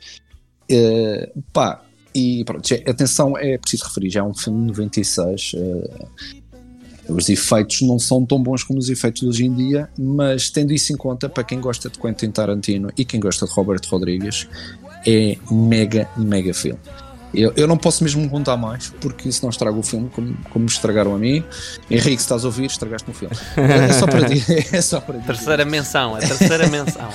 Uh, 0.70 1.43
pá, 1.53 1.82
e 2.14 2.45
pronto, 2.45 2.66
atenção, 2.86 3.36
é 3.36 3.59
preciso 3.59 3.84
referir, 3.84 4.11
já 4.11 4.20
é 4.20 4.22
um 4.22 4.34
filme 4.34 4.61
de 4.62 4.68
96. 4.68 5.53
Uh, 5.55 6.09
os 7.09 7.28
efeitos 7.28 7.82
não 7.82 7.98
são 7.98 8.24
tão 8.24 8.42
bons 8.42 8.62
como 8.62 8.78
os 8.78 8.88
efeitos 8.88 9.22
de 9.22 9.28
hoje 9.28 9.44
em 9.46 9.54
dia, 9.54 9.88
mas 9.98 10.50
tendo 10.50 10.72
isso 10.72 10.92
em 10.92 10.96
conta, 10.96 11.28
para 11.28 11.42
quem 11.42 11.61
gosta 11.61 11.88
de 11.88 11.98
Quentin 11.98 12.30
Tarantino 12.30 12.90
e 12.96 13.04
quem 13.04 13.18
gosta 13.18 13.46
de 13.46 13.52
Robert 13.52 13.80
Rodrigues, 13.88 14.46
é 15.06 15.36
mega, 15.50 16.09
mega 16.16 16.52
filme. 16.52 16.78
Eu, 17.32 17.52
eu 17.56 17.66
não 17.66 17.76
posso 17.76 18.02
mesmo 18.02 18.28
contar 18.28 18.56
mais, 18.56 18.92
porque 19.00 19.30
senão 19.30 19.50
estrago 19.50 19.78
o 19.78 19.82
filme, 19.82 20.09
como, 20.11 20.36
como 20.50 20.64
me 20.64 20.70
estragaram 20.70 21.14
a 21.14 21.18
mim. 21.18 21.44
Henrique, 21.90 22.16
se 22.16 22.24
estás 22.24 22.44
a 22.44 22.48
ouvir, 22.48 22.66
estragaste 22.66 23.11
o 23.11 23.14
filme. 23.14 23.36
É 23.56 23.92
só 23.92 24.06
para 24.06 24.22
dizer. 24.28 24.66
É 24.72 24.80
só 24.80 25.00
para 25.00 25.18
dizer. 25.18 25.34
Terceira 25.34 25.64
menção, 25.64 26.14
a 26.14 26.18
terceira 26.18 26.66
menção. 26.68 27.09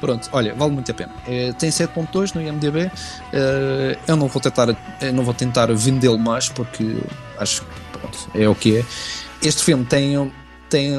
Pronto, 0.00 0.28
olha, 0.32 0.54
vale 0.54 0.72
muito 0.72 0.90
a 0.90 0.94
pena. 0.94 1.12
É, 1.26 1.52
tem 1.52 1.70
7.2 1.70 2.34
no 2.34 2.42
IMDB. 2.42 2.90
É, 3.32 3.98
eu 4.06 4.16
não 4.16 4.28
vou 4.28 4.40
tentar, 4.40 4.68
não 5.12 5.24
vou 5.24 5.34
tentar 5.34 5.72
vendê-lo 5.74 6.18
mais 6.18 6.48
porque 6.48 6.96
acho 7.38 7.62
que 7.62 7.98
pronto, 7.98 8.30
é 8.34 8.48
o 8.48 8.54
que 8.54 8.76
é. 8.78 8.84
Este 9.46 9.62
filme 9.62 9.84
tem, 9.84 10.32
tem, 10.68 10.92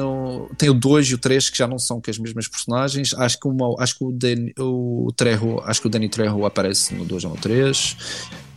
tem 0.56 0.70
o 0.70 0.74
2 0.74 1.08
e 1.08 1.14
o 1.14 1.18
3 1.18 1.50
que 1.50 1.58
já 1.58 1.66
não 1.66 1.78
são 1.78 2.00
que 2.00 2.10
as 2.10 2.18
mesmas 2.18 2.48
personagens. 2.48 3.12
Acho 3.12 3.38
que, 3.38 3.46
uma, 3.46 3.74
acho 3.78 3.98
que 3.98 4.04
o, 4.04 4.10
Danny, 4.10 4.54
o 4.58 5.12
Trejo, 5.14 5.60
acho 5.64 5.82
que 5.82 5.86
o 5.86 5.90
Danny 5.90 6.08
Trejo 6.08 6.44
aparece 6.46 6.94
no 6.94 7.04
2 7.04 7.24
ou 7.24 7.30
no 7.32 7.36
3. 7.36 7.96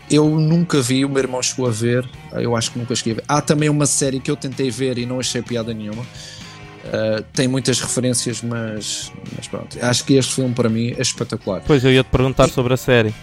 Eu 0.09 0.29
nunca 0.29 0.81
vi, 0.81 1.03
o 1.03 1.09
meu 1.09 1.19
irmão 1.19 1.41
chegou 1.41 1.67
a 1.67 1.71
ver, 1.71 2.07
eu 2.33 2.55
acho 2.55 2.71
que 2.71 2.79
nunca 2.79 2.95
cheguei 2.95 3.13
a 3.13 3.15
ver. 3.17 3.23
Há 3.27 3.41
também 3.41 3.69
uma 3.69 3.85
série 3.85 4.19
que 4.19 4.31
eu 4.31 4.35
tentei 4.35 4.71
ver 4.71 4.97
e 4.97 5.05
não 5.05 5.19
achei 5.19 5.41
piada 5.41 5.73
nenhuma. 5.73 6.03
Uh, 6.03 7.21
tem 7.33 7.47
muitas 7.47 7.79
referências, 7.79 8.41
mas, 8.41 9.11
mas 9.35 9.47
pronto. 9.47 9.77
Acho 9.81 10.03
que 10.05 10.13
este 10.13 10.35
filme 10.35 10.53
para 10.53 10.69
mim 10.69 10.93
é 10.97 11.01
espetacular. 11.01 11.61
Pois 11.65 11.83
eu 11.83 11.91
ia 11.91 12.03
te 12.03 12.09
perguntar 12.09 12.49
sobre 12.49 12.73
a 12.73 12.77
série. 12.77 13.13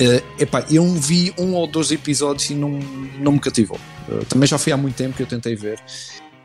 Uh, 0.00 0.22
epá, 0.40 0.64
eu 0.70 0.86
vi 0.94 1.34
um 1.36 1.54
ou 1.54 1.66
dois 1.66 1.90
episódios 1.90 2.48
e 2.50 2.54
não, 2.54 2.70
não 3.18 3.32
me 3.32 3.40
cativou. 3.40 3.78
Uh, 4.08 4.24
também 4.26 4.46
já 4.46 4.56
foi 4.56 4.72
há 4.72 4.76
muito 4.76 4.94
tempo 4.94 5.16
que 5.16 5.22
eu 5.22 5.26
tentei 5.26 5.56
ver. 5.56 5.80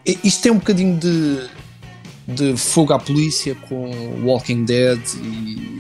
E, 0.06 0.18
isto 0.24 0.42
tem 0.42 0.52
um 0.52 0.58
bocadinho 0.58 0.98
de, 0.98 1.48
de 2.28 2.58
fogo 2.58 2.94
à 2.94 3.00
polícia 3.00 3.54
com 3.56 3.92
Walking 4.24 4.66
Dead 4.66 5.00
e 5.22 5.80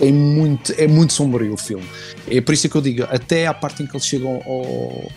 é 0.00 0.10
muito, 0.10 0.72
é 0.76 0.88
muito 0.88 1.12
sombrio 1.12 1.54
o 1.54 1.56
filme. 1.56 1.86
É 2.28 2.40
por 2.40 2.52
isso 2.54 2.68
que 2.68 2.76
eu 2.76 2.80
digo, 2.80 3.04
até 3.04 3.46
à 3.46 3.54
parte 3.54 3.82
em 3.82 3.86
que 3.86 3.94
eles 3.94 4.06
chegam 4.06 4.42
ao, 4.44 5.12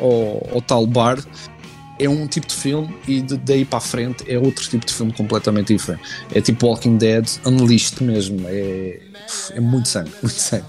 ao, 0.00 0.48
ao 0.54 0.62
tal 0.62 0.86
bar, 0.86 1.18
é 1.98 2.08
um 2.08 2.26
tipo 2.26 2.46
de 2.46 2.54
filme 2.54 2.96
e 3.06 3.20
de, 3.20 3.36
daí 3.36 3.64
para 3.64 3.78
a 3.78 3.80
frente 3.80 4.24
é 4.26 4.38
outro 4.38 4.66
tipo 4.68 4.84
de 4.86 4.92
filme 4.92 5.12
completamente 5.12 5.74
diferente. 5.74 6.02
É 6.34 6.40
tipo 6.40 6.66
Walking 6.66 6.96
Dead, 6.96 7.28
Unleashed 7.44 8.02
mesmo. 8.02 8.40
É, 8.48 9.09
é 9.52 9.60
muito 9.60 9.88
sangue, 9.88 10.12
muito 10.22 10.38
sangue. 10.38 10.64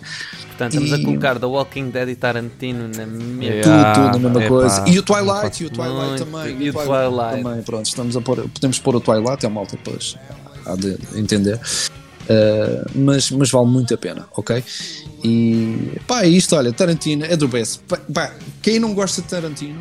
Portanto, 0.47 0.73
estamos 0.73 0.91
e... 0.91 1.01
a 1.01 1.05
colocar 1.05 1.39
The 1.39 1.45
Walking 1.45 1.89
Dead 1.89 2.09
e 2.09 2.15
Tarantino 2.15 2.87
na 2.87 3.05
mesma 3.05 3.43
yeah, 3.43 3.93
tudo, 3.93 4.11
tudo 4.11 4.19
na 4.19 4.29
mesma 4.29 4.47
coisa. 4.47 4.85
E 4.87 4.99
o 4.99 5.03
Twilight, 5.03 5.63
e 5.63 5.65
o 5.65 5.69
Twilight 5.69 6.07
muito, 6.07 6.25
também. 6.25 6.61
E 6.61 6.69
o 6.69 6.73
Twilight, 6.73 7.15
Twilight, 7.15 7.43
também. 7.43 7.63
Pronto, 7.63 7.85
estamos 7.85 8.17
a 8.17 8.21
pôr, 8.21 8.49
podemos 8.49 8.79
pôr 8.79 8.95
o 8.95 8.99
Twilight, 8.99 9.45
é 9.45 9.49
uma 9.49 9.61
alta 9.61 9.75
depois 9.75 10.17
há 10.65 10.75
de 10.75 10.97
entender. 11.15 11.59
Uh, 12.21 12.89
mas, 12.95 13.31
mas 13.31 13.49
vale 13.49 13.67
muito 13.67 13.93
a 13.93 13.97
pena, 13.97 14.27
ok? 14.35 14.63
E 15.23 15.99
pá, 16.07 16.23
é 16.23 16.27
isto, 16.27 16.55
olha, 16.55 16.71
Tarantino 16.71 17.25
é 17.25 17.35
do 17.35 17.47
best. 17.47 17.81
Pá, 18.13 18.31
quem 18.61 18.79
não 18.79 18.93
gosta 18.93 19.21
de 19.21 19.27
Tarantino 19.27 19.79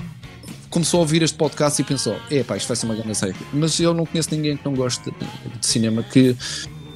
começou 0.71 0.99
a 0.99 1.01
ouvir 1.03 1.23
este 1.23 1.37
podcast 1.37 1.81
e 1.81 1.85
pensou: 1.85 2.17
é 2.31 2.43
pá, 2.43 2.57
isto 2.57 2.69
vai 2.69 2.77
ser 2.77 2.87
uma 2.87 2.95
grande 2.95 3.15
série. 3.15 3.35
Mas 3.53 3.79
eu 3.79 3.93
não 3.93 4.07
conheço 4.07 4.31
ninguém 4.33 4.57
que 4.57 4.65
não 4.65 4.75
goste 4.75 5.05
de, 5.05 5.59
de 5.59 5.67
cinema, 5.67 6.03
que, 6.03 6.37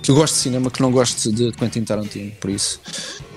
que 0.05 0.13
goste 0.13 0.37
de 0.37 0.43
cinema, 0.43 0.71
que 0.71 0.83
não 0.83 0.93
goste 0.93 1.33
de 1.33 1.51
Quentin 1.53 1.83
Tarantino. 1.83 2.31
Por 2.39 2.51
isso, 2.51 2.79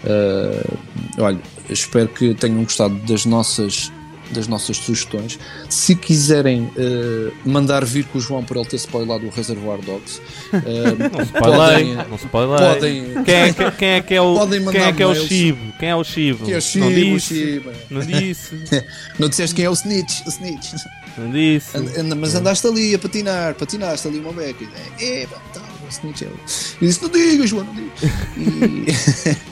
uh, 0.04 0.78
olha, 1.18 1.40
espero 1.70 2.10
que 2.10 2.34
tenham 2.34 2.62
gostado 2.62 2.94
das 3.08 3.26
nossas 3.26 3.90
das 4.32 4.46
nossas 4.46 4.76
sugestões. 4.76 5.40
Se 5.70 5.96
quiserem 5.96 6.64
uh, 6.64 7.34
mandar 7.46 7.86
vir 7.86 8.04
com 8.08 8.18
o 8.18 8.22
João 8.22 8.44
por 8.44 8.58
ele 8.58 8.66
ter 8.66 8.76
spoilado 8.76 9.26
o 9.26 9.30
Reservoir 9.30 9.80
Dogs, 9.80 10.20
uh, 10.52 11.40
podem, 11.40 11.96
não 11.96 12.18
podem, 12.30 13.24
quem 13.24 13.34
é, 13.34 13.54
que, 13.54 13.72
quem 13.72 13.88
é 13.88 14.02
que 14.02 14.14
é 14.14 14.22
o 14.22 14.46
quem 14.70 14.82
é 14.82 14.92
que 14.92 15.02
é 15.02 15.08
o 15.08 15.16
Chibo? 15.16 15.74
Quem 15.80 15.90
é 15.90 15.96
o 15.96 16.04
Chibo? 16.04 16.44
Quem 16.44 16.54
é 16.54 16.58
o 16.58 16.62
Chibo? 16.62 16.84
Não 16.86 16.92
disse. 16.92 17.72
Não 17.90 18.02
disse. 18.20 18.86
não 19.18 19.30
disseste 19.30 19.56
quem 19.56 19.64
é 19.64 19.70
o 19.70 19.74
Snitch? 19.74 20.26
O 20.26 20.30
Snitch. 20.30 20.74
Não 21.18 21.32
disse. 21.32 21.78
And, 21.78 21.86
and, 21.98 22.16
mas 22.16 22.36
andaste 22.36 22.68
ali 22.68 22.94
a 22.94 23.00
patinar, 23.00 23.56
patinaste 23.56 24.06
ali 24.10 24.20
uma 24.20 24.34
beca. 24.34 24.66
É, 25.00 25.26
tá, 25.54 25.62
o 25.88 25.90
Snitch 25.90 26.22
é 26.22 26.26
o. 26.26 26.36
E 26.82 26.88
disse: 26.88 27.02
Não 27.02 27.10
digas, 27.10 27.50
João, 27.50 27.66
não 27.66 27.74
digas. 27.74 28.04
E... 28.38 28.86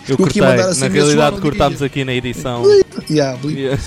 Eu 0.11 0.17
cortei. 0.17 0.43
Assim, 0.43 0.81
na 0.81 0.87
realidade, 0.87 1.41
cortámos 1.41 1.81
aqui 1.81 2.03
na 2.03 2.13
edição. 2.13 2.63
Yeah, 3.09 3.39
yeah. 3.45 3.81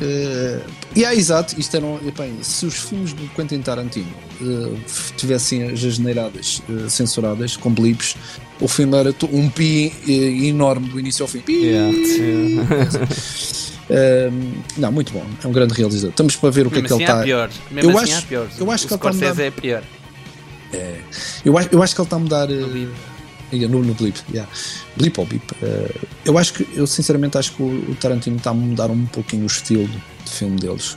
Uh, 0.00 0.64
e 0.96 1.04
é 1.04 1.14
exato, 1.14 1.60
isto 1.60 1.76
eram, 1.76 2.00
bem, 2.16 2.38
se 2.40 2.64
os 2.64 2.74
filmes 2.74 3.12
do 3.12 3.28
Quentin 3.34 3.60
Tarantino 3.60 4.08
uh, 4.40 4.74
tivessem 5.14 5.64
as 5.64 5.78
geneiradas 5.78 6.62
uh, 6.70 6.88
censuradas 6.88 7.54
com 7.54 7.70
blips, 7.70 8.16
o 8.58 8.66
filme 8.66 8.96
era 8.96 9.14
um 9.30 9.50
pi 9.50 9.92
enorme 10.48 10.88
do 10.88 10.98
início 10.98 11.22
ao 11.22 11.28
fim. 11.28 11.40
Pi, 11.40 11.52
yeah. 11.52 11.92
não, 14.78 14.90
muito 14.90 15.12
bom, 15.12 15.24
é 15.44 15.46
um 15.46 15.52
grande 15.52 15.74
realizador. 15.74 16.10
Estamos 16.10 16.34
para 16.34 16.50
ver 16.50 16.66
o 16.66 16.70
que 16.70 16.78
é 16.78 16.82
que 16.82 16.92
ele 16.92 17.02
está. 17.02 17.20
É 17.20 17.24
pior. 17.24 17.50
Mesmo 17.70 17.90
eu 17.90 17.98
assim 17.98 18.12
acho, 18.14 18.26
pior. 18.26 18.48
Eu 18.58 18.70
acho 18.70 18.86
o 18.86 18.98
que 18.98 19.06
ele 19.06 19.26
está 19.26 19.42
é 19.42 19.50
pior. 19.50 19.82
É, 20.72 21.00
eu, 21.44 21.56
acho, 21.56 21.68
eu 21.72 21.82
acho 21.82 21.94
que 21.94 22.00
ele 22.00 22.06
está 22.06 22.16
a 22.16 22.18
mudar. 22.18 22.48
No, 23.52 23.82
no 23.82 23.94
blip, 23.94 24.16
yeah. 24.30 24.48
blip 24.96 25.18
ou 25.18 25.26
bip. 25.26 25.44
Uh, 25.54 26.06
eu 26.24 26.38
acho 26.38 26.54
que, 26.54 26.68
eu 26.72 26.86
sinceramente 26.86 27.36
acho 27.36 27.52
que 27.52 27.60
o, 27.60 27.90
o 27.90 27.96
Tarantino 27.96 28.36
está 28.36 28.50
a 28.50 28.54
mudar 28.54 28.92
um 28.92 29.06
pouquinho 29.06 29.42
o 29.42 29.46
estilo 29.46 29.88
de 30.24 30.30
filme 30.30 30.56
deles. 30.56 30.96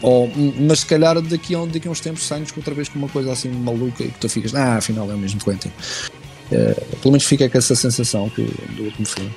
Ou, 0.00 0.30
mas 0.60 0.80
se 0.80 0.86
calhar 0.86 1.20
daqui 1.20 1.54
a, 1.54 1.64
daqui 1.66 1.86
a 1.86 1.90
uns 1.90 2.00
tempos 2.00 2.26
sai-nos 2.26 2.54
outra 2.56 2.74
vez 2.74 2.88
com 2.88 2.98
uma 2.98 3.08
coisa 3.08 3.32
assim 3.32 3.50
maluca 3.50 4.02
e 4.02 4.08
que 4.08 4.18
tu 4.18 4.28
ficas, 4.30 4.54
ah, 4.54 4.76
afinal 4.76 5.10
é 5.10 5.14
o 5.14 5.18
mesmo 5.18 5.40
Quentin. 5.40 5.68
Uh, 5.68 6.96
pelo 6.96 7.12
menos 7.12 7.24
fica 7.24 7.48
com 7.50 7.58
essa 7.58 7.74
sensação 7.74 8.30
que, 8.30 8.42
do 8.42 8.84
último 8.84 9.06
filme. 9.06 9.34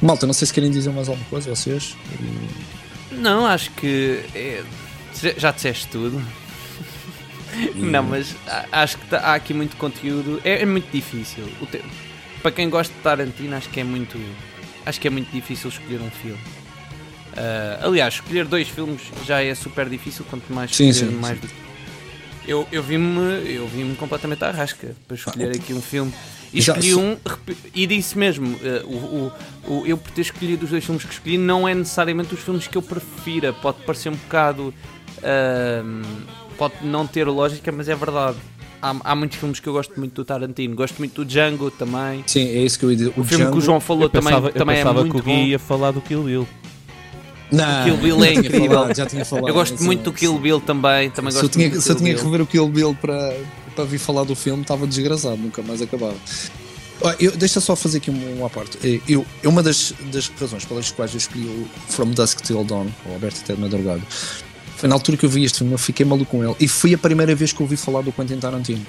Malta, 0.00 0.26
não 0.26 0.34
sei 0.34 0.46
se 0.46 0.52
querem 0.52 0.70
dizer 0.70 0.90
mais 0.90 1.08
alguma 1.08 1.26
coisa, 1.28 1.54
vocês. 1.54 1.96
Não, 3.10 3.46
acho 3.46 3.70
que 3.72 4.20
é, 4.34 4.62
já 5.36 5.50
disseste 5.50 5.88
tudo. 5.88 6.22
Não, 7.74 8.02
mas 8.02 8.34
acho 8.72 8.98
que 8.98 9.06
tá, 9.06 9.18
há 9.18 9.34
aqui 9.34 9.52
muito 9.54 9.76
conteúdo. 9.76 10.40
É, 10.44 10.62
é 10.62 10.66
muito 10.66 10.90
difícil. 10.90 11.44
Te... 11.70 11.82
Para 12.42 12.52
quem 12.52 12.68
gosta 12.70 12.92
de 12.94 13.00
Tarantino, 13.00 13.56
acho 13.56 13.68
que 13.68 13.80
é 13.80 13.84
muito. 13.84 14.18
Acho 14.86 15.00
que 15.00 15.08
é 15.08 15.10
muito 15.10 15.30
difícil 15.32 15.68
escolher 15.70 16.00
um 16.00 16.10
filme. 16.10 16.38
Ah, 17.36 17.80
aliás, 17.82 18.14
escolher 18.14 18.44
dois 18.46 18.68
filmes 18.68 19.00
já 19.26 19.42
é 19.42 19.54
super 19.54 19.88
difícil, 19.88 20.24
quanto 20.28 20.52
mais 20.52 20.74
Sim, 20.74 20.88
escolher 20.90 21.10
sim, 21.10 21.16
mais 21.18 21.38
do- 21.40 21.48
Eu, 22.46 22.66
eu 22.72 22.82
vi-me 22.82 23.52
eu 23.54 23.66
vi 23.68 23.94
completamente 23.96 24.42
à 24.44 24.50
rasca 24.50 24.96
para 25.06 25.16
escolher 25.16 25.50
aqui 25.56 25.72
um 25.74 25.82
filme. 25.82 26.12
E 26.52 26.60
escolhi 26.60 26.94
um 26.94 27.16
e 27.74 27.86
disse 27.86 28.16
mesmo, 28.16 28.58
eh, 28.62 28.82
o, 28.86 28.94
o- 28.94 29.32
o- 29.66 29.86
eu 29.86 29.98
por 29.98 30.10
ter 30.12 30.22
escolhido 30.22 30.64
os 30.64 30.70
dois 30.70 30.82
filmes 30.82 31.04
que 31.04 31.12
escolhi 31.12 31.36
não 31.36 31.68
é 31.68 31.74
necessariamente 31.74 32.32
os 32.34 32.40
filmes 32.40 32.66
que 32.66 32.78
eu 32.78 32.82
prefira. 32.82 33.52
Pode 33.52 33.82
parecer 33.82 34.08
um 34.08 34.16
bocado. 34.16 34.72
ahm, 35.22 36.02
pode 36.58 36.74
não 36.82 37.06
ter 37.06 37.26
lógica, 37.26 37.70
mas 37.72 37.88
é 37.88 37.94
verdade. 37.94 38.36
Há, 38.82 38.94
há 39.02 39.14
muitos 39.16 39.38
filmes 39.38 39.58
que 39.58 39.66
eu 39.68 39.72
gosto 39.72 39.98
muito 39.98 40.14
do 40.14 40.24
Tarantino. 40.24 40.74
Gosto 40.76 40.98
muito 40.98 41.14
do 41.14 41.24
Django 41.24 41.70
também. 41.70 42.22
Sim, 42.26 42.42
é 42.48 42.62
isso 42.62 42.78
que 42.78 42.84
eu 42.84 42.90
ia 42.90 42.96
dizer. 42.96 43.08
O, 43.16 43.24
filme 43.24 43.26
que 43.26 43.34
o 43.34 43.38
Django- 43.38 43.60
João 43.60 43.80
falou 43.80 44.02
Eu 44.04 44.10
pensava, 44.10 44.36
também, 44.36 44.48
eu 44.50 44.58
também 44.58 44.74
é 44.76 44.78
pensava 44.78 45.00
muito 45.00 45.12
que 45.14 45.20
o 45.20 45.22
bom. 45.24 45.30
Gui 45.42 45.48
ia 45.50 45.58
falar 45.58 45.90
do 45.90 46.00
Kill 46.00 46.22
Bill. 46.22 46.48
Não, 47.50 47.84
Kill 47.84 47.96
Bill 47.96 48.16
é 48.24 48.26
já 48.26 48.32
tinha 48.34 48.46
incrível. 48.48 48.70
falado, 48.78 48.96
já 48.96 49.06
tinha 49.06 49.24
falado. 49.24 49.48
Eu 49.48 49.54
gosto 49.54 49.78
Sim, 49.78 49.84
muito 49.86 50.02
do 50.02 50.12
Kill 50.12 50.32
sim. 50.34 50.38
Bill 50.40 50.60
também. 50.60 51.10
também 51.10 51.32
Se 51.32 51.38
eu 51.38 51.42
gosto 51.42 51.52
tinha, 51.54 51.66
muito 51.68 51.78
do 51.78 51.82
se 51.82 51.90
eu 51.90 51.96
tinha 51.96 52.14
que 52.14 52.22
rever 52.22 52.40
o 52.42 52.46
Kill 52.46 52.68
Bill 52.68 52.94
para, 53.00 53.36
para 53.74 53.84
vir 53.84 53.98
falar 53.98 54.24
do 54.24 54.36
filme, 54.36 54.62
estava 54.62 54.86
desgraçado, 54.86 55.36
nunca 55.38 55.62
mais 55.62 55.80
acabava. 55.82 56.14
Eu, 57.20 57.30
deixa 57.36 57.60
só 57.60 57.74
fazer 57.76 57.98
aqui 57.98 58.10
uma, 58.10 58.26
uma 58.30 58.50
parte. 58.50 58.76
Eh, 58.84 59.00
Eu, 59.08 59.24
eu- 59.42 59.50
uma 59.50 59.62
das, 59.62 59.94
das 60.12 60.28
razões 60.28 60.64
pelas 60.64 60.90
quais 60.90 61.12
eu 61.14 61.18
escolhi 61.18 61.46
o 61.46 61.66
From 61.92 62.10
Dusk 62.10 62.40
Till 62.42 62.62
Dawn, 62.64 62.88
o 63.06 63.12
Alberto 63.12 63.40
até 63.42 63.54
de 63.54 63.60
madrugada, 63.60 64.02
foi 64.78 64.88
na 64.88 64.94
altura 64.94 65.18
que 65.18 65.26
eu 65.26 65.28
vi 65.28 65.44
este 65.44 65.58
filme, 65.58 65.72
eu 65.72 65.78
fiquei 65.78 66.06
maluco 66.06 66.30
com 66.30 66.44
ele. 66.44 66.54
E 66.60 66.68
foi 66.68 66.94
a 66.94 66.98
primeira 66.98 67.34
vez 67.34 67.52
que 67.52 67.60
eu 67.60 67.64
ouvi 67.64 67.76
falar 67.76 68.00
do 68.00 68.12
Quentin 68.12 68.38
Tarantino. 68.38 68.86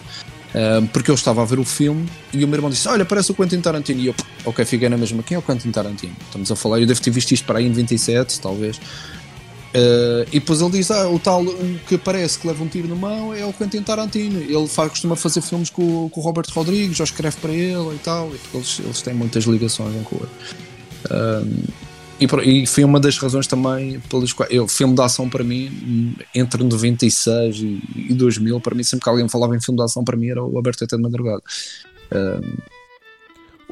Porque 0.93 1.09
eu 1.09 1.15
estava 1.15 1.41
a 1.41 1.45
ver 1.45 1.57
o 1.57 1.65
filme 1.65 2.07
e 2.31 2.45
o 2.45 2.47
meu 2.47 2.57
irmão 2.57 2.69
disse: 2.69 2.87
Olha, 2.87 3.03
parece 3.03 3.31
o 3.31 3.35
Quentin 3.35 3.59
Tarantino. 3.59 3.99
E 3.99 4.07
eu, 4.07 4.15
ok, 4.45 4.63
fiquei 4.65 4.87
na 4.87 4.97
mesma. 4.97 5.23
Quem 5.23 5.33
é 5.33 5.39
o 5.39 5.41
Quentin 5.41 5.71
Tarantino? 5.71 6.15
Estamos 6.27 6.51
a 6.51 6.55
falar, 6.55 6.79
eu 6.79 6.85
devo 6.85 7.01
ter 7.01 7.09
visto 7.09 7.31
isto 7.31 7.43
para 7.43 7.57
aí 7.57 7.65
em 7.65 7.69
97, 7.69 8.39
talvez. 8.39 8.77
Uh, 8.77 10.25
e 10.31 10.39
depois 10.39 10.61
ele 10.61 10.69
diz: 10.69 10.91
Ah, 10.91 11.09
o 11.09 11.17
tal 11.17 11.43
que 11.87 11.97
parece 11.97 12.37
que 12.37 12.47
leva 12.47 12.63
um 12.63 12.67
tiro 12.67 12.87
na 12.87 12.95
mão 12.95 13.33
é 13.33 13.43
o 13.43 13.51
Quentin 13.51 13.81
Tarantino. 13.81 14.39
Ele 14.41 14.67
faz, 14.67 14.91
costuma 14.91 15.15
fazer 15.15 15.41
filmes 15.41 15.71
com, 15.71 16.07
com 16.07 16.21
o 16.21 16.23
Robert 16.23 16.45
Rodrigues, 16.53 16.97
já 16.97 17.03
escreve 17.03 17.37
para 17.37 17.51
ele 17.51 17.95
e 17.95 17.99
tal. 18.03 18.31
Eles, 18.53 18.79
eles 18.79 19.01
têm 19.01 19.15
muitas 19.15 19.45
ligações 19.45 19.95
um 19.95 20.03
com 20.03 20.17
o 20.17 20.19
outro. 20.19 21.73
E, 22.19 22.63
e 22.63 22.65
foi 22.67 22.83
uma 22.83 22.99
das 22.99 23.17
razões 23.17 23.47
também 23.47 23.99
pelas 24.01 24.33
quais. 24.33 24.51
Eu, 24.51 24.67
filme 24.67 24.95
de 24.95 25.01
ação 25.01 25.29
para 25.29 25.43
mim, 25.43 26.15
entre 26.35 26.63
96 26.63 27.57
e, 27.57 27.81
e 27.95 28.13
2000, 28.13 28.59
para 28.59 28.75
mim, 28.75 28.83
sempre 28.83 29.03
que 29.03 29.09
alguém 29.09 29.29
falava 29.29 29.55
em 29.55 29.61
filme 29.61 29.77
de 29.77 29.83
ação, 29.83 30.03
para 30.03 30.17
mim 30.17 30.29
era 30.29 30.43
o 30.43 30.57
Aberto 30.57 30.83
até 30.83 30.95
de 30.95 31.01
madrugada. 31.01 31.41
Um, 32.11 32.57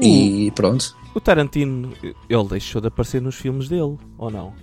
e 0.02 0.52
pronto. 0.52 0.96
O 1.14 1.20
Tarantino, 1.20 1.92
ele 2.04 2.48
deixou 2.48 2.80
de 2.80 2.88
aparecer 2.88 3.22
nos 3.22 3.36
filmes 3.36 3.68
dele, 3.68 3.98
ou 4.18 4.30
não? 4.30 4.54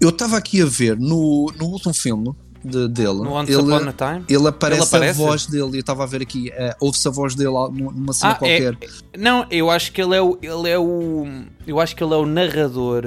Eu 0.00 0.08
estava 0.08 0.38
aqui 0.38 0.62
a 0.62 0.66
ver 0.66 0.98
no, 0.98 1.52
no 1.58 1.66
último 1.66 1.92
filme 1.92 2.34
de- 2.64 2.88
dele. 2.88 3.14
No 3.22 3.32
Once 3.32 3.52
ele, 3.52 3.62
Upon 3.62 3.88
a 3.88 3.92
Time? 3.92 4.24
Ele 4.28 4.48
aparece, 4.48 4.80
Ele 4.82 4.88
aparece? 4.88 5.22
a 5.22 5.26
voz 5.26 5.46
dele, 5.46 5.76
eu 5.76 5.80
estava 5.80 6.02
a 6.02 6.06
ver 6.06 6.22
aqui, 6.22 6.50
eh, 6.52 6.76
ouve-se 6.80 7.06
a 7.08 7.10
voz 7.10 7.34
dele 7.34 7.50
numa 7.72 8.12
cena 8.12 8.32
Ah, 8.32 8.34
qualquer. 8.36 8.74
é, 9.12 9.18
não, 9.18 9.46
eu 9.50 9.70
acho 9.70 9.92
que 9.92 10.00
ele 10.02 10.14
é 10.16 10.20
o 10.22 10.38
ele 10.42 10.68
é 10.68 10.78
o 10.78 11.26
eu 11.66 11.80
acho 11.80 11.94
que 11.96 12.02
ele 12.04 12.12
é 12.14 12.16
o 12.16 12.26
narrador. 12.26 13.04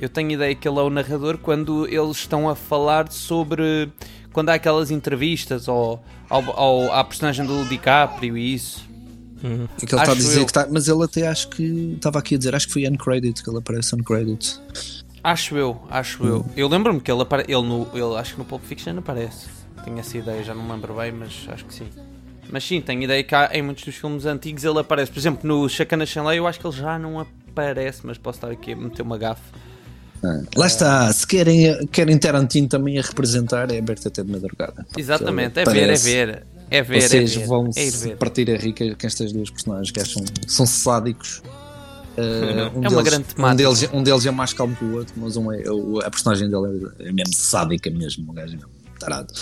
Eu 0.00 0.08
tenho 0.08 0.30
ideia 0.32 0.54
que 0.54 0.68
ele 0.68 0.78
é 0.78 0.82
o 0.82 0.90
narrador 0.90 1.38
quando 1.38 1.86
eles 1.88 2.16
estão 2.18 2.48
a 2.48 2.54
falar 2.54 3.10
sobre 3.10 3.90
quando 4.32 4.50
há 4.50 4.54
aquelas 4.54 4.90
entrevistas 4.90 5.68
ao, 5.68 6.04
ao, 6.28 6.50
ao- 6.58 6.92
à 6.92 7.02
personagem 7.02 7.46
do 7.46 7.64
DiCaprio 7.64 8.36
e 8.36 8.54
isso. 8.54 8.84
Uhum. 9.42 9.66
É 9.80 9.86
que 9.86 9.94
ele 9.94 10.00
está 10.02 10.12
a 10.12 10.14
dizer 10.14 10.38
eu. 10.40 10.44
que 10.44 10.50
está, 10.50 10.66
mas 10.70 10.88
ele 10.88 11.02
até 11.04 11.26
acho 11.28 11.48
que 11.48 11.62
estava 11.96 12.18
aqui 12.18 12.34
a 12.34 12.38
dizer, 12.38 12.54
acho 12.54 12.66
que 12.66 12.72
foi 12.72 12.86
uncredited, 12.88 13.42
que 13.42 13.48
ele 13.48 13.58
aparece 13.58 13.94
uncredited. 13.94 14.58
Acho 15.26 15.56
eu, 15.56 15.82
acho 15.90 16.24
eu. 16.24 16.46
Eu 16.56 16.68
lembro-me 16.68 17.00
que 17.00 17.10
ele 17.10 17.20
aparece, 17.20 17.50
ele 17.50 17.66
no, 17.66 17.88
ele 17.92 18.16
acho 18.16 18.34
que 18.34 18.38
no 18.38 18.44
Pulp 18.44 18.62
Fiction 18.62 18.96
aparece. 18.96 19.48
Tenho 19.84 19.98
essa 19.98 20.16
ideia, 20.16 20.40
já 20.44 20.54
não 20.54 20.70
lembro 20.70 20.94
bem, 20.94 21.10
mas 21.10 21.48
acho 21.48 21.64
que 21.64 21.74
sim. 21.74 21.88
Mas 22.48 22.62
sim, 22.62 22.80
tenho 22.80 23.02
ideia 23.02 23.24
que 23.24 23.34
há, 23.34 23.50
em 23.52 23.60
muitos 23.60 23.82
dos 23.82 23.96
filmes 23.96 24.24
antigos 24.24 24.62
ele 24.62 24.78
aparece. 24.78 25.10
Por 25.10 25.18
exemplo, 25.18 25.40
no 25.42 25.68
Chacana 25.68 26.06
Chanley 26.06 26.38
eu 26.38 26.46
acho 26.46 26.60
que 26.60 26.66
ele 26.68 26.76
já 26.76 26.96
não 26.96 27.18
aparece, 27.18 28.02
mas 28.04 28.16
posso 28.16 28.36
estar 28.36 28.52
aqui 28.52 28.72
a 28.72 28.76
meter 28.76 29.02
uma 29.02 29.18
gafe. 29.18 29.42
Lá 30.56 30.68
está, 30.68 31.12
se 31.12 31.26
querem, 31.26 31.86
querem 31.88 32.16
Tarantino 32.18 32.68
também 32.68 32.96
a 32.96 33.02
representar, 33.02 33.68
é 33.72 33.78
aberto 33.78 34.06
até 34.06 34.22
de 34.22 34.30
madrugada. 34.30 34.86
Exatamente, 34.96 35.58
é 35.58 35.64
Parece. 35.64 36.04
ver, 36.04 36.28
é 36.28 36.32
ver. 36.36 36.46
É 36.70 36.82
ver, 36.82 37.02
Vocês 37.02 37.36
é 37.36 37.40
ver. 37.40 37.46
vão 37.46 37.70
é 37.74 37.90
ver. 37.90 38.16
partir 38.16 38.48
a 38.48 38.56
rica 38.56 38.94
com 38.94 39.06
estas 39.08 39.32
duas 39.32 39.50
personagens 39.50 39.90
que 39.90 40.00
acham 40.00 40.24
são 40.46 40.64
sádicos. 40.66 41.42
Uh, 42.16 42.70
um 42.78 42.84
É 42.84 42.88
uma 42.88 42.90
deles, 42.90 43.04
grande 43.04 43.24
um 43.30 43.34
temática. 43.34 43.56
deles, 43.68 43.90
um 43.92 44.02
deles 44.02 44.26
é 44.26 44.30
mais 44.30 44.52
calmo 44.52 44.74
que 44.76 44.84
o 44.84 44.96
outro, 44.96 45.14
mas 45.16 45.36
um 45.36 45.52
é, 45.52 45.62
o- 45.70 45.98
a 46.00 46.10
personagem 46.10 46.48
dele 46.48 46.90
é, 47.00 47.08
é 47.08 47.12
mesmo 47.12 47.34
sádica 47.34 47.90
mesmo, 47.90 48.30
o 48.30 48.32
gajo 48.32 48.54
mesmo 48.56 48.70
tarado. 48.98 49.32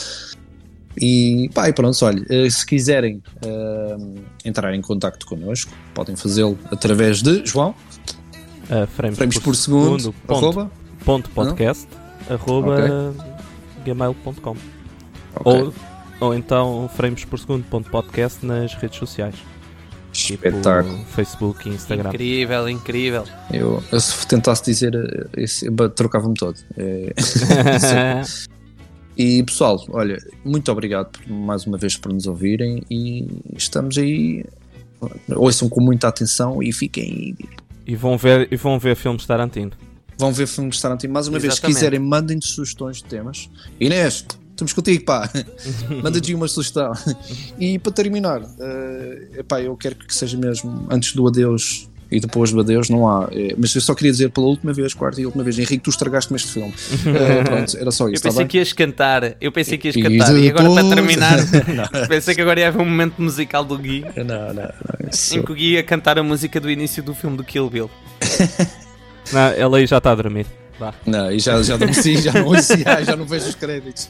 E 1.00 1.50
pá, 1.52 1.68
e 1.68 1.72
pronto, 1.72 1.96
olha, 2.04 2.24
eh, 2.30 2.48
se 2.48 2.64
quiserem 2.64 3.20
eh, 3.44 3.96
entrar 4.44 4.72
em 4.74 4.80
contacto 4.80 5.26
connosco, 5.26 5.72
podem 5.92 6.14
fazê-lo 6.14 6.56
através 6.70 7.22
de 7.22 7.44
João, 7.44 7.74
Uh, 8.64 8.86
frames, 8.96 9.18
frames 9.18 9.38
por 9.38 9.54
segundo, 9.54 10.14
ponto, 10.26 10.38
arroba. 10.46 10.70
ponto 11.04 11.28
podcast, 11.30 11.86
arroba 12.30 13.12
gmail.com 13.84 14.56
Ok. 15.36 15.42
ou, 15.44 15.74
ou 16.20 16.34
então 16.34 16.88
frames 16.96 17.26
por 17.26 17.38
segundo 17.38 17.62
ponto 17.64 17.90
podcast 17.90 18.44
nas 18.46 18.72
redes 18.74 18.98
sociais. 18.98 19.34
Tipo 20.14 20.46
Espetáculo. 20.46 21.04
Facebook 21.06 21.68
e 21.68 21.72
Instagram. 21.74 22.08
Incrível, 22.10 22.68
incrível. 22.68 23.24
Eu, 23.52 23.82
eu 23.90 24.00
se 24.00 24.26
tentasse 24.26 24.64
dizer 24.64 24.94
eh, 24.94 25.88
trocava-me 25.94 26.34
todo. 26.34 26.56
É, 26.76 27.12
E 29.16 29.42
pessoal, 29.44 29.84
olha, 29.90 30.18
muito 30.44 30.70
obrigado 30.72 31.10
por, 31.10 31.28
mais 31.30 31.64
uma 31.66 31.78
vez 31.78 31.96
por 31.96 32.12
nos 32.12 32.26
ouvirem 32.26 32.82
e 32.90 33.26
estamos 33.56 33.96
aí. 33.96 34.44
Ouçam 35.36 35.68
com 35.68 35.80
muita 35.80 36.08
atenção 36.08 36.62
e 36.62 36.72
fiquem. 36.72 37.36
e, 37.86 37.94
vão 37.94 38.18
ver, 38.18 38.48
e 38.50 38.56
vão 38.56 38.78
ver 38.78 38.96
filmes 38.96 39.22
de 39.22 39.28
Tarantino. 39.28 39.72
Vão 40.18 40.32
ver 40.32 40.46
filmes 40.46 40.76
de 40.76 40.82
Tarantino 40.82 41.12
mais 41.12 41.28
uma 41.28 41.38
vez. 41.38 41.54
Se 41.54 41.58
Exatamente. 41.58 41.76
quiserem, 41.76 42.00
mandem-nos 42.00 42.46
sugestões 42.46 42.96
de 42.96 43.04
temas. 43.04 43.48
Inês, 43.78 44.26
estamos 44.54 44.72
contigo, 44.72 45.04
pá. 45.04 45.28
Manda-te 46.02 46.34
uma 46.34 46.48
sugestão. 46.48 46.92
E 47.58 47.78
para 47.78 47.92
terminar, 47.92 48.40
eh, 48.60 49.40
epá, 49.40 49.60
eu 49.60 49.76
quero 49.76 49.96
que 49.96 50.14
seja 50.14 50.36
mesmo 50.38 50.86
antes 50.90 51.12
do 51.14 51.26
adeus 51.26 51.88
e 52.10 52.20
depois 52.20 52.52
do 52.52 52.60
adeus, 52.60 52.88
não 52.88 53.08
há. 53.08 53.28
eh, 53.32 53.54
mas 53.58 53.74
eu 53.74 53.80
só 53.80 53.94
queria 53.94 54.12
dizer 54.12 54.30
pela 54.30 54.46
última 54.46 54.72
vez, 54.72 54.94
quarta 54.94 55.20
e 55.20 55.26
última 55.26 55.42
vez, 55.42 55.58
Henrique, 55.58 55.78
tu 55.78 55.90
estragaste-me 55.90 56.36
este 56.36 56.52
filme. 56.52 56.72
Eh, 57.06 57.42
pronto, 57.44 57.76
era 57.76 57.90
só 57.90 58.04
Eu 58.04 58.12
isso, 58.12 58.16
está 58.16 58.28
pensei 58.28 58.44
bem? 58.44 58.48
que 58.48 58.58
ias 58.58 58.72
cantar, 58.72 59.36
eu 59.40 59.50
pensei 59.50 59.76
que 59.78 59.88
ias 59.88 59.96
E 59.96 60.02
cantar 60.02 60.36
e 60.36 60.48
agora 60.48 60.70
para 60.70 60.88
terminar, 60.94 61.38
pensei 62.08 62.34
que 62.34 62.40
agora 62.40 62.60
ia 62.60 62.68
haver 62.68 62.80
um 62.80 62.84
momento 62.84 63.20
musical 63.20 63.64
do 63.64 63.76
Gui 63.76 64.04
Não, 64.16 64.24
não, 64.24 64.54
não. 64.54 64.70
Em 65.32 65.42
que 65.42 65.52
o 65.52 65.54
Gui 65.54 65.72
ia 65.72 65.82
cantar 65.82 66.18
a 66.18 66.22
música 66.22 66.60
do 66.60 66.70
início 66.70 67.02
do 67.02 67.14
filme 67.14 67.36
do 67.36 67.42
Kill 67.44 67.68
Bill. 67.68 67.90
Não, 69.32 69.40
ela 69.40 69.78
aí 69.78 69.86
já 69.86 69.98
está 69.98 70.12
a 70.12 70.14
dormir. 70.14 70.46
Vá. 70.78 70.92
Não, 71.06 71.30
e 71.30 71.38
já, 71.38 71.62
já 71.62 71.74
adormeci, 71.74 72.20
já 72.20 72.32
não 72.32 72.46
ouço, 72.48 72.72
já, 72.76 73.16
não 73.16 73.24
vejo 73.24 73.48
os 73.48 73.54
créditos. 73.54 74.08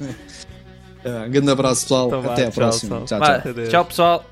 Ah, 1.05 1.27
grande 1.29 1.51
abraço, 1.51 1.83
pessoal. 1.83 2.07
Então 2.07 2.23
vá, 2.23 2.33
Até 2.33 2.43
à 2.43 2.51
tchau, 2.51 2.55
próxima. 2.55 3.03
Tchau, 3.03 3.21
tchau. 3.21 3.69
Tchau 3.71 3.85
pessoal. 3.85 4.25